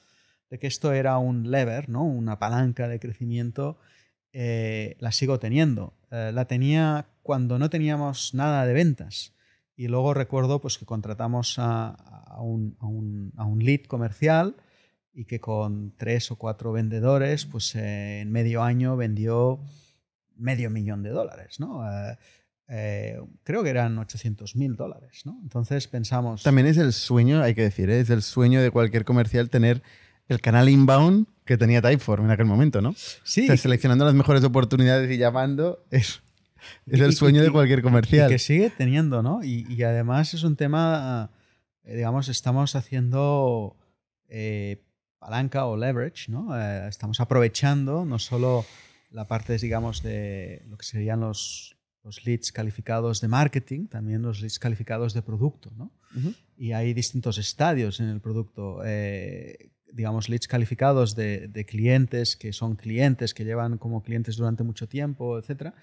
de 0.50 0.60
que 0.60 0.68
esto 0.68 0.92
era 0.92 1.18
un 1.18 1.50
lever, 1.50 1.90
¿no? 1.90 2.04
una 2.04 2.40
palanca 2.40 2.88
de 2.88 3.00
crecimiento, 3.00 3.80
eh, 4.34 4.98
la 5.00 5.12
sigo 5.14 5.40
teniendo. 5.40 5.99
Eh, 6.12 6.32
la 6.34 6.46
tenía 6.46 7.08
cuando 7.22 7.60
no 7.60 7.70
teníamos 7.70 8.34
nada 8.34 8.66
de 8.66 8.74
ventas. 8.74 9.34
Y 9.76 9.88
luego 9.88 10.14
recuerdo 10.14 10.60
pues, 10.60 10.78
que 10.78 10.86
contratamos 10.86 11.56
a, 11.58 11.96
un, 12.42 13.60
lead 13.60 13.84
comercial 13.88 14.56
y 15.14 15.26
que 15.26 15.40
con 15.40 15.94
tres 15.98 16.32
o 16.32 16.38
cuatro 16.38 16.72
vendedores, 16.72 17.46
pues 17.46 17.76
eh, 17.76 18.22
en 18.22 18.32
medio 18.32 18.64
año 18.64 18.98
vendió 18.98 19.60
medio 20.36 20.70
millón 20.70 21.04
de 21.04 21.10
dólares. 21.10 21.60
¿no? 21.60 21.84
creo 23.44 23.64
que 23.64 23.70
eran 23.70 23.98
800 23.98 24.56
mil 24.56 24.76
dólares. 24.76 25.22
¿no? 25.26 25.40
Entonces 25.42 25.88
pensamos... 25.88 26.44
También 26.44 26.68
es 26.68 26.78
el 26.78 26.94
sueño, 26.94 27.42
hay 27.42 27.56
que 27.56 27.64
decir, 27.64 27.90
es 27.90 28.10
el 28.10 28.22
sueño 28.22 28.62
de 28.62 28.70
cualquier 28.72 29.06
comercial 29.06 29.50
tener 29.50 29.82
el 30.30 30.42
canal 30.42 30.70
inbound 30.70 31.28
que 31.44 31.58
tenía 31.58 31.82
Typeform 31.82 32.26
en 32.26 32.32
aquel 32.32 32.46
momento, 32.46 32.80
¿no? 32.80 32.94
Sí. 33.24 33.48
seleccionando 33.58 34.06
las 34.06 34.14
mejores 34.14 34.44
oportunidades 34.44 35.10
y 35.12 35.18
llamando 35.18 35.84
es, 35.90 36.22
es 36.86 37.00
el 37.00 37.14
sueño 37.14 37.42
de 37.42 37.52
cualquier 37.52 37.82
comercial. 37.82 38.30
que 38.30 38.38
sigue 38.38 38.70
teniendo, 38.70 39.24
¿no? 39.24 39.44
Y, 39.44 39.82
además 39.82 40.36
es 40.36 40.44
un 40.44 40.56
tema, 40.56 41.32
eh, 41.84 41.96
digamos, 41.96 42.30
estamos 42.30 42.76
haciendo 42.76 43.76
eh, 44.28 44.84
palanca 45.18 45.66
o 45.66 45.76
leverage, 45.76 46.32
¿no? 46.32 46.56
Eh, 46.56 46.88
estamos 46.88 47.20
aprovechando 47.20 48.06
no 48.06 48.20
solo 48.20 48.64
la 49.10 49.28
parte, 49.28 49.58
digamos, 49.58 50.04
de 50.04 50.62
lo 50.70 50.78
que 50.78 50.86
serían 50.86 51.22
los, 51.22 51.76
los 52.04 52.24
leads 52.26 52.52
calificados 52.52 53.22
de 53.22 53.28
marketing, 53.28 53.88
también 53.88 54.22
los 54.22 54.40
leads 54.40 54.60
calificados 54.60 55.16
de 55.16 55.24
producto, 55.24 55.72
¿no? 55.76 55.92
Y 56.58 56.74
hay 56.74 56.94
distintos 56.94 57.38
estadios 57.38 58.00
en 58.00 58.10
el 58.10 58.20
producto 58.20 58.82
digamos, 59.94 60.30
leads 60.30 60.48
calificados 60.48 61.16
de, 61.16 61.66
clientes 61.68 62.36
que 62.36 62.54
son 62.54 62.76
clientes, 62.76 63.34
que 63.34 63.46
llevan 63.46 63.78
como 63.78 64.04
clientes 64.04 64.38
durante 64.38 64.64
mucho 64.64 64.88
tiempo, 64.88 65.38
etcétera, 65.38 65.74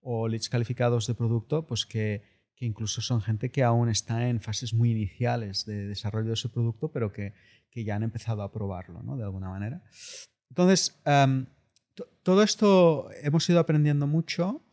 o 0.00 0.28
leads 0.28 0.48
calificados 0.48 1.06
de 1.06 1.14
producto, 1.14 1.66
pues 1.66 1.86
que, 1.86 2.22
incluso 2.58 3.02
son 3.02 3.20
gente 3.20 3.50
que 3.50 3.62
aún 3.62 3.88
está 3.88 4.28
en 4.28 4.40
fases 4.40 4.72
muy 4.72 4.90
iniciales 4.90 5.66
de 5.66 5.86
desarrollo 5.88 6.30
de 6.30 6.36
su 6.36 6.50
producto, 6.50 6.90
pero 6.90 7.12
que, 7.12 7.34
ya 7.74 7.94
han 7.94 8.02
empezado 8.02 8.42
a 8.42 8.50
probarlo, 8.50 9.02
¿no? 9.02 9.18
De 9.18 9.24
alguna 9.24 9.50
manera. 9.50 9.82
Entonces, 10.48 10.98
todo 12.22 12.42
esto 12.42 13.10
hemos 13.22 13.46
ido 13.50 13.60
aprendiendo 13.60 14.06
mucho. 14.06 14.64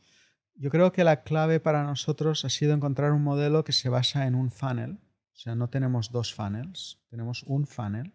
Yo 0.56 0.70
creo 0.70 0.94
que 0.94 1.04
la 1.04 1.24
clave 1.24 1.60
para 1.60 1.84
nosotros 1.84 2.46
ha 2.46 2.50
sido 2.50 2.74
encontrar 2.74 3.12
un 3.12 3.22
modelo 3.22 3.66
que 3.66 3.74
se 3.74 3.90
basa 3.90 4.26
en 4.26 4.36
un 4.36 4.52
funnel. 4.52 5.00
O 5.34 5.36
sea, 5.36 5.54
no 5.54 5.70
tenemos 5.70 6.14
dos 6.14 6.34
funnels, 6.34 7.04
tenemos 7.10 7.44
un 7.44 7.68
funnel 7.68 8.14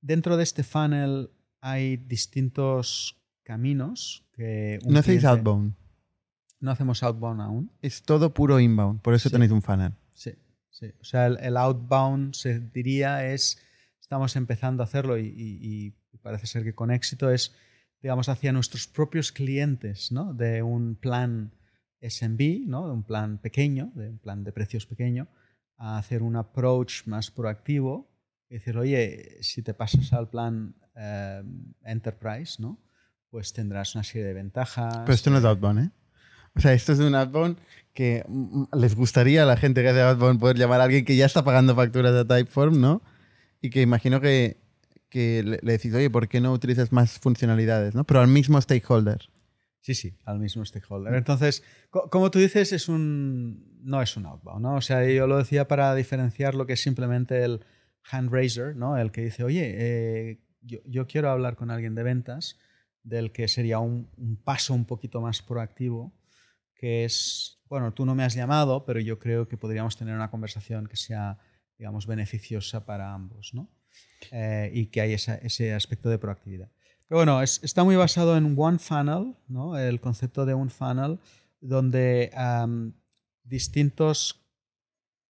dentro 0.00 0.36
de 0.36 0.42
este 0.42 0.62
funnel 0.62 1.30
hay 1.60 1.96
distintos 1.96 3.22
caminos 3.44 4.26
que... 4.32 4.78
no 4.86 4.98
hacéis 4.98 5.24
outbound. 5.24 5.74
No 6.60 6.70
hacemos 6.70 7.02
outbound 7.02 7.40
aún. 7.40 7.70
Es 7.80 8.02
todo 8.02 8.32
puro 8.32 8.60
inbound, 8.60 9.00
por 9.00 9.14
eso 9.14 9.30
tenéis 9.30 9.50
un 9.50 9.62
funnel. 9.62 9.94
Sí, 10.14 10.32
sí. 10.70 10.92
O 11.00 11.04
sea, 11.04 11.26
el, 11.26 11.56
outbound 11.56 12.34
se 12.34 12.60
diría 12.60 13.26
es, 13.32 13.58
estamos 14.00 14.36
empezando 14.36 14.82
a 14.82 14.86
hacerlo 14.86 15.18
y, 15.18 15.94
parece 16.22 16.46
ser 16.46 16.62
que 16.62 16.74
con 16.74 16.92
éxito 16.92 17.30
es, 17.30 17.52
digamos, 18.00 18.28
hacia 18.28 18.52
nuestros 18.52 18.86
propios 18.86 19.32
clientes, 19.32 20.12
¿no? 20.12 20.34
De 20.34 20.62
un 20.62 20.94
plan 20.94 21.52
SMB, 22.00 22.66
¿no? 22.66 22.86
De 22.86 22.92
un 22.92 23.02
plan 23.02 23.38
pequeño, 23.38 23.90
de 23.96 24.10
un 24.10 24.18
plan 24.18 24.44
de 24.44 24.52
precios 24.52 24.86
pequeño, 24.86 25.26
a 25.82 25.98
hacer 25.98 26.22
un 26.22 26.36
approach 26.36 27.06
más 27.06 27.32
proactivo 27.32 28.08
y 28.48 28.54
decir, 28.54 28.78
oye, 28.78 29.38
si 29.40 29.62
te 29.62 29.74
pasas 29.74 30.12
al 30.12 30.28
plan 30.28 30.76
eh, 30.94 31.42
Enterprise, 31.84 32.62
¿no? 32.62 32.78
Pues 33.30 33.52
tendrás 33.52 33.96
una 33.96 34.04
serie 34.04 34.28
de 34.28 34.32
ventajas. 34.32 34.98
Pero 34.98 35.12
esto 35.12 35.30
no 35.30 35.38
es 35.38 35.44
Outbound, 35.44 35.80
¿eh? 35.80 35.90
O 36.54 36.60
sea, 36.60 36.72
esto 36.72 36.92
es 36.92 37.00
un 37.00 37.16
Outbound 37.16 37.58
que 37.94 38.24
mm, 38.28 38.64
les 38.74 38.94
gustaría 38.94 39.42
a 39.42 39.46
la 39.46 39.56
gente 39.56 39.82
que 39.82 39.88
hace 39.88 40.02
Outbound 40.02 40.38
poder 40.38 40.56
llamar 40.56 40.80
a 40.80 40.84
alguien 40.84 41.04
que 41.04 41.16
ya 41.16 41.26
está 41.26 41.42
pagando 41.42 41.74
facturas 41.74 42.14
de 42.14 42.24
Typeform, 42.24 42.80
¿no? 42.80 43.02
Y 43.60 43.70
que 43.70 43.82
imagino 43.82 44.20
que, 44.20 44.58
que 45.08 45.42
le, 45.42 45.58
le 45.62 45.72
decís, 45.72 45.92
oye, 45.94 46.10
¿por 46.10 46.28
qué 46.28 46.40
no 46.40 46.52
utilizas 46.52 46.92
más 46.92 47.18
funcionalidades, 47.18 47.96
¿no? 47.96 48.04
Pero 48.04 48.20
al 48.20 48.28
mismo 48.28 48.60
stakeholder. 48.60 49.31
Sí, 49.82 49.94
sí, 49.94 50.16
al 50.24 50.38
mismo 50.38 50.64
stakeholder. 50.64 51.12
Entonces, 51.14 51.62
co- 51.90 52.08
como 52.08 52.30
tú 52.30 52.38
dices, 52.38 52.72
es 52.72 52.88
un, 52.88 53.78
no 53.82 54.00
es 54.00 54.16
un 54.16 54.26
outbound, 54.26 54.62
¿no? 54.62 54.76
O 54.76 54.80
sea, 54.80 55.04
yo 55.06 55.26
lo 55.26 55.36
decía 55.38 55.66
para 55.68 55.94
diferenciar 55.94 56.54
lo 56.54 56.66
que 56.66 56.74
es 56.74 56.80
simplemente 56.82 57.42
el 57.44 57.64
hand 58.10 58.32
raiser, 58.32 58.76
¿no? 58.76 58.96
El 58.96 59.10
que 59.12 59.22
dice, 59.22 59.42
oye, 59.44 59.74
eh, 59.76 60.40
yo, 60.60 60.78
yo 60.86 61.06
quiero 61.06 61.30
hablar 61.30 61.56
con 61.56 61.70
alguien 61.70 61.94
de 61.96 62.04
ventas, 62.04 62.58
del 63.02 63.32
que 63.32 63.48
sería 63.48 63.80
un, 63.80 64.08
un 64.16 64.36
paso 64.36 64.72
un 64.72 64.84
poquito 64.84 65.20
más 65.20 65.42
proactivo, 65.42 66.12
que 66.76 67.04
es, 67.04 67.60
bueno, 67.68 67.92
tú 67.92 68.06
no 68.06 68.14
me 68.14 68.22
has 68.22 68.34
llamado, 68.34 68.84
pero 68.84 69.00
yo 69.00 69.18
creo 69.18 69.48
que 69.48 69.56
podríamos 69.56 69.96
tener 69.96 70.14
una 70.14 70.30
conversación 70.30 70.86
que 70.86 70.96
sea, 70.96 71.38
digamos, 71.76 72.06
beneficiosa 72.06 72.86
para 72.86 73.12
ambos, 73.12 73.52
¿no? 73.52 73.68
Eh, 74.30 74.70
y 74.72 74.86
que 74.86 75.00
hay 75.00 75.12
esa- 75.14 75.34
ese 75.36 75.74
aspecto 75.74 76.08
de 76.08 76.18
proactividad. 76.18 76.70
Bueno, 77.12 77.42
es- 77.42 77.60
está 77.62 77.84
muy 77.84 77.94
basado 77.94 78.38
en 78.38 78.54
One 78.58 78.78
Funnel, 78.78 79.36
¿no? 79.46 79.76
el 79.76 80.00
concepto 80.00 80.46
de 80.46 80.54
un 80.54 80.70
funnel, 80.70 81.18
donde 81.60 82.30
distintos 83.44 84.40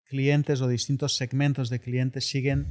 clientes 0.04 0.60
o 0.60 0.68
distintos 0.68 1.16
segmentos 1.16 1.70
de 1.70 1.80
clientes 1.80 2.28
siguen 2.28 2.68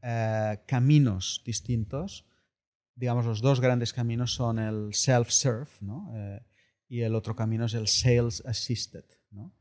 eh, 0.00 0.60
caminos 0.68 1.42
distintos. 1.44 2.24
Digamos, 2.94 3.26
los 3.26 3.40
dos 3.40 3.60
grandes 3.60 3.92
caminos 3.92 4.32
son 4.32 4.60
el 4.60 4.92
self-serve 4.94 5.70
¿no? 5.80 6.12
Eh, 6.14 6.40
y 6.88 7.00
el 7.00 7.16
otro 7.16 7.34
camino 7.34 7.64
es 7.64 7.74
el 7.74 7.88
sales 7.88 8.44
assisted. 8.46 9.04
¿no? 9.32 9.52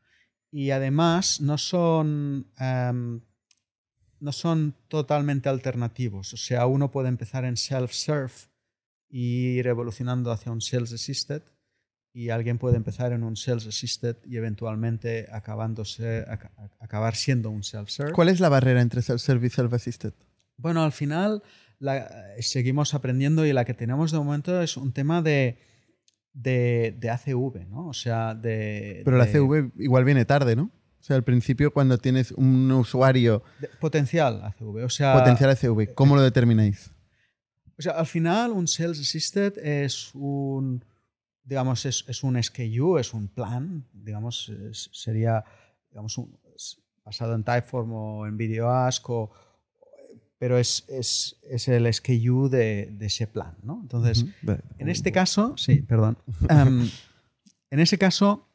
Y 0.51 0.69
además 0.69 1.41
no 1.41 1.57
son, 1.57 2.51
no 4.19 4.31
son 4.31 4.75
totalmente 4.89 5.49
alternativos. 5.49 6.33
O 6.35 6.37
sea, 6.37 6.67
uno 6.67 6.91
puede 6.91 7.09
empezar 7.09 7.45
en 7.45 7.55
self-serve 7.55 8.50
y 9.11 9.57
ir 9.59 9.67
evolucionando 9.67 10.31
hacia 10.31 10.51
un 10.51 10.61
sales 10.61 10.93
assisted 10.93 11.41
y 12.13 12.29
alguien 12.29 12.57
puede 12.57 12.77
empezar 12.77 13.11
en 13.11 13.23
un 13.23 13.35
sales 13.35 13.67
assisted 13.67 14.15
y 14.25 14.37
eventualmente 14.37 15.27
acabándose, 15.31 16.25
aca- 16.27 16.51
acabar 16.79 17.15
siendo 17.15 17.49
un 17.49 17.63
self-serve. 17.63 18.13
¿Cuál 18.13 18.29
es 18.29 18.39
la 18.39 18.49
barrera 18.49 18.81
entre 18.81 19.01
self-serve 19.01 19.47
y 19.47 19.49
self-assisted? 19.49 20.13
Bueno, 20.57 20.83
al 20.83 20.91
final 20.91 21.43
la- 21.79 22.35
eh, 22.37 22.41
seguimos 22.41 22.93
aprendiendo 22.93 23.45
y 23.45 23.53
la 23.53 23.65
que 23.65 23.73
tenemos 23.73 24.11
de 24.11 24.17
momento 24.19 24.61
es 24.61 24.77
un 24.77 24.91
tema 24.93 25.21
de, 25.21 25.57
de, 26.33 26.95
de 26.99 27.09
ACV, 27.09 27.65
¿no? 27.69 27.87
O 27.87 27.93
sea, 27.93 28.33
de... 28.35 29.01
Pero 29.03 29.17
la 29.17 29.25
de- 29.25 29.31
CV 29.33 29.71
igual 29.77 30.05
viene 30.05 30.25
tarde, 30.25 30.55
¿no? 30.55 30.63
O 30.99 31.03
sea, 31.03 31.15
al 31.15 31.23
principio 31.23 31.73
cuando 31.73 31.97
tienes 31.97 32.31
un 32.31 32.71
usuario 32.71 33.43
potencial 33.79 34.41
ACV. 34.43 34.83
O 34.85 34.89
sea, 34.89 35.13
potencial 35.13 35.49
ACV, 35.49 35.93
¿cómo 35.95 36.15
lo 36.15 36.21
determináis? 36.21 36.91
O 37.81 37.83
sea, 37.83 37.93
al 37.93 38.05
final 38.05 38.51
un 38.51 38.67
Sales 38.67 38.99
Assisted 38.99 39.57
es 39.57 40.11
un, 40.13 40.85
digamos, 41.43 41.83
es, 41.87 42.05
es 42.07 42.21
un 42.23 42.37
SKU, 42.37 42.99
es 42.99 43.11
un 43.11 43.27
plan, 43.27 43.87
digamos, 43.91 44.49
es- 44.69 44.87
sería, 44.93 45.43
digamos, 45.89 46.15
un- 46.19 46.37
basado 47.03 47.33
en 47.33 47.43
Typeform 47.43 47.91
o 47.91 48.27
en 48.27 48.37
VideoAsk, 48.37 49.09
o, 49.09 49.31
pero 50.37 50.59
es, 50.59 50.85
es, 50.89 51.37
es 51.49 51.67
el 51.69 51.87
SKU 51.91 52.49
de, 52.49 52.91
de 52.91 53.05
ese 53.07 53.25
plan, 53.25 53.55
¿no? 53.63 53.79
Entonces, 53.81 54.25
Ujú. 54.43 54.57
en 54.77 54.87
este 54.89 55.11
caso, 55.11 55.57
sí, 55.57 55.81
perdón. 55.81 56.19
Em, 56.49 56.87
en 57.71 57.79
ese 57.79 57.97
caso, 57.97 58.47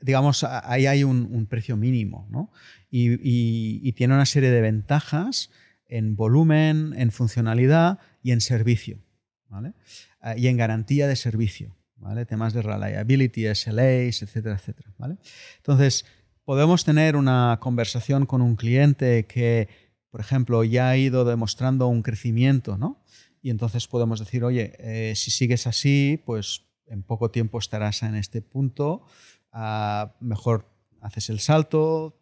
digamos, 0.00 0.42
ahí 0.42 0.86
hay 0.86 1.04
un, 1.04 1.28
un 1.30 1.46
precio 1.46 1.76
mínimo, 1.76 2.26
¿no? 2.28 2.50
Y, 2.90 3.12
y- 3.12 3.80
y 3.84 3.92
tiene 3.92 4.14
una 4.14 4.26
serie 4.26 4.50
de 4.50 4.60
ventajas 4.60 5.50
en 5.92 6.16
volumen, 6.16 6.94
en 6.96 7.12
funcionalidad 7.12 7.98
y 8.22 8.32
en 8.32 8.40
servicio, 8.40 9.04
¿vale? 9.48 9.74
Ah, 10.22 10.34
y 10.38 10.48
en 10.48 10.56
garantía 10.56 11.06
de 11.06 11.16
servicio, 11.16 11.76
¿vale? 11.96 12.24
Temas 12.24 12.54
de 12.54 12.62
reliability, 12.62 13.54
SLAs, 13.54 14.22
etcétera, 14.22 14.54
etcétera, 14.54 14.94
¿vale? 14.96 15.18
Entonces, 15.58 16.06
podemos 16.44 16.86
tener 16.86 17.14
una 17.14 17.58
conversación 17.60 18.24
con 18.24 18.40
un 18.40 18.56
cliente 18.56 19.26
que, 19.26 19.68
por 20.10 20.22
ejemplo, 20.22 20.64
ya 20.64 20.88
ha 20.88 20.96
ido 20.96 21.26
demostrando 21.26 21.86
un 21.88 22.02
crecimiento, 22.02 22.78
¿no? 22.78 23.04
Y 23.42 23.50
entonces 23.50 23.86
podemos 23.86 24.18
decir, 24.18 24.44
oye, 24.44 24.72
eh, 24.78 25.12
si 25.14 25.30
sigues 25.30 25.66
así, 25.66 26.22
pues 26.24 26.62
en 26.86 27.02
poco 27.02 27.30
tiempo 27.30 27.58
estarás 27.58 28.02
en 28.02 28.14
este 28.14 28.40
punto, 28.40 29.04
ah, 29.52 30.16
mejor 30.20 30.72
haces 31.02 31.28
el 31.28 31.40
salto, 31.40 32.21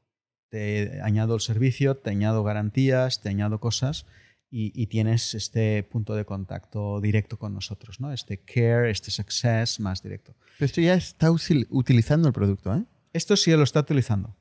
te 0.51 1.01
añado 1.03 1.35
el 1.37 1.41
servicio, 1.41 1.97
te 1.97 2.11
añado 2.11 2.43
garantías, 2.45 3.23
te 3.23 3.29
añado 3.31 3.61
cosas 3.61 4.05
y, 4.51 4.73
y 4.81 4.89
tienes 4.89 5.35
este 5.35 5.83
punto 5.85 6.15
de 6.15 6.25
contacto 6.25 7.01
directo 7.01 7.39
con 7.39 7.55
nosotros, 7.55 8.01
¿no? 8.01 8.13
Este 8.13 8.39
care, 8.39 8.91
este 8.91 9.11
success 9.11 9.81
más 9.81 10.03
directo. 10.03 10.35
Pero 10.59 10.67
esto 10.67 10.81
ya 10.81 10.95
está 10.95 11.31
utilizando 11.31 12.29
el 12.29 12.35
producto, 12.35 12.75
¿eh? 12.75 12.85
Esto 13.13 13.37
sí 13.37 13.51
lo 13.53 13.63
está 13.63 13.81
utilizando. 13.81 14.37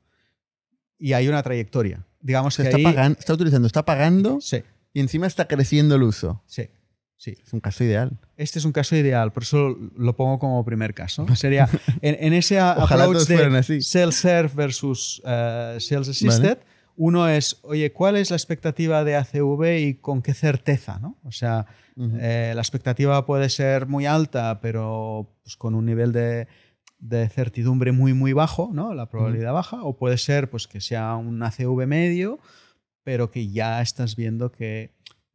Y 0.98 1.12
hay 1.14 1.28
una 1.28 1.42
trayectoria. 1.42 2.04
Digamos 2.20 2.54
Se 2.54 2.64
que 2.68 2.76
está, 2.76 3.02
ahí- 3.02 3.12
está 3.18 3.32
utilizando, 3.34 3.66
está 3.66 3.84
pagando 3.84 4.40
Sí, 4.40 4.62
y 4.92 5.00
encima 5.00 5.26
está 5.26 5.46
creciendo 5.48 5.94
el 5.94 6.02
uso. 6.02 6.42
sí, 6.46 6.68
sí. 7.20 7.36
Es 7.44 7.52
un 7.52 7.60
caso 7.60 7.84
ideal. 7.84 8.18
Este 8.36 8.58
es 8.58 8.64
un 8.64 8.72
caso 8.72 8.96
ideal, 8.96 9.32
por 9.32 9.42
eso 9.42 9.76
lo 9.96 10.16
pongo 10.16 10.38
como 10.38 10.64
primer 10.64 10.94
caso. 10.94 11.26
Sería 11.36 11.68
en, 12.00 12.16
en 12.18 12.32
ese 12.32 12.58
approach 12.58 13.26
de 13.26 13.62
self-serve 13.82 14.54
versus 14.54 15.20
sales 15.24 16.08
assisted. 16.08 16.58
Uno 16.96 17.28
es, 17.28 17.60
oye, 17.62 17.92
¿cuál 17.92 18.16
es 18.16 18.30
la 18.30 18.36
expectativa 18.36 19.04
de 19.04 19.16
ACV 19.16 19.78
y 19.78 19.94
con 19.94 20.20
qué 20.20 20.34
certeza? 20.34 20.98
¿no? 20.98 21.16
O 21.24 21.32
sea, 21.32 21.66
eh, 21.96 22.52
la 22.54 22.60
expectativa 22.60 23.24
puede 23.24 23.48
ser 23.48 23.86
muy 23.86 24.06
alta, 24.06 24.60
pero 24.60 25.34
pues, 25.42 25.56
con 25.56 25.74
un 25.74 25.86
nivel 25.86 26.12
de, 26.12 26.46
de 26.98 27.28
certidumbre 27.28 27.92
muy, 27.92 28.12
muy 28.12 28.32
bajo, 28.32 28.70
¿no? 28.72 28.92
la 28.94 29.08
probabilidad 29.08 29.52
baja, 29.52 29.82
o 29.82 29.96
puede 29.96 30.18
ser 30.18 30.50
pues, 30.50 30.66
que 30.66 30.80
sea 30.80 31.16
un 31.16 31.42
ACV 31.42 31.86
medio, 31.86 32.38
pero 33.02 33.30
que 33.30 33.48
ya 33.48 33.80
estás 33.80 34.14
viendo 34.14 34.52
que, 34.52 34.90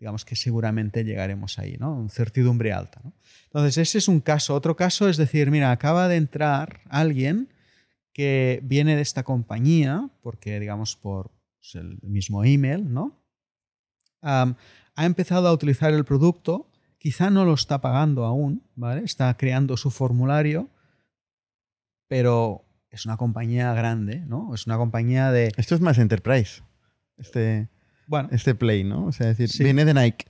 digamos 0.06 0.24
que 0.24 0.36
seguramente 0.36 1.04
llegaremos 1.04 1.58
ahí, 1.58 1.78
¿no? 1.80 1.98
Un 1.98 2.12
certidumbre 2.12 2.72
alta. 2.72 3.02
¿no? 3.04 3.12
Entonces, 3.46 3.80
ese 3.80 3.98
es 3.98 4.08
un 4.08 4.20
caso. 4.20 4.54
Otro 4.54 4.76
caso 4.76 5.10
es 5.10 5.18
decir, 5.18 5.50
mira, 5.50 5.72
acaba 5.72 6.08
de 6.08 6.18
entrar 6.18 6.82
alguien 6.90 7.52
que 8.14 8.60
viene 8.62 8.96
de 8.96 9.02
esta 9.02 9.24
compañía, 9.24 10.12
porque, 10.22 10.60
digamos, 10.60 10.96
por 10.96 11.32
el 11.74 11.98
mismo 12.04 12.44
email, 12.44 12.94
¿no? 12.94 13.20
Ha 14.22 14.56
empezado 14.96 15.48
a 15.48 15.54
utilizar 15.54 15.92
el 15.92 16.06
producto, 16.06 16.70
quizá 17.00 17.32
no 17.32 17.44
lo 17.44 17.56
está 17.56 17.82
pagando 17.82 18.26
aún, 18.26 18.62
¿vale? 18.76 19.04
Está 19.04 19.36
creando 19.36 19.76
su 19.76 19.90
formulario, 19.90 20.70
pero 22.08 22.64
es 22.92 23.08
una 23.08 23.18
compañía 23.18 23.74
grande, 23.74 24.20
¿no? 24.28 24.54
Es 24.54 24.68
una 24.68 24.78
compañía 24.78 25.32
de... 25.32 25.52
Esto 25.58 25.74
es 25.74 25.82
más 25.82 25.98
enterprise, 25.98 26.62
este, 27.18 27.70
Bueno, 28.08 28.30
este 28.32 28.56
play, 28.56 28.84
¿no? 28.84 29.06
O 29.06 29.12
sea, 29.12 29.28
decir, 29.28 29.50
Sí. 29.50 29.64
viene 29.64 29.86
de 29.86 29.94
Nike. 29.94 30.26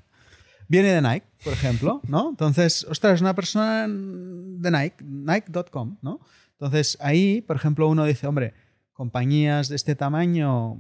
viene 0.68 0.90
de 0.90 1.02
Nike, 1.02 1.28
por 1.44 1.54
ejemplo, 1.54 2.02
¿no? 2.08 2.30
Entonces, 2.30 2.86
ostras, 2.90 3.16
es 3.16 3.22
una 3.22 3.36
persona 3.36 3.88
de 3.88 4.72
Nike, 4.72 4.96
Nike.com, 5.04 5.98
¿no? 6.02 6.20
Entonces, 6.54 6.98
ahí, 7.02 7.42
por 7.42 7.56
ejemplo, 7.56 7.88
uno 7.88 8.04
dice, 8.06 8.26
hombre, 8.28 8.54
compañías 8.94 9.68
de 9.70 9.76
este 9.76 9.94
tamaño, 9.96 10.78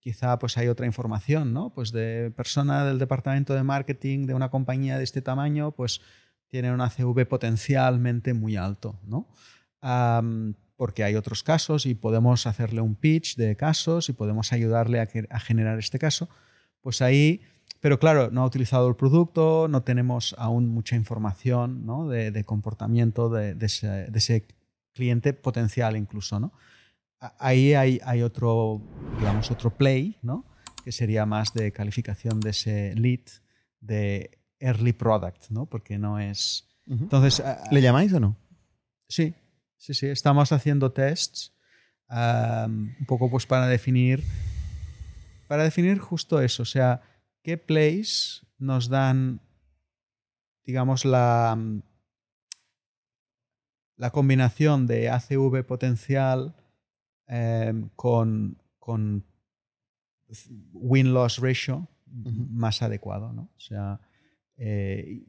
quizá 0.00 0.38
pues 0.38 0.58
hay 0.58 0.68
otra 0.68 0.84
información, 0.84 1.52
¿no? 1.52 1.72
Pues 1.72 1.92
de 1.92 2.32
persona 2.36 2.84
del 2.84 2.98
departamento 2.98 3.54
de 3.54 3.62
marketing 3.62 4.26
de 4.26 4.34
una 4.34 4.50
compañía 4.50 4.98
de 4.98 5.04
este 5.04 5.22
tamaño, 5.22 5.70
pues 5.72 6.00
tiene 6.48 6.72
un 6.72 6.80
ACV 6.82 7.24
potencialmente 7.26 8.34
muy 8.34 8.56
alto, 8.56 8.98
¿no? 9.06 9.28
Porque 10.82 11.04
hay 11.04 11.14
otros 11.14 11.44
casos 11.44 11.86
y 11.86 11.94
podemos 11.94 12.44
hacerle 12.48 12.80
un 12.80 12.96
pitch 12.96 13.36
de 13.36 13.54
casos 13.54 14.08
y 14.08 14.12
podemos 14.14 14.52
ayudarle 14.52 14.98
a, 14.98 15.06
que- 15.06 15.28
a 15.30 15.38
generar 15.38 15.78
este 15.78 16.00
caso. 16.00 16.28
Pues 16.80 17.00
ahí, 17.02 17.40
pero 17.78 18.00
claro, 18.00 18.32
no 18.32 18.42
ha 18.42 18.46
utilizado 18.46 18.88
el 18.88 18.96
producto, 18.96 19.68
no 19.68 19.84
tenemos 19.84 20.34
aún 20.38 20.66
mucha 20.66 20.96
información 20.96 21.86
¿no? 21.86 22.08
de, 22.08 22.32
de 22.32 22.42
comportamiento 22.44 23.28
de, 23.28 23.54
de 23.54 23.66
ese, 23.66 23.86
de 23.86 24.18
ese 24.18 24.44
cliente 24.92 25.32
potencial 25.34 25.96
incluso, 25.96 26.40
¿no? 26.40 26.52
Ahí 27.38 27.74
hay, 27.74 28.00
hay 28.04 28.22
otro, 28.22 28.82
digamos, 29.20 29.52
otro 29.52 29.70
play, 29.70 30.16
¿no? 30.20 30.44
Que 30.84 30.90
sería 30.90 31.26
más 31.26 31.54
de 31.54 31.70
calificación 31.70 32.40
de 32.40 32.50
ese 32.50 32.92
lead 32.96 33.20
de 33.80 34.36
early 34.58 34.92
product, 34.94 35.48
¿no? 35.50 35.66
Porque 35.66 35.96
no 35.96 36.18
es... 36.18 36.66
Entonces, 36.88 37.40
¿Le 37.70 37.80
llamáis 37.80 38.12
o 38.14 38.18
no? 38.18 38.34
Sí, 39.08 39.32
sí, 39.82 39.94
sí. 39.94 40.06
Estamos 40.06 40.52
haciendo 40.52 40.92
tests 40.92 41.52
um, 42.08 42.94
un 43.00 43.06
poco 43.06 43.28
pues 43.28 43.46
para 43.46 43.66
definir, 43.66 44.22
para 45.48 45.64
definir 45.64 45.98
justo 45.98 46.40
eso, 46.40 46.62
o 46.62 46.66
sea, 46.66 47.02
qué 47.42 47.58
plays 47.58 48.46
nos 48.58 48.88
dan, 48.88 49.40
digamos, 50.64 51.04
la, 51.04 51.58
la 53.96 54.10
combinación 54.10 54.86
de 54.86 55.10
ACV 55.10 55.64
potencial 55.66 56.54
em, 57.26 57.88
con, 57.96 58.62
con 58.78 59.24
win-loss 60.72 61.38
ratio 61.38 61.88
más 62.06 62.82
adecuado, 62.82 63.32
¿no? 63.32 63.50
O 63.56 63.60
sea, 63.60 64.00
eh, 64.64 65.24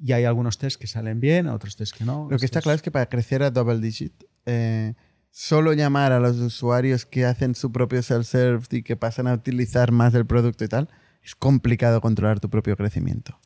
y 0.00 0.12
hay 0.12 0.24
algunos 0.24 0.58
test 0.58 0.80
que 0.80 0.86
salen 0.86 1.18
bien, 1.18 1.48
otros 1.48 1.74
test 1.74 1.96
que 1.96 2.04
no. 2.04 2.28
Lo 2.30 2.38
que 2.38 2.44
está 2.44 2.62
claro 2.62 2.76
es 2.76 2.82
que 2.82 2.92
para 2.92 3.08
crecer 3.08 3.42
a 3.42 3.50
double 3.50 3.80
digit, 3.80 4.12
eh, 4.44 4.94
solo 5.32 5.72
llamar 5.72 6.12
a 6.12 6.20
los 6.20 6.36
usuarios 6.36 7.04
que 7.04 7.24
hacen 7.24 7.56
su 7.56 7.72
propio 7.72 8.00
self-serve 8.00 8.64
y 8.70 8.82
que 8.82 8.94
pasan 8.94 9.26
a 9.26 9.34
utilizar 9.34 9.90
más 9.90 10.12
del 10.12 10.24
producto 10.24 10.64
y 10.64 10.68
tal, 10.68 10.88
es 11.20 11.34
complicado 11.34 12.00
controlar 12.00 12.38
tu 12.38 12.48
propio 12.48 12.76
crecimiento. 12.76 13.40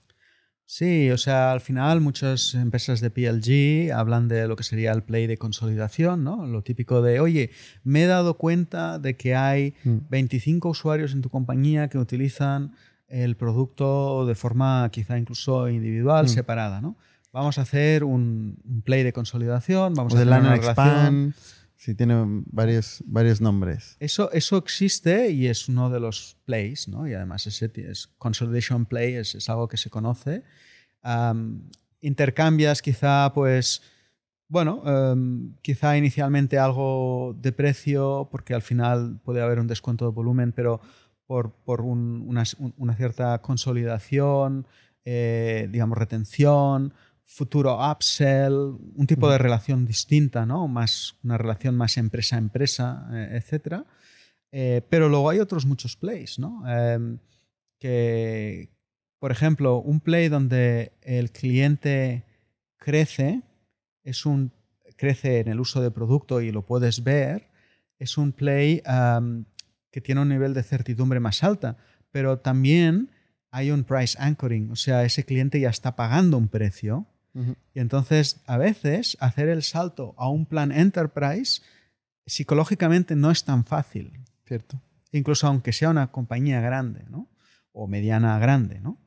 Sí, 0.67 1.11
o 1.11 1.17
sea, 1.17 1.53
al 1.53 1.61
final 1.61 2.01
muchas 2.01 2.55
empresas 2.55 3.01
de 3.01 3.11
PLG 3.11 3.93
hablan 3.93 4.29
de 4.29 4.47
lo 4.47 4.57
que 4.57 4.63
sería 4.63 4.93
el 4.93 5.03
play 5.03 5.27
de 5.27 5.39
consolidación, 5.39 6.23
¿no? 6.23 6.47
Lo 6.47 6.63
típico 6.63 7.01
de, 7.01 7.19
oye, 7.19 7.51
me 7.83 8.05
he 8.05 8.07
dado 8.07 8.37
cuenta 8.37 8.99
de 8.99 9.17
que 9.17 9.35
hay 9.35 9.75
25 9.85 10.69
mm. 10.69 10.71
usuarios 10.71 11.13
en 11.13 11.23
tu 11.23 11.31
compañía 11.31 11.89
que 11.89 11.99
utilizan 11.99 12.73
el 13.11 13.37
producto 13.37 14.25
de 14.25 14.35
forma 14.35 14.89
quizá 14.91 15.19
incluso 15.19 15.69
individual, 15.69 16.25
mm. 16.25 16.29
separada, 16.29 16.81
¿no? 16.81 16.97
Vamos 17.33 17.59
a 17.59 17.63
hacer 17.63 18.03
un, 18.03 18.83
play 18.85 19.03
de 19.03 19.13
consolidación, 19.13 19.95
vamos 19.95 20.15
a 20.15 20.17
hacer 20.17 20.29
una 20.29 20.57
relación. 20.57 21.35
Sí, 21.77 21.95
tiene 21.95 22.15
varios, 22.51 23.03
varios 23.07 23.41
nombres. 23.41 23.97
Eso, 24.01 24.31
eso 24.33 24.59
existe 24.59 25.31
y 25.31 25.47
es 25.47 25.69
uno 25.69 25.89
de 25.89 25.99
los 25.99 26.37
plays, 26.45 26.89
¿no? 26.89 27.09
Y 27.09 27.15
además 27.15 27.47
ese 27.47 27.71
es, 27.75 28.09
consolidation 28.19 28.85
play 28.85 29.15
es, 29.15 29.35
es 29.35 29.49
algo 29.49 29.67
que 29.67 29.77
se 29.77 29.89
conoce. 29.89 30.43
intercambias 32.03 32.83
quizá, 32.83 33.33
pues, 33.33 33.81
bueno, 34.49 34.83
quizá 35.63 35.97
inicialmente 35.97 36.59
algo 36.59 37.35
de 37.41 37.53
precio, 37.53 38.29
porque 38.31 38.53
al 38.53 38.63
final 38.63 39.19
puede 39.25 39.41
haber 39.41 39.59
un 39.59 39.67
descuento 39.67 40.05
de 40.05 40.11
volumen, 40.11 40.53
pero 40.53 40.83
por, 41.31 41.53
por 41.53 41.83
una, 41.83 42.43
una, 42.77 42.97
cierta 42.97 43.41
consolidación, 43.41 44.67
eh, 45.05 45.69
digamos, 45.71 45.97
retención, 45.97 46.93
futuro 47.25 47.79
upsell, 47.89 48.53
un 48.97 49.07
tipo 49.07 49.31
de 49.31 49.39
relación 49.39 49.87
distinta, 49.87 50.45
¿no? 50.45 50.67
Más, 50.67 51.15
una 51.23 51.39
relación 51.39 51.77
más 51.77 51.99
empresa 51.99 52.35
a 52.35 52.41
empresa, 52.41 53.09
eh, 53.13 53.41
etc. 53.41 53.85
Eh, 54.51 54.83
pero 54.91 55.09
luego 55.09 55.31
hay 55.31 55.39
otros 55.39 55.67
muchos 55.67 55.95
plays, 55.95 56.41
¿no? 56.41 56.69
Em, 56.69 57.19
que, 57.79 58.69
por 59.21 59.31
ejemplo, 59.31 59.77
un 59.77 60.01
play 60.01 60.29
donde 60.29 60.95
el 61.01 61.31
cliente 61.31 62.25
crece, 62.77 63.43
es 64.03 64.27
un, 64.27 64.51
crece 64.97 65.39
en 65.39 65.47
el 65.47 65.61
uso 65.61 65.81
de 65.81 65.93
producto 65.93 66.41
y 66.41 66.51
lo 66.51 66.67
puedes 66.67 67.05
ver, 67.05 67.47
es 68.01 68.19
un 68.19 68.33
play 68.33 68.83
que 69.91 70.01
tiene 70.01 70.21
un 70.21 70.29
nivel 70.29 70.55
de 70.55 70.63
certidumbre 70.63 71.21
más 71.21 71.43
alta, 71.43 71.77
pero 72.11 72.39
también 72.39 73.11
hay 73.51 73.71
un 73.71 73.85
price 73.85 74.17
anchoring, 74.21 74.71
o 74.71 74.77
sea, 74.77 75.05
ese 75.05 75.25
cliente 75.25 75.59
ya 75.61 75.71
está 75.71 75.97
pagando 75.97 76.39
un 76.39 76.49
precio 76.49 77.07
y 77.75 77.79
entonces, 77.79 78.41
a 78.47 78.59
veces, 78.59 79.17
hacer 79.21 79.49
el 79.49 79.63
salto 79.63 80.15
a 80.19 80.29
un 80.29 80.47
plan 80.47 80.73
enterprise 80.73 81.63
psicológicamente 82.27 83.15
no 83.15 83.31
es 83.31 83.45
tan 83.45 83.65
fácil. 83.65 84.13
Cierto. 84.47 84.81
Incluso 85.13 85.47
aunque 85.47 85.73
sea 85.73 85.91
una 85.91 86.11
compañía 86.11 86.61
grande, 86.61 87.05
¿no? 87.09 87.29
O 87.73 87.87
mediana 87.87 88.39
grande, 88.39 88.81
¿no? 88.81 88.99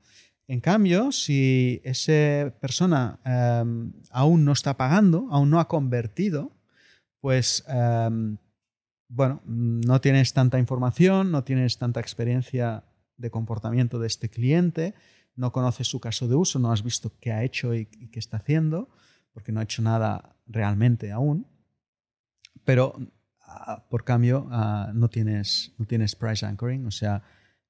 En 0.48 0.62
cambio, 0.62 1.12
si 1.12 1.82
esa 1.84 2.54
persona 2.60 3.20
em, 3.26 3.94
aún 4.12 4.46
no 4.46 4.52
está 4.52 4.78
pagando, 4.78 5.28
aún 5.32 5.50
no 5.50 5.60
ha 5.60 5.68
convertido, 5.68 6.52
pues, 7.20 7.64
em, 7.68 8.38
bueno, 9.16 9.42
no 9.46 10.02
tienes 10.02 10.34
tanta 10.34 10.58
información, 10.58 11.32
no 11.32 11.44
tienes 11.44 11.78
tanta 11.78 12.00
experiencia 12.00 12.84
de 13.16 13.30
comportamiento 13.30 14.00
de 14.00 14.08
este 14.08 14.30
cliente, 14.30 14.96
no 15.36 15.52
conoces 15.52 15.88
su 15.88 16.00
caso 16.00 16.28
de 16.28 16.36
uso, 16.36 16.58
no 16.58 16.72
has 16.72 16.84
visto 16.84 17.12
qué 17.20 17.32
ha 17.32 17.44
hecho 17.44 17.76
y, 17.76 17.86
qué 17.86 18.20
está 18.20 18.38
haciendo, 18.38 18.90
porque 19.32 19.52
no 19.52 19.60
ha 19.60 19.64
hecho 19.64 19.84
nada 19.84 20.36
realmente 20.48 21.12
aún, 21.12 21.48
pero 22.66 22.96
ah, 23.42 23.86
por 23.88 24.04
cambio 24.04 24.48
ah, 24.52 24.92
no, 24.96 25.10
tienes, 25.10 25.74
no 25.78 25.86
tienes 25.86 26.16
price 26.16 26.44
anchoring, 26.44 26.88
o 26.88 26.92
sea, 26.92 27.22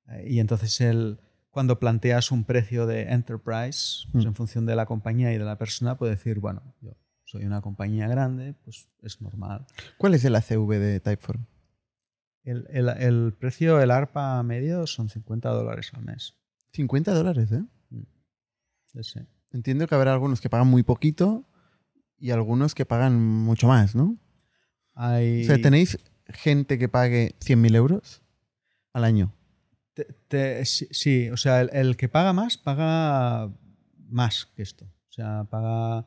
eh, 0.07 0.25
y 0.29 0.39
entonces 0.39 0.79
el, 0.79 1.19
cuando 1.51 1.77
planteas 1.77 2.31
un 2.31 2.45
precio 2.45 2.87
de 2.87 3.03
enterprise, 3.03 4.07
pues 4.13 4.23
mm. 4.23 4.29
en 4.29 4.35
función 4.35 4.65
de 4.65 4.77
la 4.77 4.85
compañía 4.85 5.33
y 5.33 5.37
de 5.37 5.45
la 5.45 5.57
persona, 5.57 5.97
puede 5.97 6.15
decir, 6.15 6.39
bueno, 6.39 6.73
yo 6.81 6.93
soy 7.33 7.45
una 7.45 7.61
compañía 7.61 8.07
grande, 8.07 8.53
pues 8.63 8.87
es 9.01 9.19
normal. 9.19 9.65
¿Cuál 9.97 10.13
es 10.13 10.23
el 10.23 10.35
ACV 10.35 10.69
de 10.77 10.99
Typeform? 10.99 11.47
El, 12.43 12.67
el, 12.69 12.89
el 12.89 13.33
precio, 13.33 13.81
el 13.81 13.89
ARPA 13.89 14.43
medio 14.43 14.85
son 14.85 15.09
50 15.09 15.49
dólares 15.49 15.89
al 15.93 16.03
mes. 16.03 16.35
50 16.73 17.11
dólares, 17.11 17.51
¿eh? 17.51 17.63
Mm. 17.89 18.03
Entiendo 19.51 19.87
que 19.87 19.95
habrá 19.95 20.13
algunos 20.13 20.41
que 20.41 20.49
pagan 20.49 20.67
muy 20.67 20.83
poquito 20.83 21.43
y 22.19 22.29
algunos 22.29 22.75
que 22.75 22.85
pagan 22.85 23.19
mucho 23.19 23.67
más, 23.67 23.95
¿no? 23.95 24.19
Hay... 24.93 25.41
O 25.41 25.45
sea, 25.45 25.59
¿tenéis 25.59 25.97
gente 26.27 26.77
que 26.77 26.87
pague 26.87 27.35
100.000 27.39 27.75
euros 27.75 28.21
al 28.93 29.05
año? 29.05 29.33
sí, 30.65 31.29
o 31.29 31.37
sea, 31.37 31.61
el, 31.61 31.97
que 31.97 32.09
paga 32.09 32.33
más 32.33 32.57
paga 32.57 33.51
más 34.07 34.45
que 34.55 34.61
esto. 34.61 34.85
O 34.85 35.11
sea, 35.11 35.45
paga, 35.45 36.05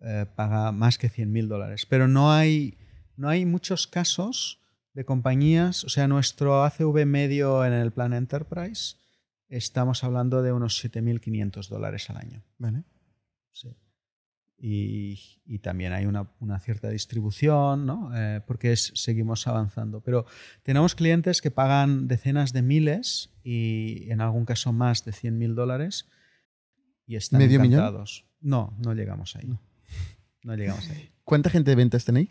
eh, 0.00 0.26
paga 0.34 0.72
más 0.72 0.98
que 0.98 1.10
100.000 1.10 1.46
dólares. 1.46 1.86
Pero 1.86 2.08
no 2.08 2.32
hay, 2.32 2.78
no 3.16 3.28
hay 3.28 3.44
muchos 3.44 3.86
casos 3.86 4.60
de 4.94 5.04
compañías, 5.04 5.84
o 5.84 5.88
sea, 5.88 6.08
nuestro 6.08 6.64
ACV 6.64 7.06
medio 7.06 7.64
en 7.64 7.72
el 7.72 7.92
plan 7.92 8.12
Enterprise 8.12 8.96
estamos 9.48 10.04
hablando 10.04 10.42
de 10.42 10.52
unos 10.52 10.82
7.500 10.84 11.68
dólares 11.68 12.10
al 12.10 12.18
año. 12.18 12.42
Vale. 12.58 12.84
Sí. 13.52 13.74
Y, 14.60 15.58
también 15.60 15.92
hay 15.92 16.06
una, 16.06 16.28
cierta 16.60 16.90
distribución, 16.90 17.86
¿no? 17.86 18.10
Eh, 18.14 18.42
porque 18.46 18.76
seguimos 18.76 19.46
avanzando. 19.46 20.00
Pero 20.00 20.26
tenemos 20.62 20.94
clientes 20.94 21.40
que 21.40 21.50
pagan 21.50 22.08
decenas 22.08 22.52
de 22.52 22.62
miles 22.62 23.30
y 23.42 24.10
en 24.10 24.20
algún 24.20 24.44
caso 24.44 24.72
más 24.72 25.04
de 25.04 25.12
100.000 25.12 25.54
dólares 25.54 26.08
y 27.06 27.16
están 27.16 27.38
¿Medio 27.38 27.62
encantados. 27.62 28.26
No, 28.40 28.76
no 28.84 28.94
llegamos 28.94 29.36
ahí. 29.36 29.48
No. 29.48 29.60
No 30.42 30.56
llegamos 30.56 30.88
ahí. 30.90 31.10
¿Cuánta 31.24 31.50
gente 31.50 31.70
de 31.70 31.76
ventas 31.76 32.04
tenéis? 32.04 32.30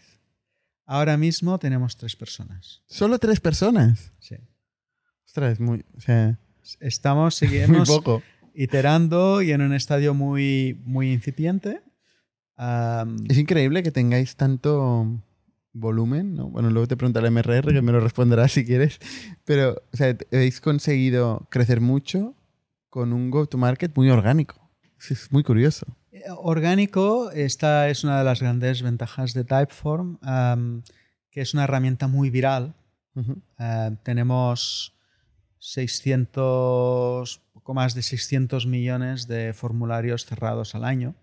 Ahora 0.85 1.17
mismo 1.17 1.59
tenemos 1.59 1.97
tres 1.97 2.15
personas. 2.15 2.81
¿Solo 2.87 3.19
tres 3.19 3.39
personas? 3.39 4.11
Sí. 4.19 4.35
Ostras, 5.25 5.59
muy... 5.59 5.83
O 5.95 6.01
sea, 6.01 6.39
Estamos 6.79 7.35
siguiendo 7.35 7.83
iterando 8.53 9.41
y 9.41 9.51
en 9.51 9.61
un 9.61 9.73
estadio 9.73 10.13
muy, 10.13 10.81
muy 10.83 11.11
incipiente. 11.13 11.81
es 13.29 13.37
increíble 13.37 13.83
que 13.83 13.91
tengáis 13.91 14.35
tanto 14.35 15.21
volumen, 15.73 16.33
¿no? 16.33 16.49
Bueno, 16.49 16.71
luego 16.71 16.87
te 16.87 16.97
preguntaré 16.97 17.29
MRR, 17.29 17.71
que 17.71 17.81
me 17.83 17.91
lo 17.91 17.99
responderás 17.99 18.51
si 18.51 18.65
quieres. 18.65 18.99
Pero, 19.45 19.83
o 19.93 19.97
sea, 19.97 20.17
habéis 20.31 20.59
conseguido 20.59 21.47
crecer 21.51 21.81
mucho 21.81 22.35
con 22.89 23.13
un 23.13 23.29
go-to-market 23.29 23.95
muy 23.95 24.09
orgánico. 24.09 24.59
Es 25.09 25.31
muy 25.31 25.43
curioso. 25.43 25.85
Orgánico, 26.35 27.31
esta 27.31 27.89
es 27.89 28.03
una 28.03 28.19
de 28.19 28.23
las 28.23 28.41
grandes 28.41 28.81
ventajas 28.81 29.33
de 29.33 29.43
Typeform, 29.43 30.17
que 31.31 31.41
es 31.41 31.53
una 31.53 31.63
herramienta 31.63 32.07
muy 32.07 32.29
viral. 32.29 32.73
tenemos 34.03 34.93
600, 35.59 37.41
poco 37.53 37.73
más 37.73 37.93
de 37.93 38.01
600 38.01 38.67
millones 38.67 39.27
de 39.27 39.53
formularios 39.53 40.25
cerrados 40.25 40.75
al 40.75 40.83
año, 40.83 41.15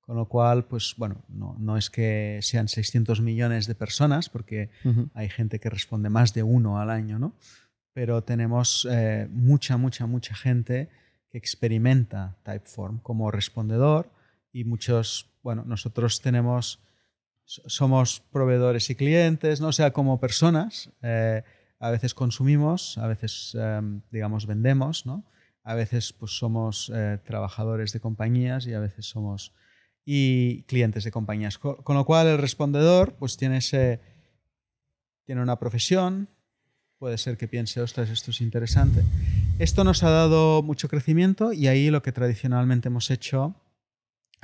con 0.00 0.16
lo 0.16 0.28
cual, 0.28 0.66
pues 0.66 0.94
bueno, 0.96 1.22
no, 1.28 1.76
es 1.76 1.90
que 1.90 2.38
sean 2.42 2.68
600 2.68 3.20
millones 3.20 3.66
de 3.66 3.74
personas, 3.74 4.28
porque 4.28 4.70
hay 5.14 5.28
gente 5.28 5.60
que 5.60 5.70
responde 5.70 6.10
más 6.10 6.34
de 6.34 6.42
uno 6.42 6.78
al 6.78 6.90
año, 6.90 7.18
¿no? 7.18 7.34
Pero 7.92 8.22
tenemos 8.22 8.86
eh, 8.90 9.28
mucha, 9.30 9.76
mucha, 9.76 10.06
mucha 10.06 10.34
gente 10.34 10.88
que 11.30 11.38
experimenta 11.38 12.36
Typeform 12.42 12.98
como 12.98 13.30
respondedor 13.30 14.10
y 14.54 14.62
muchos, 14.64 15.28
bueno, 15.42 15.64
nosotros 15.66 16.22
tenemos, 16.22 16.80
somos 17.44 18.20
proveedores 18.30 18.88
y 18.88 18.94
clientes, 18.94 19.60
¿no? 19.60 19.68
O 19.68 19.72
sea, 19.72 19.92
como 19.92 20.20
personas. 20.20 20.90
Eh, 21.02 21.42
a 21.80 21.90
veces 21.90 22.14
consumimos, 22.14 22.96
a 22.96 23.08
veces, 23.08 23.56
em, 23.60 24.00
digamos, 24.12 24.46
vendemos, 24.46 25.06
¿no? 25.06 25.24
A 25.64 25.74
veces 25.74 26.12
pues, 26.12 26.38
somos 26.38 26.90
eh, 26.94 27.18
trabajadores 27.24 27.92
de 27.92 27.98
compañías 27.98 28.66
y 28.68 28.74
a 28.74 28.80
veces 28.80 29.06
somos 29.06 29.52
y 30.04 30.62
clientes 30.64 31.02
de 31.02 31.10
compañías. 31.10 31.58
Con, 31.58 31.96
lo 31.96 32.04
cual 32.04 32.28
el 32.28 32.38
respondedor 32.38 33.16
pues, 33.16 33.36
tiene, 33.36 33.56
ese, 33.56 34.00
tiene 35.24 35.42
una 35.42 35.58
profesión, 35.58 36.28
puede 36.98 37.18
ser 37.18 37.36
que 37.36 37.48
piense, 37.48 37.80
ostras, 37.80 38.08
esto 38.08 38.30
es 38.30 38.40
interesante. 38.40 39.02
Esto 39.58 39.82
nos 39.82 40.04
ha 40.04 40.10
dado 40.10 40.62
mucho 40.62 40.88
crecimiento 40.88 41.52
y 41.52 41.66
ahí 41.66 41.90
lo 41.90 42.02
que 42.02 42.12
tradicionalmente 42.12 42.88
hemos 42.88 43.10
hecho, 43.10 43.56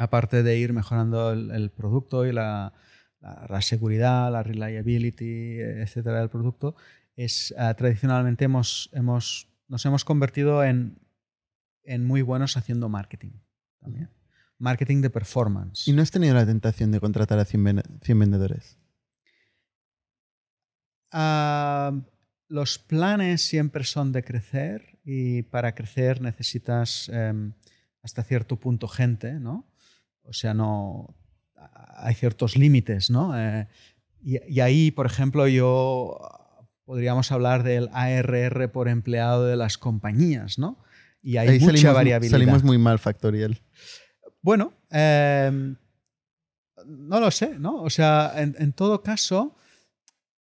aparte 0.01 0.43
de 0.43 0.57
ir 0.57 0.73
mejorando 0.73 1.31
el, 1.33 1.71
producto 1.71 2.25
y 2.25 2.33
la, 2.33 2.73
la, 3.21 3.61
seguridad, 3.61 4.33
la 4.33 4.43
reliability, 4.43 5.61
etcétera, 5.61 6.21
del 6.21 6.31
producto, 6.31 6.75
es 7.17 7.55
uh, 7.59 7.75
tradicionalmente 7.75 8.47
hemos, 8.47 8.89
hemos, 8.95 9.49
nos 9.69 9.85
hemos 9.85 10.07
convertido 10.07 10.65
en, 10.65 10.99
en 11.85 12.07
muy 12.07 12.23
buenos 12.23 12.57
haciendo 12.57 12.89
marketing 12.89 13.33
también. 13.79 14.09
Marketing 14.59 15.03
de 15.03 15.11
performance. 15.11 15.87
¿Y 15.87 15.93
no 15.93 16.01
has 16.01 16.11
tenido 16.11 16.35
la 16.35 16.47
tentación 16.47 16.93
de 16.93 17.01
contratar 17.01 17.39
a 17.39 17.45
100, 17.45 17.83
100 18.03 18.19
vendedores? 18.19 18.79
Uh, 21.13 22.01
los 22.49 22.79
planes 22.79 23.43
siempre 23.43 23.85
son 23.85 24.13
de 24.13 24.25
crecer 24.25 24.99
y 25.05 25.43
para 25.43 25.75
crecer 25.75 26.23
necesitas 26.23 27.11
um, 27.11 27.53
hasta 28.03 28.23
cierto 28.23 28.57
punto 28.57 28.89
gente, 28.89 29.35
¿no? 29.35 29.70
O 30.31 30.33
sea, 30.33 30.55
no 30.55 31.15
hay 31.97 32.15
ciertos 32.15 32.57
límites, 32.57 33.11
¿no? 33.11 33.39
Eh, 33.39 33.69
y, 34.23 34.39
y, 34.53 34.61
ahí, 34.61 34.91
por 34.91 35.07
ejemplo, 35.07 35.47
yo 35.49 36.19
podríamos 36.85 37.31
hablar 37.33 37.63
del 37.63 37.89
ARR 37.93 38.71
por 38.73 38.89
empleado 38.89 39.47
de 39.47 39.57
las 39.57 39.77
compañías, 39.77 40.59
¿no? 40.59 40.79
Y 41.23 41.37
hay 41.37 41.59
mucha 41.59 41.67
salimos, 41.67 41.95
variabilidad. 41.95 42.33
Salimos 42.33 42.65
muy 42.65 42.79
mal 42.79 42.99
factorial. 42.99 43.61
Bueno, 44.41 44.73
eh, 44.91 45.75
no 46.87 47.21
lo 47.21 47.31
sé, 47.31 47.59
¿no? 47.59 47.83
O 47.83 47.91
sea, 47.91 48.33
en, 48.37 48.57
en, 48.59 48.73
todo 48.73 49.03
caso, 49.03 49.57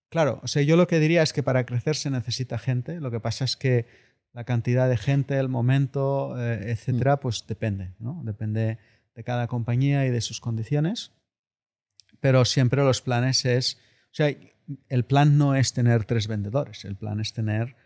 claro, 0.09 0.41
o 0.43 0.49
sea, 0.49 0.63
yo 0.63 0.77
lo 0.77 0.87
que 0.87 0.99
diría 0.99 1.23
es 1.23 1.33
que 1.33 1.43
para 1.43 1.67
crecer 1.67 1.97
se 1.97 2.11
necesita 2.11 2.59
gente. 2.59 3.01
Lo 3.01 3.11
que 3.11 3.21
pasa 3.21 3.45
es 3.45 3.57
que 3.57 3.87
la 4.33 4.45
cantidad 4.45 4.89
de 4.89 4.97
gente, 4.97 5.39
el 5.39 5.49
momento, 5.49 6.35
eh, 6.39 6.71
etcétera, 6.71 7.17
mm. 7.17 7.21
pues 7.21 7.47
depende, 7.47 7.95
¿no? 7.99 8.23
Depende 8.25 8.79
de 9.15 9.25
cada 9.25 9.47
compañía 9.47 10.07
y 10.07 10.11
de 10.11 10.21
sus 10.21 10.41
condiciones. 10.41 11.13
Pero 12.21 12.45
siempre 12.45 12.83
los 12.83 13.01
planes 13.01 13.45
es, 13.45 13.79
o 14.07 14.15
sea, 14.15 14.35
el 14.89 15.05
plan 15.05 15.39
no 15.39 15.55
es 15.55 15.73
tener 15.73 16.05
tres 16.05 16.29
vendedores, 16.29 16.85
el 16.85 16.97
plan 16.97 17.21
es 17.21 17.33
tener 17.33 17.77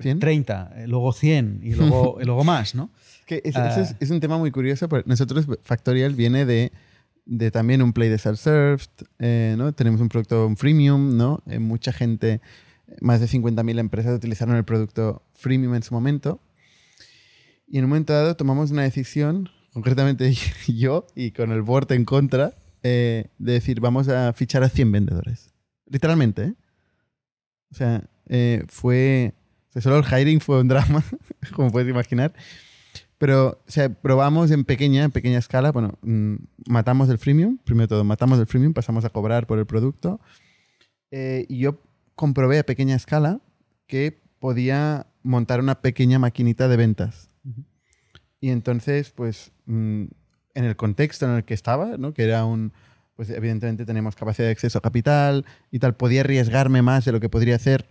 100? 0.00 0.20
30, 0.20 0.72
eh, 0.76 0.88
luego 0.88 1.12
100 1.12 1.60
y 1.62 1.74
luego, 1.74 2.18
y 2.20 2.24
luego 2.24 2.44
más, 2.44 2.74
¿no? 2.74 2.90
Que 3.24 3.40
es, 3.44 3.56
uh, 3.56 3.80
es, 3.80 3.96
es, 3.98 4.10
un 4.10 4.20
tema 4.20 4.36
muy 4.36 4.50
curioso, 4.50 4.88
porque 4.88 5.08
nosotros 5.08 5.46
Factorial 5.62 6.14
viene 6.14 6.44
de, 6.44 6.72
de 7.26 7.50
también 7.50 7.82
un 7.82 7.92
play 7.92 8.08
de 8.08 8.18
self-served, 8.18 9.06
eh, 9.18 9.54
¿no? 9.58 9.72
Tenemos 9.72 10.00
un 10.00 10.08
producto 10.08 10.52
freemium, 10.56 11.16
¿no? 11.16 11.42
Eh, 11.46 11.58
mucha 11.58 11.92
gente, 11.92 12.40
más 13.00 13.20
de 13.20 13.26
50.000 13.26 13.78
empresas 13.78 14.16
utilizaron 14.16 14.56
el 14.56 14.64
producto 14.64 15.22
freemium 15.34 15.74
en 15.74 15.82
su 15.82 15.92
momento. 15.92 16.40
Y 17.66 17.78
en 17.78 17.84
un 17.84 17.90
momento 17.90 18.12
dado 18.12 18.36
tomamos 18.36 18.70
una 18.70 18.82
decisión, 18.82 19.50
concretamente 19.76 20.32
yo 20.68 21.06
y 21.14 21.32
con 21.32 21.52
el 21.52 21.60
board 21.60 21.92
en 21.92 22.06
contra, 22.06 22.54
eh, 22.82 23.26
de 23.36 23.52
decir, 23.52 23.78
vamos 23.78 24.08
a 24.08 24.32
fichar 24.32 24.62
a 24.62 24.70
100 24.70 24.90
vendedores. 24.90 25.52
Literalmente, 25.84 26.44
¿eh? 26.44 26.54
O 27.70 27.74
sea, 27.74 28.08
eh, 28.26 28.64
fue... 28.68 29.34
O 29.68 29.72
sea, 29.74 29.82
solo 29.82 29.98
el 29.98 30.04
hiring 30.06 30.40
fue 30.40 30.62
un 30.62 30.68
drama, 30.68 31.04
como 31.54 31.70
puedes 31.70 31.90
imaginar. 31.90 32.32
Pero, 33.18 33.60
o 33.66 33.70
sea, 33.70 33.90
probamos 33.90 34.50
en 34.50 34.64
pequeña, 34.64 35.04
en 35.04 35.10
pequeña 35.10 35.36
escala. 35.38 35.72
Bueno, 35.72 35.98
mmm, 36.00 36.36
matamos 36.66 37.10
el 37.10 37.18
freemium. 37.18 37.58
Primero 37.58 37.88
todo, 37.88 38.02
matamos 38.02 38.38
el 38.38 38.46
freemium, 38.46 38.72
pasamos 38.72 39.04
a 39.04 39.10
cobrar 39.10 39.46
por 39.46 39.58
el 39.58 39.66
producto. 39.66 40.22
Eh, 41.10 41.44
y 41.50 41.58
yo 41.58 41.82
comprobé 42.14 42.60
a 42.60 42.64
pequeña 42.64 42.96
escala 42.96 43.42
que 43.86 44.22
podía 44.38 45.06
montar 45.22 45.60
una 45.60 45.82
pequeña 45.82 46.18
maquinita 46.18 46.66
de 46.66 46.76
ventas. 46.78 47.28
Uh 47.44 47.50
-huh. 47.50 47.64
Y 48.40 48.48
entonces, 48.48 49.10
pues, 49.10 49.52
en 49.66 50.10
el 50.54 50.76
contexto 50.76 51.26
en 51.26 51.32
el 51.32 51.44
que 51.44 51.54
estaba, 51.54 51.96
¿no? 51.96 52.14
que 52.14 52.24
era 52.24 52.44
un, 52.44 52.72
pues 53.14 53.30
evidentemente 53.30 53.84
tenemos 53.84 54.14
capacidad 54.14 54.46
de 54.46 54.52
acceso 54.52 54.78
a 54.78 54.82
capital 54.82 55.44
y 55.70 55.78
tal, 55.78 55.94
podía 55.96 56.20
arriesgarme 56.20 56.82
más 56.82 57.04
de 57.04 57.12
lo 57.12 57.20
que 57.20 57.28
podría 57.28 57.56
hacer 57.56 57.88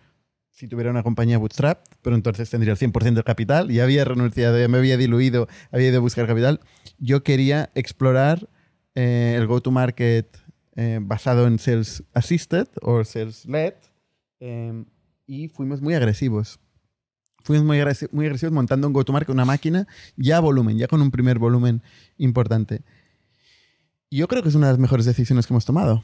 si 0.56 0.70
tuviera 0.70 0.90
una 0.90 1.04
compañía 1.04 1.38
bootstrap, 1.38 1.86
pero 2.02 2.16
entonces 2.16 2.50
tendría 2.50 2.72
el 2.72 2.80
100% 2.80 3.14
del 3.14 3.26
capital, 3.26 3.70
ya 3.70 3.84
había 3.84 4.06
renunciado, 4.06 4.58
ya 4.58 4.70
me 4.70 4.78
había 4.78 4.96
diluido, 4.96 5.50
había 5.70 5.90
ido 5.90 5.98
a 5.98 6.00
buscar 6.00 6.28
capital. 6.28 6.62
Yo 6.98 7.24
quería 7.24 7.72
explorar 7.76 8.48
eh, 8.96 9.36
el 9.38 9.48
go-to-market 9.48 10.38
eh, 10.78 11.00
basado 11.02 11.46
en 11.48 11.60
Sales 11.60 12.04
Assisted 12.14 12.70
o 12.82 13.04
Sales 13.04 13.46
Led 13.46 13.74
eh, 14.40 14.86
y 15.28 15.50
fuimos 15.50 15.82
muy 15.82 15.94
agresivos. 15.94 16.58
Fuimos 17.46 17.64
muy, 17.64 17.80
agresi 17.80 18.08
muy 18.12 18.26
agresivos 18.26 18.54
montando 18.54 18.88
un 18.88 18.94
go-to-market, 18.94 19.30
una 19.30 19.46
máquina 19.46 19.88
ya 20.18 20.38
a 20.38 20.40
volumen, 20.40 20.80
ya 20.80 20.88
con 20.88 21.00
un 21.00 21.12
primer 21.12 21.38
volumen 21.38 21.84
importante. 22.18 22.82
Yo 24.10 24.28
creo 24.28 24.42
que 24.42 24.50
es 24.50 24.56
una 24.56 24.66
de 24.66 24.74
las 24.74 24.80
mejores 24.80 25.06
decisiones 25.06 25.46
que 25.46 25.54
hemos 25.54 25.64
tomado. 25.64 26.04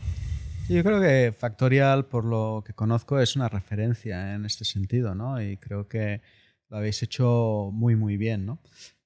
Yo 0.69 0.83
creo 0.83 1.01
que 1.01 1.33
Factorial, 1.35 2.05
por 2.05 2.25
lo 2.25 2.63
que 2.63 2.73
conozco, 2.73 3.19
es 3.19 3.35
una 3.35 3.49
referencia 3.49 4.35
en 4.35 4.45
este 4.45 4.65
sentido, 4.65 5.15
¿no? 5.15 5.41
Y 5.41 5.57
creo 5.57 5.87
que 5.87 6.21
lo 6.69 6.77
habéis 6.77 7.01
hecho 7.01 7.71
muy, 7.73 7.95
muy 7.95 8.17
bien, 8.17 8.45
¿no? 8.45 8.59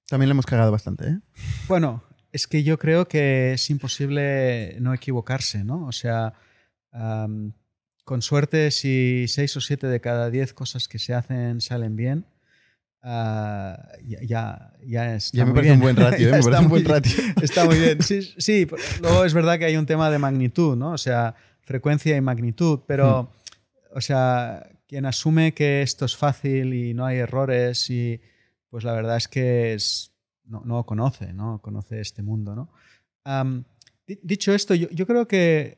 También 0.09 0.27
le 0.27 0.33
hemos 0.33 0.45
cagado 0.45 0.73
bastante, 0.73 1.07
¿eh? 1.07 1.19
Bueno, 1.69 2.03
es 2.33 2.47
que 2.47 2.63
yo 2.63 2.77
creo 2.77 3.07
que 3.07 3.53
es 3.53 3.69
imposible 3.69 4.77
no 4.81 4.93
equivocarse, 4.93 5.63
¿no? 5.63 5.85
O 5.85 5.93
sea, 5.93 6.33
um, 6.91 7.53
con 8.05 8.21
suerte, 8.21 8.71
si 8.71 9.25
seis 9.27 9.57
o 9.57 9.61
siete 9.61 9.87
de 9.87 9.99
cada 9.99 10.29
diez 10.29 10.53
cosas 10.53 10.87
que 10.87 10.99
se 10.99 11.13
hacen 11.13 11.59
salen 11.59 11.97
bien, 11.97 12.25
Uh, 13.05 13.77
ya, 14.07 14.19
ya, 14.23 14.73
ya, 14.83 15.15
está 15.15 15.37
ya 15.37 15.45
me 15.45 15.51
muy 15.51 15.61
parece 15.61 15.75
bien. 15.75 15.75
un 15.75 15.81
buen 15.81 15.95
ratio, 15.95 16.27
¿eh? 16.29 16.31
me 16.31 16.41
parece 16.41 16.61
un 16.63 16.69
buen 16.69 16.85
ratio. 16.85 17.23
Está 17.43 17.65
muy 17.65 17.77
bien. 17.77 18.01
Sí, 18.01 18.33
sí, 18.39 18.67
luego 18.99 19.25
es 19.25 19.33
verdad 19.35 19.59
que 19.59 19.65
hay 19.65 19.77
un 19.77 19.85
tema 19.85 20.09
de 20.09 20.17
magnitud, 20.17 20.75
¿no? 20.75 20.89
O 20.89 20.97
sea, 20.97 21.35
frecuencia 21.61 22.17
y 22.17 22.21
magnitud, 22.21 22.79
pero, 22.87 23.23
hmm. 23.23 23.97
o 23.97 24.01
sea, 24.01 24.67
quien 24.87 25.05
asume 25.05 25.53
que 25.53 25.83
esto 25.83 26.05
es 26.05 26.17
fácil 26.17 26.73
y 26.73 26.95
no 26.95 27.05
hay 27.05 27.19
errores, 27.19 27.87
y 27.91 28.19
pues 28.71 28.83
la 28.83 28.93
verdad 28.93 29.17
es 29.17 29.27
que 29.27 29.75
es, 29.75 30.11
no, 30.43 30.63
no 30.65 30.83
conoce, 30.87 31.31
¿no? 31.31 31.61
Conoce 31.61 32.01
este 32.01 32.23
mundo, 32.23 32.55
¿no? 32.55 32.71
Um, 33.23 33.65
dicho 34.07 34.51
esto, 34.51 34.73
yo, 34.73 34.89
yo, 34.89 35.05
creo 35.05 35.27
que, 35.27 35.77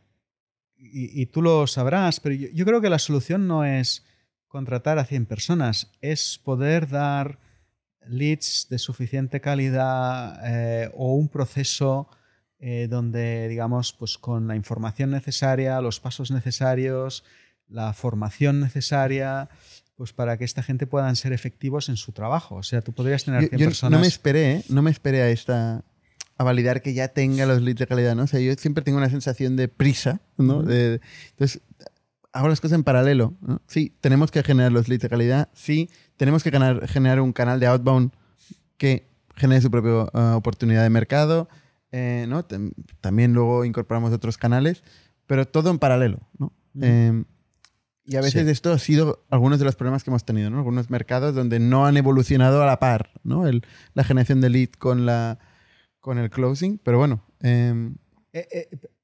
y, 0.77 1.21
y, 1.21 1.25
tú 1.27 1.41
lo 1.41 1.67
sabrás, 1.67 2.19
pero 2.19 2.35
yo, 2.35 2.47
yo 2.53 2.65
creo 2.65 2.81
que 2.81 2.89
la 2.89 2.99
solución 2.99 3.47
no 3.47 3.65
es 3.65 4.05
contratar 4.47 4.99
a 4.99 5.05
100 5.05 5.25
personas, 5.25 5.91
es 6.01 6.39
poder 6.43 6.87
dar 6.87 7.39
leads 8.09 8.67
de 8.69 8.79
suficiente 8.79 9.41
calidad 9.41 10.39
eh, 10.43 10.89
o 10.95 11.13
un 11.15 11.29
proceso 11.29 12.09
eh, 12.59 12.87
donde, 12.89 13.47
digamos, 13.47 13.93
pues 13.93 14.17
con 14.17 14.47
la 14.47 14.55
información 14.55 15.11
necesaria, 15.11 15.79
los 15.81 15.99
pasos 15.99 16.31
necesarios, 16.31 17.23
la 17.67 17.93
formación 17.93 18.59
necesaria, 18.59 19.49
pues 19.95 20.13
para 20.13 20.37
que 20.37 20.45
esta 20.45 20.63
gente 20.63 20.87
puedan 20.87 21.15
ser 21.15 21.33
efectivos 21.33 21.89
en 21.89 21.97
su 21.97 22.13
trabajo. 22.13 22.55
O 22.55 22.63
sea, 22.63 22.81
tú 22.81 22.93
podrías 22.93 23.25
tener 23.25 23.41
100 23.41 23.51
yo, 23.51 23.57
yo 23.57 23.65
personas... 23.67 23.91
No 23.91 24.01
me 24.01 24.07
esperé, 24.07 24.51
¿eh? 24.51 24.63
no 24.69 24.81
me 24.81 24.91
esperé 24.91 25.21
a 25.21 25.29
esta 25.29 25.83
a 26.37 26.43
validar 26.43 26.81
que 26.81 26.93
ya 26.93 27.09
tenga 27.09 27.45
los 27.45 27.61
leads 27.61 27.79
de 27.79 27.87
calidad, 27.87 28.15
¿no? 28.15 28.23
O 28.23 28.27
sea, 28.27 28.39
yo 28.39 28.53
siempre 28.55 28.83
tengo 28.83 28.97
una 28.97 29.09
sensación 29.09 29.55
de 29.55 29.67
prisa, 29.67 30.21
¿no? 30.37 30.61
De, 30.61 31.01
entonces, 31.31 31.61
hago 32.31 32.47
las 32.47 32.61
cosas 32.61 32.75
en 32.75 32.83
paralelo. 32.83 33.33
¿no? 33.41 33.61
Sí, 33.67 33.95
tenemos 34.01 34.31
que 34.31 34.43
generar 34.43 34.71
los 34.71 34.87
leads 34.87 35.01
de 35.01 35.09
calidad. 35.09 35.49
Sí, 35.53 35.89
tenemos 36.15 36.43
que 36.43 36.51
ganar, 36.51 36.87
generar 36.87 37.21
un 37.21 37.33
canal 37.33 37.59
de 37.59 37.67
outbound 37.67 38.11
que 38.77 39.07
genere 39.35 39.61
su 39.61 39.71
propia 39.71 40.03
uh, 40.03 40.35
oportunidad 40.35 40.83
de 40.83 40.89
mercado. 40.89 41.49
Eh, 41.91 42.25
¿no? 42.27 42.45
También 43.01 43.33
luego 43.33 43.65
incorporamos 43.65 44.13
otros 44.13 44.37
canales, 44.37 44.83
pero 45.25 45.47
todo 45.47 45.71
en 45.71 45.79
paralelo. 45.79 46.19
¿no? 46.37 46.53
Mm. 46.73 46.83
Eh, 46.83 47.23
y 48.05 48.15
a 48.15 48.21
veces 48.21 48.45
sí. 48.45 48.51
esto 48.51 48.71
ha 48.71 48.79
sido 48.79 49.25
algunos 49.29 49.59
de 49.59 49.65
los 49.65 49.75
problemas 49.75 50.03
que 50.03 50.11
hemos 50.11 50.23
tenido, 50.23 50.49
¿no? 50.49 50.59
Algunos 50.59 50.89
mercados 50.89 51.35
donde 51.35 51.59
no 51.59 51.85
han 51.85 51.97
evolucionado 51.97 52.63
a 52.63 52.65
la 52.65 52.79
par, 52.79 53.11
¿no? 53.23 53.47
El, 53.47 53.65
la 53.95 54.05
generación 54.05 54.39
de 54.39 54.49
lead 54.49 54.69
con, 54.79 55.05
la, 55.05 55.39
con 55.99 56.17
el 56.17 56.29
closing, 56.29 56.79
pero 56.79 56.97
bueno. 56.97 57.23
Eh... 57.41 57.93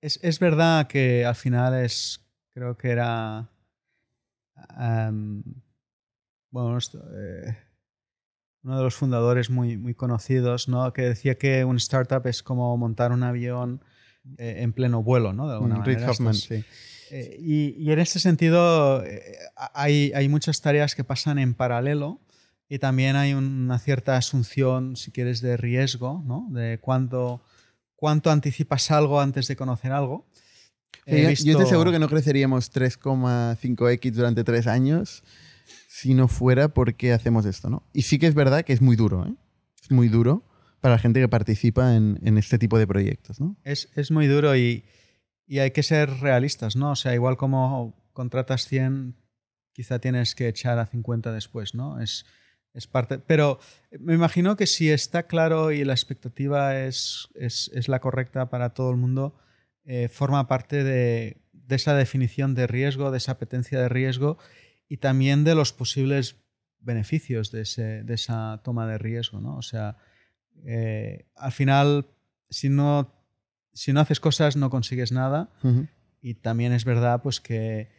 Es, 0.02 0.20
es, 0.22 0.40
verdad 0.40 0.88
que 0.88 1.26
al 1.26 1.34
final 1.34 1.74
es 1.84 2.24
creo 2.54 2.78
que 2.78 2.90
era 2.90 3.50
um, 4.78 5.42
bueno 6.52 6.78
eh, 6.78 7.58
uno 8.64 8.78
de 8.78 8.84
los 8.84 8.96
fundadores 8.96 9.50
muy, 9.50 9.78
muy 9.78 9.94
conocidos 9.94 10.68
¿no? 10.68 10.92
que 10.94 11.04
decía 11.04 11.38
que 11.38 11.66
un 11.66 11.78
startup 11.78 12.26
es 12.28 12.44
como 12.44 12.76
montar 12.78 13.12
un 13.12 13.24
avión 13.24 13.84
eh, 14.38 14.58
en 14.60 14.72
pleno 14.74 15.04
vuelo 15.04 15.34
¿no? 15.34 15.48
de 15.48 15.54
alguna 15.54 15.84
Rick 15.84 15.96
manera 15.96 16.12
Hoffman, 16.12 16.34
sí. 16.34 16.64
eh, 17.12 17.38
y, 17.40 17.76
y, 17.78 17.92
en 17.92 18.00
este 18.00 18.20
sentido 18.20 19.04
eh, 19.04 19.38
hay, 19.74 20.12
hay 20.14 20.30
muchas 20.30 20.62
tareas 20.62 20.96
que 20.96 21.04
pasan 21.04 21.40
en 21.40 21.54
paralelo 21.54 22.22
y 22.70 22.80
también 22.80 23.16
hay 23.16 23.34
una 23.34 23.78
cierta 23.80 24.18
asunción 24.18 24.96
si 24.96 25.12
quieres 25.12 25.42
de 25.42 25.58
riesgo 25.58 26.24
¿no? 26.26 26.48
de 26.52 26.80
cuánto, 26.80 27.42
cuánto 27.96 28.32
anticipas 28.32 28.90
algo 28.92 29.20
antes 29.22 29.48
de 29.48 29.56
conocer 29.56 29.92
algo 29.92 30.26
he 31.06 31.22
yo, 31.24 31.30
visto- 31.30 31.46
yo 31.46 31.52
estoy 31.52 31.68
seguro 31.68 31.92
que 31.92 32.00
no 32.00 32.08
creceríamos 32.10 32.72
3,5x 32.72 34.14
durante 34.14 34.44
tres 34.44 34.68
años 34.68 35.24
si 35.88 36.14
no 36.14 36.28
fuera 36.28 36.74
porque 36.74 37.14
hacemos 37.14 37.46
esto, 37.46 37.70
¿no? 37.70 37.84
Y 37.94 38.02
sí 38.04 38.18
que 38.20 38.28
es 38.28 38.34
verdad 38.34 38.64
que 38.66 38.74
es 38.74 38.82
muy 38.82 38.96
duro, 38.96 39.26
¿eh? 39.28 39.34
Es 39.82 39.92
muy 39.92 40.08
duro 40.10 40.44
para 40.82 40.96
la 40.96 41.00
gente 41.00 41.20
que 41.22 41.28
participa 41.30 41.96
en, 41.96 42.20
en 42.24 42.38
este 42.38 42.58
tipo 42.58 42.78
de 42.80 42.88
proyectos, 42.88 43.40
¿no? 43.40 43.56
Es, 43.64 43.90
es 43.96 44.12
muy 44.12 44.28
duro 44.28 44.56
y, 44.56 44.84
y 45.48 45.60
hay 45.60 45.72
que 45.72 45.84
ser 45.84 46.10
realistas, 46.20 46.76
¿no? 46.76 46.92
O 46.92 46.96
sea, 46.96 47.14
igual 47.14 47.38
como 47.38 47.96
contratas 48.12 48.68
100, 48.68 49.16
quizá 49.72 50.00
tienes 50.00 50.36
que 50.36 50.48
echar 50.48 50.80
a 50.80 50.86
50 50.86 51.32
después, 51.32 51.74
¿no? 51.76 52.02
Es, 52.02 52.26
es 52.74 52.88
parte. 52.88 53.20
Pero 53.20 53.60
me 54.00 54.14
imagino 54.14 54.56
que 54.56 54.68
si 54.68 54.90
está 54.90 55.24
claro 55.28 55.72
y 55.72 55.84
la 55.84 55.94
expectativa 55.94 56.80
es, 56.80 57.30
es, 57.36 57.72
es 57.74 57.88
la 57.88 58.00
correcta 58.00 58.50
para 58.50 58.74
todo 58.74 58.90
el 58.92 58.98
mundo, 58.98 59.36
eh, 59.86 60.08
forma 60.10 60.48
parte 60.48 60.84
de, 60.84 61.38
de 61.52 61.76
esa 61.76 61.96
definición 61.96 62.56
de 62.56 62.68
riesgo, 62.68 63.12
de 63.12 63.18
esa 63.18 63.34
apetencia 63.34 63.80
de 63.80 63.90
riesgo 63.90 64.38
y 64.88 64.98
también 64.98 65.44
de 65.44 65.56
los 65.56 65.74
posibles 65.74 66.38
beneficios 66.80 67.52
de, 67.52 67.62
ese, 67.62 68.04
de 68.04 68.14
esa 68.14 68.62
toma 68.64 68.88
de 68.88 68.98
riesgo, 68.98 69.40
¿no? 69.40 69.56
O 69.58 69.62
sea, 69.62 69.98
eh, 70.66 71.26
al 71.36 71.52
final, 71.52 72.08
si 72.50 72.70
no, 72.70 73.14
si 73.74 73.94
no 73.94 74.02
haces 74.02 74.20
cosas, 74.20 74.56
no 74.56 74.70
consigues 74.70 75.12
nada. 75.12 75.50
Ujú. 75.64 75.88
Y 76.22 76.36
también 76.36 76.74
es 76.74 76.86
verdad 76.86 77.22
pues 77.22 77.42
que 77.42 77.90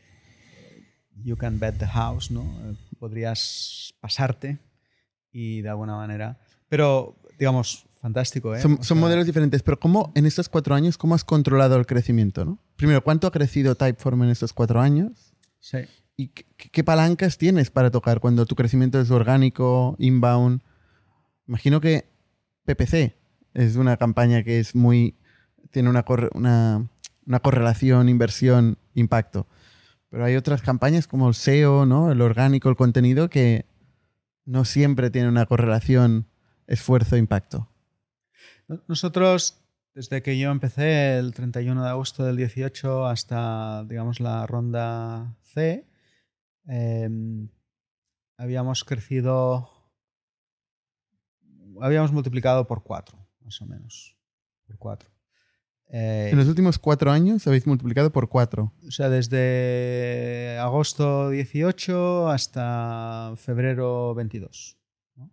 you 1.22 1.36
can 1.36 1.58
bet 1.58 1.78
the 1.78 1.86
house, 1.86 2.30
¿no? 2.30 2.42
Eh, 2.42 2.74
Podrías 2.98 3.94
pasarte 4.00 4.58
y 5.32 5.60
de 5.62 5.68
alguna 5.68 5.96
manera... 5.96 6.38
Pero, 6.68 7.16
digamos, 7.38 7.86
fantástico, 8.00 8.54
¿eh? 8.54 8.60
Son, 8.60 8.72
O 8.74 8.76
son 8.76 8.84
sea, 8.84 8.96
modelos 8.96 9.26
diferentes, 9.26 9.62
pero 9.62 9.78
¿cómo 9.78 10.12
en 10.14 10.26
estos 10.26 10.48
cuatro 10.48 10.74
años, 10.74 10.96
cómo 10.96 11.14
has 11.14 11.24
controlado 11.24 11.76
el 11.76 11.86
crecimiento, 11.86 12.44
¿no? 12.44 12.58
Primero, 12.76 13.02
¿cuánto 13.04 13.26
ha 13.26 13.30
crecido 13.32 13.74
Typeform 13.74 14.22
en 14.24 14.30
estos 14.30 14.52
cuatro 14.52 14.80
años? 14.80 15.34
Sí. 15.60 15.78
¿Y 16.16 16.28
qué, 16.28 16.44
qué 16.70 16.84
palancas 16.84 17.36
tienes 17.38 17.70
para 17.70 17.90
tocar 17.90 18.20
cuando 18.20 18.46
tu 18.46 18.54
crecimiento 18.54 19.00
es 19.00 19.10
orgánico, 19.10 19.96
inbound? 19.98 20.62
Imagino 21.46 21.80
que 21.80 22.08
PPC 22.64 23.14
es 23.52 23.76
una 23.76 23.96
campaña 23.96 24.42
que 24.42 24.58
es 24.60 24.74
muy. 24.74 25.16
tiene 25.70 25.90
una, 25.90 26.04
corre- 26.04 26.30
una, 26.34 26.88
una 27.26 27.40
correlación, 27.40 28.08
inversión, 28.08 28.78
impacto. 28.94 29.46
Pero 30.14 30.26
hay 30.26 30.36
otras 30.36 30.62
campañas 30.62 31.08
como 31.08 31.26
el 31.26 31.34
SEO, 31.34 31.86
¿no? 31.86 32.12
El 32.12 32.20
orgánico, 32.22 32.68
el 32.68 32.76
contenido, 32.76 33.28
que 33.28 33.66
no 34.44 34.64
siempre 34.64 35.10
tiene 35.10 35.28
una 35.28 35.44
correlación 35.46 36.28
esfuerzo-impacto. 36.68 37.68
No- 38.68 38.80
Nosotros, 38.86 39.64
desde 39.92 40.22
que 40.22 40.38
yo 40.38 40.52
empecé 40.52 41.18
el 41.18 41.34
31 41.34 41.82
de 41.82 41.88
agosto 41.90 42.24
del 42.24 42.36
18 42.36 43.06
hasta, 43.06 43.82
digamos, 43.88 44.20
la 44.20 44.46
ronda 44.46 45.36
C, 45.42 45.84
eh, 46.68 47.10
habíamos 48.38 48.84
crecido, 48.84 49.68
habíamos 51.80 52.12
multiplicado 52.12 52.68
por 52.68 52.84
cuatro, 52.84 53.18
más 53.40 53.60
o 53.60 53.66
menos. 53.66 54.16
Por 54.68 54.78
cuatro. 54.78 55.10
Eh, 55.88 56.28
En 56.32 56.38
los 56.38 56.48
últimos 56.48 56.78
cuatro 56.78 57.10
años 57.10 57.46
habéis 57.46 57.66
multiplicado 57.66 58.10
por 58.10 58.28
cuatro. 58.28 58.72
o 58.86 58.90
sea, 58.90 59.08
desde 59.08 60.58
agosto 60.58 61.30
18 61.30 62.28
hasta 62.28 63.34
febrero 63.36 64.14
22. 64.14 64.76
¿no? 65.16 65.30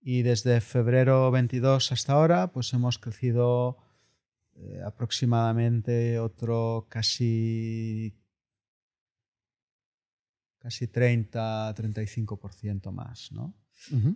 Y 0.00 0.22
desde 0.22 0.60
febrero 0.60 1.30
22 1.30 1.92
hasta 1.92 2.12
ahora, 2.12 2.52
pues 2.52 2.72
hemos 2.74 2.98
crecido 2.98 3.78
eh, 4.56 4.80
aproximadamente 4.84 6.18
otro 6.18 6.86
casi 6.90 8.14
casi 10.58 10.86
30-35% 10.88 12.90
más, 12.90 13.30
¿no? 13.32 13.54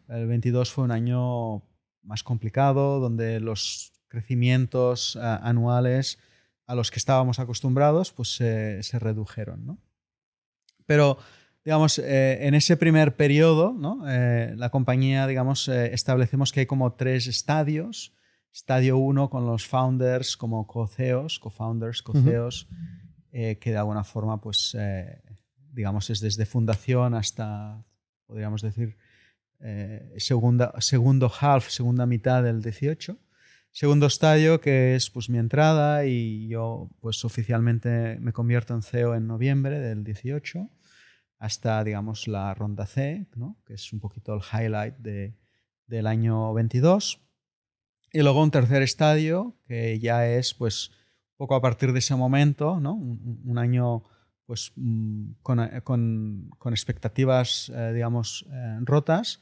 El 0.08 0.26
22 0.26 0.72
fue 0.72 0.82
un 0.84 0.90
año 0.90 1.62
más 2.02 2.24
complicado, 2.24 2.98
donde 2.98 3.38
los 3.38 3.91
crecimientos 4.12 5.16
anuales 5.16 6.18
a 6.66 6.74
los 6.74 6.90
que 6.90 6.98
estábamos 6.98 7.38
acostumbrados 7.38 8.12
pues 8.12 8.36
se, 8.36 8.82
se 8.82 8.98
redujeron. 8.98 9.64
¿no? 9.64 9.78
Pero, 10.86 11.16
digamos, 11.64 11.98
eh, 11.98 12.46
en 12.46 12.54
ese 12.54 12.76
primer 12.76 13.16
periodo, 13.16 13.72
¿no? 13.72 14.04
Eh, 14.06 14.54
la 14.56 14.68
compañía, 14.68 15.26
digamos, 15.26 15.68
eh, 15.68 15.94
establecemos 15.94 16.52
que 16.52 16.60
hay 16.60 16.66
como 16.66 16.92
tres 16.92 17.26
estadios. 17.26 18.14
Estadio 18.52 18.98
1 18.98 19.30
con 19.30 19.46
los 19.46 19.66
founders 19.66 20.36
como 20.36 20.66
co-CEOs, 20.66 21.38
co-founders, 21.38 22.02
co-CEOs, 22.02 22.68
que 23.30 23.70
de 23.70 23.76
alguna 23.78 24.04
forma, 24.04 24.42
pues, 24.42 24.76
digamos, 25.72 26.10
es 26.10 26.20
desde 26.20 26.44
fundación 26.44 27.14
hasta, 27.14 27.82
podríamos 28.26 28.60
decir, 28.60 28.98
segunda, 30.18 30.74
segundo 30.80 31.32
half, 31.40 31.70
segunda 31.70 32.04
mitad 32.04 32.42
del 32.42 32.60
18. 32.60 33.16
Segundo 33.74 34.04
estadio, 34.04 34.60
que 34.60 34.94
es 34.94 35.08
pues 35.08 35.30
mi 35.30 35.38
entrada 35.38 36.04
y 36.04 36.46
yo 36.46 36.90
pues 37.00 37.24
oficialmente 37.24 38.18
me 38.20 38.34
convierto 38.34 38.74
en 38.74 38.82
CEO 38.82 39.14
en 39.14 39.26
noviembre 39.26 39.80
del 39.80 40.04
18 40.04 40.68
hasta 41.38 41.82
digamos 41.82 42.28
la 42.28 42.52
ronda 42.52 42.84
C, 42.84 43.26
¿no? 43.34 43.56
que 43.64 43.72
es 43.72 43.90
un 43.94 43.98
poquito 43.98 44.34
el 44.34 44.42
highlight 44.42 44.96
de, 44.98 45.38
del 45.86 46.06
año 46.06 46.52
22. 46.52 47.22
Y 48.12 48.20
luego 48.20 48.42
un 48.42 48.50
tercer 48.50 48.82
estadio, 48.82 49.56
que 49.66 49.98
ya 49.98 50.28
es 50.28 50.52
pues 50.52 50.90
poco 51.38 51.54
a 51.54 51.62
partir 51.62 51.94
de 51.94 52.00
ese 52.00 52.14
momento, 52.14 52.78
¿no? 52.78 52.92
un, 52.92 53.40
un 53.42 53.56
año 53.56 54.02
pues 54.44 54.72
mm, 54.76 55.32
con, 55.40 55.66
con, 55.82 56.50
con 56.58 56.74
expectativas, 56.74 57.72
eh, 57.74 57.92
digamos, 57.94 58.44
eh, 58.52 58.78
rotas 58.82 59.40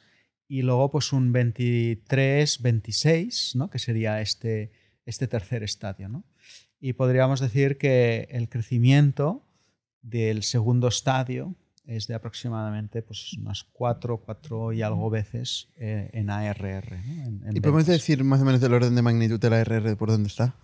y 0.52 0.62
luego 0.62 0.90
pues 0.90 1.12
un 1.12 1.32
23-26, 1.32 3.54
¿no? 3.54 3.70
que 3.70 3.78
sería 3.78 4.20
este, 4.20 4.72
este 5.06 5.28
tercer 5.28 5.62
estadio. 5.62 6.08
¿no? 6.08 6.24
Y 6.80 6.94
podríamos 6.94 7.38
decir 7.40 7.78
que 7.78 8.26
el 8.30 8.48
crecimiento 8.48 9.44
del 10.02 10.42
segundo 10.42 10.88
estadio 10.88 11.54
es 11.86 12.06
de 12.08 12.14
aproximadamente 12.14 13.02
pues, 13.02 13.32
unas 13.34 13.64
4, 13.72 14.18
4 14.24 14.72
y 14.72 14.80
algo 14.82 15.08
veces 15.10 15.68
eh, 15.76 16.10
en 16.12 16.30
ARR. 16.30 16.90
¿no? 16.92 16.96
En- 17.24 17.42
en 17.46 17.56
¿Y 17.56 17.60
podemos 17.60 17.86
decir 17.86 18.24
más 18.24 18.40
o 18.40 18.44
menos 18.44 18.60
el 18.62 18.72
orden 18.74 18.94
de 18.96 19.02
magnitud 19.02 19.38
de 19.38 19.50
la 19.50 19.60
RR 19.64 19.96
por 19.96 20.10
dónde 20.10 20.26
está? 20.28 20.54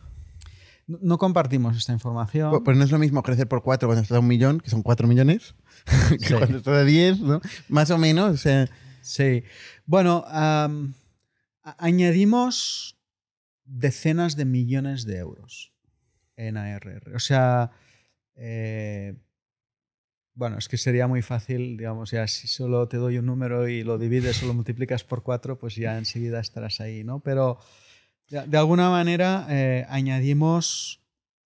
No, 0.88 0.98
no 1.02 1.18
compartimos 1.18 1.76
esta 1.76 1.92
información. 1.92 2.50
Pues- 2.50 2.62
Pues 2.64 2.76
no 2.76 2.82
es 2.84 2.90
lo 2.90 2.98
mismo 2.98 3.22
crecer 3.22 3.46
por 3.48 3.62
cuatro 3.62 3.88
cuando 3.88 4.02
estás 4.02 4.16
a 4.16 4.20
un 4.20 4.26
millón, 4.28 4.60
que 4.60 4.70
son 4.70 4.82
cuatro 4.82 5.06
millones, 5.08 5.54
que 6.20 6.26
Sí. 6.26 6.34
cuando 6.34 6.58
estás 6.58 6.74
a 6.74 6.84
diez, 6.84 7.18
¿no? 7.20 7.40
Más 7.68 7.90
o 7.90 7.98
menos, 7.98 8.34
o 8.34 8.36
sea, 8.36 8.68
Sí. 9.02 9.44
Bueno, 9.86 10.24
añadimos 11.62 12.98
decenas 13.64 14.36
de 14.36 14.44
millones 14.44 15.04
de 15.06 15.18
euros 15.18 15.72
en 16.36 16.56
ARR. 16.56 17.14
O 17.14 17.18
sea, 17.20 17.70
eh, 18.34 19.14
bueno, 20.34 20.58
es 20.58 20.68
que 20.68 20.76
sería 20.76 21.06
muy 21.06 21.22
fácil, 21.22 21.76
digamos, 21.76 22.10
ya 22.10 22.26
si 22.26 22.46
solo 22.46 22.88
te 22.88 22.98
doy 22.98 23.18
un 23.18 23.26
número 23.26 23.68
y 23.68 23.82
lo 23.84 23.96
divides 23.96 24.42
o 24.42 24.46
lo 24.46 24.54
multiplicas 24.54 25.02
por 25.02 25.22
cuatro, 25.22 25.58
pues 25.58 25.76
ya 25.76 25.96
enseguida 25.96 26.40
estarás 26.40 26.80
ahí, 26.80 27.04
¿no? 27.04 27.20
Pero 27.20 27.58
de, 28.28 28.46
de 28.46 28.58
alguna 28.58 28.90
manera 28.90 29.46
eh, 29.48 29.86
añadimos 29.88 31.00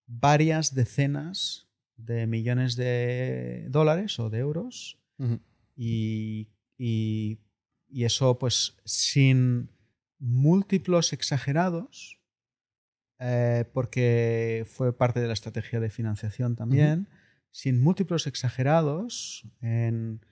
varias 0.06 0.74
decenas 0.74 1.68
de 1.96 2.26
millones 2.26 2.74
de 2.74 3.66
dólares 3.68 4.18
o 4.18 4.28
de 4.30 4.38
euros 4.38 4.98
y, 5.76 6.48
y- 6.78 7.38
y 7.90 8.04
eso 8.04 8.38
pues 8.38 8.76
sin 8.84 9.70
múltiplos 10.18 11.12
exagerados, 11.12 12.18
eh, 13.18 13.64
porque 13.72 14.66
fue 14.68 14.96
parte 14.96 15.20
de 15.20 15.26
la 15.26 15.32
estrategia 15.32 15.80
de 15.80 15.90
financiación 15.90 16.56
también, 16.56 17.08
sin 17.50 17.82
múltiplos 17.82 18.26
exagerados, 18.26 19.46
en, 19.60 20.24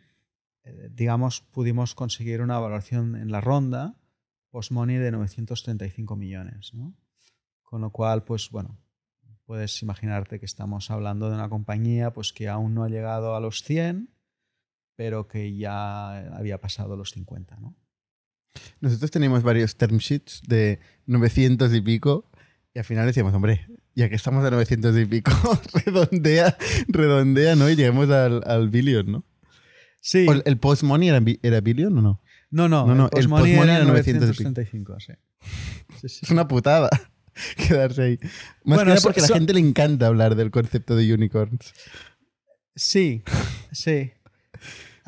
eh, 0.65 0.89
digamos, 0.93 1.41
pudimos 1.41 1.95
conseguir 1.95 2.41
una 2.41 2.59
valoración 2.59 3.17
en 3.17 3.31
la 3.31 3.41
ronda 3.41 3.99
post-money 4.51 4.97
de 4.97 5.11
935 5.11 6.17
millones. 6.17 6.73
¿no? 6.75 6.95
Con 7.63 7.81
lo 7.81 7.91
cual, 7.91 8.25
pues 8.25 8.51
bueno, 8.51 8.79
puedes 9.45 9.83
imaginarte 9.83 10.39
que 10.39 10.47
estamos 10.47 10.91
hablando 10.91 11.29
de 11.29 11.37
una 11.37 11.49
compañía 11.49 12.13
pues, 12.13 12.33
que 12.33 12.49
aún 12.49 12.75
no 12.75 12.85
ha 12.85 12.89
llegado 12.89 13.35
a 13.35 13.41
los 13.41 13.63
100, 13.63 14.11
pero 14.99 15.29
que 15.29 15.57
ya 15.57 16.19
había 16.37 16.59
pasado 16.61 16.97
los 16.97 17.11
50, 17.13 17.57
¿no? 17.61 17.77
nosotros 18.81 19.13
tenemos 19.13 19.45
varios 19.45 19.77
term 19.77 19.99
sheets 19.99 20.43
de 20.49 20.81
900 21.07 21.73
y 21.73 21.81
pico 21.81 22.29
y 22.75 22.81
al 22.81 22.85
final 22.85 23.07
decíamos, 23.07 23.33
hombre, 23.33 23.69
ya 23.95 24.09
que 24.09 24.17
estamos 24.17 24.45
a 24.45 24.51
900 24.51 24.99
y 24.99 25.05
pico, 25.07 25.31
redondea, 25.87 26.57
redondea, 26.89 27.55
¿no? 27.55 27.71
Y 27.71 27.77
lleguemos 27.77 28.11
al, 28.11 28.43
al 28.45 28.71
billion, 28.71 29.13
¿no? 29.13 29.25
Sí. 30.01 30.27
¿O 30.29 30.33
el, 30.33 30.59
post-money 30.59 31.09
era, 31.11 31.23
era 31.43 31.61
billion 31.61 31.97
o 31.97 32.03
no? 32.03 32.21
No, 32.51 32.69
no, 32.69 32.85
No, 32.85 32.95
no, 32.97 33.05
el 33.05 33.11
post-money 33.11 33.53
post-money 33.53 33.75
era 33.75 33.77
era 33.77 33.85
900 33.85 34.29
y 34.29 34.33
pico. 34.33 34.43
935, 34.51 34.97
sí. 35.01 35.13
Sí, 36.01 36.09
sí, 36.09 36.21
Es 36.25 36.31
una 36.33 36.49
putada. 36.49 36.91
quedarse 37.69 38.03
ahí. 38.03 38.19
Más 38.21 38.31
Bueno, 38.65 38.83
que 38.83 38.89
nada 38.89 39.01
porque 39.03 39.21
a 39.21 39.23
la 39.23 39.27
eso- 39.27 39.35
gente 39.35 39.55
le 39.55 39.61
encanta 39.61 40.09
hablar 40.09 40.35
del 40.35 40.51
concepto 40.51 40.97
de 40.97 41.15
unicorns. 41.15 41.73
Sí, 42.75 43.23
sí. 43.71 44.11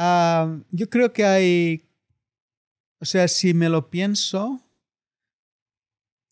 Ah, 0.02 0.59
yo 0.70 0.89
creo 0.89 1.12
que 1.12 1.27
hay, 1.27 1.90
o 3.01 3.05
sea, 3.05 3.28
si 3.28 3.52
me 3.52 3.68
lo 3.68 3.90
pienso, 3.90 4.62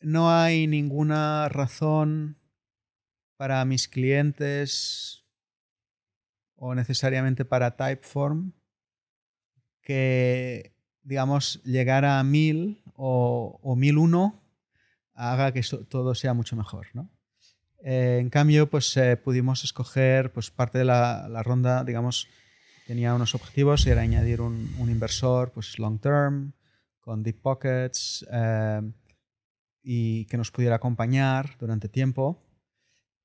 no 0.00 0.32
hay 0.32 0.66
ninguna 0.66 1.50
razón 1.50 2.38
para 3.36 3.62
mis 3.66 3.86
clientes 3.86 5.26
o 6.56 6.74
necesariamente 6.74 7.44
para 7.44 7.76
Typeform 7.76 8.54
que, 9.82 10.74
digamos, 11.02 11.62
llegar 11.62 12.06
a 12.06 12.24
1000 12.24 12.82
o, 12.94 13.60
o 13.62 13.76
1001 13.76 14.42
haga 15.12 15.52
que 15.52 15.60
todo 15.90 16.14
sea 16.14 16.32
mucho 16.32 16.56
mejor, 16.56 16.86
¿no? 16.94 17.10
Eh, 17.84 18.16
en 18.18 18.30
cambio, 18.30 18.70
pues 18.70 18.96
eh, 18.96 19.18
pudimos 19.18 19.62
escoger, 19.62 20.32
pues 20.32 20.50
parte 20.50 20.78
de 20.78 20.86
la 20.86 21.42
ronda, 21.42 21.84
digamos, 21.84 22.28
tenía 22.88 23.14
unos 23.14 23.34
objetivos 23.34 23.86
y 23.86 23.90
era 23.90 24.00
añadir 24.00 24.40
un, 24.40 24.74
un 24.78 24.90
inversor, 24.90 25.52
pues 25.52 25.78
long 25.78 26.00
term, 26.00 26.54
con 27.00 27.22
deep 27.22 27.38
pockets 27.42 28.26
eh, 28.32 28.80
y 29.82 30.24
que 30.24 30.38
nos 30.38 30.50
pudiera 30.50 30.76
acompañar 30.76 31.58
durante 31.60 31.90
tiempo. 31.90 32.42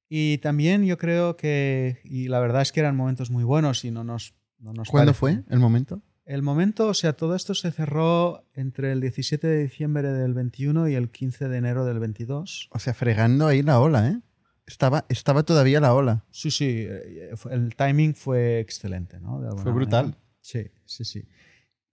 Y 0.09 0.39
también 0.39 0.83
yo 0.83 0.97
creo 0.97 1.37
que, 1.37 2.01
y 2.03 2.27
la 2.27 2.41
verdad 2.41 2.61
es 2.61 2.73
que 2.73 2.81
eran 2.81 2.97
momentos 2.97 3.31
muy 3.31 3.45
buenos 3.45 3.85
y 3.85 3.91
no 3.91 4.03
nos... 4.03 4.35
No 4.59 4.73
nos 4.73 4.89
¿Cuándo 4.89 5.13
fue 5.13 5.43
el 5.49 5.59
momento? 5.59 6.01
el 6.25 6.41
momento, 6.41 6.87
o 6.87 6.93
sea, 6.93 7.13
todo 7.13 7.35
esto 7.35 7.53
se 7.53 7.71
cerró 7.71 8.45
entre 8.53 8.91
el 8.93 9.01
17 9.01 9.45
de 9.45 9.63
diciembre 9.63 10.11
del 10.13 10.33
21 10.33 10.87
y 10.87 10.95
el 10.95 11.09
15 11.09 11.49
de 11.49 11.57
enero 11.57 11.85
del 11.85 11.99
22. 11.99 12.69
O 12.71 12.79
sea, 12.79 12.93
fregando 12.93 13.47
ahí 13.47 13.61
la 13.61 13.79
ola, 13.79 14.07
¿eh? 14.07 14.21
Estaba, 14.65 15.05
estaba 15.09 15.43
todavía 15.43 15.79
la 15.79 15.93
ola. 15.93 16.25
Sí, 16.31 16.49
sí, 16.51 16.85
eh, 16.87 17.33
el 17.51 17.75
timing 17.75 18.15
fue 18.15 18.59
excelente, 18.59 19.19
¿no? 19.19 19.41
De 19.41 19.61
Fue 19.61 19.71
brutal. 19.71 20.05
manera. 20.05 20.21
Sí, 20.41 20.71
sí, 20.85 21.03
sí. 21.05 21.23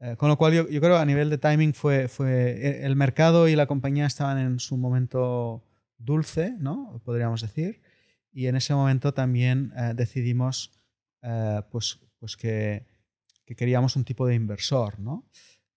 Eh, 0.00 0.16
con 0.16 0.28
lo 0.28 0.38
cual 0.38 0.54
yo, 0.54 0.68
yo 0.68 0.80
creo 0.80 0.96
a 0.96 1.04
nivel 1.04 1.30
de 1.30 1.38
timing 1.38 1.74
fue, 1.74 2.08
fue 2.08 2.52
eh, 2.52 2.86
el 2.86 2.96
mercado 2.96 3.48
y 3.48 3.56
la 3.56 3.66
compañía 3.66 4.06
estaban 4.06 4.38
en 4.38 4.58
su 4.60 4.76
momento 4.76 5.64
dulce, 5.98 6.54
¿no? 6.58 7.00
Podríamos 7.04 7.42
decir. 7.42 7.82
Y 8.32 8.46
en 8.46 8.56
ese 8.56 8.72
momento 8.74 9.12
también 9.12 9.72
eh, 9.76 9.92
decidimos 9.94 10.72
eh, 11.22 11.60
pues, 11.70 11.98
pues 12.18 12.36
que, 12.36 12.86
que 13.44 13.56
queríamos 13.56 13.96
un 13.96 14.04
tipo 14.04 14.26
de 14.26 14.34
inversor, 14.36 14.98
¿no? 15.00 15.28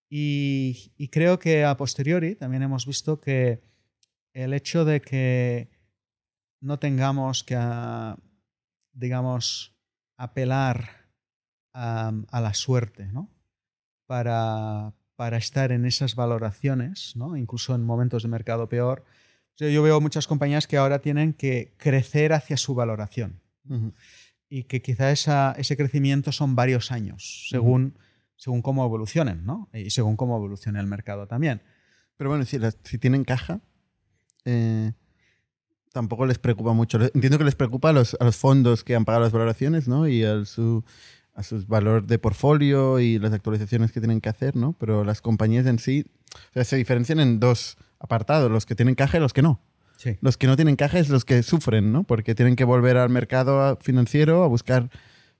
Y, 0.08 0.92
y 0.96 1.08
creo 1.08 1.38
que 1.38 1.64
a 1.64 1.76
posteriori 1.76 2.36
también 2.36 2.62
hemos 2.62 2.86
visto 2.86 3.20
que 3.20 3.62
el 4.32 4.54
hecho 4.54 4.84
de 4.84 5.00
que 5.00 5.68
no 6.64 6.78
tengamos 6.78 7.44
que, 7.44 7.56
ah, 7.58 8.16
digamos, 8.92 9.74
apelar 10.16 11.08
a, 11.74 12.12
a 12.30 12.40
la 12.40 12.54
suerte, 12.54 13.06
¿no? 13.12 13.30
Para, 14.06 14.92
para 15.16 15.36
estar 15.36 15.72
en 15.72 15.84
esas 15.84 16.14
valoraciones, 16.14 17.14
¿no? 17.16 17.36
Incluso 17.36 17.74
en 17.74 17.82
momentos 17.84 18.22
de 18.22 18.28
mercado 18.28 18.68
peor. 18.68 19.04
Yo, 19.56 19.68
yo 19.68 19.82
veo 19.82 20.00
muchas 20.00 20.26
compañías 20.26 20.66
que 20.66 20.76
ahora 20.76 21.00
tienen 21.00 21.32
que 21.34 21.74
crecer 21.76 22.32
hacia 22.32 22.56
su 22.56 22.74
valoración 22.74 23.40
y 24.48 24.64
que 24.64 24.82
quizá 24.82 25.10
esa- 25.10 25.52
ese 25.58 25.76
crecimiento 25.76 26.32
son 26.32 26.54
varios 26.54 26.92
años, 26.92 27.46
según, 27.50 27.98
según 28.36 28.62
cómo 28.62 28.84
evolucionen, 28.84 29.44
¿no? 29.44 29.68
Y 29.72 29.90
según 29.90 30.16
cómo 30.16 30.36
evolucione 30.36 30.80
el 30.80 30.86
mercado 30.86 31.26
también. 31.26 31.62
Pero 32.16 32.30
bueno, 32.30 32.44
si 32.44 32.98
tienen 32.98 33.24
caja, 33.24 33.60
eh, 34.44 34.92
tampoco 35.94 36.26
les 36.26 36.38
preocupa 36.38 36.72
mucho. 36.72 37.00
Entiendo 37.00 37.38
que 37.38 37.44
les 37.44 37.54
preocupa 37.54 37.90
a 37.90 37.92
los, 37.92 38.16
a 38.18 38.24
los 38.24 38.36
fondos 38.36 38.82
que 38.82 38.96
han 38.96 39.04
pagado 39.04 39.22
las 39.22 39.32
valoraciones, 39.32 39.86
¿no? 39.86 40.08
Y 40.08 40.24
al 40.24 40.44
su, 40.46 40.84
a 41.34 41.44
sus 41.44 41.68
valor 41.68 42.04
de 42.04 42.18
portfolio 42.18 42.98
y 42.98 43.20
las 43.20 43.32
actualizaciones 43.32 43.92
que 43.92 44.00
tienen 44.00 44.20
que 44.20 44.28
hacer, 44.28 44.56
¿no? 44.56 44.72
Pero 44.72 45.04
las 45.04 45.20
compañías 45.22 45.66
en 45.66 45.78
sí 45.78 46.04
o 46.34 46.52
sea, 46.52 46.64
se 46.64 46.76
diferencian 46.76 47.20
en 47.20 47.38
dos 47.38 47.76
apartados, 48.00 48.50
los 48.50 48.66
que 48.66 48.74
tienen 48.74 48.96
caja 48.96 49.18
y 49.18 49.20
los 49.20 49.32
que 49.32 49.42
no. 49.42 49.60
Sí. 49.96 50.18
Los 50.20 50.36
que 50.36 50.48
no 50.48 50.56
tienen 50.56 50.74
caja 50.74 50.98
es 50.98 51.08
los 51.08 51.24
que 51.24 51.44
sufren, 51.44 51.92
¿no? 51.92 52.02
Porque 52.02 52.34
tienen 52.34 52.56
que 52.56 52.64
volver 52.64 52.96
al 52.96 53.08
mercado 53.08 53.78
financiero 53.80 54.42
a 54.42 54.48
buscar 54.48 54.90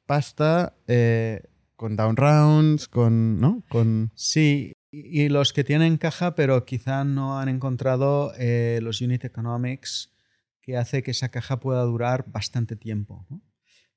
pasta 0.06 0.74
eh, 0.86 1.42
con 1.74 1.96
down 1.96 2.14
rounds, 2.16 2.86
con, 2.86 3.40
¿no? 3.40 3.64
Con... 3.68 4.12
Sí, 4.14 4.72
y 4.92 5.22
y 5.22 5.28
los 5.28 5.52
que 5.52 5.64
tienen 5.64 5.96
caja, 5.96 6.36
pero 6.36 6.64
quizá 6.64 7.02
no 7.02 7.40
han 7.40 7.48
encontrado 7.48 8.32
eh, 8.38 8.78
los 8.80 9.00
unit 9.00 9.24
economics 9.24 10.13
que 10.64 10.78
hace 10.78 11.02
que 11.02 11.10
esa 11.10 11.28
caja 11.28 11.60
pueda 11.60 11.82
durar 11.82 12.24
bastante 12.26 12.74
tiempo. 12.74 13.26
¿no? 13.28 13.42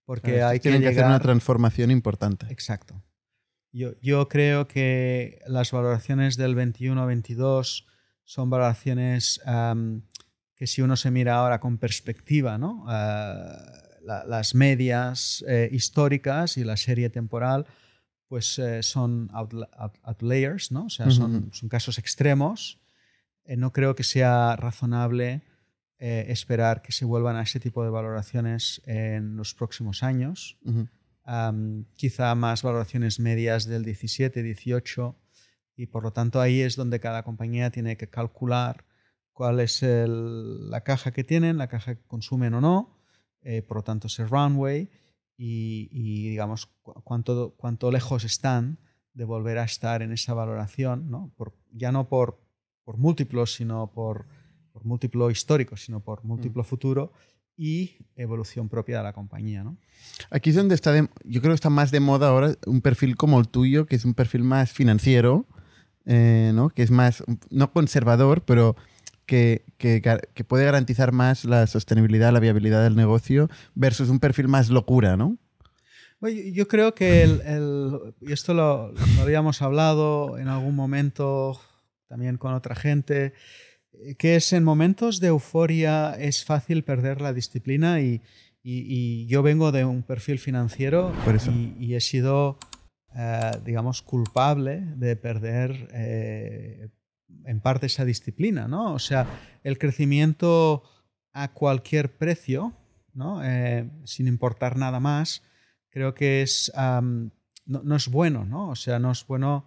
Porque 0.03 0.41
hay 0.43 0.59
que 0.59 0.69
que 0.69 0.69
hacer 0.75 0.81
una 0.81 0.91
llegar... 0.91 1.21
transformación 1.21 1.91
importante. 1.91 2.45
Exacto. 2.49 3.01
Yo, 3.71 3.93
yo 4.01 4.27
creo 4.27 4.67
que 4.67 5.39
las 5.47 5.71
valoraciones 5.71 6.35
del 6.35 6.55
21-22 6.55 7.85
son 8.23 8.49
valoraciones 8.49 9.39
que 10.55 10.67
si 10.67 10.81
uno 10.81 10.95
se 10.97 11.11
mira 11.11 11.35
ahora 11.35 11.59
con 11.59 11.77
perspectiva, 11.77 12.57
¿no? 12.57 12.83
Ah, 12.87 13.55
la- 14.01 14.25
las 14.25 14.55
medias 14.55 15.43
eh, 15.47 15.69
históricas 15.71 16.57
y 16.57 16.63
la 16.63 16.75
serie 16.77 17.09
temporal, 17.09 17.65
pues 18.27 18.57
eh, 18.59 18.81
son 18.83 19.29
outla- 19.29 19.69
out- 19.77 19.99
outliers, 20.03 20.71
¿no? 20.71 20.85
O 20.85 20.89
sea, 20.89 21.11
son, 21.11 21.49
son 21.53 21.69
casos 21.69 21.97
extremos. 21.97 22.79
Eh, 23.45 23.55
no 23.55 23.71
creo 23.71 23.95
que 23.95 24.03
sea 24.03 24.55
razonable 24.57 25.41
eh, 25.99 26.25
esperar 26.29 26.81
que 26.81 26.91
se 26.91 27.05
vuelvan 27.05 27.35
a 27.37 27.41
ese 27.43 27.59
tipo 27.59 27.83
de 27.83 27.89
valoraciones 27.89 28.81
en 28.85 29.35
los 29.35 29.53
próximos 29.53 30.03
años 30.03 30.57
Ujú. 30.63 30.87
am, 31.23 31.85
quizá 31.95 32.33
más 32.35 32.61
valoraciones 32.63 33.19
medias 33.19 33.65
del 33.65 33.83
17, 33.83 34.43
18, 34.43 35.15
y 35.75 35.87
por 35.87 36.03
lo 36.03 36.11
tanto 36.11 36.39
ahí 36.41 36.61
es 36.61 36.75
donde 36.75 36.99
cada 36.99 37.23
compañía 37.23 37.69
tiene 37.71 37.97
que 37.97 38.09
calcular 38.09 38.85
cuál 39.33 39.59
es 39.59 39.83
el- 39.83 40.69
la 40.69 40.81
caja 40.81 41.11
que 41.11 41.23
tienen, 41.23 41.57
la 41.57 41.67
caja 41.67 41.95
que 41.95 42.01
consumen 42.07 42.53
o 42.55 42.61
no, 42.61 42.97
eh, 43.41 43.61
por 43.61 43.77
lo 43.77 43.83
tanto 43.83 44.07
ese 44.07 44.25
runway 44.25 44.89
y, 45.37 45.87
y, 45.91 46.29
digamos 46.29 46.65
cu- 46.81 46.93
cuánto, 47.03 47.53
cuánto 47.57 47.91
lejos 47.91 48.23
están 48.23 48.79
de 49.13 49.25
volver 49.25 49.57
a 49.59 49.63
estar 49.63 50.01
en 50.01 50.11
esa 50.11 50.33
valoración, 50.33 51.09
¿no? 51.11 51.31
Por- 51.37 51.53
ya 51.71 51.91
no 51.91 52.07
por, 52.07 52.39
por 52.83 52.97
múltiplos, 52.97 53.53
sino 53.53 53.91
por, 53.91 54.25
por 54.77 54.85
múltiplo 54.85 55.31
histórico, 55.31 55.75
sino 55.75 56.01
por 56.01 56.23
múltiplo 56.23 56.63
futuro 56.63 57.11
y 57.57 57.97
evolución 58.15 58.69
propia 58.69 58.97
de 58.99 59.03
la 59.05 59.13
compañía. 59.13 59.63
¿no? 59.63 59.75
Aquí 60.29 60.51
es 60.51 60.55
donde 60.55 60.75
está, 60.75 60.91
de- 60.91 61.09
yo 61.23 61.41
creo 61.41 61.51
que 61.51 61.55
está 61.55 61.71
más 61.71 61.89
de 61.89 61.99
moda 61.99 62.29
ahora 62.29 62.53
un 62.67 62.81
perfil 62.81 63.15
como 63.15 63.39
el 63.39 63.47
tuyo, 63.47 63.87
que 63.87 63.95
es 63.95 64.05
un 64.05 64.13
perfil 64.13 64.43
más 64.43 64.71
financiero, 64.71 65.47
eh, 66.05 66.51
¿no? 66.53 66.69
que 66.69 66.83
es 66.83 66.91
más, 66.91 67.23
no 67.49 67.71
conservador, 67.71 68.43
pero 68.45 68.75
que, 69.25 69.65
que 69.79 70.01
que 70.35 70.43
puede 70.43 70.65
garantizar 70.65 71.11
más 71.11 71.43
la 71.43 71.65
sostenibilidad, 71.65 72.31
la 72.31 72.39
viabilidad 72.39 72.83
del 72.83 72.95
negocio, 72.95 73.49
versus 73.73 74.09
un 74.09 74.19
perfil 74.19 74.47
más 74.47 74.69
locura, 74.69 75.17
¿no? 75.17 75.37
Bueno, 76.21 76.39
yo- 76.53 76.67
creo 76.67 76.93
que 76.95 77.23
el, 77.23 77.41
el- 77.41 78.13
y 78.21 78.31
esto 78.31 78.53
lo, 78.53 78.91
lo 78.91 79.21
habíamos 79.21 79.61
hablado 79.63 80.37
en 80.37 80.47
algún 80.47 80.75
momento 80.75 81.59
también 82.07 82.37
con 82.37 82.53
otra 82.53 82.73
gente, 82.75 83.33
que 84.17 84.35
es 84.35 84.53
en 84.53 84.63
momentos 84.63 85.19
de 85.19 85.27
euforia 85.27 86.15
es 86.19 86.43
fácil 86.45 86.83
perder 86.83 87.21
la 87.21 87.33
disciplina 87.33 87.99
y, 88.01 88.21
y- 88.63 88.85
y 89.23 89.27
yo 89.27 89.41
vengo 89.43 89.71
de 89.71 89.85
un 89.85 90.03
perfil 90.03 90.39
financiero. 90.39 91.13
Y, 91.51 91.75
y 91.79 91.95
he 91.95 92.01
sido, 92.01 92.57
eh, 93.15 93.51
digamos, 93.65 94.01
culpable 94.01 94.81
de 94.97 95.15
perder 95.15 95.89
eh, 95.93 96.89
en 97.45 97.59
parte 97.61 97.85
esa 97.87 98.05
disciplina, 98.05 98.67
¿no? 98.67 98.93
O 98.93 98.99
sea, 98.99 99.27
el 99.63 99.77
crecimiento 99.77 100.83
a 101.33 101.53
cualquier 101.53 102.17
precio, 102.17 102.73
¿no? 103.13 103.41
Eh, 103.43 103.89
sin 104.05 104.27
importar 104.27 104.77
nada 104.77 104.99
más, 104.99 105.43
creo 105.89 106.13
que 106.13 106.41
es, 106.41 106.71
am, 106.75 107.31
no, 107.65 107.81
no 107.83 107.95
es 107.95 108.07
bueno, 108.09 108.45
¿no? 108.45 108.69
O 108.69 108.75
sea, 108.75 108.99
no 108.99 109.11
es 109.11 109.25
bueno 109.25 109.65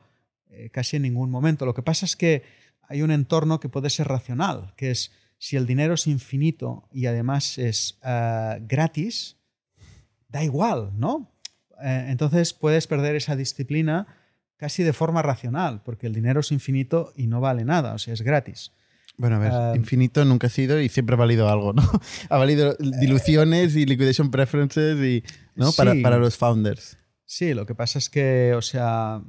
eh, 0.48 0.70
casi 0.70 0.96
en 0.96 1.02
ningún 1.02 1.30
momento. 1.30 1.64
Lo 1.66 1.74
que 1.74 1.82
pasa 1.82 2.06
es 2.06 2.16
que 2.16 2.42
hay 2.90 3.02
un 3.02 3.12
entorno 3.12 3.60
que 3.60 3.68
puede 3.68 3.88
ser 3.88 4.08
racional, 4.08 4.74
que 4.76 4.90
es 4.90 5.12
si 5.38 5.56
el 5.56 5.64
dinero 5.64 5.94
es 5.94 6.08
infinito 6.08 6.88
y 6.92 7.06
además 7.06 7.56
es 7.56 7.98
ah, 8.02 8.58
gratis, 8.60 9.36
da 10.28 10.42
igual, 10.42 10.90
¿no? 10.96 11.32
Eh, 11.82 12.06
entonces 12.08 12.52
puedes 12.52 12.88
perder 12.88 13.14
esa 13.14 13.36
disciplina 13.36 14.08
casi 14.56 14.82
de 14.82 14.92
forma 14.92 15.22
racional, 15.22 15.82
porque 15.84 16.08
el 16.08 16.12
dinero 16.12 16.40
es 16.40 16.50
infinito 16.50 17.12
y 17.16 17.28
no 17.28 17.40
vale 17.40 17.64
nada, 17.64 17.94
o 17.94 17.98
sea, 17.98 18.12
es 18.12 18.22
gratis. 18.22 18.72
Bueno, 19.16 19.36
a 19.36 19.38
ver, 19.38 19.52
Ah, 19.52 19.72
infinito 19.76 20.24
nunca 20.24 20.48
ha 20.48 20.50
sido 20.50 20.80
y 20.80 20.88
siempre 20.88 21.14
ha 21.14 21.18
valido 21.18 21.48
algo, 21.48 21.72
¿no? 21.72 21.82
ha 22.28 22.38
valido 22.38 22.76
diluciones 23.00 23.76
y 23.76 23.86
liquidation 23.86 24.32
preferences 24.32 24.98
y, 24.98 25.22
¿no? 25.54 25.70
Para, 25.72 25.94
para 26.02 26.18
los 26.18 26.36
founders. 26.36 26.98
Sí, 27.24 27.54
lo 27.54 27.66
que 27.66 27.76
pasa 27.76 28.00
es 28.00 28.10
que, 28.10 28.52
o 28.56 28.62
sea, 28.62 29.22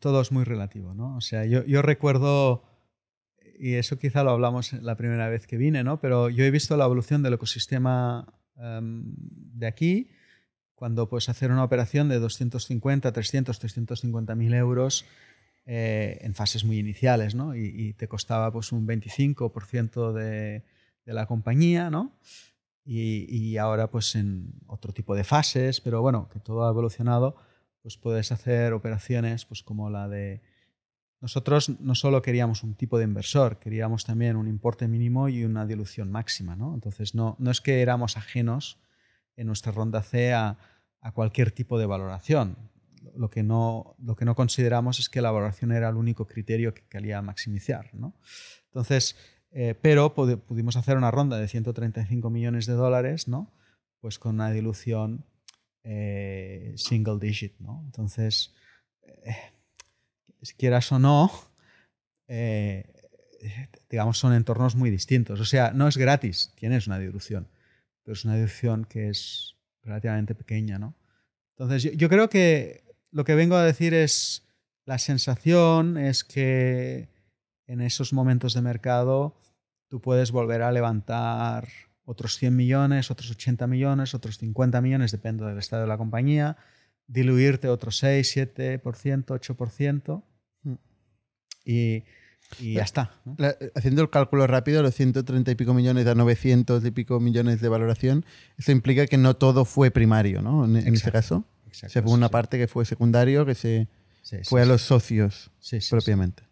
todo 0.00 0.20
es 0.20 0.32
muy 0.32 0.44
relativo, 0.44 0.94
¿no? 0.94 1.16
O 1.16 1.20
sea, 1.20 1.44
yo, 1.44 1.64
yo 1.64 1.82
recuerdo, 1.82 2.64
y 3.58 3.74
eso 3.74 3.98
quizá 3.98 4.24
lo 4.24 4.30
hablamos 4.30 4.72
la 4.72 4.96
primera 4.96 5.28
vez 5.28 5.46
que 5.46 5.58
vine, 5.58 5.84
¿no? 5.84 6.00
Pero 6.00 6.30
yo 6.30 6.44
he 6.44 6.50
visto 6.50 6.76
la 6.76 6.86
evolución 6.86 7.22
del 7.22 7.34
ecosistema 7.34 8.26
em, 8.56 9.04
de 9.14 9.66
aquí, 9.66 10.10
cuando 10.74 11.08
puedes 11.08 11.28
hacer 11.28 11.52
una 11.52 11.62
operación 11.62 12.08
de 12.08 12.18
250, 12.18 13.12
300, 13.12 13.58
350 13.58 14.34
mil 14.34 14.54
euros 14.54 15.04
eh, 15.66 16.18
en 16.22 16.34
fases 16.34 16.64
muy 16.64 16.78
iniciales, 16.78 17.34
¿no? 17.34 17.54
Y, 17.54 17.92
te 17.92 18.08
costaba 18.08 18.50
pues 18.50 18.72
un 18.72 18.88
25% 18.88 20.12
de, 20.14 20.64
de, 21.04 21.12
la 21.12 21.26
compañía, 21.26 21.90
¿no? 21.90 22.16
Y, 22.82 23.26
y, 23.28 23.58
ahora 23.58 23.90
pues 23.90 24.14
en 24.14 24.54
otro 24.66 24.94
tipo 24.94 25.14
de 25.14 25.22
fases, 25.22 25.82
pero 25.82 26.00
bueno, 26.00 26.30
que 26.32 26.40
todo 26.40 26.66
ha 26.66 26.70
evolucionado, 26.70 27.36
pues 27.82 27.96
puedes 27.96 28.32
hacer 28.32 28.72
operaciones 28.72 29.44
pues 29.44 29.62
como 29.62 29.90
la 29.90 30.08
de... 30.08 30.42
Nosotros 31.20 31.68
no 31.80 31.94
solo 31.94 32.22
queríamos 32.22 32.62
un 32.62 32.74
tipo 32.74 32.96
de 32.96 33.04
inversor, 33.04 33.58
queríamos 33.58 34.04
también 34.04 34.36
un 34.36 34.48
importe 34.48 34.88
mínimo 34.88 35.28
y 35.28 35.44
una 35.44 35.66
dilución 35.66 36.10
máxima, 36.10 36.56
¿no? 36.56 36.72
Entonces 36.72 37.14
no, 37.14 37.36
no 37.38 37.50
es 37.50 37.60
que 37.60 37.82
éramos 37.82 38.16
ajenos 38.16 38.78
en 39.36 39.46
nuestra 39.46 39.72
ronda 39.72 40.02
C 40.02 40.32
a, 40.32 40.58
cualquier 41.14 41.50
tipo 41.50 41.78
de 41.78 41.86
valoración 41.86 42.56
lo 43.16 43.30
que 43.30 43.42
no, 43.42 43.96
lo 43.98 44.14
que 44.14 44.26
no 44.26 44.34
consideramos 44.34 44.98
es 44.98 45.08
que 45.08 45.22
la 45.22 45.30
valoración 45.30 45.72
era 45.72 45.88
el 45.88 45.96
único 45.96 46.26
criterio 46.26 46.74
que 46.74 46.82
quería 46.86 47.22
maximizar. 47.22 47.94
¿no? 47.94 48.14
Entonces, 48.66 49.16
eh, 49.50 49.74
pero 49.80 50.14
pudimos 50.14 50.76
hacer 50.76 50.98
una 50.98 51.10
ronda 51.10 51.38
de 51.38 51.48
135 51.48 52.28
millones 52.28 52.66
de 52.66 52.74
dólares, 52.74 53.28
¿no? 53.28 53.50
pues 54.00 54.18
con 54.18 54.36
una 54.36 54.50
dilución 54.50 55.24
eh, 55.84 56.72
single 56.76 57.18
digit. 57.20 57.58
¿no? 57.58 57.82
Entonces, 57.84 58.54
eh, 59.02 59.34
si 60.42 60.54
quieras 60.54 60.90
o 60.92 60.98
no, 60.98 61.30
digamos, 63.88 64.18
son 64.18 64.32
entornos 64.34 64.76
muy 64.76 64.90
distintos. 64.90 65.40
O 65.40 65.44
sea, 65.44 65.72
no 65.72 65.88
es 65.88 65.96
gratis, 65.96 66.52
tienes 66.54 66.86
una 66.86 66.98
dilución, 66.98 67.48
pero 68.02 68.12
es 68.12 68.24
una 68.24 68.36
dilución 68.36 68.84
que 68.84 69.08
es 69.08 69.56
relativamente 69.82 70.34
pequeña. 70.34 70.78
¿no? 70.78 70.94
Entonces, 71.56 71.96
yo 71.96 72.08
creo 72.08 72.28
que 72.28 72.84
lo 73.10 73.24
que 73.24 73.34
vengo 73.34 73.56
a 73.56 73.64
decir 73.64 73.94
es, 73.94 74.46
la 74.86 74.98
sensación 74.98 75.98
es 75.98 76.24
que 76.24 77.08
en 77.66 77.80
esos 77.80 78.12
momentos 78.12 78.54
de 78.54 78.62
mercado 78.62 79.36
tú 79.88 80.00
puedes 80.00 80.32
volver 80.32 80.62
a 80.62 80.72
levantar 80.72 81.68
otros 82.10 82.36
100 82.38 82.56
millones, 82.56 83.12
otros 83.12 83.30
80 83.30 83.68
millones, 83.68 84.14
otros 84.14 84.38
50 84.38 84.80
millones, 84.80 85.12
depende 85.12 85.44
del 85.44 85.58
estado 85.58 85.82
de 85.82 85.88
la 85.88 85.96
compañía, 85.96 86.56
diluirte 87.06 87.68
otros 87.68 87.98
6, 87.98 88.36
7%, 88.36 88.82
8%. 89.26 90.22
Y, 91.64 92.02
y 92.58 92.74
ya 92.74 92.82
está. 92.82 93.12
haciendo 93.76 94.02
el 94.02 94.10
cálculo 94.10 94.48
rápido, 94.48 94.82
los 94.82 94.96
130 94.96 95.52
y 95.52 95.54
pico 95.54 95.72
millones 95.72 96.04
a 96.08 96.16
900 96.16 96.84
y 96.84 96.90
pico 96.90 97.20
millones 97.20 97.60
de 97.60 97.68
valoración, 97.68 98.24
eso 98.58 98.72
implica 98.72 99.06
que 99.06 99.16
no 99.16 99.36
todo 99.36 99.64
fue 99.64 99.92
primario, 99.92 100.42
¿no? 100.42 100.64
En, 100.64 100.74
en 100.76 100.94
este 100.94 101.12
caso 101.12 101.44
se 101.70 102.02
fue 102.02 102.12
una 102.12 102.28
parte 102.28 102.58
que 102.58 102.66
fue 102.66 102.84
secundario, 102.86 103.46
que 103.46 103.54
se 103.54 103.86
fue 104.44 104.62
a 104.62 104.66
los 104.66 104.82
socios 104.82 105.52
propiamente. 105.88 106.42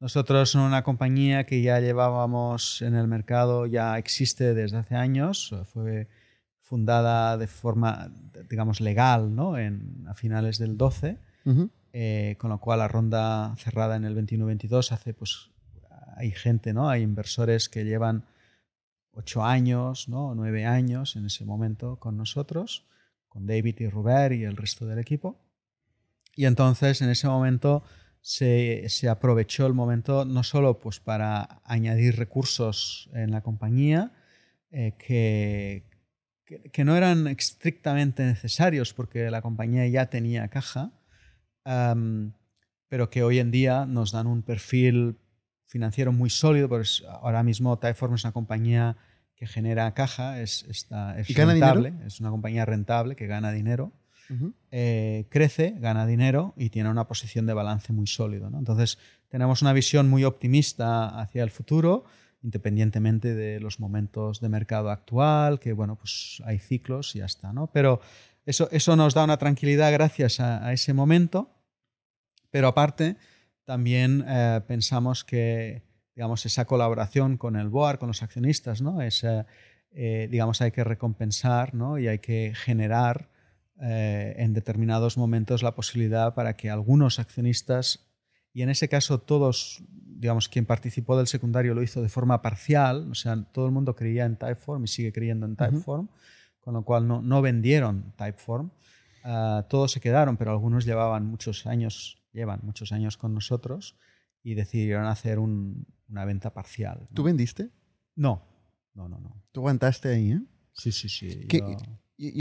Nosotros 0.00 0.50
somos 0.50 0.68
una 0.68 0.82
compañía 0.82 1.44
que 1.44 1.62
ya 1.62 1.78
llevábamos 1.78 2.82
en 2.82 2.94
el 2.94 3.06
mercado, 3.06 3.66
ya 3.66 3.98
existe 3.98 4.54
desde 4.54 4.78
hace 4.78 4.96
años, 4.96 5.54
fue 5.72 6.08
fundada 6.62 7.36
de 7.36 7.46
forma, 7.46 8.10
digamos, 8.48 8.80
legal 8.80 9.34
¿no? 9.34 9.58
en, 9.58 10.06
a 10.08 10.14
finales 10.14 10.58
del 10.58 10.76
12, 10.76 11.18
eh, 11.92 12.36
con 12.38 12.50
lo 12.50 12.58
cual 12.58 12.78
la 12.78 12.88
ronda 12.88 13.54
cerrada 13.58 13.96
en 13.96 14.04
el 14.04 14.16
21-22 14.16 14.92
hace, 14.92 15.12
pues, 15.12 15.50
hay 16.16 16.30
gente, 16.30 16.72
¿no? 16.72 16.88
hay 16.88 17.02
inversores 17.02 17.68
que 17.68 17.84
llevan 17.84 18.24
ocho 19.12 19.44
años, 19.44 20.08
¿no? 20.08 20.34
nueve 20.34 20.64
años 20.64 21.16
en 21.16 21.26
ese 21.26 21.44
momento 21.44 21.96
con 21.98 22.16
nosotros 22.16 22.86
con 23.30 23.46
David 23.46 23.76
y 23.78 23.88
Robert 23.88 24.34
y 24.34 24.44
el 24.44 24.56
resto 24.56 24.84
del 24.84 24.98
equipo. 24.98 25.38
Y 26.36 26.44
entonces 26.44 27.00
en 27.00 27.08
ese 27.08 27.28
momento 27.28 27.82
se, 28.20 28.86
aprovechó 29.08 29.66
el 29.66 29.74
momento 29.74 30.24
no 30.24 30.42
solo 30.42 30.78
pues, 30.78 31.00
para 31.00 31.60
añadir 31.64 32.16
recursos 32.16 33.08
en 33.14 33.30
la 33.30 33.42
compañía 33.42 34.12
eh, 34.70 34.94
que, 34.98 35.84
que, 36.72 36.84
no 36.84 36.96
eran 36.96 37.26
estrictamente 37.26 38.22
necesarios 38.24 38.92
porque 38.92 39.30
la 39.30 39.42
compañía 39.42 39.86
ya 39.88 40.06
tenía 40.06 40.48
caja, 40.48 40.92
pero 42.88 43.10
que 43.10 43.22
hoy 43.22 43.38
en 43.38 43.50
día 43.50 43.86
nos 43.86 44.12
dan 44.12 44.26
un 44.26 44.42
perfil 44.42 45.18
financiero 45.66 46.12
muy 46.12 46.30
sólido, 46.30 46.68
pues 46.68 47.04
ahora 47.08 47.42
mismo 47.42 47.78
Typeform 47.78 48.14
es 48.14 48.24
una 48.24 48.32
compañía 48.32 48.96
que 49.36 49.46
genera 49.46 49.94
caja, 49.94 50.40
es, 50.40 50.64
está, 50.68 51.18
es 51.18 51.32
rentable, 51.34 51.94
es 52.04 52.20
una 52.20 52.30
compañía 52.30 52.66
rentable 52.66 53.16
que 53.16 53.26
gana 53.26 53.52
dinero, 53.52 53.92
eh, 54.70 55.26
crece, 55.28 55.74
gana 55.78 56.06
dinero 56.06 56.54
y 56.56 56.70
tiene 56.70 56.88
una 56.88 57.06
posición 57.06 57.46
de 57.46 57.54
balance 57.54 57.92
muy 57.92 58.06
sólido. 58.06 58.48
Entonces, 58.48 58.98
tenemos 59.28 59.62
una 59.62 59.72
visión 59.72 60.08
muy 60.08 60.24
optimista 60.24 61.20
hacia 61.20 61.42
el 61.42 61.50
futuro, 61.50 62.04
independientemente 62.42 63.34
de 63.34 63.60
los 63.60 63.80
momentos 63.80 64.40
de 64.40 64.48
mercado 64.48 64.90
actual, 64.90 65.58
que 65.60 65.72
bueno, 65.72 65.96
pues 65.96 66.42
hay 66.44 66.58
ciclos 66.58 67.14
y 67.16 67.18
ya 67.18 67.26
está. 67.26 67.52
¿no? 67.52 67.68
Pero 67.72 68.00
eso, 68.46 68.68
eso 68.72 68.96
nos 68.96 69.14
da 69.14 69.24
una 69.24 69.36
tranquilidad 69.36 69.92
gracias 69.92 70.40
a, 70.40 70.72
ese 70.72 70.92
momento, 70.92 71.50
pero 72.50 72.68
aparte, 72.68 73.16
también 73.64 74.24
eh, 74.26 74.60
pensamos 74.66 75.24
que 75.24 75.82
digamos, 76.14 76.44
esa 76.44 76.66
colaboración 76.66 77.38
con 77.38 77.56
el 77.56 77.68
board, 77.68 77.98
con 77.98 78.08
los 78.08 78.22
accionistas, 78.22 78.82
¿no? 78.82 78.98
Eh, 79.92 80.28
digamos, 80.30 80.60
hay 80.60 80.70
que 80.70 80.84
recompensar 80.84 81.74
¿no? 81.74 81.98
y 81.98 82.06
hay 82.06 82.20
que 82.20 82.52
generar 82.54 83.28
eh, 83.82 84.34
en 84.36 84.52
determinados 84.52 85.16
momentos 85.16 85.62
la 85.62 85.74
posibilidad 85.74 86.34
para 86.34 86.54
que 86.56 86.68
algunos 86.68 87.18
accionistas, 87.18 88.10
y 88.52 88.62
en 88.62 88.68
ese 88.68 88.88
caso 88.88 89.20
todos, 89.20 89.82
digamos, 89.88 90.48
quien 90.48 90.66
participó 90.66 91.16
del 91.16 91.26
secundario 91.26 91.74
lo 91.74 91.82
hizo 91.82 92.02
de 92.02 92.08
forma 92.08 92.42
parcial, 92.42 93.10
o 93.10 93.14
sea, 93.14 93.42
todo 93.52 93.66
el 93.66 93.72
mundo 93.72 93.96
creía 93.96 94.26
en 94.26 94.36
Typeform 94.36 94.84
y 94.84 94.88
sigue 94.88 95.12
creyendo 95.12 95.46
en 95.46 95.56
Typeform, 95.56 96.08
con 96.60 96.74
lo 96.74 96.84
cual 96.84 97.08
no, 97.08 97.22
no 97.22 97.40
vendieron 97.40 98.12
Typeform, 98.16 98.70
ah, 99.24 99.66
todos 99.70 99.92
se 99.92 100.00
quedaron, 100.00 100.36
pero 100.36 100.50
algunos 100.50 100.84
llevaban 100.84 101.24
muchos 101.24 101.66
años, 101.66 102.22
llevan 102.32 102.60
muchos 102.62 102.92
años 102.92 103.16
con 103.16 103.32
nosotros 103.32 103.96
y 104.42 104.54
decidieron 104.54 105.06
hacer 105.06 105.38
una 105.38 106.24
venta 106.24 106.52
parcial. 106.52 107.08
¿Tú 107.14 107.22
vendiste? 107.22 107.70
No, 108.14 108.42
no, 108.94 109.08
no, 109.08 109.20
no. 109.20 109.42
¿Tú 109.52 109.60
aguantaste 109.60 110.10
ahí, 110.10 110.32
eh? 110.32 110.42
Sí, 110.72 110.92
sí, 110.92 111.08
sí. 111.08 111.46
Yo... 111.48 111.76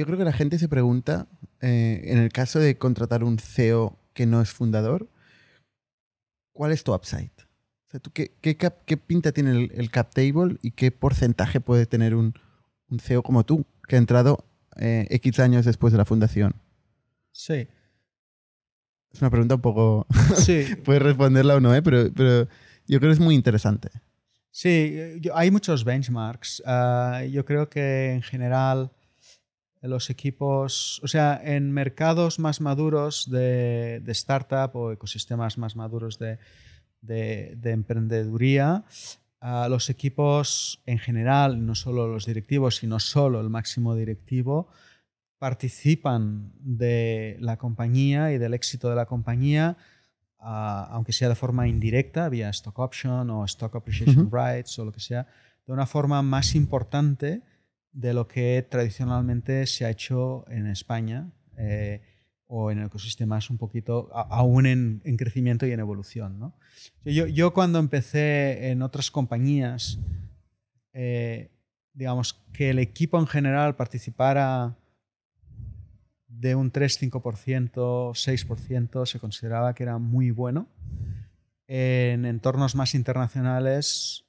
creo 0.05 0.17
que 0.17 0.25
la 0.25 0.33
gente 0.33 0.59
se 0.59 0.67
pregunta, 0.67 1.27
eh, 1.61 2.01
en 2.05 2.17
el 2.17 2.31
caso 2.31 2.59
de 2.59 2.77
contratar 2.77 3.23
un 3.23 3.39
CEO 3.39 3.97
que 4.13 4.25
no 4.25 4.41
es 4.41 4.49
fundador, 4.51 5.09
¿cuál 6.51 6.71
es 6.71 6.83
tu 6.83 6.93
upside? 6.93 7.31
O 7.87 7.91
sea, 7.91 7.99
¿tú 7.99 8.11
qué, 8.11 8.31
qué, 8.41 8.97
pinta 8.97 9.31
tiene 9.31 9.69
el, 9.73 9.89
cap 9.89 10.13
table 10.13 10.57
y 10.61 10.71
qué 10.71 10.91
porcentaje 10.91 11.59
puede 11.59 11.85
tener 11.85 12.13
un, 12.13 12.33
un 12.89 12.99
CEO 12.99 13.23
como 13.23 13.45
tú, 13.45 13.65
que 13.87 13.95
ha 13.95 13.99
entrado 13.99 14.45
eh, 14.77 15.07
X 15.09 15.39
años 15.39 15.65
después 15.65 15.91
de 15.91 15.97
la 15.97 16.05
fundación? 16.05 16.55
Sí. 17.31 17.67
Es 19.11 19.21
una 19.21 19.31
pregunta 19.31 19.55
un 19.55 19.61
poco... 19.61 20.05
Sí. 20.35 20.65
Puedes 20.83 21.01
responderla 21.01 21.55
o 21.55 21.59
no, 21.59 21.73
¿eh? 21.73 21.81
pero, 21.81 22.13
pero 22.13 22.47
yo 22.85 22.99
creo 22.99 23.09
que 23.09 23.13
es 23.13 23.19
muy 23.19 23.33
interesante. 23.33 23.89
Sí, 24.51 25.21
hay 25.33 25.51
muchos 25.51 25.83
benchmarks. 25.85 26.61
Ah, 26.65 27.23
yo 27.31 27.45
creo 27.45 27.69
que 27.69 28.11
en 28.13 28.21
general 28.21 28.91
los 29.81 30.09
equipos, 30.09 30.99
o 31.03 31.07
sea, 31.07 31.39
en 31.43 31.71
mercados 31.71 32.39
más 32.39 32.59
maduros 32.59 33.29
de, 33.29 34.01
de 34.03 34.11
startup 34.11 34.75
o 34.75 34.91
ecosistemas 34.91 35.57
más 35.57 35.75
maduros 35.75 36.19
de, 36.19 36.39
de, 37.01 37.55
de 37.57 37.71
emprendeduría, 37.71 38.83
los 39.69 39.89
equipos 39.89 40.81
en 40.85 40.99
general, 40.99 41.65
no 41.65 41.75
solo 41.75 42.07
los 42.07 42.25
directivos, 42.25 42.77
sino 42.77 42.99
solo 42.99 43.39
el 43.39 43.49
máximo 43.49 43.95
directivo, 43.95 44.67
participan 45.37 46.51
de 46.59 47.37
la 47.39 47.57
compañía 47.57 48.33
y 48.33 48.37
del 48.37 48.53
éxito 48.53 48.89
de 48.89 48.95
la 48.95 49.05
compañía, 49.05 49.77
aunque 50.37 51.13
sea 51.13 51.29
de 51.29 51.35
forma 51.35 51.67
indirecta, 51.67 52.27
vía 52.27 52.49
stock 52.49 52.77
option 52.79 53.29
o 53.29 53.45
stock 53.45 53.75
appreciation 53.75 54.29
rights 54.31 54.77
o 54.79 54.85
lo 54.85 54.91
que 54.91 54.99
sea, 54.99 55.25
de 55.65 55.71
una 55.71 55.85
forma 55.85 56.21
más 56.21 56.55
importante 56.55 57.41
de 57.91 58.13
lo 58.13 58.27
que 58.27 58.65
tradicionalmente 58.69 59.65
se 59.67 59.85
ha 59.85 59.89
hecho 59.89 60.45
en 60.49 60.67
España 60.67 61.31
eh, 61.57 62.01
o 62.47 62.71
en 62.71 62.83
ecosistemas 62.83 63.49
un 63.49 63.57
poquito, 63.57 64.09
aún 64.13 64.65
en, 64.65 65.17
crecimiento 65.17 65.67
y 65.67 65.71
en 65.71 65.79
evolución. 65.79 66.53
Yo, 67.05 67.27
yo, 67.27 67.53
cuando 67.53 67.77
empecé 67.77 68.71
en 68.71 68.81
otras 68.81 69.11
compañías, 69.11 69.99
eh, 70.93 71.51
digamos, 71.93 72.33
que 72.53 72.71
el 72.71 72.79
equipo 72.79 73.19
en 73.19 73.27
general 73.27 73.75
participara 73.75 74.75
de 76.27 76.55
un 76.55 76.71
3, 76.71 77.01
5%, 77.01 77.71
6% 77.71 79.05
se 79.05 79.19
consideraba 79.19 79.75
que 79.75 79.83
era 79.83 79.97
muy 79.97 80.31
bueno. 80.31 80.67
En 81.67 82.25
entornos 82.25 82.73
más 82.73 82.95
internacionales 82.95 84.25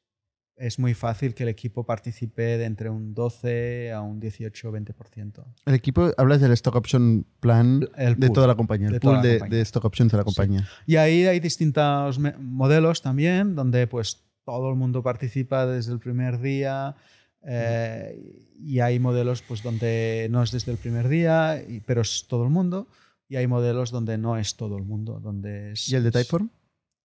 es 0.60 0.78
muy 0.78 0.92
fácil 0.94 1.34
que 1.34 1.42
el 1.44 1.48
equipo 1.48 1.84
participe 1.84 2.42
de 2.58 2.64
entre 2.66 2.90
un 2.90 3.14
12 3.14 3.92
a 3.92 4.02
un 4.02 4.20
18 4.20 4.68
o 4.68 4.72
20%. 4.72 5.44
El 5.66 5.74
equipo, 5.74 6.10
hablas 6.18 6.40
del 6.40 6.52
stock 6.52 6.76
option 6.76 7.26
plan 7.40 7.88
El 7.96 8.20
de 8.20 8.28
toda 8.30 8.46
la 8.46 8.54
compañía, 8.54 8.88
el 8.88 8.92
de 8.94 9.00
pool 9.00 9.22
de, 9.22 9.38
compañía. 9.38 9.56
de 9.56 9.62
stock 9.62 9.84
options 9.86 10.12
de 10.12 10.18
la 10.18 10.24
compañía. 10.24 10.68
Y 10.86 10.96
ahí 10.96 11.24
hay 11.26 11.40
distintos 11.40 12.18
modelos 12.38 13.00
también, 13.02 13.54
donde 13.54 13.86
pues 13.86 14.22
todo 14.44 14.68
el 14.70 14.76
mundo 14.76 15.02
participa 15.02 15.66
desde 15.66 15.92
el 15.92 15.98
primer 15.98 16.40
día. 16.40 16.94
eh, 17.42 18.46
y 18.62 18.80
hay 18.80 18.98
modelos 19.00 19.40
pues 19.40 19.62
donde 19.62 20.28
no 20.30 20.42
es 20.42 20.50
desde 20.50 20.72
el 20.72 20.76
primer 20.78 21.08
día, 21.08 21.62
y- 21.66 21.80
pero 21.80 22.02
es 22.02 22.26
todo 22.28 22.44
el 22.44 22.50
mundo. 22.50 22.86
Y 23.28 23.36
hay 23.36 23.46
modelos 23.46 23.90
donde 23.90 24.18
no 24.18 24.36
es 24.36 24.56
todo 24.56 24.76
el 24.76 24.84
mundo, 24.84 25.20
donde 25.20 25.72
es... 25.72 25.88
¿Y 25.88 25.94
el 25.96 26.02
de 26.04 26.10
Typeform? 26.10 26.50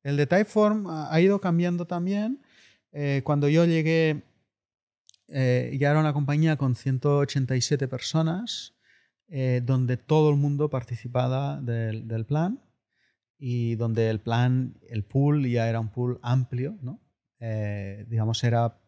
El 0.04 0.18
de 0.18 0.28
Typeform 0.28 0.88
ha 0.90 1.22
ido 1.22 1.40
cambiando 1.40 1.86
también. 1.88 2.42
Eh, 2.98 3.22
cuando 3.26 3.50
yo 3.50 3.66
llegué, 3.66 4.24
eh, 5.28 5.78
ya 5.80 5.92
era 5.92 6.00
una 6.00 6.14
compañía 6.14 6.56
con 6.56 6.76
187 6.76 7.88
personas, 7.88 8.74
eh, 9.28 9.62
donde 9.64 9.98
todo 9.98 10.30
el 10.30 10.38
mundo 10.38 10.70
participaba 10.70 11.60
del, 11.62 12.08
del 12.08 12.26
plan 12.26 12.62
y 13.38 13.76
donde 13.76 14.10
el 14.10 14.22
plan, 14.22 14.80
el 14.90 15.04
pool 15.04 15.48
ya 15.48 15.68
era 15.68 15.80
un 15.80 15.90
pool 15.90 16.20
amplio, 16.22 16.78
¿no? 16.82 17.02
Eh, 17.40 18.06
digamos, 18.08 18.44
era 18.44 18.80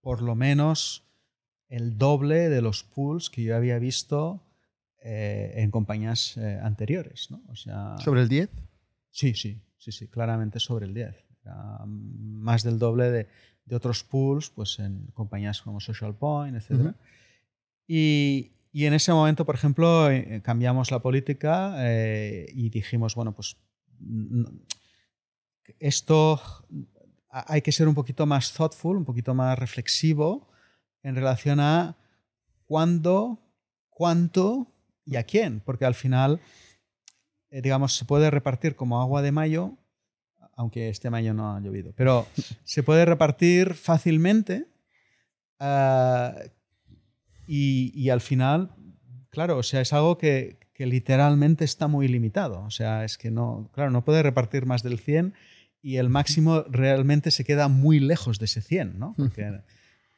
por 0.00 0.22
lo 0.22 0.34
menos 0.34 1.04
el 1.68 1.96
doble 1.96 2.48
de 2.48 2.60
los 2.60 2.84
pools 2.84 3.30
que 3.30 3.42
yo 3.42 3.56
había 3.56 3.78
visto 3.78 4.46
eh, 5.02 5.54
en 5.56 5.70
compañías 5.70 6.36
eh, 6.36 6.58
anteriores, 6.62 7.30
¿no? 7.30 7.42
O 7.48 7.56
sea, 7.56 7.96
¿Sobre 7.98 8.22
el 8.22 8.28
10? 8.28 8.50
Sí, 9.10 9.34
sí, 9.34 9.62
sí, 9.78 9.92
sí, 9.92 10.08
claramente 10.08 10.60
sobre 10.60 10.86
el 10.86 10.94
10. 10.94 11.27
Más 11.86 12.62
del 12.62 12.78
doble 12.78 13.10
de, 13.10 13.28
de 13.64 13.76
otros 13.76 14.04
pools, 14.04 14.50
pues 14.50 14.78
en 14.78 15.06
compañías 15.14 15.62
como 15.62 15.80
Social 15.80 16.14
Point, 16.14 16.56
etc. 16.56 16.70
Ujú. 16.72 16.94
y, 17.86 18.52
y 18.72 18.84
en 18.86 18.94
ese 18.94 19.12
momento, 19.12 19.44
por 19.46 19.54
ejemplo, 19.54 20.10
eh, 20.10 20.40
cambiamos 20.44 20.90
la 20.90 21.00
política 21.00 21.74
eh, 21.78 22.46
y 22.54 22.70
dijimos, 22.70 23.14
bueno, 23.14 23.32
pues 23.34 23.56
esto 25.78 26.40
ha- 27.30 27.52
hay 27.52 27.62
que 27.62 27.72
ser 27.72 27.88
un 27.88 27.94
poquito 27.94 28.26
más 28.26 28.52
thoughtful, 28.52 28.96
un 28.96 29.04
poquito 29.04 29.34
más 29.34 29.58
reflexivo 29.58 30.48
en 31.02 31.14
relación 31.14 31.60
a 31.60 31.96
cuándo, 32.66 33.38
cuánto 33.90 34.66
y 35.04 35.16
a 35.16 35.24
quién, 35.24 35.60
porque 35.60 35.84
al 35.84 35.94
final 35.94 36.40
eh, 37.50 37.62
digamos, 37.62 37.96
se 37.96 38.04
puede 38.04 38.30
repartir 38.30 38.76
como 38.76 39.00
agua 39.00 39.22
de 39.22 39.32
mayo, 39.32 39.77
aunque 40.58 40.88
este 40.88 41.08
mayo 41.08 41.32
no 41.34 41.54
ha 41.54 41.60
llovido, 41.60 41.92
pero 41.96 42.26
se 42.64 42.82
puede 42.82 43.04
repartir 43.04 43.74
fácilmente 43.74 44.66
ah, 45.60 46.34
y, 47.46 47.92
y 47.94 48.10
al 48.10 48.20
final, 48.20 48.70
claro, 49.30 49.58
o 49.58 49.62
sea, 49.62 49.80
es 49.80 49.92
algo 49.92 50.18
que, 50.18 50.58
que 50.74 50.86
literalmente 50.86 51.64
está 51.64 51.88
muy 51.88 52.08
limitado. 52.08 52.60
O 52.62 52.70
sea, 52.70 53.04
es 53.04 53.16
que 53.16 53.30
no, 53.30 53.70
claro, 53.72 53.90
no 53.90 54.04
puede 54.04 54.22
repartir 54.22 54.66
más 54.66 54.82
del 54.82 54.98
100 54.98 55.34
y 55.80 55.96
el 55.96 56.08
máximo 56.10 56.62
realmente 56.68 57.30
se 57.30 57.44
queda 57.44 57.68
muy 57.68 58.00
lejos 58.00 58.38
de 58.38 58.44
ese 58.46 58.60
100, 58.60 58.98
¿no? 58.98 59.14
Porque 59.16 59.60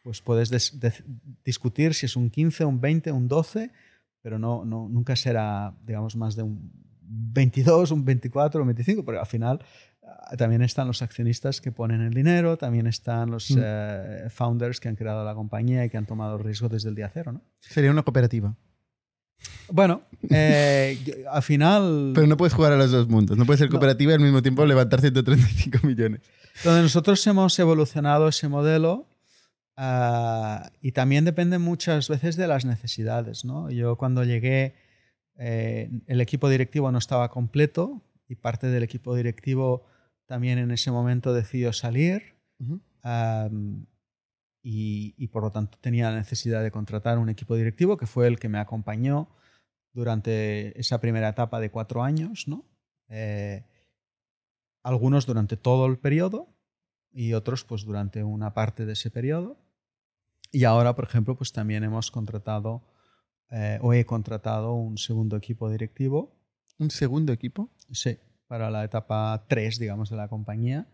pues 0.02 0.22
puedes 0.22 0.48
des- 0.48 0.80
des- 0.80 1.04
discutir 1.44 1.92
si 1.94 2.06
es 2.06 2.16
un 2.16 2.30
15, 2.30 2.64
un 2.64 2.80
20, 2.80 3.12
un 3.12 3.28
12, 3.28 3.70
pero 4.22 4.38
no, 4.38 4.64
no, 4.64 4.88
nunca 4.88 5.14
será, 5.16 5.74
digamos, 5.86 6.16
más 6.16 6.34
de 6.34 6.42
un 6.42 6.72
22, 7.02 7.90
un 7.90 8.04
24, 8.04 8.62
un 8.62 8.68
25, 8.68 9.04
porque 9.04 9.20
al 9.20 9.26
final 9.26 9.60
también 10.38 10.62
están 10.62 10.86
los 10.86 11.02
accionistas 11.02 11.60
que 11.60 11.72
ponen 11.72 12.00
el 12.00 12.12
dinero, 12.14 12.56
también 12.56 12.86
están 12.86 13.30
los 13.30 13.50
Mm. 13.50 13.58
eh, 13.62 14.24
founders 14.30 14.80
que 14.80 14.88
han 14.88 14.96
creado 14.96 15.24
la 15.24 15.34
compañía 15.34 15.84
y 15.84 15.90
que 15.90 15.96
han 15.96 16.06
tomado 16.06 16.38
riesgo 16.38 16.68
desde 16.68 16.88
el 16.88 16.94
día 16.94 17.08
cero, 17.12 17.32
¿no? 17.32 17.42
Sería 17.60 17.90
una 17.90 18.02
cooperativa. 18.02 18.54
Bueno, 19.70 20.02
eh, 20.30 20.98
al 21.30 21.42
final... 21.42 22.12
Pero 22.14 22.26
no 22.26 22.36
puedes 22.36 22.52
jugar 22.54 22.72
a 22.72 22.76
los 22.76 22.90
dos 22.90 23.08
mundos. 23.08 23.36
No 23.38 23.46
puedes 23.46 23.58
ser 23.58 23.68
No. 23.68 23.72
cooperativa 23.72 24.12
y 24.12 24.14
al 24.14 24.20
mismo 24.20 24.42
tiempo 24.42 24.64
levantar 24.66 25.00
135 25.00 25.78
millones. 25.86 26.20
Donde 26.64 26.82
nosotros 26.82 27.26
hemos 27.26 27.58
evolucionado 27.58 28.28
ese 28.28 28.48
modelo 28.48 29.06
ah, 29.76 30.70
y 30.82 30.92
también 30.92 31.24
depende 31.24 31.58
muchas 31.58 32.08
veces 32.08 32.36
de 32.36 32.46
las 32.46 32.64
necesidades. 32.64 33.44
¿no? 33.44 33.70
Yo 33.70 33.96
cuando 33.96 34.24
llegué, 34.24 34.74
eh, 35.38 35.90
el 36.06 36.20
equipo 36.20 36.48
directivo 36.48 36.90
no 36.92 36.98
estaba 36.98 37.30
completo 37.30 38.02
y 38.28 38.34
parte 38.36 38.66
del 38.68 38.82
equipo 38.82 39.14
directivo 39.14 39.84
también 40.30 40.58
en 40.58 40.70
ese 40.70 40.92
momento 40.92 41.34
decidió 41.34 41.72
salir 41.72 42.36
y 44.62 45.26
por 45.26 45.42
lo 45.42 45.50
tanto 45.50 45.76
tenía 45.80 46.08
la 46.08 46.18
necesidad 46.18 46.62
de 46.62 46.70
contratar 46.70 47.18
un 47.18 47.30
equipo 47.30 47.56
directivo 47.56 47.96
que 47.96 48.06
fue 48.06 48.28
el 48.28 48.38
que 48.38 48.48
me 48.48 48.60
acompañó 48.60 49.28
durante 49.92 50.78
esa 50.78 51.00
primera 51.00 51.30
etapa 51.30 51.58
de 51.58 51.72
cuatro 51.72 52.04
años, 52.04 52.46
¿no? 52.46 52.64
Eh, 53.08 53.64
algunos 54.84 55.26
durante 55.26 55.56
todo 55.56 55.86
el 55.86 55.98
periodo 55.98 56.46
y 57.10 57.32
otros 57.32 57.64
pues 57.64 57.84
durante 57.84 58.22
una 58.22 58.54
parte 58.54 58.86
de 58.86 58.92
ese 58.92 59.10
periodo. 59.10 59.58
Y 60.52 60.62
ahora, 60.62 60.94
por 60.94 61.06
ejemplo, 61.06 61.36
pues 61.36 61.50
también 61.50 61.82
hemos 61.82 62.12
contratado 62.12 62.86
eh, 63.50 63.80
o 63.82 63.92
he 63.94 64.06
contratado 64.06 64.74
un 64.74 64.96
segundo 64.96 65.36
equipo 65.36 65.68
directivo 65.68 66.38
Un 66.78 66.92
segundo 66.92 67.32
equipo. 67.32 67.68
Sí, 67.90 68.16
para 68.50 68.68
la 68.68 68.82
etapa 68.82 69.44
3, 69.46 69.78
digamos, 69.78 70.10
de 70.10 70.16
la 70.16 70.26
compañía. 70.26 70.88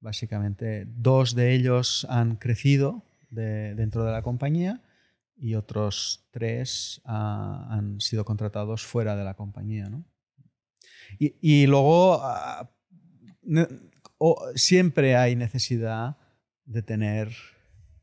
Básicamente, 0.00 0.86
dos 0.88 1.34
de 1.34 1.52
ellos 1.54 2.06
han 2.08 2.36
crecido 2.36 3.02
de- 3.28 3.74
dentro 3.74 4.04
de 4.04 4.12
la 4.12 4.22
compañía 4.22 4.80
y 5.36 5.54
otros 5.54 6.26
tres 6.30 7.02
ah, 7.04 7.68
han 7.70 8.00
sido 8.00 8.24
contratados 8.24 8.86
fuera 8.86 9.16
de 9.16 9.24
la 9.24 9.34
compañía. 9.34 9.90
¿no? 9.90 10.06
Y, 11.18 11.34
y 11.42 11.66
luego, 11.66 12.20
ah, 12.22 12.70
ne- 13.42 13.68
siempre 14.54 15.14
hay 15.14 15.36
necesidad 15.36 16.16
de 16.64 16.80
tener 16.82 17.28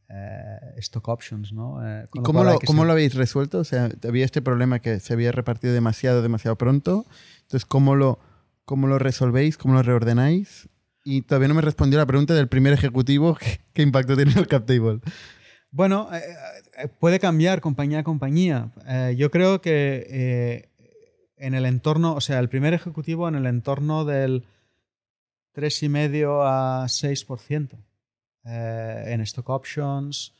eh, 0.09 0.59
stock 0.77 1.07
options. 1.07 1.51
¿no? 1.53 1.83
Eh, 1.83 2.03
¿Y 2.05 2.07
con 2.09 2.23
cómo, 2.23 2.43
lo, 2.43 2.59
cómo 2.59 2.85
lo 2.85 2.91
habéis 2.91 3.15
resuelto? 3.15 3.57
O 3.57 3.63
sea, 3.63 3.89
había 4.07 4.25
este 4.25 4.43
problema 4.43 4.77
que 4.77 4.99
se 4.99 5.13
había 5.13 5.31
repartido 5.31 5.73
demasiado, 5.73 6.21
demasiado 6.21 6.55
pronto. 6.55 7.07
Entonces, 7.41 7.65
¿cómo 7.65 7.95
lo, 7.95 8.19
cómo 8.65 8.88
lo 8.88 8.99
resolvéis? 8.99 9.57
¿Cómo 9.57 9.73
lo 9.73 9.83
reordenáis? 9.83 10.69
Y 11.03 11.23
todavía 11.23 11.47
no 11.47 11.55
me 11.55 11.61
respondió 11.61 11.97
la 11.99 12.05
pregunta 12.05 12.33
del 12.33 12.47
primer 12.47 12.73
ejecutivo. 12.73 13.35
¿Qué, 13.35 13.59
qué 13.73 13.81
impacto 13.81 14.15
tiene 14.15 14.33
el 14.35 14.47
cap 14.47 14.65
table? 14.65 14.99
Bueno, 15.71 16.09
eh, 16.13 16.21
eh, 16.83 16.88
puede 16.99 17.19
cambiar 17.19 17.61
compañía 17.61 17.99
a 17.99 18.03
compañía. 18.03 18.71
Eh, 18.88 19.15
yo 19.17 19.31
creo 19.31 19.61
que 19.61 20.05
eh, 20.09 20.69
en 21.38 21.53
el 21.53 21.65
entorno, 21.65 22.13
o 22.13 22.21
sea, 22.21 22.39
el 22.39 22.49
primer 22.49 22.73
ejecutivo 22.73 23.27
en 23.27 23.35
el 23.35 23.45
entorno 23.47 24.05
del 24.05 24.45
3,5 25.55 26.41
a 26.43 26.85
6% 26.88 27.77
eh, 28.45 29.03
en 29.07 29.21
stock 29.21 29.49
options, 29.49 30.33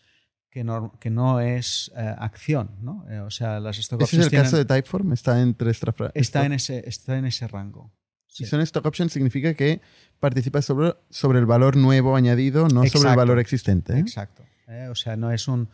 que 0.50 0.64
no, 0.64 0.98
que 1.00 1.10
no 1.10 1.40
es 1.40 1.92
acción, 1.96 2.72
¿no? 2.82 3.06
O 3.26 3.32
sea, 3.32 3.60
las 3.62 3.78
stock 3.78 4.02
Ese 4.02 4.18
es 4.18 4.26
options 4.26 4.34
el 4.34 4.42
caso 4.44 4.58
de 4.58 4.66
Typeform. 4.66 5.14
Está 5.14 5.42
entre 5.42 5.72
esta 5.72 5.94
fra- 5.94 6.12
está, 6.14 6.46
en 6.46 6.54
ese, 6.54 6.88
está 6.88 7.18
en 7.18 7.26
ese 7.26 7.48
rango. 7.48 7.92
Si 8.32 8.46
son 8.46 8.62
stock 8.62 8.86
options, 8.86 9.12
significa 9.12 9.54
que 9.54 9.82
participas 10.20 10.64
sobre, 10.64 10.96
sobre 11.10 11.40
el 11.40 11.46
valor 11.46 11.76
nuevo 11.76 12.16
añadido, 12.16 12.70
no 12.70 12.86
sobre 12.86 13.10
el 13.10 13.16
valor 13.18 13.40
existente. 13.40 13.94
¿eh? 13.94 14.00
Exacto. 14.00 14.44
¿eh? 14.68 14.88
O 14.90 14.96
sea, 14.96 15.18
no 15.18 15.32
es 15.32 15.48
un. 15.50 15.68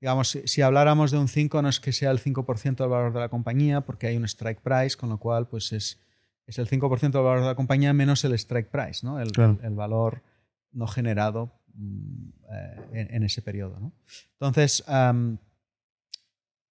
Digamos, 0.00 0.28
si, 0.28 0.46
si 0.46 0.62
habláramos 0.62 1.10
de 1.10 1.18
un 1.18 1.28
5, 1.28 1.60
no 1.62 1.68
es 1.68 1.80
que 1.80 1.92
sea 1.92 2.10
el 2.12 2.20
5% 2.20 2.76
del 2.76 2.88
valor 2.88 3.12
de 3.12 3.20
la 3.20 3.28
compañía, 3.28 3.80
porque 3.80 4.06
hay 4.06 4.16
un 4.16 4.24
strike 4.26 4.60
price, 4.60 4.96
con 4.96 5.08
lo 5.08 5.18
cual, 5.18 5.48
pues 5.48 5.72
es, 5.72 5.98
es 6.46 6.58
el 6.58 6.68
5% 6.68 7.00
del 7.00 7.22
valor 7.22 7.40
de 7.40 7.46
la 7.46 7.54
compañía 7.56 7.92
menos 7.92 8.22
el 8.24 8.34
strike 8.34 8.68
price, 8.68 9.04
¿no? 9.04 9.18
El, 9.18 9.32
Claro. 9.32 9.58
el 9.62 9.74
valor 9.74 10.22
no 10.72 10.86
generado 10.86 11.52
mm, 11.74 12.28
eh, 12.52 12.76
en, 12.92 13.14
en 13.14 13.22
ese 13.24 13.42
periodo, 13.42 13.80
¿no? 13.80 13.92
Entonces, 14.34 14.84
am, 14.86 15.38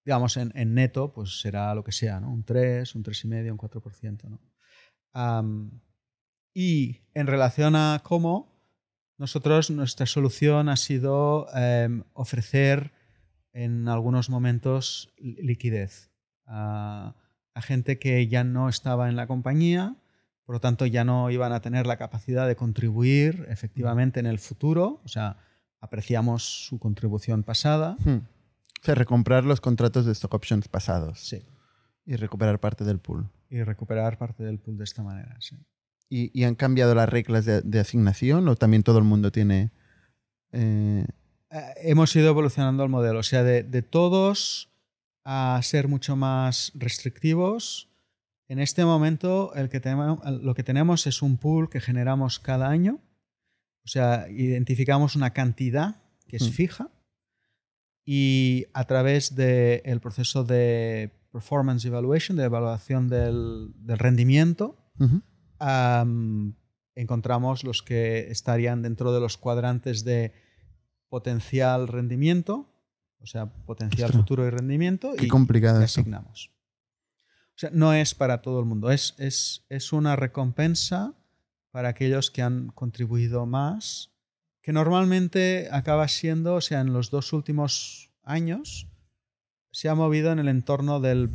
digamos, 0.06 0.36
en, 0.38 0.52
en 0.54 0.72
neto, 0.74 1.12
pues 1.12 1.40
será 1.40 1.74
lo 1.74 1.84
que 1.84 1.92
sea, 1.92 2.20
¿no? 2.20 2.30
Un 2.30 2.44
3, 2.44 2.94
un 2.94 3.02
3,5, 3.02 3.50
un 3.50 3.58
4%, 3.58 4.22
¿no? 4.30 4.38
Y 6.52 7.00
en 7.14 7.26
relación 7.26 7.76
a 7.76 8.00
cómo, 8.04 8.52
nosotros, 9.18 9.70
nuestra 9.70 10.06
solución 10.06 10.68
ha 10.68 10.76
sido 10.76 11.46
em, 11.54 12.02
ofrecer 12.12 12.92
en 13.52 13.88
algunos 13.88 14.28
momentos 14.30 15.12
li- 15.18 15.36
liquidez 15.42 16.10
a, 16.46 17.14
a 17.54 17.62
gente 17.62 17.98
que 17.98 18.26
ya 18.28 18.44
no 18.44 18.68
estaba 18.68 19.08
en 19.08 19.16
la 19.16 19.26
compañía, 19.26 19.96
por 20.44 20.56
lo 20.56 20.60
tanto 20.60 20.84
ya 20.86 21.04
no 21.04 21.30
iban 21.30 21.52
a 21.52 21.60
tener 21.60 21.86
la 21.86 21.96
capacidad 21.96 22.46
de 22.46 22.56
contribuir 22.56 23.46
efectivamente 23.48 24.20
en 24.20 24.26
el 24.26 24.38
futuro, 24.38 25.00
o 25.04 25.08
sea, 25.08 25.36
apreciamos 25.80 26.66
su 26.66 26.78
contribución 26.78 27.42
pasada. 27.44 27.96
Hmm. 28.04 28.26
O 28.82 28.84
sea, 28.84 28.94
recomprar 28.94 29.44
los 29.44 29.60
contratos 29.60 30.04
de 30.04 30.12
stock 30.12 30.34
options 30.34 30.68
pasados 30.68 31.20
Sí. 31.20 31.42
Y 32.06 32.16
recuperar 32.16 32.60
parte 32.60 32.84
del 32.84 32.98
pool. 32.98 33.28
Y 33.48 33.62
recuperar 33.62 34.18
parte 34.18 34.42
del 34.44 34.58
pool 34.58 34.76
de 34.76 34.84
esta 34.84 35.02
manera, 35.02 35.36
sí. 35.40 35.56
y, 36.08 36.44
han 36.44 36.54
cambiado 36.54 36.94
las 36.94 37.08
reglas 37.08 37.44
de, 37.44 37.80
asignación 37.80 38.48
o 38.48 38.56
también 38.56 38.82
todo 38.82 38.98
el 38.98 39.04
mundo 39.04 39.30
tiene... 39.32 39.70
Eh, 40.52 41.06
eh, 41.50 41.74
hemos 41.82 42.14
ido 42.16 42.28
evolucionando 42.28 42.82
el 42.82 42.88
modelo, 42.88 43.20
o 43.20 43.22
sea, 43.22 43.42
de, 43.42 43.82
todos 43.82 44.70
a 45.24 45.58
ser 45.62 45.88
mucho 45.88 46.16
más 46.16 46.72
restrictivos. 46.74 47.90
En 48.48 48.58
este 48.58 48.84
momento 48.84 49.54
el 49.54 49.68
que 49.68 49.80
tenemos, 49.80 50.20
lo 50.42 50.54
que 50.54 50.62
tenemos 50.62 51.06
es 51.06 51.22
un 51.22 51.38
pool 51.38 51.70
que 51.70 51.80
generamos 51.80 52.38
cada 52.38 52.68
año, 52.68 53.00
o 53.84 53.88
sea, 53.88 54.26
identificamos 54.28 55.16
una 55.16 55.32
cantidad 55.32 56.02
que 56.26 56.36
es 56.36 56.50
mm. 56.50 56.52
fija 56.52 56.90
y 58.04 58.66
a 58.74 58.84
través 58.84 59.34
del 59.34 60.00
proceso 60.00 60.44
de 60.44 61.12
performance 61.34 61.84
evaluation, 61.84 62.36
de 62.36 62.44
evaluación 62.44 63.08
del, 63.08 63.74
rendimiento, 63.88 64.78
encontramos 66.94 67.64
los 67.64 67.82
que 67.82 68.30
estarían 68.30 68.82
dentro 68.82 69.12
de 69.12 69.18
los 69.18 69.36
cuadrantes 69.36 70.04
de 70.04 70.32
potencial 71.08 71.88
rendimiento, 71.88 72.70
o 73.20 73.26
sea, 73.26 73.46
potencial 73.46 74.12
futuro 74.12 74.46
y 74.46 74.50
rendimiento, 74.50 75.14
y, 75.18 75.26
complicado 75.26 75.82
asignamos. 75.82 76.52
O 77.56 77.58
sea, 77.58 77.70
no 77.72 77.92
es 77.92 78.14
para 78.14 78.40
todo 78.40 78.60
el 78.60 78.66
mundo, 78.66 78.92
es, 78.92 79.16
es, 79.18 79.64
es 79.68 79.92
una 79.92 80.14
recompensa 80.14 81.14
para 81.72 81.88
aquellos 81.88 82.30
que 82.30 82.42
han 82.42 82.68
contribuido 82.68 83.44
más, 83.44 84.12
que 84.62 84.72
normalmente 84.72 85.68
acaba 85.72 86.06
siendo, 86.06 86.54
o 86.54 86.60
sea, 86.60 86.80
en 86.80 86.92
los 86.92 87.10
dos 87.10 87.32
últimos 87.32 88.12
años, 88.22 88.86
se 89.74 89.88
ha 89.88 89.94
movido 89.96 90.30
en 90.30 90.38
el 90.38 90.46
entorno 90.46 91.00
del 91.00 91.30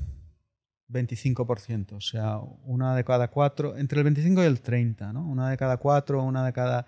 25%, 0.88 1.92
o 1.92 2.02
sea, 2.02 2.38
una 2.64 2.96
de 2.96 3.04
cada 3.04 3.30
cuatro, 3.30 3.76
entre 3.76 3.98
el 3.98 4.06
25 4.06 4.42
y 4.42 4.46
el 4.46 4.62
30, 4.62 5.12
¿no? 5.12 5.28
Una 5.28 5.50
de 5.50 5.58
cada 5.58 5.76
cuatro, 5.76 6.24
una 6.24 6.46
de 6.46 6.54
cada 6.54 6.88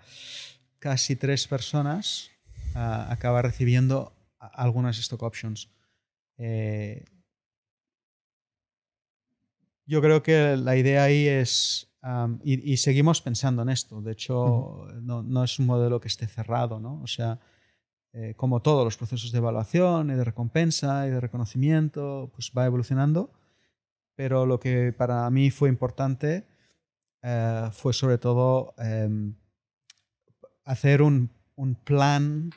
casi 0.78 1.14
tres 1.14 1.46
personas 1.46 2.30
uh, 2.74 3.12
acaba 3.12 3.42
recibiendo 3.42 4.16
algunas 4.38 4.98
stock 4.98 5.22
options. 5.22 5.70
Eh, 6.38 7.04
yo 9.84 10.00
creo 10.00 10.22
que 10.22 10.56
la 10.56 10.74
idea 10.76 11.04
ahí 11.04 11.28
es, 11.28 11.92
um, 12.02 12.40
y, 12.42 12.72
y, 12.72 12.78
seguimos 12.78 13.20
pensando 13.20 13.60
en 13.60 13.68
esto, 13.68 14.00
de 14.00 14.12
hecho, 14.12 14.86
no, 15.02 15.22
no, 15.22 15.44
es 15.44 15.58
un 15.58 15.66
modelo 15.66 16.00
que 16.00 16.08
esté 16.08 16.26
cerrado, 16.26 16.80
¿no? 16.80 17.02
O 17.02 17.06
sea, 17.06 17.38
eh, 18.14 18.34
como 18.36 18.60
todos 18.60 18.84
los 18.84 18.98
procesos 18.98 19.32
de 19.32 19.38
evaluación 19.38 20.10
y 20.10 20.14
de 20.14 20.24
recompensa 20.24 21.06
y 21.06 21.10
de 21.10 21.20
reconocimiento, 21.20 22.30
pues 22.34 22.52
va 22.56 22.66
evolucionando. 22.66 23.32
Pero 24.14 24.44
lo 24.44 24.60
que 24.60 24.92
para 24.92 25.28
mí 25.30 25.50
fue 25.50 25.70
importante 25.70 26.44
eh, 27.22 27.70
fue 27.72 27.94
sobre 27.94 28.18
todo 28.18 28.74
em, 28.76 29.34
hacer 30.64 31.00
un, 31.00 31.30
un, 31.54 31.74
plan 31.74 32.50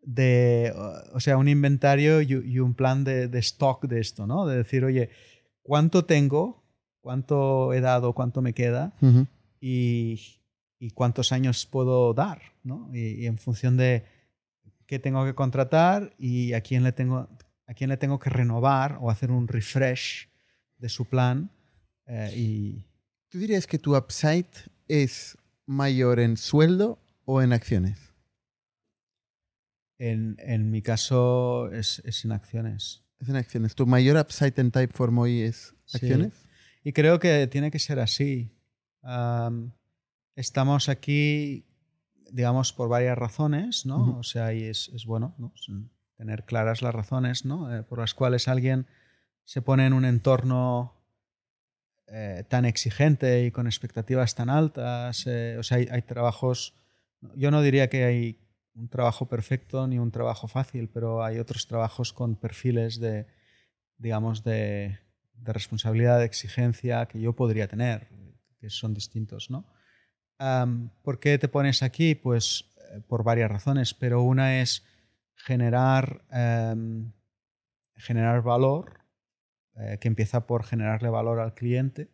de, 0.00 0.72
o 1.12 1.20
sea, 1.20 1.36
un 1.36 1.48
inventario 1.48 2.22
y, 2.22 2.58
un 2.58 2.72
plan 2.72 3.04
de, 3.04 3.28
de, 3.28 3.38
stock 3.40 3.84
de 3.86 4.00
esto, 4.00 4.26
¿no? 4.26 4.46
De 4.46 4.56
decir, 4.56 4.84
oye, 4.84 5.10
¿cuánto 5.62 6.06
tengo? 6.06 6.64
¿Cuánto 7.02 7.74
he 7.74 7.82
dado? 7.82 8.14
¿Cuánto 8.14 8.40
me 8.40 8.54
queda? 8.54 8.94
y, 9.60 10.18
y, 10.78 10.90
cuántos 10.92 11.32
años 11.32 11.66
puedo 11.66 12.14
dar, 12.14 12.40
¿no? 12.62 12.88
y 12.94 13.26
en 13.26 13.36
función 13.36 13.76
de 13.76 14.04
qué 14.88 14.98
tengo 14.98 15.24
que 15.26 15.34
contratar 15.34 16.14
y 16.18 16.54
a 16.54 16.62
quién 16.62 16.82
le 16.82 16.92
tengo, 16.92 17.28
a 17.66 17.74
quién 17.74 17.90
le 17.90 17.98
tengo 17.98 18.18
que 18.18 18.30
renovar 18.30 18.96
o 19.00 19.10
hacer 19.10 19.30
un 19.30 19.46
refresh 19.46 20.28
de 20.78 20.88
su 20.88 21.04
plan. 21.04 21.50
Eh, 22.06 22.32
y... 22.34 22.84
¿Tú 23.28 23.38
dirías 23.38 23.66
que 23.66 23.78
tu 23.78 23.94
upside 23.94 24.48
es 24.88 25.36
mayor 25.66 26.18
en 26.18 26.38
sueldo 26.38 26.98
o 27.26 27.42
en 27.42 27.52
acciones? 27.52 27.98
En, 29.98 30.36
en 30.38 30.70
mi 30.70 30.80
caso 30.80 31.70
es, 31.70 32.00
es, 32.06 32.24
en 32.24 32.32
acciones. 32.32 33.04
Es 33.20 33.28
en 33.28 33.36
acciones. 33.36 33.74
¿Tu 33.74 33.86
mayor 33.86 34.16
upside 34.16 34.54
en 34.56 34.70
Typeform 34.70 35.18
hoy 35.18 35.42
es 35.42 35.74
acciones? 35.92 36.32
Y 36.82 36.94
creo 36.94 37.18
que 37.18 37.46
tiene 37.46 37.70
que 37.70 37.78
ser 37.78 37.98
así. 37.98 38.50
estamos 40.34 40.88
aquí 40.88 41.67
digamos, 42.30 42.72
por 42.72 42.88
varias 42.88 43.16
razones, 43.16 43.86
¿no? 43.86 44.18
O 44.18 44.22
sea, 44.22 44.52
y 44.52 44.64
es, 44.64 44.88
es 44.94 45.06
bueno 45.06 45.34
¿no? 45.38 45.52
tener 46.16 46.44
claras 46.44 46.82
las 46.82 46.94
razones, 46.94 47.44
¿no? 47.44 47.74
Eh, 47.74 47.82
por 47.82 47.98
las 47.98 48.14
cuales 48.14 48.48
alguien 48.48 48.86
se 49.44 49.62
pone 49.62 49.86
en 49.86 49.92
un 49.92 50.04
entorno 50.04 50.94
eh, 52.08 52.44
tan 52.48 52.64
exigente 52.64 53.44
y 53.44 53.50
con 53.50 53.66
expectativas 53.66 54.34
tan 54.34 54.50
altas. 54.50 55.26
Eh, 55.26 55.56
o 55.58 55.62
sea, 55.62 55.78
hay, 55.78 55.88
hay, 55.90 56.02
trabajos, 56.02 56.74
yo 57.34 57.50
no 57.50 57.62
diría 57.62 57.88
que 57.88 58.04
hay 58.04 58.38
un 58.74 58.88
trabajo 58.88 59.26
perfecto 59.26 59.86
ni 59.86 59.98
un 59.98 60.10
trabajo 60.10 60.48
fácil, 60.48 60.88
pero 60.88 61.24
hay 61.24 61.38
otros 61.38 61.66
trabajos 61.66 62.12
con 62.12 62.36
perfiles 62.36 63.00
de, 63.00 63.26
digamos, 63.96 64.44
de, 64.44 64.98
de 65.34 65.52
responsabilidad, 65.52 66.18
de 66.18 66.24
exigencia 66.24 67.06
que 67.06 67.20
yo 67.20 67.34
podría 67.34 67.68
tener, 67.68 68.08
que 68.60 68.70
son 68.70 68.94
distintos, 68.94 69.50
¿no? 69.50 69.64
¿Por 71.02 71.18
qué 71.18 71.36
te 71.38 71.48
pones 71.48 71.82
aquí? 71.82 72.14
Pues 72.14 72.70
eh, 72.94 73.00
por 73.06 73.24
varias 73.24 73.50
razones, 73.50 73.94
pero 73.94 74.22
una 74.22 74.60
es 74.60 74.84
generar, 75.34 76.24
em, 76.30 77.12
generar 77.96 78.42
valor, 78.42 79.00
eh, 79.76 79.98
que 80.00 80.08
empieza 80.08 80.46
por 80.46 80.64
generarle 80.64 81.08
valor 81.08 81.40
al 81.40 81.54
cliente, 81.54 82.10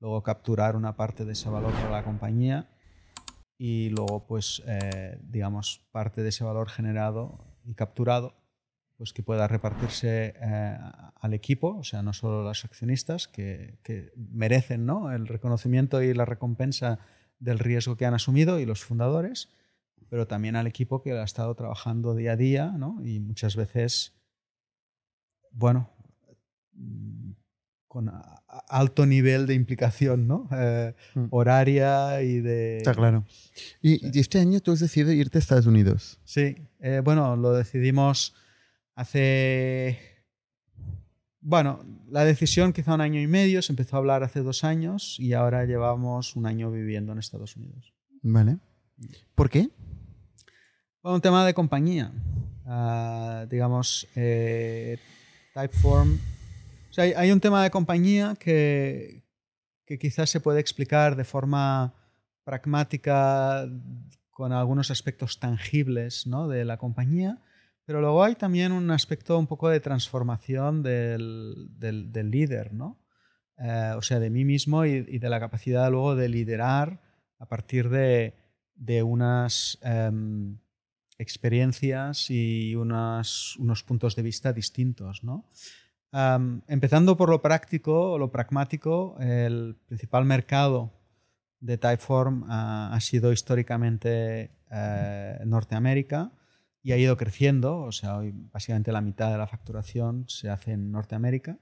luego 0.00 0.22
capturar 0.22 0.76
una 0.76 0.96
parte 0.96 1.24
de 1.24 1.32
ese 1.32 1.48
valor 1.48 1.72
para 1.72 1.90
la 1.90 2.04
compañía 2.04 2.68
y 3.58 3.90
luego, 3.90 4.26
pues, 4.26 4.62
eh, 4.66 5.18
digamos, 5.22 5.86
parte 5.92 6.22
de 6.22 6.30
ese 6.30 6.44
valor 6.44 6.68
generado 6.68 7.38
y 7.64 7.74
capturado, 7.74 8.34
pues 8.96 9.12
que 9.12 9.22
pueda 9.22 9.48
repartirse 9.48 10.34
al 11.16 11.34
equipo, 11.34 11.76
o 11.78 11.84
sea, 11.84 12.02
no 12.02 12.12
solo 12.12 12.44
los 12.44 12.64
accionistas, 12.64 13.26
que, 13.26 13.78
que 13.82 14.12
merecen 14.16 14.86
¿no? 14.86 15.10
el 15.12 15.26
reconocimiento 15.26 16.02
y 16.02 16.14
la 16.14 16.24
recompensa 16.24 17.00
del 17.42 17.58
riesgo 17.58 17.96
que 17.96 18.06
han 18.06 18.14
asumido 18.14 18.60
y 18.60 18.66
los 18.66 18.84
fundadores, 18.84 19.48
pero 20.08 20.26
también 20.26 20.56
al 20.56 20.66
equipo 20.66 21.02
que 21.02 21.12
ha 21.12 21.24
estado 21.24 21.54
trabajando 21.54 22.14
día 22.14 22.32
a 22.32 22.36
día 22.36 22.66
¿no? 22.76 23.00
y 23.04 23.18
muchas 23.18 23.56
veces, 23.56 24.14
bueno, 25.50 25.90
mm, 26.74 27.32
con 27.88 28.10
alto 28.68 29.04
nivel 29.04 29.46
de 29.46 29.54
implicación 29.54 30.26
¿no? 30.26 30.48
Eh, 30.52 30.94
mm. 31.14 31.26
horaria 31.30 32.22
y 32.22 32.40
de... 32.40 32.78
Está 32.78 32.94
claro. 32.94 33.24
Y, 33.82 34.18
este 34.18 34.38
año 34.38 34.60
tú 34.60 34.72
has 34.72 34.80
decidido 34.80 35.12
irte 35.12 35.38
a 35.38 35.40
Estados 35.40 35.66
Unidos. 35.66 36.20
Sí, 36.24 36.56
eh, 36.80 37.02
bueno, 37.04 37.36
lo 37.36 37.52
decidimos 37.52 38.34
hace 38.94 40.11
bueno, 41.42 41.84
la 42.08 42.24
decisión 42.24 42.72
quizá 42.72 42.94
un 42.94 43.00
año 43.00 43.20
y 43.20 43.26
medio, 43.26 43.60
se 43.62 43.72
empezó 43.72 43.96
a 43.96 43.98
hablar 43.98 44.22
hace 44.22 44.40
dos 44.40 44.62
años 44.62 45.16
y 45.18 45.32
ahora 45.32 45.64
llevamos 45.64 46.36
un 46.36 46.46
año 46.46 46.70
viviendo 46.70 47.12
en 47.12 47.18
Estados 47.18 47.56
Unidos. 47.56 47.92
Vale. 48.22 48.58
¿Por 49.34 49.50
qué? 49.50 49.68
un 51.02 51.20
tema 51.20 51.44
de 51.44 51.52
compañía. 51.52 52.12
Ah, 52.64 53.44
digamos, 53.50 54.06
eh, 54.14 54.98
Typeform. 55.52 56.14
O 56.14 56.92
sea, 56.92 57.04
hay, 57.04 57.32
un 57.32 57.40
tema 57.40 57.64
de 57.64 57.70
compañía 57.70 58.36
que, 58.38 59.24
que 59.84 59.98
quizás 59.98 60.30
se 60.30 60.38
puede 60.38 60.60
explicar 60.60 61.16
de 61.16 61.24
forma 61.24 61.92
pragmática 62.44 63.68
con 64.30 64.52
algunos 64.52 64.92
aspectos 64.92 65.40
tangibles 65.40 66.26
¿no? 66.26 66.46
de 66.46 66.64
la 66.64 66.76
compañía 66.76 67.40
pero 67.84 68.00
luego 68.00 68.22
hay 68.22 68.34
también 68.34 68.72
un 68.72 68.90
aspecto 68.90 69.38
un 69.38 69.46
poco 69.46 69.68
de 69.68 69.80
transformación 69.80 70.82
del, 70.82 71.68
del, 71.78 72.30
líder, 72.30 72.72
¿no? 72.72 72.98
Eh, 73.58 73.92
o 73.96 74.02
sea, 74.02 74.20
de 74.20 74.30
mí 74.30 74.44
mismo 74.44 74.84
y, 74.84 75.18
de 75.18 75.28
la 75.28 75.40
capacidad 75.40 75.90
luego 75.90 76.14
de 76.14 76.28
liderar 76.28 77.00
a 77.38 77.46
partir 77.46 77.88
de, 77.88 78.34
de 78.74 79.02
unas 79.02 79.78
em, 79.82 80.58
experiencias 81.18 82.30
y 82.30 82.74
unas, 82.76 83.56
unos 83.56 83.82
puntos 83.82 84.16
de 84.16 84.22
vista 84.22 84.52
distintos, 84.52 85.22
¿no? 85.24 85.48
empezando 86.68 87.16
por 87.16 87.30
lo 87.30 87.40
práctico 87.40 88.18
lo 88.18 88.30
pragmático, 88.30 89.16
el 89.18 89.78
principal 89.86 90.26
mercado 90.26 90.92
de 91.58 91.78
Typeform 91.78 92.44
ha 92.50 92.98
sido 93.00 93.32
históricamente 93.32 94.50
eh, 94.70 95.38
Norteamérica 95.46 96.32
y 96.82 96.92
ha 96.92 96.96
ido 96.96 97.16
creciendo. 97.16 97.78
O 97.78 97.92
sea, 97.92 98.16
hoy 98.16 98.32
básicamente 98.34 98.92
la 98.92 99.00
mitad 99.00 99.30
de 99.30 99.38
la 99.38 99.46
facturación 99.46 100.24
se 100.28 100.50
hace 100.50 100.72
en 100.72 100.90
Norteamérica. 100.90 101.58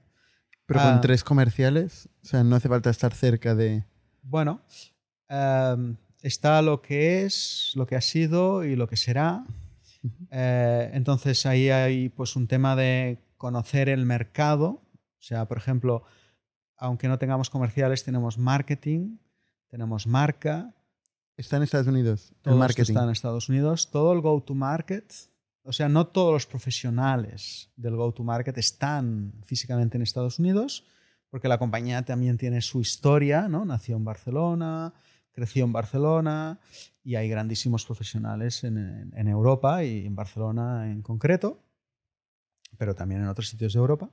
Pero 0.65 0.79
con 0.79 0.93
ah, 0.93 1.01
tres 1.01 1.23
comerciales, 1.23 2.09
o 2.23 2.25
sea, 2.25 2.43
no 2.43 2.55
hace 2.55 2.69
falta 2.69 2.89
estar 2.89 3.13
cerca 3.13 3.55
de... 3.55 3.85
Bueno, 4.21 4.61
em, 5.27 5.97
está 6.21 6.61
lo 6.61 6.81
que 6.81 7.23
es, 7.23 7.71
lo 7.75 7.85
que 7.85 7.95
ha 7.95 8.01
sido 8.01 8.63
y 8.63 8.75
lo 8.75 8.87
que 8.87 8.95
será. 8.95 9.45
Eh, 10.31 10.89
entonces 10.93 11.45
ahí 11.45 11.69
hay 11.69 12.09
pues 12.09 12.35
un 12.35 12.47
tema 12.47 12.75
de 12.75 13.19
conocer 13.37 13.89
el 13.89 14.05
mercado. 14.05 14.67
O 14.67 15.23
sea, 15.23 15.47
por 15.47 15.57
ejemplo, 15.57 16.03
aunque 16.77 17.07
no 17.07 17.19
tengamos 17.19 17.49
comerciales, 17.49 18.03
tenemos 18.03 18.37
marketing, 18.37 19.17
tenemos 19.67 20.07
marca. 20.07 20.73
Está 21.41 21.57
en 21.57 21.63
Estados 21.63 21.87
Unidos. 21.87 22.33
Todo 22.41 22.53
el 22.53 22.57
esto 22.57 22.59
marketing. 22.59 22.91
está 22.93 23.03
en 23.03 23.09
Estados 23.09 23.49
Unidos. 23.49 23.91
Todo 23.91 24.13
el 24.13 24.21
go-to-market, 24.21 25.11
o 25.63 25.73
sea, 25.73 25.89
no 25.89 26.07
todos 26.07 26.33
los 26.33 26.45
profesionales 26.45 27.69
del 27.75 27.95
go-to-market 27.95 28.57
están 28.57 29.33
físicamente 29.45 29.97
en 29.97 30.03
Estados 30.03 30.39
Unidos, 30.39 30.85
porque 31.29 31.47
la 31.47 31.57
compañía 31.57 32.03
también 32.03 32.37
tiene 32.37 32.61
su 32.61 32.81
historia, 32.81 33.47
¿no? 33.47 33.65
Nació 33.65 33.95
en 33.97 34.03
Barcelona, 34.05 34.93
creció 35.31 35.63
en 35.65 35.71
Barcelona 35.73 36.59
y 37.03 37.15
hay 37.15 37.29
grandísimos 37.29 37.85
profesionales 37.85 38.63
en, 38.63 38.77
en- 38.77 39.13
en 39.17 39.27
Europa 39.27 39.83
y 39.83 40.05
en 40.05 40.15
Barcelona 40.15 40.91
en 40.91 41.01
concreto, 41.01 41.63
pero 42.77 42.95
también 42.95 43.21
en 43.21 43.27
otros 43.27 43.47
sitios 43.49 43.73
de 43.73 43.79
Europa. 43.79 44.09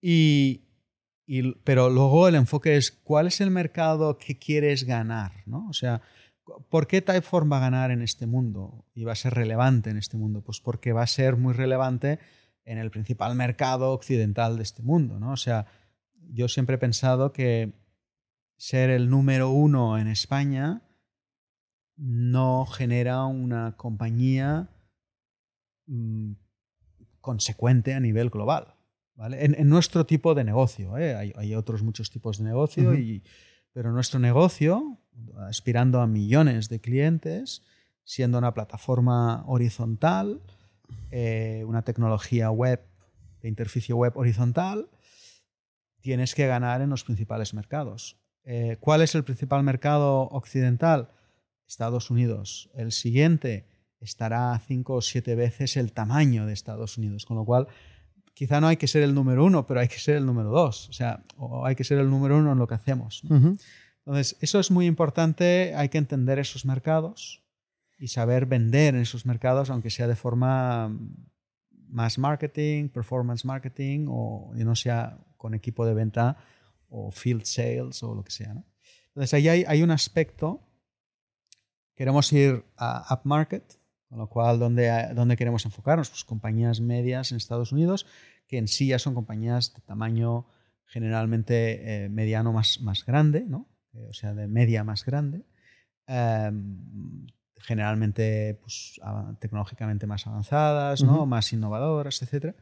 Y, 0.00 0.62
y- 1.26 1.52
pero 1.64 1.90
luego 1.90 2.28
el 2.28 2.34
enfoque 2.36 2.76
es 2.76 2.90
cuál 2.92 3.26
es 3.26 3.40
el 3.40 3.50
mercado 3.50 4.16
que 4.18 4.38
quieres 4.38 4.84
ganar, 4.84 5.32
¿no? 5.46 5.68
O 5.68 5.72
sea, 5.72 6.00
¿por 6.68 6.86
qué 6.86 7.02
Typeform 7.02 7.50
va 7.50 7.58
a 7.58 7.60
ganar 7.60 7.90
en 7.90 8.02
este 8.02 8.26
mundo 8.26 8.84
y 8.94 9.04
va 9.04 9.12
a 9.12 9.16
ser 9.16 9.34
relevante 9.34 9.90
en 9.90 9.96
este 9.96 10.16
mundo? 10.16 10.42
Pues 10.42 10.60
porque 10.60 10.92
va 10.92 11.02
a 11.02 11.06
ser 11.06 11.36
muy 11.36 11.54
relevante 11.54 12.18
en 12.64 12.78
el 12.78 12.90
principal 12.90 13.34
mercado 13.34 13.92
occidental 13.92 14.56
de 14.56 14.62
este 14.62 14.82
mundo, 14.82 15.18
¿no? 15.18 15.32
O 15.32 15.36
sea, 15.36 15.66
yo 16.30 16.48
siempre 16.48 16.76
he 16.76 16.78
pensado 16.78 17.32
que 17.32 17.72
ser 18.56 18.90
el 18.90 19.08
número 19.08 19.50
uno 19.50 19.98
en 19.98 20.08
España 20.08 20.82
no 21.96 22.66
genera 22.66 23.24
una 23.24 23.76
compañía 23.76 24.68
mm, 25.86 26.32
consecuente 27.20 27.94
a 27.94 28.00
nivel 28.00 28.30
global. 28.30 28.74
¿vale? 29.14 29.44
En, 29.44 29.54
en 29.58 29.68
nuestro 29.68 30.06
tipo 30.06 30.34
de 30.34 30.44
negocio, 30.44 30.96
¿eh? 30.96 31.14
hay, 31.14 31.32
hay 31.36 31.54
otros 31.54 31.82
muchos 31.82 32.10
tipos 32.10 32.38
de 32.38 32.44
negocio, 32.44 32.94
y, 32.94 33.24
pero 33.72 33.92
nuestro 33.92 34.20
negocio, 34.20 34.98
aspirando 35.48 36.00
a 36.00 36.06
millones 36.06 36.68
de 36.68 36.80
clientes, 36.80 37.62
siendo 38.04 38.38
una 38.38 38.54
plataforma 38.54 39.44
horizontal, 39.46 40.40
eh, 41.10 41.64
una 41.66 41.82
tecnología 41.82 42.50
web, 42.50 42.82
de 43.42 43.48
interficie 43.48 43.94
web 43.94 44.16
horizontal, 44.16 44.88
tienes 46.00 46.34
que 46.34 46.46
ganar 46.46 46.80
en 46.80 46.90
los 46.90 47.04
principales 47.04 47.54
mercados. 47.54 48.16
Eh, 48.44 48.78
¿Cuál 48.80 49.02
es 49.02 49.14
el 49.14 49.24
principal 49.24 49.62
mercado 49.62 50.22
occidental? 50.30 51.10
Estados 51.66 52.10
Unidos. 52.10 52.70
El 52.74 52.92
siguiente 52.92 53.66
estará 54.00 54.58
cinco 54.66 54.94
o 54.94 55.02
siete 55.02 55.34
veces 55.34 55.76
el 55.76 55.92
tamaño 55.92 56.46
de 56.46 56.54
Estados 56.54 56.96
Unidos, 56.98 57.26
con 57.26 57.36
lo 57.36 57.44
cual 57.44 57.68
quizá 58.32 58.60
no 58.60 58.68
hay 58.68 58.76
que 58.76 58.86
ser 58.86 59.02
el 59.02 59.14
número 59.14 59.44
uno, 59.44 59.66
pero 59.66 59.80
hay 59.80 59.88
que 59.88 59.98
ser 59.98 60.16
el 60.16 60.24
número 60.24 60.50
dos, 60.50 60.88
o 60.88 60.92
sea, 60.92 61.22
hay 61.64 61.74
que 61.74 61.84
ser 61.84 61.98
el 61.98 62.08
número 62.08 62.38
uno 62.38 62.52
en 62.52 62.58
lo 62.58 62.66
que 62.66 62.74
hacemos. 62.74 63.22
Entonces, 64.08 64.38
eso 64.40 64.58
es 64.58 64.70
muy 64.70 64.86
importante, 64.86 65.74
hay 65.76 65.90
que 65.90 65.98
entender 65.98 66.38
esos 66.38 66.64
mercados 66.64 67.44
y 67.98 68.08
saber 68.08 68.46
vender 68.46 68.94
en 68.94 69.02
esos 69.02 69.26
mercados, 69.26 69.68
aunque 69.68 69.90
sea 69.90 70.06
de 70.06 70.16
forma 70.16 70.98
más 71.88 72.16
marketing, 72.16 72.88
performance 72.88 73.44
marketing, 73.44 74.06
o 74.08 74.54
y 74.56 74.64
no 74.64 74.74
sea 74.76 75.18
con 75.36 75.52
equipo 75.52 75.84
de 75.84 75.92
venta 75.92 76.38
o 76.88 77.10
field 77.10 77.44
sales 77.44 78.02
o 78.02 78.14
lo 78.14 78.24
que 78.24 78.30
sea. 78.30 78.54
¿no? 78.54 78.64
Entonces, 79.08 79.34
ahí 79.34 79.46
hay, 79.46 79.64
hay 79.68 79.82
un 79.82 79.90
aspecto, 79.90 80.66
queremos 81.94 82.32
ir 82.32 82.64
a 82.78 83.14
upmarket, 83.14 83.78
con 84.08 84.20
lo 84.20 84.30
cual, 84.30 84.58
¿dónde, 84.58 84.90
¿dónde 85.14 85.36
queremos 85.36 85.66
enfocarnos? 85.66 86.08
Pues 86.08 86.24
compañías 86.24 86.80
medias 86.80 87.30
en 87.30 87.36
Estados 87.36 87.72
Unidos, 87.72 88.06
que 88.46 88.56
en 88.56 88.68
sí 88.68 88.86
ya 88.86 88.98
son 88.98 89.12
compañías 89.12 89.74
de 89.74 89.82
tamaño 89.82 90.46
generalmente 90.86 92.04
eh, 92.04 92.08
mediano 92.08 92.54
más, 92.54 92.80
más 92.80 93.04
grande, 93.04 93.44
¿no? 93.46 93.68
Eh, 93.98 94.06
o 94.10 94.12
sea, 94.12 94.34
de 94.34 94.46
media 94.46 94.84
más 94.84 95.04
grande, 95.04 95.42
em, 96.06 97.26
generalmente 97.58 98.58
pues, 98.62 99.00
tecnológicamente 99.40 100.06
más 100.06 100.26
avanzadas, 100.26 101.02
¿no? 101.02 101.16
Ujú. 101.16 101.26
más 101.26 101.52
innovadoras, 101.52 102.22
etc. 102.22 102.54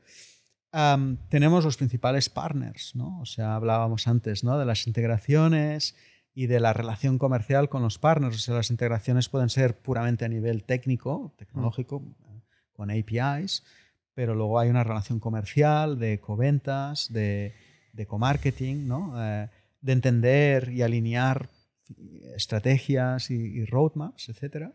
Am, 0.73 1.19
tenemos 1.29 1.65
los 1.65 1.77
principales 1.77 2.29
partners, 2.29 2.95
¿no? 2.95 3.21
o 3.21 3.27
sea, 3.27 3.55
hablábamos 3.55 4.09
antes 4.09 4.43
¿no? 4.43 4.59
de 4.59 4.65
las 4.65 4.87
integraciones 4.87 5.95
y 6.35 6.47
de 6.49 6.61
la 6.61 6.73
relación 6.73 7.19
comercial 7.19 7.69
con 7.69 7.83
los 7.83 7.99
partners. 7.99 8.37
O 8.37 8.39
sea, 8.39 8.55
las 8.57 8.71
integraciones 8.71 9.29
pueden 9.29 9.49
ser 9.49 9.79
puramente 9.79 10.25
a 10.25 10.29
nivel 10.29 10.65
técnico, 10.65 11.35
tecnológico, 11.39 12.03
eh, 12.27 12.41
con 12.73 12.91
APIs, 12.91 13.65
pero 14.13 14.35
luego 14.35 14.59
hay 14.59 14.69
una 14.69 14.85
relación 14.85 15.19
comercial 15.21 15.99
de 15.99 16.21
coventas, 16.21 17.13
de, 17.13 17.55
de 17.95 18.07
comarketing, 18.07 18.87
¿no? 18.87 19.15
Eh, 19.17 19.49
de 19.81 19.93
entender 19.93 20.71
y 20.73 20.83
alinear 20.83 21.51
estrategias 22.35 23.31
y, 23.31 23.65
roadmaps, 23.65 24.29
etc. 24.29 24.73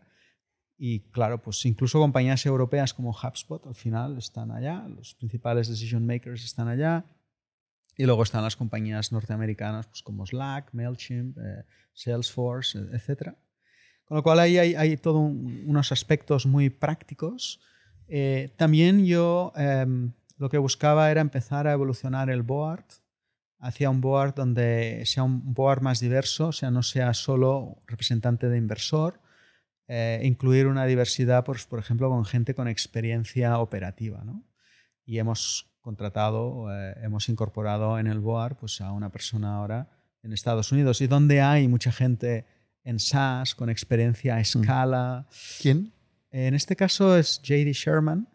Y 0.78 1.00
claro, 1.10 1.42
pues 1.42 1.64
incluso 1.66 1.98
compañías 1.98 2.44
europeas 2.46 2.94
como 2.94 3.10
HubSpot 3.10 3.66
al 3.66 3.74
final 3.74 4.18
están 4.18 4.50
allá, 4.50 4.86
los 4.88 5.14
principales 5.14 5.68
decision 5.68 6.06
makers 6.06 6.44
están 6.44 6.68
allá. 6.68 7.04
Y 7.96 8.06
luego 8.06 8.22
están 8.22 8.42
las 8.42 8.56
compañías 8.56 9.12
norteamericanas 9.12 9.86
pues 9.86 10.02
como 10.02 10.24
Slack, 10.24 10.72
MailChimp, 10.72 11.36
eh, 11.36 11.64
Salesforce, 11.92 12.78
eh, 12.78 12.88
etc. 12.94 13.34
Con 14.04 14.16
lo 14.16 14.22
cual 14.22 14.40
ahí 14.40 14.56
hay, 14.56 14.74
hay 14.74 14.96
todos 14.96 15.20
unos 15.20 15.92
aspectos 15.92 16.46
muy 16.46 16.70
prácticos. 16.70 17.60
Eh, 18.08 18.54
también 18.56 19.04
yo 19.04 19.52
em, 19.56 20.12
lo 20.38 20.48
que 20.48 20.58
buscaba 20.58 21.10
era 21.10 21.20
empezar 21.20 21.66
a 21.66 21.72
evolucionar 21.72 22.30
el 22.30 22.42
board 22.42 22.84
hacia 23.62 23.88
un 23.90 24.00
board 24.00 24.34
donde 24.34 25.04
sea 25.06 25.22
un 25.22 25.54
board 25.54 25.82
más 25.82 26.00
diverso, 26.00 26.48
o 26.48 26.52
sea, 26.52 26.72
no 26.72 26.82
sea 26.82 27.14
solo 27.14 27.80
representante 27.86 28.48
de 28.48 28.58
inversor, 28.58 29.20
eh, 29.86 30.20
incluir 30.24 30.66
una 30.66 30.84
diversidad, 30.84 31.44
pues, 31.44 31.64
por 31.64 31.78
ejemplo, 31.78 32.10
con 32.10 32.24
gente 32.24 32.56
con 32.56 32.66
experiencia 32.66 33.56
operativa. 33.58 34.24
¿no? 34.24 34.42
Y 35.06 35.18
hemos 35.18 35.70
contratado, 35.80 36.76
eh, 36.76 36.96
hemos 37.02 37.28
incorporado 37.28 38.00
en 38.00 38.08
el 38.08 38.18
board 38.18 38.56
pues, 38.56 38.80
a 38.80 38.90
una 38.90 39.12
persona 39.12 39.56
ahora 39.56 39.88
en 40.24 40.32
Estados 40.32 40.72
Unidos 40.72 41.00
y 41.00 41.06
donde 41.06 41.40
hay 41.40 41.68
mucha 41.68 41.92
gente 41.92 42.46
en 42.82 42.98
SaaS 42.98 43.54
con 43.54 43.70
experiencia 43.70 44.34
a 44.36 44.40
escala. 44.40 45.28
¿Quién? 45.60 45.92
En 46.32 46.54
este 46.54 46.74
caso 46.74 47.16
es 47.16 47.40
JD 47.42 47.72
Sherman, 47.72 48.26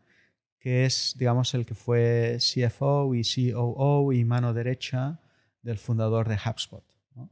que 0.68 0.84
es, 0.84 1.15
digamos, 1.18 1.53
el 1.53 1.65
que 1.65 1.76
fue 1.76 2.39
CFO 2.41 3.15
y 3.15 3.23
COO 3.53 4.11
y 4.11 4.26
mano 4.26 4.53
derecha 4.53 5.18
del 5.61 5.77
fundador 5.77 6.27
de 6.27 6.35
HubSpot. 6.35 6.84
¿no? 7.15 7.30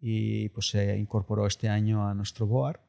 Y 0.00 0.48
pues 0.48 0.70
se 0.70 0.98
incorporó 0.98 1.46
este 1.46 1.68
año 1.68 2.08
a 2.08 2.12
nuestro 2.12 2.44
board. 2.48 2.80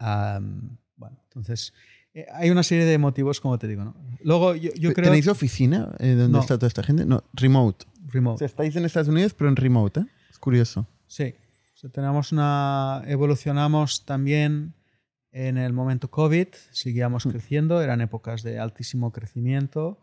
Um, 0.00 0.78
bueno, 0.96 1.16
entonces 1.28 1.72
eh, 2.12 2.26
hay 2.34 2.50
una 2.50 2.64
serie 2.64 2.84
de 2.84 2.98
motivos, 2.98 3.40
como 3.40 3.56
te 3.56 3.68
digo. 3.68 3.84
¿no? 3.84 3.94
Luego 4.24 4.56
yo, 4.56 4.72
yo 4.74 4.92
creo... 4.94 5.04
¿Tenéis 5.04 5.28
oficina 5.28 5.94
eh, 6.00 6.16
donde 6.16 6.32
No. 6.32 6.40
está 6.40 6.56
toda 6.58 6.66
esta 6.66 6.82
gente? 6.82 7.06
No, 7.06 7.22
remote. 7.34 7.86
O 8.08 8.10
Remote. 8.10 8.38
sea, 8.38 8.46
estáis 8.46 8.74
en 8.74 8.84
Estados 8.84 9.06
Unidos, 9.06 9.32
pero 9.32 9.48
en 9.48 9.54
remote, 9.54 10.00
¿eh? 10.00 10.06
Es 10.28 10.40
curioso. 10.40 10.88
Sí. 11.06 11.32
O 11.76 11.78
sea, 11.78 11.88
tenemos 11.90 12.32
una. 12.32 13.04
Evolucionamos 13.06 14.04
también 14.04 14.74
en 15.32 15.56
el 15.58 15.72
momento 15.72 16.10
COVID, 16.10 16.48
seguíamos 16.70 17.24
creciendo, 17.24 17.80
eran 17.82 18.00
épocas 18.00 18.42
de 18.42 18.58
altísimo 18.58 19.12
crecimiento. 19.12 19.98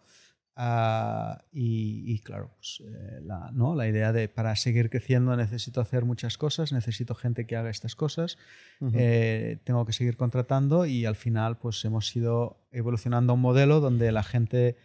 ah, 0.56 1.42
y, 1.54 2.04
y 2.12 2.20
claro, 2.20 2.50
pues, 2.58 2.82
eh, 2.86 3.22
la, 3.24 3.50
¿no? 3.54 3.76
la 3.76 3.88
idea 3.88 4.12
de 4.12 4.28
para 4.28 4.56
seguir 4.58 4.90
creciendo 4.90 5.36
necesito 5.38 5.80
hacer 5.80 6.04
muchas 6.04 6.38
cosas, 6.38 6.74
necesito 6.74 7.16
gente 7.16 7.46
que 7.48 7.56
haga 7.56 7.70
estas 7.70 7.96
cosas, 7.96 8.38
Ujú. 8.82 8.92
eh, 8.96 9.60
tengo 9.64 9.86
que 9.86 9.94
seguir 9.94 10.18
contratando 10.18 10.86
y 10.86 11.06
al 11.06 11.16
final 11.16 11.58
pues 11.58 11.86
hemos 11.86 12.14
ido 12.16 12.58
evolucionando 12.72 13.32
a 13.32 13.36
un 13.36 13.42
modelo 13.42 13.80
donde 13.80 14.12
la 14.12 14.24
gente 14.24 14.76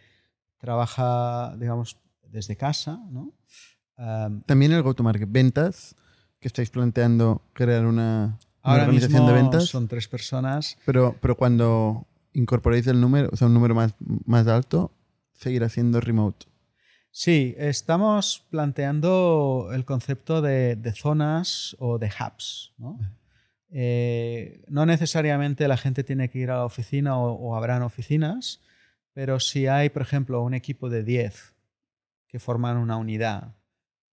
trabaja, 0.57 1.55
digamos, 1.57 1.97
desde 2.23 2.55
casa, 2.55 2.99
¿no? 3.11 3.33
Am, 3.97 4.41
También 4.43 4.71
el 4.71 4.81
go-to-market. 4.81 5.29
Ventas, 5.29 5.95
que 6.39 6.47
estáis 6.47 6.69
planteando 6.69 7.41
crear 7.53 7.85
una, 7.85 8.37
una 8.65 8.73
Ahora 8.73 8.83
organización 8.85 9.23
mismo 9.23 9.35
de 9.35 9.41
ventas. 9.41 9.65
son 9.65 9.87
tres 9.87 10.07
personas. 10.07 10.77
Pero, 10.85 11.15
pero 11.21 11.35
cuando 11.35 12.07
incorporéis 12.33 12.87
el 12.87 12.99
número, 12.99 13.29
o 13.31 13.35
sea, 13.35 13.47
un 13.47 13.53
número 13.53 13.75
más, 13.75 13.95
más 14.25 14.47
alto, 14.47 14.91
seguirá 15.33 15.69
siendo 15.69 16.01
remote. 16.01 16.47
Sí, 17.11 17.55
estamos 17.57 18.45
planteando 18.49 19.69
el 19.73 19.85
concepto 19.85 20.41
de, 20.41 20.75
de 20.75 20.91
zonas 20.91 21.75
o 21.79 21.97
de 21.97 22.07
hubs. 22.07 22.73
¿no? 22.77 22.99
Eh, 23.69 24.63
no 24.67 24.85
necesariamente 24.85 25.67
la 25.67 25.77
gente 25.77 26.03
tiene 26.03 26.29
que 26.29 26.39
ir 26.39 26.51
a 26.51 26.55
la 26.55 26.65
oficina 26.65 27.17
o, 27.17 27.33
o 27.33 27.55
habrán 27.55 27.83
oficinas, 27.83 28.61
pero 29.13 29.39
si 29.39 29.67
hay, 29.67 29.89
por 29.89 30.01
ejemplo, 30.01 30.41
un 30.41 30.53
equipo 30.53 30.89
de 30.89 31.03
10 31.03 31.53
que 32.27 32.39
forman 32.39 32.75
una 32.77 32.97
unidad 32.97 33.55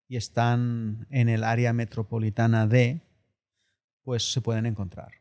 y 0.06 0.16
están 0.16 1.06
en 1.10 1.28
el 1.28 1.42
área 1.42 1.72
metropolitana 1.72 2.66
de, 2.66 3.00
pues 4.02 4.32
se 4.32 4.40
pueden 4.40 4.66
encontrar. 4.66 5.12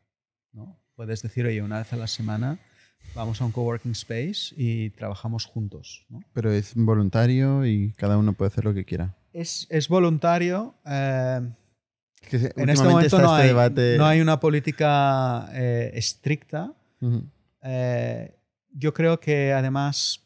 ¿no? 0.52 0.78
Puedes 0.94 1.22
decir, 1.22 1.46
oye, 1.46 1.62
una 1.62 1.78
vez 1.78 1.92
a 1.92 1.96
la 1.96 2.06
semana 2.06 2.58
vamos 3.14 3.40
a 3.40 3.44
un 3.44 3.52
coworking 3.52 3.92
space 3.92 4.54
y 4.56 4.90
trabajamos 4.90 5.44
juntos. 5.44 6.04
¿no? 6.08 6.20
Pero 6.32 6.52
es 6.52 6.74
voluntario 6.74 7.64
y 7.66 7.92
cada 7.92 8.18
uno 8.18 8.32
puede 8.32 8.48
hacer 8.48 8.64
lo 8.64 8.74
que 8.74 8.84
quiera. 8.84 9.14
Es, 9.32 9.66
es 9.70 9.88
voluntario. 9.88 10.74
eh, 10.86 11.40
Que 12.28 12.52
En 12.56 12.68
este 12.68 12.86
momento 12.86 13.18
no 13.18 13.24
este 13.32 13.42
hay, 13.42 13.48
debate. 13.48 13.96
no 13.98 14.06
hay 14.06 14.20
una 14.20 14.38
política 14.40 15.48
eh, 15.52 15.90
estricta. 15.94 16.74
Eh, 17.62 18.34
yo 18.74 18.92
creo 18.94 19.18
que 19.20 19.52
además 19.52 20.20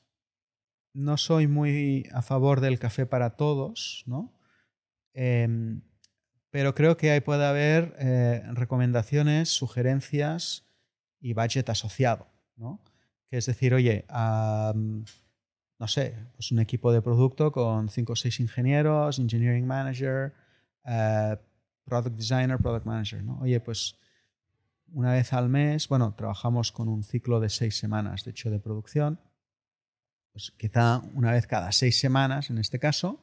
no 0.93 1.17
soy 1.17 1.47
muy 1.47 2.07
a 2.13 2.23
favor 2.23 2.61
del 2.61 2.79
café 2.79 3.07
para 3.07 3.31
todos, 3.37 4.03
¿no? 4.07 4.33
Em, 5.15 5.81
pero 6.57 6.75
creo 6.75 6.97
que 6.97 7.11
ahí 7.11 7.21
puede 7.21 7.45
haber 7.45 7.95
eh, 7.99 8.43
recomendaciones, 8.55 9.51
sugerencias 9.51 10.65
y 11.21 11.35
budget 11.35 11.69
asociado, 11.69 12.29
¿no? 12.57 12.81
Que 13.29 13.37
es 13.37 13.45
decir, 13.45 13.75
oye, 13.75 14.07
am, 14.09 15.05
no 15.79 15.87
sé, 15.87 16.17
pues 16.33 16.53
un 16.53 16.59
equipo 16.61 16.93
de 16.93 17.03
producto 17.03 17.53
con 17.53 17.91
cinco 17.91 18.15
o 18.15 18.17
seis 18.17 18.41
ingenieros, 18.41 19.19
engineering 19.19 19.67
manager, 19.67 20.33
eh, 20.87 21.37
product 21.85 22.17
designer, 22.17 22.57
product 22.57 22.87
manager, 22.87 23.23
¿no? 23.23 23.39
Oye, 23.41 23.61
pues 23.61 23.99
una 24.95 25.13
vez 25.13 25.35
al 25.35 25.51
mes, 25.51 25.87
bueno, 25.89 26.15
trabajamos 26.15 26.73
con 26.73 26.89
un 26.89 27.05
ciclo 27.05 27.39
de 27.39 27.51
seis 27.51 27.77
semanas, 27.79 28.25
de 28.25 28.31
hecho, 28.31 28.51
de 28.51 28.61
producción. 28.61 29.21
Pues 30.33 30.55
quizá 30.57 31.03
una 31.13 31.33
vez 31.33 31.47
cada 31.47 31.71
seis 31.73 32.01
semanas, 32.01 32.49
en 32.49 32.57
este 32.57 32.79
caso, 32.79 33.21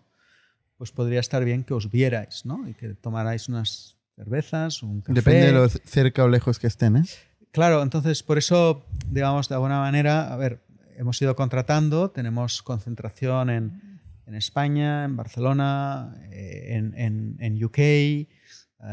pues 0.78 0.92
podría 0.92 1.20
estar 1.20 1.44
bien 1.46 1.64
que 1.64 1.74
os 1.74 1.90
vierais, 1.90 2.46
¿no? 2.46 2.68
Y 2.68 2.74
que 2.74 2.94
tomarais 2.96 3.48
unas 3.50 3.98
cervezas, 4.16 4.84
un 4.84 5.02
café. 5.02 5.14
Depende 5.14 5.48
de 5.48 5.52
lo 5.54 5.68
cerca 5.70 6.24
o 6.24 6.28
lejos 6.28 6.60
que 6.60 6.68
estén, 6.68 6.98
¿eh? 6.98 7.04
Claro, 7.52 7.82
entonces 7.84 8.24
por 8.24 8.38
eso, 8.38 8.86
digamos, 9.08 9.48
de 9.50 9.56
alguna 9.56 9.80
manera, 9.80 10.34
a 10.34 10.38
ver, 10.38 10.64
hemos 10.98 11.22
ido 11.22 11.36
contratando, 11.36 12.10
tenemos 12.12 12.62
concentración 12.64 13.50
en, 13.50 14.00
en 14.26 14.36
España, 14.36 15.06
en 15.06 15.16
Barcelona, 15.16 16.16
eh, 16.32 16.76
en, 16.76 16.94
en- 16.98 17.38
en 17.40 17.64
UK, 17.64 17.78
eh, 17.80 18.28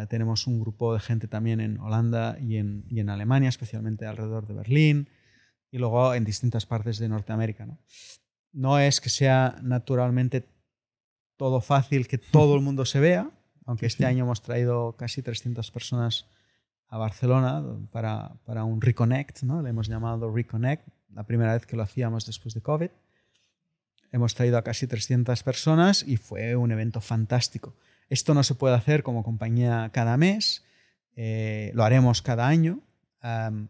tenemos 0.09 0.47
un 0.47 0.61
grupo 0.61 0.93
de 0.95 1.01
gente 1.01 1.27
también 1.27 1.61
en 1.61 1.79
Holanda 1.81 2.37
y 2.41 2.57
en, 2.57 2.85
y 2.89 3.01
en 3.01 3.09
Alemania, 3.09 3.49
especialmente 3.49 4.07
alrededor 4.07 4.47
de 4.47 4.55
Berlín, 4.55 5.09
y 5.71 5.79
luego 5.79 6.15
en 6.15 6.25
distintas 6.25 6.67
partes 6.67 6.99
de 6.99 7.09
Norteamérica. 7.09 7.65
¿no? 7.67 7.79
no 8.53 8.79
es 8.79 9.01
que 9.01 9.09
sea 9.09 9.57
naturalmente 9.63 10.45
todo 11.41 11.63
fácil 11.63 12.07
que 12.07 12.19
todo 12.19 12.55
el 12.55 12.61
mundo 12.61 12.85
se 12.85 13.01
vea, 13.01 13.31
aunque 13.65 13.87
este 13.87 14.05
año 14.05 14.25
hemos 14.25 14.43
traído 14.43 14.95
casi 14.99 15.23
300 15.23 15.71
personas 15.71 16.27
a 16.87 16.99
Barcelona 16.99 17.65
para, 17.91 18.35
para 18.45 18.65
un 18.65 18.83
Reconnect, 18.83 19.45
¿no? 19.45 19.63
le 19.63 19.71
hemos 19.71 19.89
llamado 19.89 20.31
Reconnect, 20.31 20.87
la 21.15 21.25
primera 21.25 21.55
vez 21.55 21.65
que 21.65 21.77
lo 21.79 21.83
hacíamos 21.83 22.27
después 22.27 22.53
de 22.53 22.61
COVID. 22.61 22.91
Hemos 24.13 24.35
traído 24.35 24.59
a 24.59 24.63
casi 24.63 24.87
300 24.87 25.43
personas 25.43 26.05
y 26.07 26.19
fue 26.19 26.57
un 26.57 26.73
evento 26.73 27.01
fantástico. 27.01 27.75
Esto 28.11 28.35
no 28.35 28.43
se 28.43 28.55
puede 28.55 28.75
hacer 28.75 29.03
como 29.03 29.25
compañía 29.25 29.89
cada 29.95 30.19
mes, 30.19 30.67
eh, 31.17 31.71
lo 31.73 31.85
haremos 31.85 32.21
cada 32.21 32.49
año, 32.49 32.81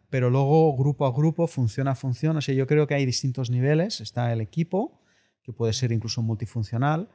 pero 0.08 0.28
luego 0.28 0.76
grupo 0.76 1.06
a 1.06 1.12
grupo, 1.12 1.46
función 1.46 1.86
a 1.86 1.94
función. 1.94 2.36
O 2.36 2.40
sea, 2.40 2.52
yo 2.52 2.66
creo 2.66 2.88
que 2.88 2.94
hay 2.94 3.06
distintos 3.06 3.48
niveles. 3.48 4.00
Está 4.00 4.32
el 4.32 4.40
equipo, 4.40 5.00
que 5.44 5.52
puede 5.52 5.72
ser 5.72 5.92
incluso 5.92 6.20
multifuncional. 6.20 7.10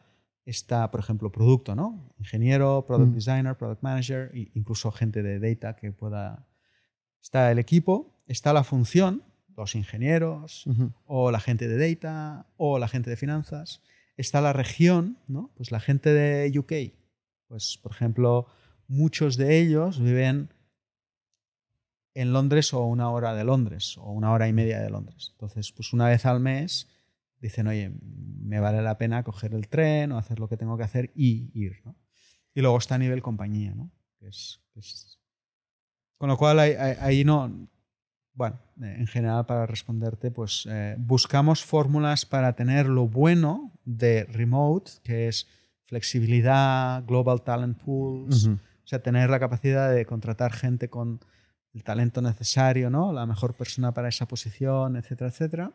Está, 0.46 0.92
por 0.92 1.00
ejemplo, 1.00 1.32
producto, 1.32 1.76
¿no? 1.76 2.14
Ingeniero, 2.20 2.86
product 2.86 3.12
Mm. 3.12 3.16
designer, 3.16 3.58
product 3.58 3.82
manager, 3.82 4.32
e 4.34 4.52
incluso 4.54 4.92
gente 4.92 5.24
de 5.24 5.40
data 5.40 5.76
que 5.76 5.92
pueda. 5.92 6.48
Está 7.22 7.52
el 7.52 7.58
equipo, 7.58 8.14
está 8.28 8.54
la 8.54 8.64
función, 8.64 9.24
los 9.58 9.74
ingenieros, 9.74 10.66
o 11.06 11.32
la 11.32 11.40
gente 11.40 11.68
de 11.68 11.90
data, 11.90 12.46
o 12.58 12.78
la 12.78 12.88
gente 12.88 13.10
de 13.10 13.18
finanzas. 13.18 13.82
Está 14.18 14.40
la 14.42 14.54
región, 14.54 15.18
¿no? 15.28 15.50
Pues 15.56 15.72
la 15.72 15.80
gente 15.80 16.14
de 16.14 16.58
UK. 16.60 16.94
Pues, 17.48 17.80
por 17.82 17.92
ejemplo, 17.92 18.46
muchos 18.88 19.38
de 19.38 19.60
ellos 19.60 20.00
viven 20.00 20.50
en 22.14 22.34
Londres 22.34 22.74
o 22.74 22.84
una 22.86 23.10
hora 23.10 23.34
de 23.34 23.44
Londres, 23.44 23.98
o 23.98 24.12
una 24.12 24.32
hora 24.32 24.48
y 24.48 24.54
media 24.54 24.80
de 24.80 24.90
Londres. 24.90 25.30
Entonces, 25.34 25.72
pues 25.72 25.92
una 25.94 26.08
vez 26.08 26.26
al 26.26 26.40
mes 26.40 26.88
dicen, 27.40 27.68
oye, 27.68 27.92
me 28.02 28.60
vale 28.60 28.82
la 28.82 28.98
pena 28.98 29.24
coger 29.24 29.54
el 29.54 29.68
tren 29.68 30.12
o 30.12 30.18
hacer 30.18 30.40
lo 30.40 30.48
que 30.48 30.58
tengo 30.58 30.78
que 30.78 30.84
hacer 30.84 31.12
y 31.16 31.50
ir, 31.54 31.82
¿no? 31.86 31.96
Y 32.54 32.62
luego 32.62 32.78
está 32.78 32.96
a 32.96 32.98
nivel 33.00 33.22
compañía, 33.22 33.74
¿no? 33.76 33.92
Es- 34.22 34.62
es- 34.76 35.20
Con 36.18 36.30
lo 36.30 36.38
cual, 36.38 36.60
ahí, 36.60 37.24
no... 37.26 37.68
Bueno, 38.34 38.60
en 38.82 39.08
general, 39.08 39.46
para 39.46 39.66
responderte, 39.66 40.30
pues 40.32 40.68
eh, 40.70 40.96
buscamos 40.98 41.64
fórmulas 41.64 42.26
para 42.26 42.54
tener 42.54 42.88
lo 42.88 43.08
bueno 43.08 43.72
de 43.86 44.26
remote, 44.26 44.92
que 45.04 45.28
es 45.30 45.48
flexibilidad, 45.86 47.04
global 47.06 47.44
talent 47.44 47.78
pools, 47.82 48.46
Ujú. 48.46 48.56
o 48.56 48.88
sea, 48.88 49.02
tener 49.02 49.30
la 49.30 49.40
capacidad 49.40 49.94
de 49.94 50.06
contratar 50.06 50.52
gente 50.52 50.90
con 50.90 51.20
el 51.74 51.84
talento 51.84 52.22
necesario, 52.22 52.90
¿no? 52.90 53.12
La 53.14 53.26
mejor 53.26 53.54
persona 53.56 53.94
para 53.94 54.10
esa 54.10 54.28
posición, 54.28 54.96
etcétera, 54.98 55.30
etcétera. 55.30 55.72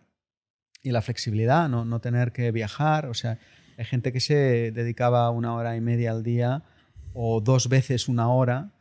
Y 0.82 0.90
la 0.92 1.02
flexibilidad, 1.02 1.68
no, 1.68 1.84
no 1.84 2.00
tener 2.00 2.32
que 2.32 2.50
viajar. 2.52 3.06
O 3.06 3.14
sea, 3.14 3.38
hay 3.76 3.84
gente 3.84 4.12
que 4.12 4.20
se 4.20 4.72
dedicaba 4.72 5.28
una 5.30 5.54
hora 5.54 5.76
y 5.76 5.80
media 5.80 6.10
al 6.12 6.22
día 6.22 6.64
o 7.12 7.40
dos 7.40 7.68
veces 7.68 8.08
una 8.08 8.28
hora 8.28 8.72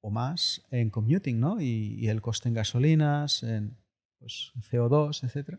o 0.00 0.10
más 0.10 0.62
en 0.70 0.90
commuting, 0.90 1.38
¿no? 1.40 1.60
Y, 1.60 1.94
y 1.98 2.08
el 2.08 2.20
coste 2.22 2.48
en 2.48 2.54
gasolinas, 2.54 3.42
en 3.42 3.76
pues, 4.18 4.52
CO2, 4.70 5.22
etcétera. 5.24 5.58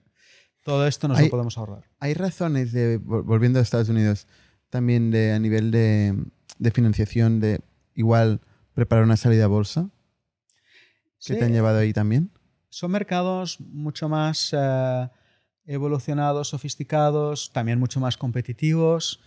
Todo 0.64 0.88
esto 0.88 1.08
nos 1.08 1.18
Hay- 1.20 1.26
lo 1.26 1.32
podemos 1.32 1.58
ahorrar. 1.58 1.84
Hay 2.00 2.14
razones 2.14 2.72
de, 2.74 3.00
vol- 3.00 3.24
volviendo 3.24 3.60
a 3.60 3.62
Estados 3.62 3.90
Unidos, 3.90 4.28
también 4.70 5.12
de 5.12 5.32
a 5.34 5.40
nivel 5.40 5.72
de, 5.72 6.26
de 6.60 6.72
financiación, 6.72 7.40
de 7.40 7.62
igual 7.94 8.42
preparar 8.74 9.06
una 9.06 9.16
salida 9.18 9.46
a 9.46 9.48
bolsa, 9.48 9.90
que 11.20 11.34
Sí. 11.34 11.40
te 11.40 11.46
han 11.46 11.52
llevado 11.54 11.80
ahí 11.80 11.94
también. 11.94 12.32
son 12.70 12.92
mercados 12.92 13.60
mucho 13.62 14.08
más 14.10 14.54
eh, 14.56 15.10
evolucionados, 15.68 16.48
sofisticados, 16.50 17.52
también 17.52 17.80
mucho 17.80 18.00
más 18.00 18.18
competitivos. 18.18 19.20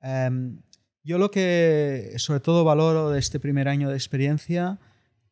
Em, 0.00 0.60
yo 1.02 1.18
lo 1.18 1.30
que 1.30 2.12
sobre 2.18 2.40
todo 2.40 2.64
valoro 2.64 3.10
de 3.10 3.18
este 3.18 3.40
primer 3.40 3.66
año 3.68 3.88
de 3.88 3.96
experiencia 3.96 4.78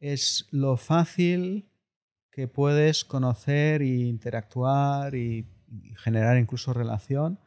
es 0.00 0.46
lo 0.50 0.76
fácil 0.76 1.68
que 2.30 2.48
puedes 2.48 3.04
conocer 3.04 3.82
e 3.82 4.08
interactuar 4.08 5.14
y, 5.14 5.46
generar 5.96 6.38
incluso 6.38 6.72
relación 6.72 7.40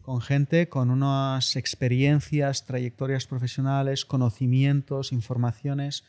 con 0.00 0.22
gente 0.22 0.70
con 0.70 0.90
unas 0.90 1.54
experiencias, 1.54 2.64
trayectorias 2.64 3.26
profesionales, 3.26 4.06
conocimientos, 4.06 5.12
informaciones 5.12 6.04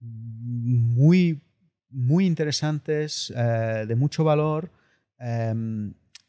muy, 0.00 1.44
muy 1.88 2.26
interesantes, 2.26 3.32
eh, 3.36 3.84
de 3.86 3.94
mucho 3.94 4.24
valor 4.24 4.72
eh, 5.18 5.54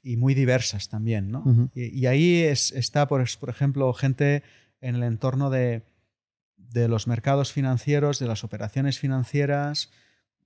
y 0.04 0.18
muy 0.18 0.34
diversas 0.34 0.90
también. 0.90 1.32
¿no? 1.32 1.40
Ujú. 1.40 1.70
y, 1.74 2.00
y 2.00 2.06
ahí 2.08 2.42
es- 2.44 2.72
está, 2.72 3.08
por, 3.08 3.24
por 3.40 3.50
ejemplo, 3.50 3.92
gente 3.94 4.44
en 4.82 4.96
el 4.96 5.04
entorno 5.04 5.50
de, 5.50 5.84
de 6.56 6.88
los 6.88 7.08
mercados 7.08 7.52
financieros, 7.52 8.20
de 8.20 8.28
las 8.28 8.44
operaciones 8.44 9.00
financieras. 9.00 9.92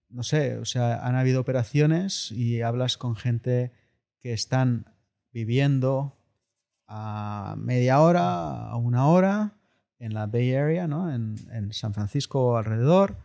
No 0.10 0.24
sé, 0.24 0.58
o 0.58 0.66
sea, 0.66 1.06
han 1.06 1.16
habido 1.16 1.40
operaciones 1.42 2.32
y 2.32 2.62
hablas 2.62 2.98
con 2.98 3.16
gente 3.16 3.72
que 4.20 4.34
están 4.34 4.86
viviendo 5.32 6.18
a 6.88 7.56
media 7.58 8.02
hora, 8.02 8.70
a 8.70 8.76
una 8.76 9.08
hora 9.08 9.54
en 10.00 10.14
la 10.14 10.26
Bay 10.28 10.54
Area, 10.56 10.88
¿no? 10.88 11.14
en, 11.14 11.36
en 11.52 11.72
San 11.74 11.94
Francisco 11.94 12.44
o 12.48 12.58
alrededor, 12.58 13.16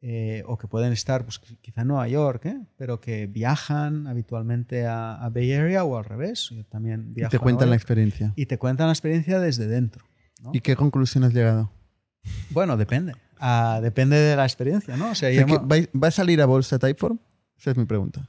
eh, 0.00 0.42
o 0.46 0.56
que 0.58 0.68
pueden 0.68 0.92
estar 0.92 1.24
pues, 1.24 1.40
quizá 1.60 1.80
en 1.82 1.88
Nueva 1.88 2.06
York, 2.08 2.46
¿eh? 2.46 2.60
pero 2.76 3.00
que 3.00 3.26
viajan 3.26 4.06
habitualmente 4.06 4.86
a, 4.86 5.14
a 5.16 5.28
Bay 5.30 5.52
Area 5.52 5.84
o 5.84 5.96
al 5.98 6.04
revés. 6.04 6.50
Yo 6.50 6.64
también 6.66 7.12
Y 7.16 7.26
te 7.28 7.38
cuentan 7.38 7.70
la 7.70 7.76
experiencia. 7.76 8.32
Y 8.36 8.46
te 8.46 8.58
cuentan 8.58 8.86
la 8.86 8.92
experiencia 8.92 9.40
desde 9.40 9.66
dentro. 9.66 10.04
¿no? 10.42 10.50
¿Y 10.54 10.60
qué 10.60 10.76
conclusión 10.76 11.24
has 11.24 11.32
llegado? 11.34 11.72
Bueno, 12.50 12.76
depende. 12.76 13.14
Ah, 13.40 13.80
depende 13.82 14.16
de 14.16 14.36
la 14.36 14.44
experiencia, 14.44 14.96
¿no? 14.96 15.10
O 15.10 15.14
sea, 15.14 15.28
O 15.30 15.32
sea, 15.32 15.40
yo 15.40 15.46
que 15.46 15.52
me- 15.52 15.82
¿va, 15.82 15.88
va 16.04 16.08
a 16.08 16.12
salir 16.12 16.40
a 16.42 16.46
bolsa 16.46 16.78
Typeform? 16.78 17.18
Esa 17.58 17.70
es 17.72 17.76
mi 17.76 17.84
pregunta. 17.84 18.28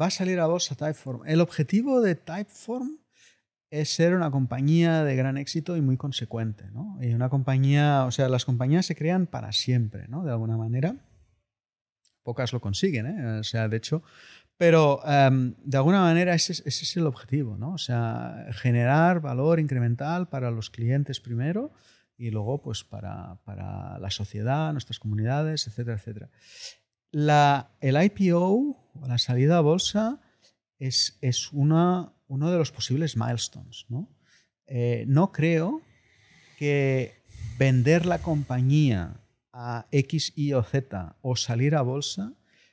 va 0.00 0.06
a 0.06 0.10
salir 0.10 0.38
a 0.40 0.46
bolsa 0.46 0.74
Typeform. 0.74 1.22
El 1.26 1.40
objetivo 1.40 2.00
de 2.00 2.14
Typeform 2.14 2.98
es 3.70 3.90
ser 3.90 4.14
una 4.14 4.30
compañía 4.30 5.04
de 5.04 5.14
gran 5.16 5.36
éxito 5.36 5.76
y 5.76 5.80
muy 5.80 5.96
consecuente, 5.96 6.64
¿no? 6.72 6.98
Y 7.00 7.12
una 7.12 7.28
compañía, 7.28 8.04
o 8.06 8.10
sea, 8.10 8.28
las 8.28 8.44
compañías 8.44 8.86
se 8.86 8.94
crean 8.96 9.26
para 9.26 9.52
siempre, 9.52 10.08
¿no? 10.08 10.24
De 10.24 10.30
alguna 10.30 10.56
manera. 10.56 10.96
Pocas 12.22 12.52
lo 12.52 12.60
consiguen, 12.60 13.06
¿eh? 13.06 13.38
O 13.40 13.44
sea, 13.44 13.68
de 13.68 13.76
hecho, 13.76 14.02
pero 14.56 15.00
em, 15.06 15.54
de 15.64 15.76
alguna 15.76 16.00
manera 16.00 16.34
ese, 16.34 16.52
es- 16.52 16.96
el 16.96 17.06
objetivo, 17.06 17.56
¿no? 17.56 17.72
O 17.72 17.78
sea, 17.78 18.46
generar 18.52 19.20
valor 19.20 19.60
incremental 19.60 20.28
para 20.28 20.50
los 20.50 20.68
clientes 20.70 21.20
primero 21.20 21.72
y 22.16 22.30
luego 22.30 22.60
pues 22.60 22.84
para, 22.84 23.36
para 23.44 23.98
la 23.98 24.10
sociedad, 24.10 24.72
nuestras 24.72 24.98
comunidades, 24.98 25.66
etcétera, 25.68 25.96
etcétera. 25.96 26.30
La, 27.12 27.70
el 27.80 27.96
IPO, 28.02 28.76
la 29.06 29.18
salida 29.18 29.58
a 29.58 29.60
bolsa, 29.62 30.20
es, 30.78 31.18
es 31.22 31.52
una, 31.52 32.12
uno 32.28 32.50
de 32.50 32.58
los 32.58 32.70
posibles 32.70 33.16
milestones. 33.16 33.86
¿no? 33.88 34.08
Eh, 34.66 35.04
no 35.08 35.32
creo 35.32 35.82
que 36.58 37.14
vender 37.58 38.06
la 38.06 38.18
compañía 38.18 39.20
a 39.52 39.86
X, 39.90 40.32
Y 40.36 40.52
o 40.52 40.62
Z 40.62 41.16
o 41.20 41.36
salir 41.36 41.74
a 41.74 41.82
bolsa 41.82 42.32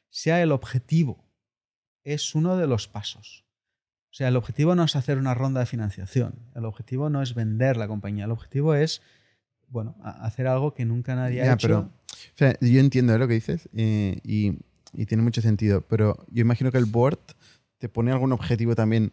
sea 0.09 0.41
el 0.43 0.51
objetivo. 0.51 1.25
Es 2.03 2.35
uno 2.35 2.57
de 2.57 2.67
los 2.67 2.87
pasos. 2.87 3.45
O 4.15 4.17
sea, 4.17 4.29
el 4.29 4.37
objetivo 4.37 4.75
no 4.75 4.83
es 4.83 4.95
hacer 4.95 5.17
una 5.17 5.33
ronda 5.33 5.59
de 5.59 5.65
financiación, 5.65 6.35
el 6.55 6.63
objetivo 6.63 7.09
no 7.09 7.21
es 7.21 7.35
vender 7.35 7.75
la 7.75 7.85
compañía, 7.85 8.23
el 8.23 8.31
objetivo 8.31 8.73
es, 8.73 9.01
bueno, 9.67 9.97
hacer 10.01 10.47
algo 10.47 10.73
que 10.73 10.85
nunca 10.85 11.15
nadie 11.15 11.41
ha 11.41 11.53
hecho. 11.53 11.67
Pero, 11.67 11.79
o 11.79 12.37
sea, 12.37 12.57
yo 12.61 12.79
entiendo 12.79 13.17
lo 13.17 13.27
que 13.27 13.33
dices 13.33 13.67
eh, 13.73 14.21
y, 14.23 14.53
y, 14.93 15.05
tiene 15.05 15.21
mucho 15.21 15.41
sentido, 15.41 15.81
pero 15.81 16.25
yo 16.31 16.39
imagino 16.39 16.71
que 16.71 16.77
el 16.77 16.85
board 16.85 17.19
te 17.77 17.89
pone 17.89 18.13
algún 18.13 18.31
objetivo 18.31 18.73
también 18.73 19.11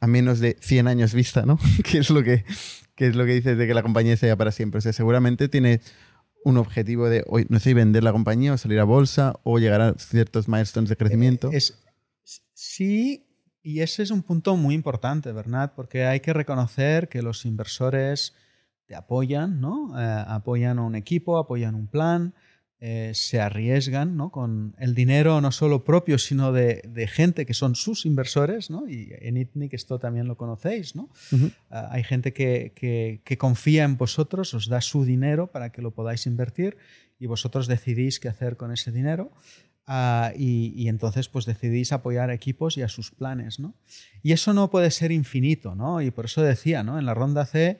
a 0.00 0.06
menos 0.06 0.40
de 0.40 0.56
100 0.60 0.88
años 0.88 1.14
vista, 1.14 1.44
¿no? 1.46 1.58
que, 1.84 1.98
es 1.98 2.10
lo 2.10 2.22
que, 2.22 2.44
que 2.94 3.08
es 3.08 3.16
lo 3.16 3.24
que 3.24 3.34
dices 3.34 3.58
de 3.58 3.66
que 3.66 3.74
la 3.74 3.82
compañía 3.82 4.16
sea 4.16 4.36
para 4.36 4.52
siempre. 4.52 4.78
O 4.78 4.80
sea, 4.80 4.92
seguramente 4.92 5.48
tiene 5.48 5.80
un 6.44 6.58
objetivo 6.58 7.08
de, 7.08 7.24
hoy, 7.26 7.46
no 7.48 7.58
sé, 7.58 7.74
vender 7.74 8.04
la 8.04 8.12
compañía 8.12 8.52
o 8.52 8.58
salir 8.58 8.78
a 8.80 8.84
bolsa 8.84 9.34
o 9.44 9.58
llegar 9.58 9.80
a 9.80 9.94
ciertos 9.94 10.48
milestones 10.48 10.90
de 10.90 10.96
crecimiento. 10.96 11.50
Es, 11.52 11.82
sí 12.52 13.24
y 13.66 13.80
ese 13.80 14.02
es 14.02 14.10
un 14.10 14.22
punto 14.22 14.58
muy 14.58 14.74
importante, 14.74 15.32
Bernat, 15.32 15.72
porque 15.74 16.04
hay 16.04 16.20
que 16.20 16.34
reconocer 16.34 17.08
que 17.08 17.22
los 17.22 17.46
inversores 17.46 18.34
te 18.84 18.94
apoyan, 18.94 19.58
¿no? 19.58 19.98
Eh, 19.98 20.24
apoyan 20.28 20.78
a 20.78 20.82
un 20.82 20.94
equipo, 20.94 21.38
apoyan 21.38 21.74
un 21.74 21.86
plan, 21.86 22.34
eh, 22.86 23.12
se 23.14 23.40
arriesgan 23.40 24.14
¿no? 24.14 24.30
con 24.30 24.74
el 24.78 24.94
dinero 24.94 25.40
no 25.40 25.52
solo 25.52 25.84
propio, 25.84 26.18
sino 26.18 26.52
de, 26.52 27.08
gente 27.10 27.46
que 27.46 27.54
son 27.54 27.76
sus 27.76 28.04
inversores, 28.04 28.68
¿no? 28.68 28.86
y 28.86 29.10
en 29.20 29.38
ITNIC 29.38 29.72
esto 29.72 29.98
también 29.98 30.28
lo 30.28 30.36
conocéis. 30.36 30.94
¿no? 30.94 31.08
Ah, 31.70 31.88
hay 31.92 32.04
gente 32.04 32.34
que, 32.34 32.72
que, 32.74 33.22
que, 33.24 33.38
confía 33.38 33.84
en 33.84 33.96
vosotros, 33.96 34.52
os 34.52 34.68
da 34.68 34.82
su 34.82 35.06
dinero 35.06 35.46
para 35.46 35.72
que 35.72 35.80
lo 35.80 35.92
podáis 35.92 36.26
invertir 36.26 36.76
y 37.18 37.24
vosotros 37.24 37.68
decidís 37.68 38.20
qué 38.20 38.28
hacer 38.28 38.58
con 38.58 38.70
ese 38.70 38.92
dinero. 38.92 39.32
Ah, 39.86 40.32
y, 40.36 40.86
entonces 40.88 41.28
pues 41.30 41.46
decidís 41.46 41.90
apoyar 41.92 42.28
a 42.28 42.34
equipos 42.34 42.76
y 42.76 42.82
a 42.82 42.88
sus 42.88 43.10
planes, 43.10 43.60
¿no? 43.60 43.74
Y 44.22 44.32
eso 44.32 44.52
no 44.52 44.68
puede 44.68 44.90
ser 44.90 45.10
infinito, 45.10 45.74
¿no? 45.74 46.02
Y 46.02 46.10
por 46.10 46.26
eso 46.26 46.42
decía, 46.42 46.82
¿no? 46.82 46.98
En 46.98 47.06
la 47.06 47.14
ronda 47.14 47.46
C, 47.46 47.78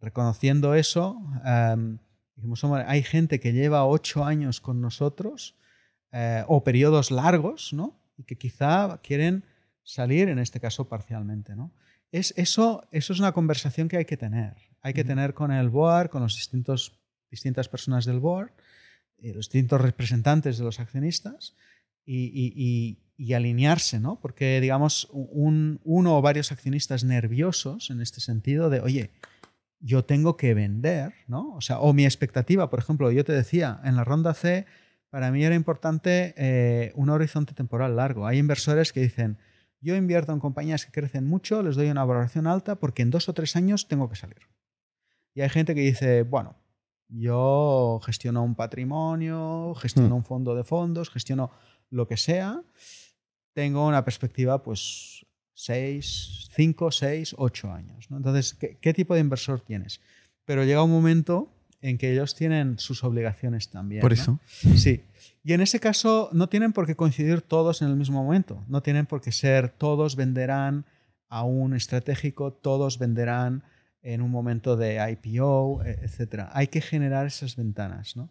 reconociendo 0.00 0.74
eso, 0.74 1.20
dijimos, 2.36 2.62
hay 2.64 3.02
gente 3.02 3.40
que 3.40 3.52
lleva 3.52 3.86
ocho 3.86 4.24
años 4.24 4.60
con 4.60 4.80
nosotros 4.80 5.56
eh, 6.12 6.44
o 6.46 6.62
periodos 6.62 7.10
largos, 7.10 7.72
¿no? 7.72 7.98
Y 8.16 8.24
que 8.24 8.36
quizá 8.36 9.00
quieren 9.02 9.44
salir, 9.82 10.28
en 10.28 10.38
este 10.38 10.60
caso 10.60 10.88
parcialmente, 10.88 11.56
¿no? 11.56 11.72
Es, 12.12 12.32
eso, 12.36 12.86
eso 12.92 13.12
es 13.12 13.18
una 13.18 13.32
conversación 13.32 13.88
que 13.88 13.96
hay 13.96 14.04
que 14.04 14.16
tener. 14.16 14.54
Hay 14.82 14.94
que 14.94 15.04
tener 15.04 15.34
con 15.34 15.50
el 15.50 15.68
board, 15.68 16.10
con 16.10 16.22
las 16.22 16.36
distintas 16.36 17.68
personas 17.68 18.04
del 18.04 18.20
board, 18.20 18.52
eh, 19.18 19.32
los 19.34 19.48
distintos 19.48 19.80
representantes 19.80 20.58
de 20.58 20.64
los 20.64 20.78
accionistas 20.78 21.54
y, 22.04 22.98
alinearse, 23.34 23.98
¿no? 23.98 24.20
Porque, 24.20 24.60
digamos, 24.60 25.08
un, 25.10 25.80
uno 25.84 26.18
o 26.18 26.22
varios 26.22 26.52
accionistas 26.52 27.02
nerviosos 27.02 27.90
en 27.90 28.00
este 28.00 28.20
sentido 28.20 28.70
de, 28.70 28.80
oye, 28.80 29.10
yo 29.80 30.04
tengo 30.04 30.36
que 30.36 30.54
vender, 30.54 31.14
¿no? 31.26 31.54
O 31.54 31.60
sea, 31.60 31.80
o 31.80 31.92
mi 31.92 32.04
expectativa, 32.04 32.70
por 32.70 32.78
ejemplo, 32.78 33.10
yo 33.10 33.24
te 33.24 33.32
decía, 33.32 33.80
en 33.84 33.96
la 33.96 34.04
ronda 34.04 34.34
C, 34.34 34.66
para 35.10 35.30
mí 35.30 35.44
era 35.44 35.54
importante 35.54 36.34
eh, 36.36 36.92
un 36.94 37.10
horizonte 37.10 37.54
temporal 37.54 37.96
largo. 37.96 38.26
Hay 38.26 38.38
inversores 38.38 38.92
que 38.92 39.00
dicen, 39.00 39.38
yo 39.80 39.94
invierto 39.94 40.32
en 40.32 40.40
compañías 40.40 40.84
que 40.84 40.92
crecen 40.92 41.26
mucho, 41.26 41.62
les 41.62 41.76
doy 41.76 41.90
una 41.90 42.04
valoración 42.04 42.46
alta 42.46 42.76
porque 42.76 43.02
en 43.02 43.10
dos 43.10 43.28
o 43.28 43.34
tres 43.34 43.56
años 43.56 43.88
tengo 43.88 44.08
que 44.08 44.16
salir. 44.16 44.48
Y 45.34 45.42
hay 45.42 45.48
gente 45.48 45.74
que 45.74 45.82
dice, 45.82 46.22
bueno, 46.22 46.56
yo 47.08 48.00
gestiono 48.04 48.42
un 48.42 48.54
patrimonio, 48.54 49.74
gestiono 49.76 50.14
hmm. 50.14 50.18
un 50.18 50.24
fondo 50.24 50.54
de 50.54 50.64
fondos, 50.64 51.10
gestiono 51.10 51.50
lo 51.90 52.08
que 52.08 52.16
sea. 52.16 52.62
Tengo 53.52 53.86
una 53.86 54.04
perspectiva, 54.04 54.62
pues, 54.62 55.25
6, 55.56 56.50
5, 56.54 56.90
6, 56.90 57.34
8 57.38 57.72
años. 57.72 58.06
Entonces, 58.10 58.54
¿qué, 58.54 58.94
tipo 58.94 59.14
de 59.14 59.20
inversor 59.20 59.60
tienes? 59.60 60.00
Pero 60.44 60.64
llega 60.64 60.82
un 60.82 60.90
momento 60.90 61.50
en 61.80 61.98
que 61.98 62.12
ellos 62.12 62.34
tienen 62.34 62.78
sus 62.78 63.02
obligaciones 63.04 63.70
también. 63.70 64.02
Por 64.02 64.12
eso. 64.12 64.38
Sí. 64.76 65.02
Y 65.42 65.54
en 65.54 65.60
ese 65.60 65.80
caso 65.80 66.28
no 66.32 66.48
tienen 66.48 66.72
por 66.72 66.86
qué 66.86 66.94
coincidir 66.94 67.40
todos 67.40 67.80
en 67.80 67.88
el 67.88 67.96
mismo 67.96 68.22
momento. 68.22 68.64
No 68.68 68.82
tienen 68.82 69.06
por 69.06 69.20
qué 69.20 69.32
ser 69.32 69.70
todos 69.70 70.14
venderán 70.14 70.84
a 71.28 71.42
un 71.42 71.74
estratégico, 71.74 72.52
todos 72.52 72.98
venderán 72.98 73.64
en 74.02 74.20
un 74.22 74.30
momento 74.30 74.76
de 74.76 74.98
IPO, 75.10 75.82
e, 75.84 75.90
etc. 76.02 76.48
Hay 76.52 76.68
que 76.68 76.80
generar 76.80 77.26
esas 77.26 77.56
ventanas. 77.56 78.16
¿no? 78.16 78.30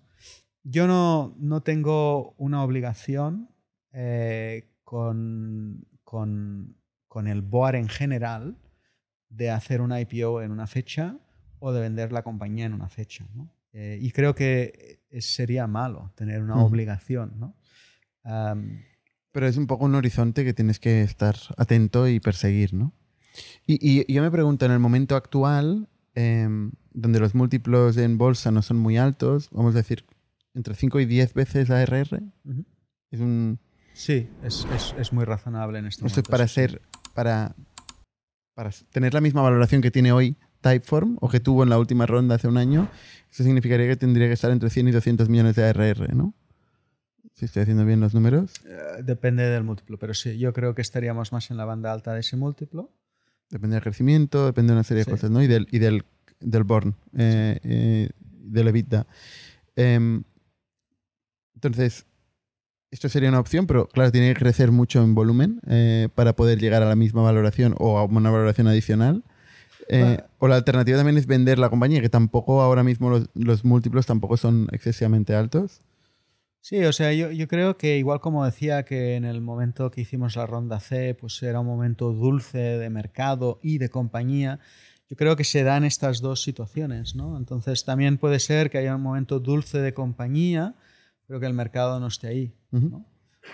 Yo 0.63 0.87
no, 0.87 1.35
no, 1.39 1.63
tengo 1.63 2.33
una 2.37 2.63
obligación 2.63 3.49
eh, 3.91 4.69
con, 4.83 5.87
con, 6.03 6.77
con, 7.15 7.27
el 7.27 7.41
board 7.41 7.75
en 7.75 7.87
general 7.87 8.57
de 9.29 9.49
hacer 9.49 9.81
un 9.81 9.97
IPO 9.97 10.41
en 10.41 10.51
una 10.51 10.67
fecha 10.67 11.17
o 11.59 11.71
de 11.71 11.81
vender 11.81 12.11
la 12.11 12.23
compañía 12.23 12.65
en 12.65 12.73
una 12.73 12.89
fecha. 12.89 13.25
¿no? 13.33 13.49
Eh, 13.73 13.97
y 14.01 14.11
creo 14.11 14.35
que 14.35 14.99
sería 15.19 15.65
malo 15.67 16.11
tener 16.15 16.41
una 16.41 16.57
obligación. 16.63 17.33
¿no? 17.39 17.55
Pero 19.31 19.47
es 19.47 19.57
un 19.57 19.67
poco 19.67 19.85
un 19.85 19.95
horizonte 19.95 20.43
que 20.43 20.53
tienes 20.53 20.79
que 20.79 21.03
estar 21.03 21.35
atento 21.57 22.07
y 22.07 22.19
perseguir, 22.19 22.73
¿no? 22.73 22.93
Y, 23.67 24.11
yo 24.11 24.21
me 24.21 24.31
pregunto, 24.31 24.65
en 24.65 24.71
el 24.71 24.79
momento 24.79 25.17
actual, 25.17 25.89
em, 26.13 26.71
donde 26.93 27.19
los 27.19 27.35
múltiplos 27.35 27.97
en 27.97 28.17
bolsa 28.17 28.51
no 28.51 28.61
son 28.61 28.77
muy 28.77 28.97
altos, 28.97 29.49
vamos 29.51 29.75
a 29.75 29.79
decir, 29.79 30.05
entre 30.53 30.73
5 30.73 31.01
y 31.01 31.05
10 31.05 31.33
veces 31.33 31.69
ARR, 31.69 32.23
es 33.11 33.19
un... 33.19 33.59
Sí, 33.93 34.29
es, 34.41 34.65
es, 34.73 34.95
es, 34.97 35.13
muy 35.13 35.25
razonable 35.25 35.79
en 35.79 35.87
este 35.87 36.03
momento. 36.03 36.23
para 36.29 36.47
ser, 36.47 36.81
para, 37.15 37.55
para 38.53 38.69
tener 38.91 39.15
la 39.15 39.21
misma 39.21 39.41
valoración 39.41 39.81
que 39.81 39.89
tiene 39.89 40.11
hoy 40.11 40.37
Typeform 40.61 41.17
o 41.21 41.29
que 41.29 41.39
tuvo 41.39 41.63
en 41.63 41.69
la 41.69 41.79
última 41.79 42.05
ronda 42.05 42.35
hace 42.35 42.47
un 42.47 42.57
año, 42.57 42.89
eso 43.31 43.43
significaría 43.43 43.87
que 43.87 43.95
tendría 43.95 44.27
que 44.27 44.33
estar 44.33 44.51
entre 44.51 44.69
100 44.69 44.89
y 44.89 44.91
200 44.91 45.29
millones 45.29 45.55
de 45.55 45.63
ARR, 45.63 46.13
¿no? 46.13 46.33
Si 47.33 47.45
estoy 47.45 47.63
haciendo 47.63 47.85
bien 47.85 47.99
los 47.99 48.13
números. 48.13 48.53
Eh, 48.65 49.03
depende 49.03 49.43
del 49.43 49.63
múltiplo, 49.63 49.97
pero 49.97 50.13
sí, 50.13 50.37
yo 50.37 50.53
creo 50.53 50.75
que 50.75 50.81
estaríamos 50.81 51.31
más 51.31 51.51
en 51.51 51.57
la 51.57 51.65
banda 51.65 51.91
alta 51.91 52.13
de 52.13 52.19
ese 52.21 52.37
múltiplo. 52.37 52.91
Depende 53.49 53.75
del 53.75 53.83
crecimiento, 53.83 54.45
depende 54.45 54.71
de 54.71 54.77
una 54.77 54.83
serie 54.83 55.03
de 55.03 55.11
cosas, 55.11 55.31
¿no? 55.31 55.41
Y 55.41 55.47
del, 55.47 55.67
y 55.71 55.79
del, 55.79 56.05
del 56.39 56.63
Born, 56.63 56.95
eh, 57.17 57.59
eh, 57.63 58.09
del 58.19 58.67
EBITDA. 58.69 59.05
Em, 59.75 60.23
entonces, 61.55 62.05
esto 62.95 63.09
sería 63.09 63.27
una 63.27 63.41
opción, 63.41 63.67
pero 63.67 63.87
claro, 63.87 64.09
tiene 64.11 64.33
que 64.33 64.39
crecer 64.39 64.71
mucho 64.71 65.03
en 65.03 65.15
volumen 65.15 65.59
eh, 65.67 66.07
para 66.15 66.33
poder 66.33 66.59
llegar 66.59 66.81
a 66.81 66.85
la 66.85 66.95
misma 66.95 67.21
valoración 67.21 67.75
o 67.77 67.97
a 67.97 68.05
una 68.05 68.31
valoración 68.31 68.67
adicional. 68.67 69.23
o 70.39 70.47
la 70.47 70.55
alternativa 70.55 70.97
también 70.97 71.17
es 71.17 71.27
vender 71.27 71.59
la 71.59 71.69
compañía, 71.69 72.01
que 72.01 72.09
tampoco 72.09 72.61
ahora 72.61 72.83
mismo 72.83 73.09
los, 73.09 73.29
los 73.33 73.65
múltiplos 73.65 74.05
tampoco 74.05 74.37
son 74.37 74.69
excesivamente 74.71 75.35
altos. 75.35 75.81
Sí, 76.61 76.83
o 76.85 76.93
sea, 76.93 77.11
yo, 77.13 77.31
yo, 77.31 77.47
creo 77.47 77.77
que 77.77 77.97
igual 77.97 78.21
como 78.21 78.45
decía 78.45 78.85
que 78.85 79.15
en 79.15 79.25
el 79.25 79.41
momento 79.41 79.91
que 79.91 80.01
hicimos 80.01 80.37
la 80.37 80.47
ronda 80.47 80.79
C, 80.79 81.13
pues 81.13 81.43
era 81.43 81.59
un 81.59 81.67
momento 81.67 82.13
dulce 82.13 82.57
de 82.57 82.89
mercado 82.89 83.59
y 83.61 83.77
de 83.77 83.89
compañía, 83.89 84.59
yo 85.09 85.17
creo 85.17 85.35
que 85.35 85.43
se 85.43 85.63
dan 85.63 85.83
estas 85.83 86.21
dos 86.21 86.41
situaciones, 86.41 87.13
¿no? 87.13 87.37
Entonces 87.37 87.83
también 87.83 88.17
puede 88.17 88.39
ser 88.39 88.71
que 88.71 88.77
haya 88.77 88.95
un 88.95 89.01
momento 89.01 89.39
dulce 89.39 89.79
de 89.79 89.93
compañía, 89.93 90.75
pero 91.27 91.39
que 91.39 91.45
el 91.45 91.53
mercado 91.53 91.99
no 91.99 92.07
esté 92.07 92.27
ahí, 92.27 92.53
¿no? 92.71 93.05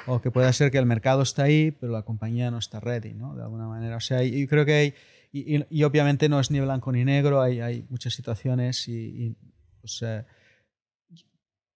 O 0.07 0.21
que 0.21 0.31
pueda 0.31 0.51
ser 0.53 0.71
que 0.71 0.77
el 0.77 0.85
mercado 0.85 1.21
está 1.21 1.43
ahí, 1.43 1.71
pero 1.71 1.91
la 1.91 2.03
compañía 2.03 2.49
no 2.51 2.57
está 2.57 2.79
ready, 2.79 3.13
¿no? 3.13 3.35
De 3.35 3.43
alguna 3.43 3.67
manera. 3.67 3.97
O 3.97 3.99
sea, 3.99 4.23
yo 4.23 4.47
creo 4.47 4.65
que 4.65 4.73
hay, 4.73 4.93
y, 5.31 5.63
y, 5.69 5.83
obviamente 5.83 6.29
no 6.29 6.39
es 6.39 6.51
ni 6.51 6.59
blanco 6.59 6.91
ni 6.91 7.05
negro, 7.05 7.41
hay, 7.41 7.61
hay 7.61 7.85
muchas 7.89 8.13
situaciones 8.13 8.87
y, 8.87 8.93
y 8.93 9.35
pues, 9.79 10.01
eh, 10.01 10.25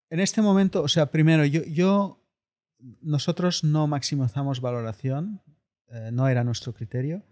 en 0.10 0.20
este 0.20 0.42
momento, 0.42 0.84
o 0.84 0.88
sea, 0.88 1.08
primero, 1.12 1.46
yo, 1.46 1.64
yo 1.64 2.22
nosotros 3.02 3.64
no 3.64 3.88
maximizamos 3.88 4.62
valoración, 4.62 5.42
eh, 5.88 6.10
no 6.12 6.28
era 6.28 6.44
nuestro 6.44 6.74
criterio, 6.74 7.24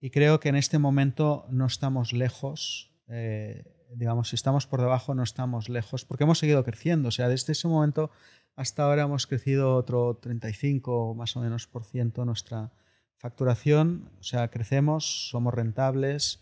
y 0.00 0.10
creo 0.10 0.38
que 0.40 0.48
en 0.48 0.56
este 0.56 0.78
momento 0.78 1.46
no 1.50 1.66
estamos 1.66 2.12
lejos, 2.12 2.92
eh, 3.08 3.73
digamos, 3.96 4.28
si 4.28 4.36
estamos 4.36 4.66
por 4.66 4.80
debajo 4.80 5.14
no 5.14 5.22
estamos 5.22 5.68
lejos, 5.68 6.04
porque 6.04 6.24
hemos 6.24 6.38
seguido 6.38 6.64
creciendo, 6.64 7.08
o 7.08 7.12
sea, 7.12 7.28
desde 7.28 7.52
ese 7.52 7.68
momento 7.68 8.10
hasta 8.56 8.84
ahora 8.84 9.02
hemos 9.02 9.26
crecido 9.26 9.74
otro 9.74 10.16
35 10.16 11.14
más 11.14 11.36
o 11.36 11.40
menos 11.40 11.66
por 11.66 11.84
ciento 11.84 12.24
nuestra 12.24 12.72
facturación, 13.16 14.10
o 14.20 14.22
sea, 14.22 14.48
crecemos, 14.48 15.30
somos 15.30 15.54
rentables 15.54 16.40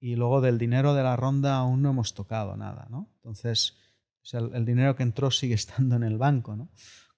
y 0.00 0.16
luego 0.16 0.40
del 0.40 0.58
dinero 0.58 0.94
de 0.94 1.02
la 1.02 1.16
ronda 1.16 1.56
aún 1.56 1.82
no 1.82 1.90
hemos 1.90 2.14
tocado 2.14 2.56
nada, 2.56 2.86
¿no? 2.90 3.08
Entonces, 3.16 3.76
o 4.22 4.26
sea, 4.26 4.40
el, 4.40 4.64
dinero 4.64 4.96
que 4.96 5.02
entró 5.02 5.30
sigue 5.30 5.54
estando 5.62 5.96
en 5.96 6.02
el 6.02 6.18
banco, 6.18 6.56
¿no? 6.56 6.68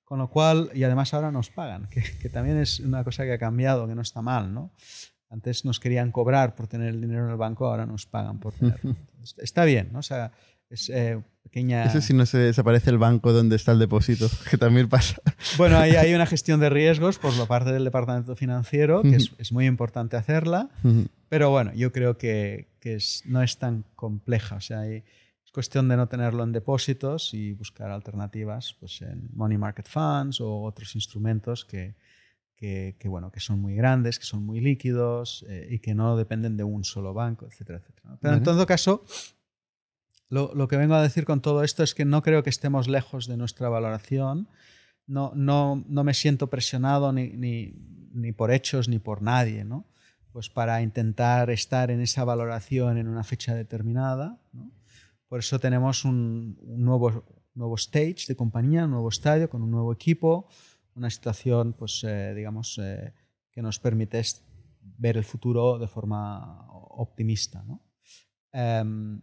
Con 0.05 0.18
lo 0.18 0.28
cual, 0.28 0.70
y 0.75 0.84
además 0.84 1.15
ahora 1.15 1.31
nos 1.31 1.51
pagan, 1.51 1.89
que, 1.91 2.02
que, 2.18 2.28
también 2.28 2.59
es 2.59 2.81
una 2.81 3.05
cosa 3.05 3.25
que 3.25 3.33
ha 3.33 3.39
cambiado, 3.39 3.86
que 3.86 3.94
no 3.94 4.02
está 4.02 4.23
mal, 4.23 4.52
¿no? 4.52 4.73
Antes 5.33 5.65
nos 5.65 5.81
querían 5.81 6.12
cobrar 6.12 6.55
por 6.55 6.67
tener 6.67 6.91
el 6.91 7.01
dinero 7.01 7.25
en 7.25 7.31
el 7.31 7.39
banco, 7.39 7.67
ahora 7.67 7.86
nos 7.86 8.05
pagan 8.05 8.39
por 8.39 8.52
tenerlo. 8.52 8.94
está 9.39 9.65
bien, 9.65 9.89
¿no? 9.91 10.01
O 10.01 10.02
sea, 10.02 10.31
es 10.69 10.91
eh, 10.91 11.23
pequeña... 11.43 11.85
Eso 11.85 12.02
si 12.02 12.12
no 12.12 12.27
se 12.27 12.36
desaparece 12.36 12.91
el 12.91 12.99
banco 12.99 13.33
donde 13.33 13.57
está 13.57 13.73
el 13.73 13.78
depósito, 13.78 14.28
que 14.51 14.59
también 14.59 14.91
pasa. 14.91 15.23
Bueno, 15.57 15.78
hay, 15.78 15.93
hay 15.93 16.12
una 16.15 16.27
gestión 16.27 16.61
de 16.61 16.69
riesgos 16.69 17.19
por 17.19 17.35
la 17.35 17.47
parte 17.47 17.73
del 17.73 17.83
departamento 17.83 18.36
financiero, 18.36 19.01
que 19.01 19.17
es, 19.17 19.33
es 19.39 19.52
muy 19.52 19.65
importante 19.65 20.19
hacerla, 20.19 20.69
pero 21.31 21.49
bueno, 21.49 21.73
yo 21.75 21.93
creo 21.93 22.19
que, 22.19 22.69
que 22.78 22.97
es, 22.97 23.23
no 23.25 23.43
es 23.43 23.57
tan 23.57 23.86
compleja. 23.97 24.57
O 24.57 24.61
sea, 24.61 24.81
hay, 24.81 24.97
es 24.97 25.51
cuestión 25.51 25.89
de 25.89 25.97
no 25.97 26.09
tenerlo 26.09 26.44
en 26.44 26.52
depósitos 26.52 27.33
y 27.33 27.55
buscar 27.55 27.91
alternativas 27.91 28.77
pues, 28.78 29.01
en 29.01 29.31
money 29.33 29.57
market 29.57 29.89
funds 29.89 30.43
o 30.43 30.61
otros 30.61 30.94
instrumentos 30.94 31.65
que, 31.65 31.94
que, 32.62 32.94
que 33.00 33.08
bueno, 33.08 33.32
que 33.32 33.41
son 33.41 33.60
muy 33.60 33.74
grandes, 33.74 34.20
que 34.20 34.24
son 34.24 34.47
muy 34.47 34.60
líquidos 34.60 35.44
eh, 35.49 35.66
y 35.68 35.81
que 35.81 35.97
no 35.97 36.16
dependen 36.16 36.57
de 36.57 36.62
un 36.62 36.84
solo 36.84 37.12
banco, 37.12 37.44
etcétera, 37.44 37.81
etcétera. 37.81 38.18
Pero 38.20 38.34
en 38.36 38.44
todo 38.44 38.65
caso, 38.66 39.05
lo, 40.28 40.55
lo 40.55 40.68
que 40.68 40.76
vengo 40.76 40.94
a 40.94 41.02
decir 41.02 41.24
con 41.24 41.41
todo 41.41 41.65
esto 41.65 41.82
es 41.82 41.92
que 41.92 42.05
no 42.05 42.23
creo 42.23 42.44
que 42.44 42.50
estemos 42.50 42.86
lejos 42.86 43.26
de 43.26 43.36
nuestra 43.36 43.68
valoración. 43.68 44.49
No, 45.08 45.32
no, 45.34 45.84
no 45.89 46.05
me 46.05 46.15
siento 46.15 46.50
presionado 46.50 47.12
ni, 47.12 47.31
ni, 47.31 47.74
ni 48.12 48.31
por 48.31 48.52
hechos 48.52 48.89
ni 48.89 49.00
por 49.00 49.23
nadie, 49.23 49.65
¿no? 49.65 49.89
Pues 50.31 50.49
para 50.49 50.82
intentar 50.82 51.50
estar 51.50 51.91
en 51.91 52.00
esa 52.00 52.23
valoración 52.23 52.97
en 52.97 53.08
una 53.08 53.24
fecha 53.24 53.57
determinada, 53.57 54.39
¿no? 54.52 54.70
Por 55.26 55.41
eso 55.41 55.58
tenemos 55.58 56.05
un, 56.05 56.57
un 56.62 56.84
nuevo, 56.84 57.24
nuevo 57.55 57.74
stage 57.74 58.26
de 58.28 58.36
compañía, 58.36 58.84
un 58.84 58.92
nuevo 58.92 59.08
estadio 59.08 59.50
con 59.50 59.62
un 59.62 59.73
nuevo 59.73 59.92
equipo, 59.92 60.47
una 60.94 61.10
situación, 61.10 61.72
pues, 61.72 62.04
eh, 62.04 62.34
digamos, 62.34 62.78
eh, 62.82 63.12
que 63.50 63.62
nos 63.62 63.78
permite 63.78 64.22
ver 64.80 65.16
el 65.16 65.24
futuro 65.24 65.78
de 65.78 65.88
forma 65.88 66.66
optimista. 66.70 67.62
¿no? 67.64 67.82
Em, 68.52 69.20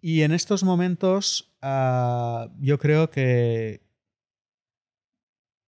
y 0.00 0.22
en 0.22 0.32
estos 0.32 0.64
momentos 0.64 1.54
ah, 1.62 2.48
yo 2.60 2.78
creo 2.78 3.10
que 3.10 3.82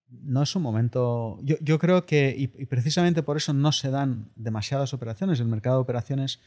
no 0.08 0.42
es 0.42 0.54
un 0.54 0.62
momento... 0.62 1.38
Yo, 1.42 1.56
yo 1.60 1.78
creo 1.78 2.06
que, 2.06 2.34
y, 2.36 2.44
y 2.62 2.66
precisamente 2.66 3.22
por 3.22 3.36
eso 3.36 3.52
no 3.52 3.72
se 3.72 3.90
dan 3.90 4.30
demasiadas 4.36 4.94
operaciones. 4.94 5.40
El 5.40 5.48
mercado 5.48 5.76
de 5.76 5.82
operaciones, 5.82 6.40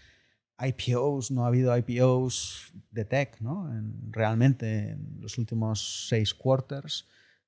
IPOs, 0.59 1.31
no 1.31 1.43
ha 1.43 1.47
habido 1.47 1.75
IPOs 1.77 2.71
de 2.91 3.05
tech, 3.05 3.39
¿no? 3.41 3.69
En- 3.71 4.11
realmente 4.11 4.91
en 4.91 5.17
los 5.19 5.37
últimos 5.37 6.07
seis 6.07 6.33
quarters 6.33 7.07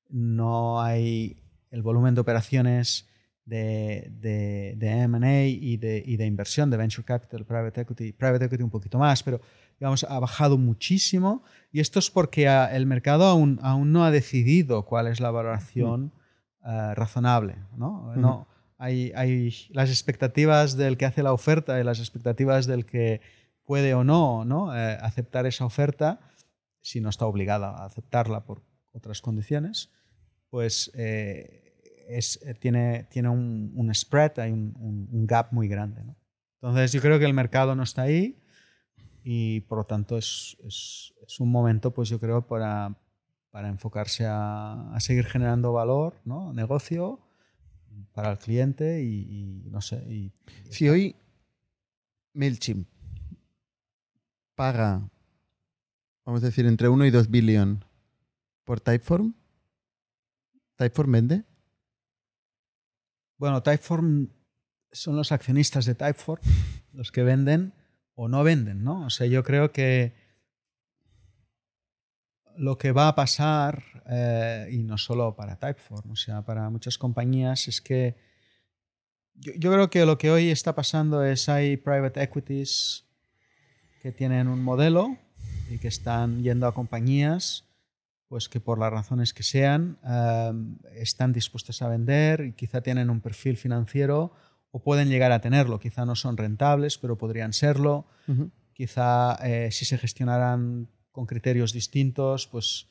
no 0.10 0.82
hay 0.82 1.42
el 1.72 1.82
volumen 1.82 2.16
de 2.16 2.22
operaciones 2.22 3.08
de, 3.46 4.08
de, 4.12 4.76
de 4.78 4.90
M&A 5.02 5.46
y 5.48 5.78
de, 5.78 6.04
y 6.06 6.18
de 6.18 6.26
inversión, 6.26 6.70
de 6.70 6.78
venture 6.78 7.04
capital, 7.04 7.46
private 7.46 7.82
equity, 7.82 8.12
private 8.14 8.46
equity 8.46 8.64
un 8.64 8.70
poquito 8.70 9.00
más, 9.00 9.24
pero 9.24 9.42
digamos, 9.80 10.04
ha 10.04 10.20
bajado 10.20 10.58
muchísimo 10.58 11.44
y 11.72 11.80
esto 11.80 12.00
es 12.00 12.12
porque 12.12 12.46
el 12.48 12.86
mercado 12.86 13.26
aún, 13.26 13.60
aún 13.64 13.92
no 13.92 14.04
ha 14.04 14.12
decidido 14.12 14.86
cuál 14.86 15.08
es 15.08 15.20
la 15.20 15.32
valoración 15.32 16.12
eh, 16.66 16.94
razonable. 16.96 17.56
¿no? 17.76 18.14
No, 18.16 18.48
hay, 18.78 19.12
hay 19.16 19.54
las 19.70 19.90
expectativas 19.90 20.78
del 20.78 20.98
que 20.98 21.06
hace 21.06 21.24
la 21.24 21.34
oferta 21.34 21.80
y 21.80 21.84
las 21.84 22.00
expectativas 22.00 22.68
del 22.68 22.86
que 22.86 23.22
puede 23.66 23.94
o 23.94 24.04
no, 24.04 24.46
¿no? 24.46 24.76
Eh, 24.76 24.98
aceptar 25.02 25.46
esa 25.46 25.66
oferta, 25.66 26.20
si 26.82 27.02
no 27.02 27.10
está 27.10 27.26
obligada 27.26 27.70
a 27.70 27.86
aceptarla 27.86 28.46
por 28.46 28.64
otras 28.94 29.22
condiciones, 29.22 29.92
pues 30.50 30.92
eh, 30.96 31.74
es, 32.08 32.40
eh, 32.44 32.54
tiene, 32.56 33.06
tiene 33.12 33.30
un, 33.30 33.72
un 33.76 33.94
spread, 33.94 34.40
hay 34.40 34.52
un, 34.52 34.74
un- 34.80 35.08
un 35.12 35.28
gap 35.28 35.52
muy 35.54 35.68
grande. 35.68 36.04
¿no? 36.04 36.16
Entonces 36.62 36.92
yo 36.92 37.02
creo 37.02 37.20
que 37.20 37.26
el 37.26 37.34
mercado 37.34 37.76
no 37.76 37.84
está 37.84 38.04
ahí 38.04 38.38
y 39.24 39.62
por 39.62 39.78
lo 39.80 39.84
tanto 39.86 40.18
es, 40.18 40.58
es- 40.66 41.14
es 41.28 41.40
un 41.40 41.52
momento, 41.52 41.92
pues 41.94 42.10
yo 42.10 42.20
creo, 42.20 42.46
para, 42.48 42.98
para 43.52 43.68
enfocarse 43.70 44.26
a, 44.26 44.92
a 44.96 45.00
seguir 45.00 45.26
generando 45.26 45.72
valor, 45.74 46.16
¿no? 46.26 46.52
negocio 46.54 47.20
para 48.14 48.32
el 48.32 48.38
cliente 48.40 49.04
y, 49.04 49.64
y 49.66 49.70
no 49.70 49.82
sé. 49.82 49.98
Y, 50.12 50.32
Si 50.70 50.90
hoy 50.90 51.16
MailChimp 52.34 52.88
paga, 54.56 55.10
vamos 56.26 56.44
a 56.44 56.48
decir, 56.48 56.66
entre 56.66 56.90
1 56.90 57.06
y 57.06 57.12
2 57.12 57.30
billón 57.30 57.86
por 58.66 58.80
Typeform, 58.82 59.34
¿Typeform 60.80 61.12
vende? 61.12 61.44
Bueno, 63.38 63.62
Typeform 63.62 64.30
son 64.94 65.18
los 65.18 65.34
accionistas 65.34 65.84
de 65.86 65.94
Typeform 65.94 66.42
los 66.94 67.12
que 67.12 67.24
venden 67.24 67.74
o 68.16 68.30
no 68.30 68.44
venden, 68.44 68.82
¿no? 68.86 69.06
O 69.06 69.10
sea, 69.10 69.28
yo 69.28 69.44
creo 69.44 69.74
que 69.74 70.16
lo 72.56 72.78
que 72.78 72.94
va 72.94 73.10
a 73.10 73.16
pasar, 73.16 73.84
eh, 74.10 74.70
y 74.72 74.84
no 74.84 74.98
solo 74.98 75.36
para 75.36 75.58
Typeform, 75.58 76.12
o 76.12 76.16
sea, 76.16 76.44
para 76.44 76.70
muchas 76.70 76.98
compañías, 76.98 77.68
es 77.68 77.82
que 77.82 78.16
yo, 79.36 79.52
yo 79.58 79.74
creo 79.74 79.90
que 79.90 80.06
lo 80.06 80.18
que 80.18 80.32
hoy 80.32 80.50
está 80.50 80.76
pasando 80.76 81.26
es 81.26 81.50
hay 81.50 81.76
private 81.76 82.24
equities 82.24 83.06
que 84.02 84.14
tienen 84.14 84.48
un 84.48 84.64
modelo 84.64 85.18
y 85.70 85.78
que 85.78 85.90
están 85.90 86.42
yendo 86.42 86.68
a 86.68 86.74
compañías 86.74 87.69
pues 88.30 88.48
que 88.48 88.62
por 88.62 88.78
las 88.78 88.94
razones 88.94 89.34
que 89.34 89.42
sean 89.42 89.98
eh, 90.08 90.54
están 90.94 91.34
dispuestos 91.34 91.82
a 91.82 91.90
vender 91.90 92.42
y 92.42 92.54
quizá 92.54 92.82
tienen 92.82 93.10
un 93.10 93.22
perfil 93.22 93.58
financiero 93.58 94.32
o 94.72 94.82
pueden 94.84 95.10
llegar 95.10 95.32
a 95.32 95.42
tenerlo. 95.42 95.80
Quizá 95.80 96.06
no 96.06 96.16
son 96.16 96.38
rentables, 96.38 97.00
pero 97.00 97.18
podrían 97.18 97.54
serlo. 97.54 98.06
Quizá 98.74 99.34
eh, 99.44 99.72
si 99.72 99.84
se 99.84 99.98
gestionaran 99.98 100.88
con 101.12 101.26
criterios 101.26 101.74
distintos, 101.74 102.46
pues 102.46 102.88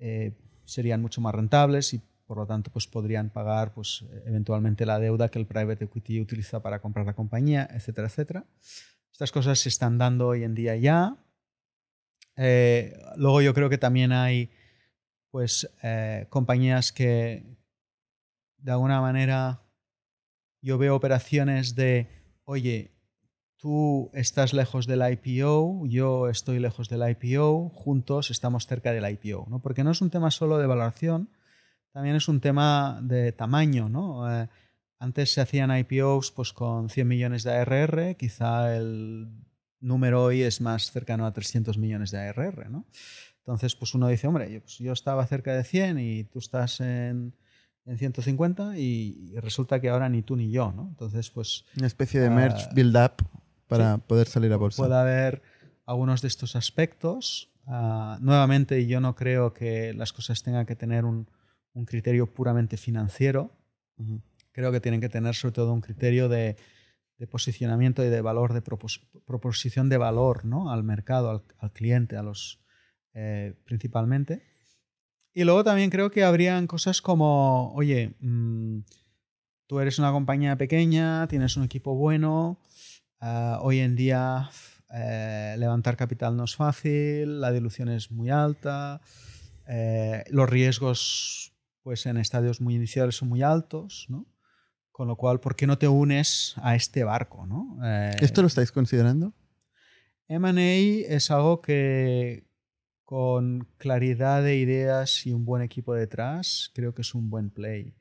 eh, 0.00 0.36
serían 0.64 1.00
mucho 1.00 1.20
más 1.20 1.36
rentables 1.36 1.94
y 1.94 2.02
por 2.26 2.38
lo 2.38 2.46
tanto 2.46 2.72
pues 2.72 2.88
podrían 2.88 3.30
pagar 3.30 3.72
pues 3.72 4.04
eventualmente 4.26 4.86
la 4.86 4.98
deuda 4.98 5.28
que 5.28 5.38
el 5.38 5.46
private 5.46 5.84
equity 5.84 6.20
utiliza 6.20 6.62
para 6.62 6.80
comprar 6.80 7.06
la 7.06 7.14
compañía, 7.14 7.68
etcétera, 7.72 8.08
etcétera. 8.08 8.44
Estas 9.12 9.30
cosas 9.30 9.60
se 9.60 9.68
están 9.68 9.98
dando 9.98 10.26
hoy 10.26 10.42
en 10.42 10.56
día 10.56 10.74
ya. 10.74 11.16
Eh, 12.36 12.98
luego 13.16 13.40
yo 13.40 13.54
creo 13.54 13.68
que 13.68 13.78
también 13.78 14.10
hay 14.10 14.50
pues 15.30 15.70
eh, 15.82 16.26
compañías 16.30 16.92
que 16.92 17.44
de 18.58 18.72
alguna 18.72 19.00
manera 19.00 19.62
yo 20.62 20.76
veo 20.78 20.94
operaciones 20.94 21.74
de, 21.74 22.08
oye, 22.44 22.92
tú 23.56 24.10
estás 24.14 24.52
lejos 24.52 24.86
del 24.86 25.02
IPO, 25.08 25.86
yo 25.86 26.28
estoy 26.28 26.58
lejos 26.58 26.88
del 26.88 27.08
IPO, 27.08 27.70
juntos 27.70 28.30
estamos 28.30 28.66
cerca 28.66 28.92
del 28.92 29.08
IPO, 29.10 29.46
¿no? 29.48 29.60
Porque 29.60 29.84
no 29.84 29.90
es 29.90 30.00
un 30.00 30.10
tema 30.10 30.30
solo 30.30 30.58
de 30.58 30.66
valoración, 30.66 31.30
también 31.92 32.16
es 32.16 32.28
un 32.28 32.40
tema 32.40 33.00
de 33.02 33.32
tamaño, 33.32 33.88
¿no? 33.88 34.30
Eh, 34.30 34.48
antes 34.98 35.32
se 35.32 35.40
hacían 35.40 35.76
IPOs 35.76 36.30
pues, 36.32 36.52
con 36.52 36.88
100 36.88 37.08
millones 37.08 37.42
de 37.42 37.52
ARR, 37.52 38.16
quizá 38.16 38.76
el 38.76 39.28
número 39.80 40.24
hoy 40.24 40.42
es 40.42 40.60
más 40.60 40.90
cercano 40.90 41.24
a 41.26 41.32
300 41.32 41.78
millones 41.78 42.10
de 42.10 42.18
ARR, 42.18 42.68
¿no? 42.70 42.86
Entonces, 43.40 43.74
pues 43.74 43.94
uno 43.94 44.08
dice, 44.08 44.26
hombre, 44.26 44.52
yo, 44.52 44.60
pues 44.60 44.78
yo 44.78 44.92
estaba 44.92 45.26
cerca 45.26 45.54
de 45.54 45.64
100 45.64 45.98
y 45.98 46.24
tú 46.24 46.38
estás 46.38 46.80
en, 46.80 47.34
en 47.86 47.98
150 47.98 48.78
y, 48.78 49.32
y 49.34 49.38
resulta 49.40 49.80
que 49.80 49.88
ahora 49.88 50.08
ni 50.08 50.22
tú 50.22 50.36
ni 50.36 50.50
yo, 50.50 50.72
¿no? 50.72 50.88
Entonces, 50.88 51.30
pues 51.30 51.64
Una 51.76 51.86
especie 51.86 52.20
de 52.20 52.30
merge 52.30 52.64
Ah, 52.66 52.72
build-up 52.74 53.12
para 53.66 53.98
poder 53.98 54.26
salir 54.28 54.52
a 54.52 54.56
bolsa. 54.56 54.82
puede 54.82 54.94
haber 54.98 55.42
algunos 55.86 56.22
de 56.22 56.28
estos 56.28 56.54
aspectos. 56.56 57.50
Ah, 57.66 58.18
nuevamente, 58.20 58.86
yo 58.86 59.00
no 59.00 59.14
creo 59.14 59.52
que 59.54 59.94
las 59.94 60.12
cosas 60.12 60.42
tengan 60.42 60.66
que 60.66 60.76
tener 60.76 61.04
un, 61.04 61.28
un 61.72 61.84
criterio 61.86 62.26
puramente 62.32 62.76
financiero. 62.76 63.50
Ujú. 63.96 64.20
Creo 64.52 64.70
que 64.72 64.80
tienen 64.80 65.00
que 65.00 65.08
tener 65.08 65.34
sobre 65.34 65.52
todo 65.52 65.72
un 65.72 65.80
criterio 65.80 66.28
de, 66.28 66.56
de 67.18 67.26
posicionamiento 67.26 68.04
y 68.04 68.08
de 68.08 68.20
valor, 68.20 68.52
de 68.52 68.62
propos- 68.62 69.00
proposición 69.24 69.88
de 69.88 69.96
valor 69.96 70.44
¿no? 70.44 70.70
al 70.72 70.82
mercado, 70.82 71.30
al, 71.30 71.42
al 71.58 71.72
cliente, 71.72 72.16
a 72.16 72.22
los 72.22 72.59
eh, 73.14 73.54
principalmente. 73.64 74.42
Y 75.32 75.44
luego 75.44 75.62
también 75.64 75.90
creo 75.90 76.10
que 76.10 76.24
habrían 76.24 76.66
cosas 76.66 77.00
como, 77.00 77.72
oye, 77.74 78.14
mm, 78.20 78.80
tú 79.66 79.78
eres 79.80 79.98
una 79.98 80.10
compañía 80.10 80.56
pequeña, 80.56 81.28
tienes 81.28 81.56
un 81.56 81.64
equipo 81.64 81.94
bueno, 81.94 82.60
ah, 83.20 83.60
hoy 83.62 83.78
en 83.78 83.94
día 83.94 84.50
eh, 84.92 85.54
levantar 85.58 85.96
capital 85.96 86.36
no 86.36 86.44
es 86.44 86.56
fácil, 86.56 87.40
la 87.40 87.52
dilución 87.52 87.88
es 87.88 88.10
muy 88.10 88.30
alta, 88.30 89.00
eh, 89.68 90.24
los 90.30 90.50
riesgos 90.50 91.52
pues 91.82 92.04
en 92.06 92.16
estadios 92.16 92.60
muy 92.60 92.74
iniciales 92.74 93.14
son 93.14 93.28
muy 93.28 93.42
altos, 93.42 94.06
¿no? 94.08 94.26
Con 94.90 95.06
lo 95.06 95.16
cual, 95.16 95.38
¿por 95.38 95.54
qué 95.54 95.66
no 95.66 95.78
te 95.78 95.86
unes 95.86 96.54
a 96.56 96.74
este 96.74 97.04
barco, 97.04 97.46
no? 97.46 97.78
Eh, 97.84 98.16
¿Esto 98.20 98.42
lo 98.42 98.48
estáis 98.48 98.72
considerando? 98.72 99.32
M&A 100.26 101.14
es 101.14 101.30
algo 101.30 101.62
que 101.62 102.49
con 103.10 103.66
claridad 103.76 104.40
de 104.40 104.56
ideas 104.58 105.26
y 105.26 105.32
un 105.32 105.44
buen 105.44 105.62
equipo 105.62 105.94
detrás, 105.94 106.70
creo 106.74 106.94
que 106.94 107.02
es 107.02 107.12
un 107.12 107.28
buen 107.28 107.50
play. 107.50 107.96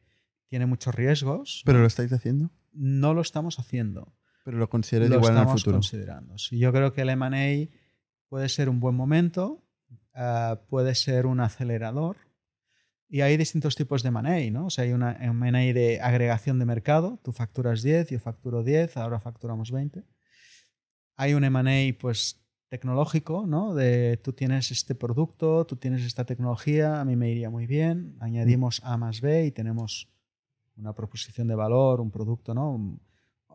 Tiene 0.50 0.68
muchos 0.68 0.94
riesgos. 0.94 1.64
¿Pero 1.66 1.80
lo 1.80 1.88
estáis 1.88 2.14
haciendo? 2.14 2.52
No 2.74 3.16
lo 3.16 3.22
estamos 3.22 3.58
haciendo. 3.58 4.14
¿Pero 4.46 4.60
lo 4.60 4.70
consideráis 4.70 5.10
Lo 5.10 5.16
igual 5.16 5.32
en 5.32 5.38
el 5.38 5.42
estamos 5.42 5.62
futuro? 5.62 5.78
considerando. 5.78 6.38
Sí, 6.38 6.60
yo 6.60 6.72
creo 6.72 6.94
que 6.94 7.02
el 7.02 7.10
M&A 7.10 7.76
puede 8.28 8.50
ser 8.50 8.70
un 8.70 8.80
buen 8.80 8.94
momento, 8.94 9.68
ah, 10.14 10.62
puede 10.70 10.94
ser 10.94 11.26
un 11.26 11.40
acelerador. 11.40 12.18
Y 13.08 13.22
hay 13.22 13.36
distintos 13.36 13.76
tipos 13.76 14.04
de 14.04 14.12
money, 14.12 14.52
¿no? 14.52 14.68
O 14.68 14.70
sea, 14.70 14.84
hay 14.84 14.92
una 14.92 15.18
money 15.34 15.74
de 15.74 16.02
agregación 16.02 16.60
de 16.60 16.66
mercado, 16.66 17.20
tú 17.24 17.32
facturas 17.32 17.82
10, 17.82 18.12
yo 18.12 18.20
facturo 18.20 18.64
10, 18.64 18.96
ahora 18.98 19.20
facturamos 19.20 19.72
20. 19.72 20.04
Hay 21.16 21.34
un 21.34 21.46
M&A 21.46 21.98
pues 21.98 22.40
tecnológico, 22.70 23.46
¿no? 23.48 23.74
De 23.74 24.18
tú 24.18 24.34
tienes 24.34 24.72
este 24.72 24.96
producto, 24.96 25.66
tú 25.66 25.76
tienes 25.76 26.04
esta 26.04 26.24
tecnología, 26.26 27.02
a 27.02 27.06
mí 27.06 27.16
me 27.16 27.30
iría 27.30 27.50
muy 27.50 27.66
bien, 27.66 28.16
añadimos 28.20 28.82
A 28.84 28.96
más 28.98 29.22
B 29.22 29.48
y 29.48 29.52
tenemos 29.52 30.08
una 30.78 30.94
proposición 30.94 31.48
de 31.48 31.56
valor, 31.56 32.00
un 32.00 32.12
producto, 32.12 32.54
¿no? 32.54 33.00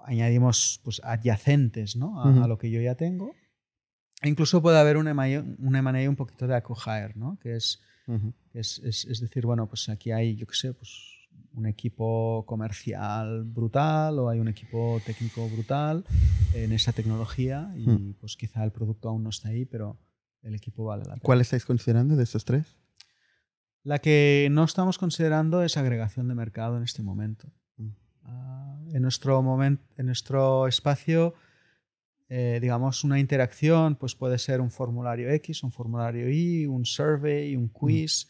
Añadimos 0.05 0.81
pues 0.83 1.01
adyacentes, 1.05 1.97
¿no? 1.97 2.23
A, 2.23 2.47
lo 2.47 2.59
que 2.59 2.71
yo 2.71 2.81
ya 2.81 2.97
tengo. 2.97 3.35
E 4.21 4.29
incluso 4.29 4.61
puede 4.61 4.79
haber 4.79 4.97
un 4.97 5.09
M&A 5.09 5.41
un, 5.41 6.09
un 6.09 6.17
poquito 6.17 6.47
de 6.47 6.57
acquire, 6.57 7.15
¿no? 7.15 7.39
Que 7.41 7.57
es, 7.57 7.81
es, 8.53 8.81
es, 8.81 9.05
es, 9.07 9.21
decir, 9.21 9.47
bueno, 9.47 9.67
pues 9.69 9.89
aquí 9.89 10.11
hay, 10.11 10.37
yo 10.37 10.47
qué 10.47 10.55
sé, 10.55 10.75
pues 10.75 11.14
un 11.55 11.67
equipo 11.67 12.45
comercial 12.47 13.45
brutal 13.45 14.19
o 14.19 14.29
hay 14.29 14.41
un 14.41 14.49
equipo 14.49 15.01
técnico 15.07 15.49
brutal 15.49 16.05
en 16.53 16.73
esa 16.73 16.93
tecnología 16.93 17.73
y 17.77 17.89
hmm. 17.89 18.15
pues 18.21 18.37
quizá 18.37 18.65
el 18.65 18.73
producto 18.73 19.09
aún 19.09 19.23
no 19.23 19.31
está 19.31 19.49
ahí, 19.49 19.65
pero 19.65 19.99
el 20.43 20.55
equipo 20.55 20.85
vale 20.85 21.05
la 21.05 21.15
pena. 21.15 21.23
¿Cuál 21.23 21.41
estáis 21.41 21.65
considerando 21.65 22.17
de 22.17 22.25
estos 22.25 22.45
tres? 22.45 22.77
La 23.83 23.99
que 23.99 24.49
no 24.51 24.65
estamos 24.65 24.99
considerando 24.99 25.63
es 25.63 25.77
agregación 25.77 26.29
de 26.29 26.35
mercado 26.35 26.77
en 26.77 26.83
este 26.83 27.03
momento. 27.03 27.49
Hmm. 27.77 27.91
Ah, 28.25 28.79
en, 28.93 29.03
nuestro 29.03 29.41
momento 29.43 29.85
en 29.97 30.07
nuestro 30.07 30.67
espacio, 30.67 31.35
eh, 32.29 32.59
digamos, 32.61 33.05
una 33.05 33.21
interacción 33.21 33.95
pues 33.95 34.15
puede 34.15 34.39
ser 34.39 34.61
un 34.61 34.71
formulario 34.71 35.31
X, 35.31 35.63
un 35.63 35.71
formulario 35.71 36.29
Y, 36.31 36.67
un 36.67 36.85
survey, 36.85 37.55
un 37.55 37.67
hmm. 37.67 37.73
quiz. 37.73 38.29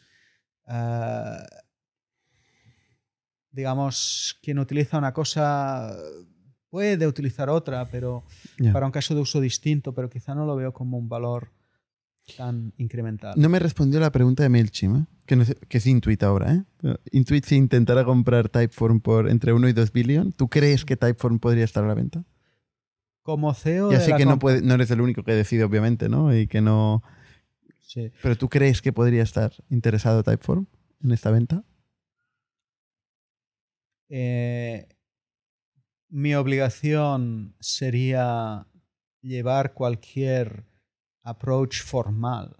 Digamos, 3.54 4.38
quien 4.42 4.58
utiliza 4.58 4.98
una 4.98 5.12
cosa 5.12 5.96
puede 6.68 7.06
utilizar 7.06 7.48
otra, 7.48 7.84
pero 7.84 8.24
para 8.72 8.84
un 8.84 8.90
caso 8.90 9.14
de 9.14 9.20
uso 9.20 9.40
distinto, 9.40 9.94
pero 9.94 10.10
quizá 10.10 10.34
no 10.34 10.44
lo 10.44 10.56
veo 10.56 10.72
como 10.72 10.98
un 10.98 11.08
valor 11.08 11.52
tan 12.36 12.72
incremental. 12.78 13.34
No 13.36 13.48
me 13.48 13.60
respondió 13.60 14.00
la 14.00 14.10
pregunta 14.10 14.42
de 14.42 14.48
MailChimp, 14.48 14.96
¿eh? 14.96 15.06
que, 15.24 15.56
que, 15.68 15.78
es 15.78 15.86
Intuit 15.86 16.20
ahora. 16.24 16.52
¿eh? 16.82 16.96
Intuit 17.12 17.44
si 17.44 17.54
intentara 17.54 18.04
comprar 18.04 18.48
Typeform 18.48 19.00
por 19.00 19.28
entre 19.28 19.52
1 19.52 19.68
y 19.68 19.72
2 19.72 19.92
billion, 19.92 20.32
¿tú 20.32 20.48
crees 20.48 20.84
que 20.84 20.96
Typeform 20.96 21.38
podría 21.38 21.62
estar 21.62 21.84
a 21.84 21.86
la 21.86 21.94
venta? 21.94 22.24
Como 23.22 23.54
CEO 23.54 23.92
Ya 23.92 24.00
sé 24.00 24.16
que 24.16 24.26
no, 24.26 24.40
puede, 24.40 24.60
no 24.60 24.74
eres 24.74 24.90
el 24.90 25.00
único 25.00 25.22
que 25.22 25.32
decide, 25.32 25.62
obviamente, 25.62 26.08
¿no? 26.08 26.36
Y 26.36 26.48
que 26.48 26.60
no... 26.60 27.04
Sí. 27.82 28.10
Pero 28.20 28.36
¿tú 28.36 28.48
crees 28.48 28.82
que 28.82 28.92
podría 28.92 29.22
estar 29.22 29.52
interesado 29.70 30.24
Typeform 30.24 30.66
en 31.04 31.12
esta 31.12 31.30
venta? 31.30 31.62
Eh, 34.16 34.86
mi 36.08 36.36
obligación 36.36 37.56
sería 37.58 38.68
llevar 39.22 39.74
cualquier 39.74 40.68
approach 41.24 41.82
formal 41.82 42.56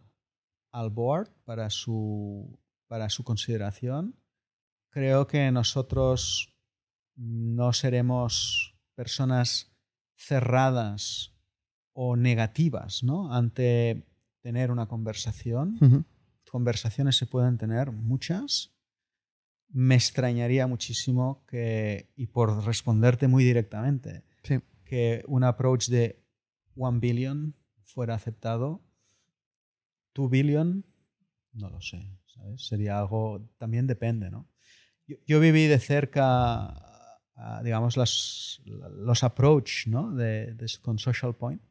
al 0.73 0.91
board 0.91 1.31
para 1.44 1.70
su, 1.70 2.58
para 2.89 3.08
su 3.08 3.23
consideración. 3.23 4.16
Creo 4.91 5.28
que 5.28 5.52
nosotros 5.52 6.52
no 7.15 7.73
seremos 7.73 8.74
personas 8.97 9.73
cerradas 10.16 11.36
o 11.92 12.16
negativas 12.16 13.05
¿no? 13.05 13.33
ante 13.33 14.08
tener 14.41 14.73
una 14.73 14.89
conversación. 14.89 16.05
Conversaciones 16.50 17.16
se 17.16 17.26
pueden 17.26 17.58
tener 17.58 17.92
muchas 17.92 18.74
me 19.75 19.97
extrañaría 19.97 20.69
muchísimo 20.69 21.44
que, 21.49 22.09
y 22.15 22.28
por 22.28 22.65
responderte 22.65 23.27
muy 23.27 23.43
directamente, 23.43 24.23
que 24.85 25.25
un 25.27 25.43
approach 25.43 25.89
de 25.89 26.23
1 26.77 27.01
billion 27.01 27.57
fuera 27.83 28.15
aceptado. 28.15 28.81
2 30.15 30.31
billion, 30.31 30.85
no 31.53 31.70
lo 31.70 31.81
sé, 31.81 32.09
Sería 32.57 33.01
algo, 33.01 33.49
también 33.59 33.89
depende, 33.89 34.31
¿no? 34.31 34.49
Yo, 35.27 35.41
viví 35.41 35.67
de 35.67 35.78
cerca, 35.81 37.20
digamos, 37.65 37.97
los 37.97 39.25
approach, 39.25 39.89
¿no? 39.89 40.12
De, 40.15 40.57
con 40.83 40.99
Social 41.01 41.35
Point. 41.35 41.62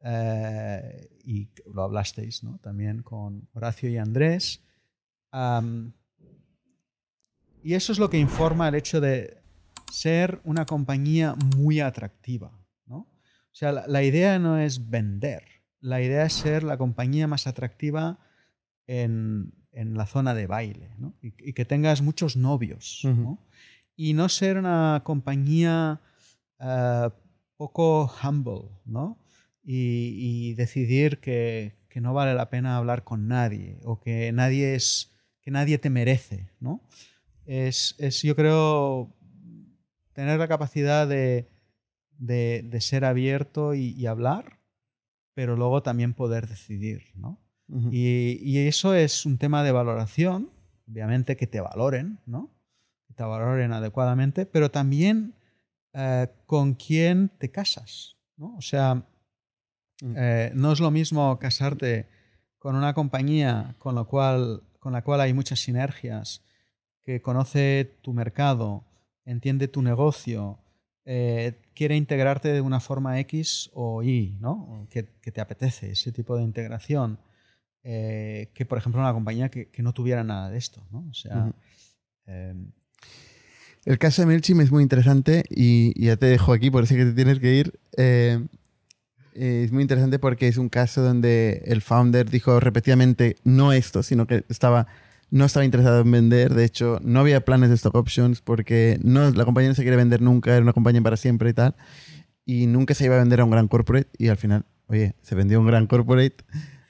Eh, 0.00 1.08
y 1.24 1.48
lo 1.72 1.82
hablasteis, 1.82 2.44
¿no? 2.44 2.58
También 2.58 3.02
con 3.02 3.48
Horacio 3.52 3.90
y 3.90 3.96
Andrés. 3.96 4.62
Y 7.64 7.72
eso 7.72 7.92
es 7.92 7.98
lo 7.98 8.10
que 8.10 8.18
informa 8.18 8.68
el 8.68 8.74
hecho 8.74 9.00
de 9.00 9.38
ser 9.90 10.38
una 10.44 10.66
compañía 10.66 11.34
muy 11.56 11.80
atractiva. 11.80 12.52
¿no? 12.86 12.96
O 12.98 13.54
sea, 13.54 13.72
la, 13.72 14.02
idea 14.02 14.38
no 14.38 14.58
es 14.58 14.90
vender, 14.90 15.44
la 15.80 16.02
idea 16.02 16.26
es 16.26 16.34
ser 16.34 16.62
la 16.62 16.76
compañía 16.76 17.26
más 17.26 17.46
atractiva 17.46 18.18
en, 18.86 19.54
en 19.72 19.94
la 19.94 20.04
zona 20.04 20.34
de 20.34 20.46
baile 20.46 20.90
¿no? 20.98 21.14
y, 21.22 21.54
que 21.54 21.64
tengas 21.64 22.02
muchos 22.02 22.36
novios. 22.36 23.00
¿no? 23.02 23.38
Y 23.96 24.12
no 24.12 24.28
ser 24.28 24.58
una 24.58 25.00
compañía 25.02 26.02
eh, 26.60 27.08
poco 27.56 28.12
humble 28.22 28.68
¿no? 28.84 29.18
y, 29.62 30.50
y 30.50 30.54
decidir 30.54 31.18
que, 31.18 31.78
que, 31.88 32.02
no 32.02 32.12
vale 32.12 32.34
la 32.34 32.50
pena 32.50 32.76
hablar 32.76 33.04
con 33.04 33.26
nadie 33.26 33.78
o 33.84 34.00
que 34.00 34.32
nadie, 34.32 34.74
es, 34.74 35.14
que 35.40 35.50
nadie 35.50 35.78
te 35.78 35.88
merece. 35.88 36.50
¿no? 36.60 36.82
Es, 37.46 37.94
es 37.98 38.22
yo 38.22 38.36
creo, 38.36 39.14
tener 40.12 40.38
la 40.38 40.48
capacidad 40.48 41.06
de, 41.06 41.48
de, 42.18 42.80
ser 42.80 43.04
abierto 43.04 43.74
y, 43.74 44.06
hablar, 44.06 44.60
pero 45.34 45.56
luego 45.56 45.82
también 45.82 46.14
poder 46.14 46.48
decidir, 46.48 47.02
¿no? 47.14 47.40
y, 47.90 48.38
y, 48.42 48.66
eso 48.66 48.94
es 48.94 49.24
un 49.26 49.38
tema 49.38 49.62
de 49.62 49.72
valoración, 49.72 50.50
obviamente 50.88 51.36
que 51.36 51.46
te 51.46 51.60
valoren, 51.60 52.20
¿no? 52.26 52.54
Que 53.08 53.14
te 53.14 53.22
valoren 53.22 53.72
adecuadamente, 53.72 54.44
pero 54.44 54.70
también 54.70 55.34
eh, 55.96 56.28
con 56.46 56.74
quién 56.74 57.28
te 57.38 57.52
casas, 57.52 58.16
¿no? 58.36 58.56
O 58.56 58.60
sea, 58.60 58.96
mm. 60.02 60.14
eh, 60.16 60.52
no 60.52 60.72
es 60.72 60.80
lo 60.80 60.90
mismo 60.90 61.38
casarte 61.38 62.08
con 62.58 62.74
una 62.74 62.94
compañía 62.94 63.76
con, 63.78 63.94
lo 63.94 64.08
cual, 64.08 64.64
con 64.80 64.92
la 64.92 65.02
cual 65.02 65.20
hay 65.20 65.32
muchas 65.32 65.60
sinergias 65.60 66.42
que 67.04 67.20
conoce 67.20 67.96
tu 68.02 68.12
mercado, 68.12 68.84
entiende 69.24 69.68
tu 69.68 69.82
negocio, 69.82 70.58
eh, 71.04 71.60
quiere 71.74 71.96
integrarte 71.96 72.48
de 72.48 72.60
una 72.60 72.80
forma 72.80 73.20
X 73.20 73.70
o 73.74 74.02
Y, 74.02 74.38
¿no? 74.40 74.86
Que, 74.90 75.02
te 75.02 75.40
apetece 75.40 75.90
ese 75.92 76.12
tipo 76.12 76.36
de 76.36 76.42
integración. 76.42 77.18
Eh, 77.82 78.48
que, 78.54 78.64
por 78.64 78.78
ejemplo, 78.78 79.00
una 79.00 79.12
compañía 79.12 79.50
que, 79.50 79.70
no 79.78 79.92
tuviera 79.92 80.24
nada 80.24 80.50
de 80.50 80.58
esto, 80.58 80.86
¿no? 80.90 81.06
O 81.10 81.14
sea... 81.14 81.52
Em, 82.26 82.72
el 83.84 83.98
caso 83.98 84.22
de 84.22 84.26
MailChimp 84.26 84.62
es 84.62 84.72
muy 84.72 84.82
interesante 84.82 85.44
y, 85.50 86.02
ya 86.02 86.16
te 86.16 86.24
dejo 86.24 86.54
aquí, 86.54 86.70
por 86.70 86.84
eso 86.84 86.94
que 86.94 87.04
te 87.04 87.12
tienes 87.12 87.38
que 87.38 87.54
ir. 87.54 87.78
Eh, 87.98 88.42
es 89.34 89.72
muy 89.72 89.82
interesante 89.82 90.18
porque 90.18 90.48
es 90.48 90.56
un 90.56 90.70
caso 90.70 91.02
donde 91.02 91.62
el 91.66 91.82
founder 91.82 92.30
dijo 92.30 92.60
repetidamente 92.60 93.36
no 93.44 93.72
esto, 93.72 94.02
sino 94.02 94.26
que 94.26 94.44
estaba 94.48 94.86
no 95.34 95.44
estaba 95.44 95.64
interesado 95.64 96.00
en 96.00 96.12
vender. 96.12 96.54
De 96.54 96.64
hecho, 96.64 97.00
no 97.02 97.18
había 97.18 97.44
planes 97.44 97.68
de 97.68 97.74
stock 97.74 97.96
options 97.96 98.40
porque 98.40 99.00
no, 99.02 99.28
la 99.32 99.44
compañía 99.44 99.68
no 99.68 99.74
se 99.74 99.82
quiere 99.82 99.96
vender 99.96 100.22
nunca, 100.22 100.52
era 100.52 100.62
una 100.62 100.72
compañía 100.72 101.02
para 101.02 101.16
siempre 101.16 101.50
y 101.50 101.52
tal. 101.52 101.74
Y 102.46 102.68
nunca 102.68 102.94
se 102.94 103.06
iba 103.06 103.16
a 103.16 103.18
vender 103.18 103.40
a 103.40 103.44
un 103.44 103.50
gran 103.50 103.66
corporate. 103.66 104.08
Y 104.16 104.28
al 104.28 104.36
final, 104.36 104.64
oye, 104.86 105.16
se 105.22 105.34
vendió 105.34 105.58
a 105.58 105.60
un 105.60 105.66
gran 105.66 105.88
corporate. 105.88 106.36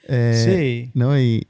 Eh, 0.09 0.43
sí. 0.45 0.91
¿No? 0.93 1.19
Y 1.19 1.49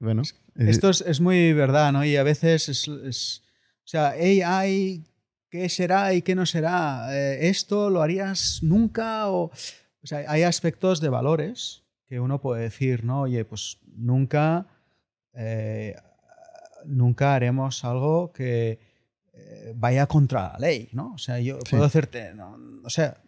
bueno. 0.00 0.22
Esto 0.56 0.90
es, 0.90 1.20
muy 1.20 1.52
verdad, 1.52 1.92
¿no? 1.92 2.04
Y 2.04 2.16
a 2.16 2.24
veces 2.24 2.68
es. 2.68 2.88
o 2.88 3.86
sea, 3.86 4.08
AI, 4.08 5.04
¿qué 5.48 5.68
será 5.68 6.12
y 6.12 6.22
qué 6.22 6.34
no 6.34 6.44
será? 6.44 7.06
Eh, 7.16 7.50
¿Esto 7.50 7.88
lo 7.88 8.02
harías 8.02 8.64
nunca? 8.64 9.28
O, 9.28 9.44
o 9.44 10.06
sea, 10.06 10.24
hay 10.26 10.42
aspectos 10.42 11.00
de 11.00 11.08
valores 11.08 11.84
que 12.08 12.18
uno 12.18 12.40
puede 12.40 12.62
decir, 12.62 13.04
¿no? 13.04 13.20
Oye, 13.20 13.44
pues 13.44 13.78
nunca. 13.94 14.66
Eh, 15.34 15.94
nunca 16.86 17.34
haremos 17.34 17.84
algo 17.84 18.32
que 18.32 18.78
eh, 19.32 19.72
vaya 19.76 20.06
contra 20.06 20.52
la 20.52 20.58
ley, 20.58 20.88
¿no? 20.92 21.12
O 21.14 21.18
sea, 21.18 21.40
yo 21.40 21.58
puedo 21.70 21.84
hacerte, 21.84 22.34
no, 22.34 22.56
o 22.84 22.90
sea, 22.90 23.22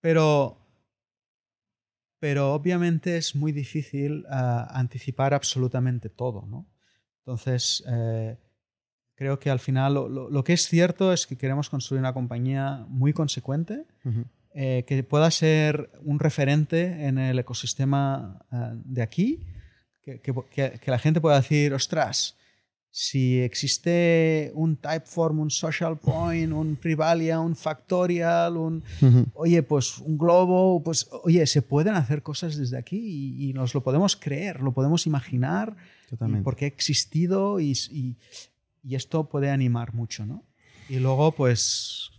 pero, 0.00 0.58
pero 2.18 2.54
obviamente 2.54 3.16
es 3.16 3.34
muy 3.34 3.52
difícil 3.52 4.24
ah, 4.28 4.68
anticipar 4.72 5.34
absolutamente 5.34 6.08
todo, 6.08 6.46
¿no? 6.46 6.66
Entonces, 7.18 7.84
eh, 7.86 8.36
creo 9.14 9.38
que 9.38 9.50
al 9.50 9.60
final 9.60 9.94
lo, 9.94 10.44
que 10.44 10.52
es 10.52 10.66
cierto 10.66 11.12
es 11.12 11.26
que 11.28 11.38
queremos 11.38 11.70
construir 11.70 12.00
una 12.00 12.12
compañía 12.12 12.84
muy 12.88 13.12
consecuente, 13.12 13.86
eh, 14.54 14.84
que 14.86 15.04
pueda 15.04 15.30
ser 15.30 15.90
un 16.02 16.18
referente 16.18 17.06
en 17.06 17.18
el 17.18 17.38
ecosistema 17.38 18.44
eh, 18.50 18.56
de 18.84 19.02
aquí, 19.02 19.46
que, 20.02 20.20
que, 20.20 20.78
que, 20.80 20.90
la 20.90 20.98
gente 20.98 21.20
pueda 21.20 21.36
decir, 21.36 21.72
ostras, 21.72 22.36
si 22.90 23.40
existe 23.40 24.50
un 24.54 24.76
Typeform, 24.76 25.40
un 25.40 25.50
Social 25.50 25.98
Point, 25.98 26.52
un 26.52 26.76
Privalia, 26.76 27.40
un 27.40 27.56
Factorial, 27.56 28.56
un, 28.56 28.82
oye, 29.34 29.62
pues 29.62 29.98
un 29.98 30.18
globo, 30.18 30.82
pues 30.82 31.08
oye, 31.22 31.46
se 31.46 31.62
pueden 31.62 31.94
hacer 31.94 32.22
cosas 32.22 32.56
desde 32.56 32.76
aquí 32.76 32.98
y, 32.98 33.50
y 33.50 33.52
nos 33.54 33.74
lo 33.74 33.82
podemos 33.82 34.16
creer, 34.16 34.60
lo 34.60 34.72
podemos 34.72 35.06
imaginar, 35.06 35.76
porque 36.44 36.66
ha 36.66 36.68
existido 36.68 37.60
y, 37.60 37.72
y, 37.90 38.16
y, 38.82 38.94
esto 38.94 39.28
puede 39.30 39.50
animar 39.50 39.94
mucho, 39.94 40.26
¿no? 40.26 40.44
Y 40.90 40.96
luego, 40.96 41.32
pues, 41.32 42.10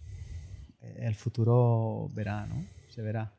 el 0.81 1.13
futuro 1.13 2.09
verá, 2.15 2.47
¿no? 2.47 2.65
Se 2.89 3.03
verá. 3.03 3.31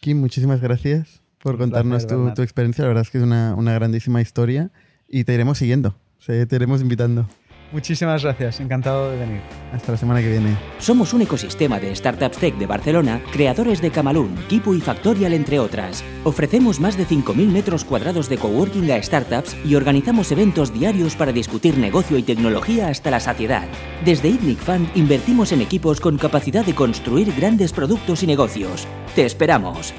Kim, 0.00 0.20
muchísimas 0.20 0.60
gracias 0.60 1.21
por 1.42 1.58
contarnos 1.58 2.06
tu, 2.06 2.32
tu, 2.34 2.42
experiencia. 2.42 2.84
La 2.84 2.88
verdad 2.88 3.02
es 3.02 3.10
que 3.10 3.18
es 3.18 3.24
una, 3.24 3.54
una 3.56 3.74
grandísima 3.74 4.20
historia 4.20 4.70
y 5.08 5.24
te 5.24 5.34
iremos 5.34 5.58
siguiendo. 5.58 5.96
Te 6.24 6.46
iremos 6.54 6.80
invitando. 6.80 7.26
Muchísimas 7.72 8.22
gracias, 8.22 8.60
encantado 8.60 9.10
de 9.10 9.16
venir. 9.16 9.40
Hasta 9.72 9.92
la 9.92 9.98
semana 9.98 10.20
que 10.20 10.28
viene. 10.28 10.56
Somos 10.78 11.14
un 11.14 11.22
ecosistema 11.22 11.80
de 11.80 11.96
Startups 11.96 12.36
Tech 12.36 12.54
de 12.58 12.66
Barcelona, 12.66 13.22
creadores 13.32 13.80
de 13.80 13.90
Camalún, 13.90 14.36
Kipu 14.48 14.74
y 14.74 14.80
Factorial, 14.82 15.32
entre 15.32 15.58
otras. 15.58 16.04
Ofrecemos 16.24 16.80
más 16.80 16.98
de 16.98 17.06
5.000 17.06 17.48
metros 17.48 17.84
cuadrados 17.84 18.28
de 18.28 18.36
coworking 18.36 18.92
a 18.92 19.02
startups 19.02 19.56
y 19.64 19.74
organizamos 19.74 20.30
eventos 20.30 20.72
diarios 20.74 21.16
para 21.16 21.32
discutir 21.32 21.78
negocio 21.78 22.18
y 22.18 22.22
tecnología 22.22 22.88
hasta 22.88 23.10
la 23.10 23.20
saciedad. 23.20 23.66
Desde 24.04 24.28
ITNIC 24.28 24.58
Fund 24.58 24.90
invertimos 24.94 25.50
en 25.52 25.62
equipos 25.62 25.98
con 25.98 26.18
capacidad 26.18 26.66
de 26.66 26.74
construir 26.74 27.34
grandes 27.34 27.72
productos 27.72 28.22
y 28.22 28.26
negocios. 28.26 28.86
¡Te 29.14 29.24
esperamos! 29.24 29.94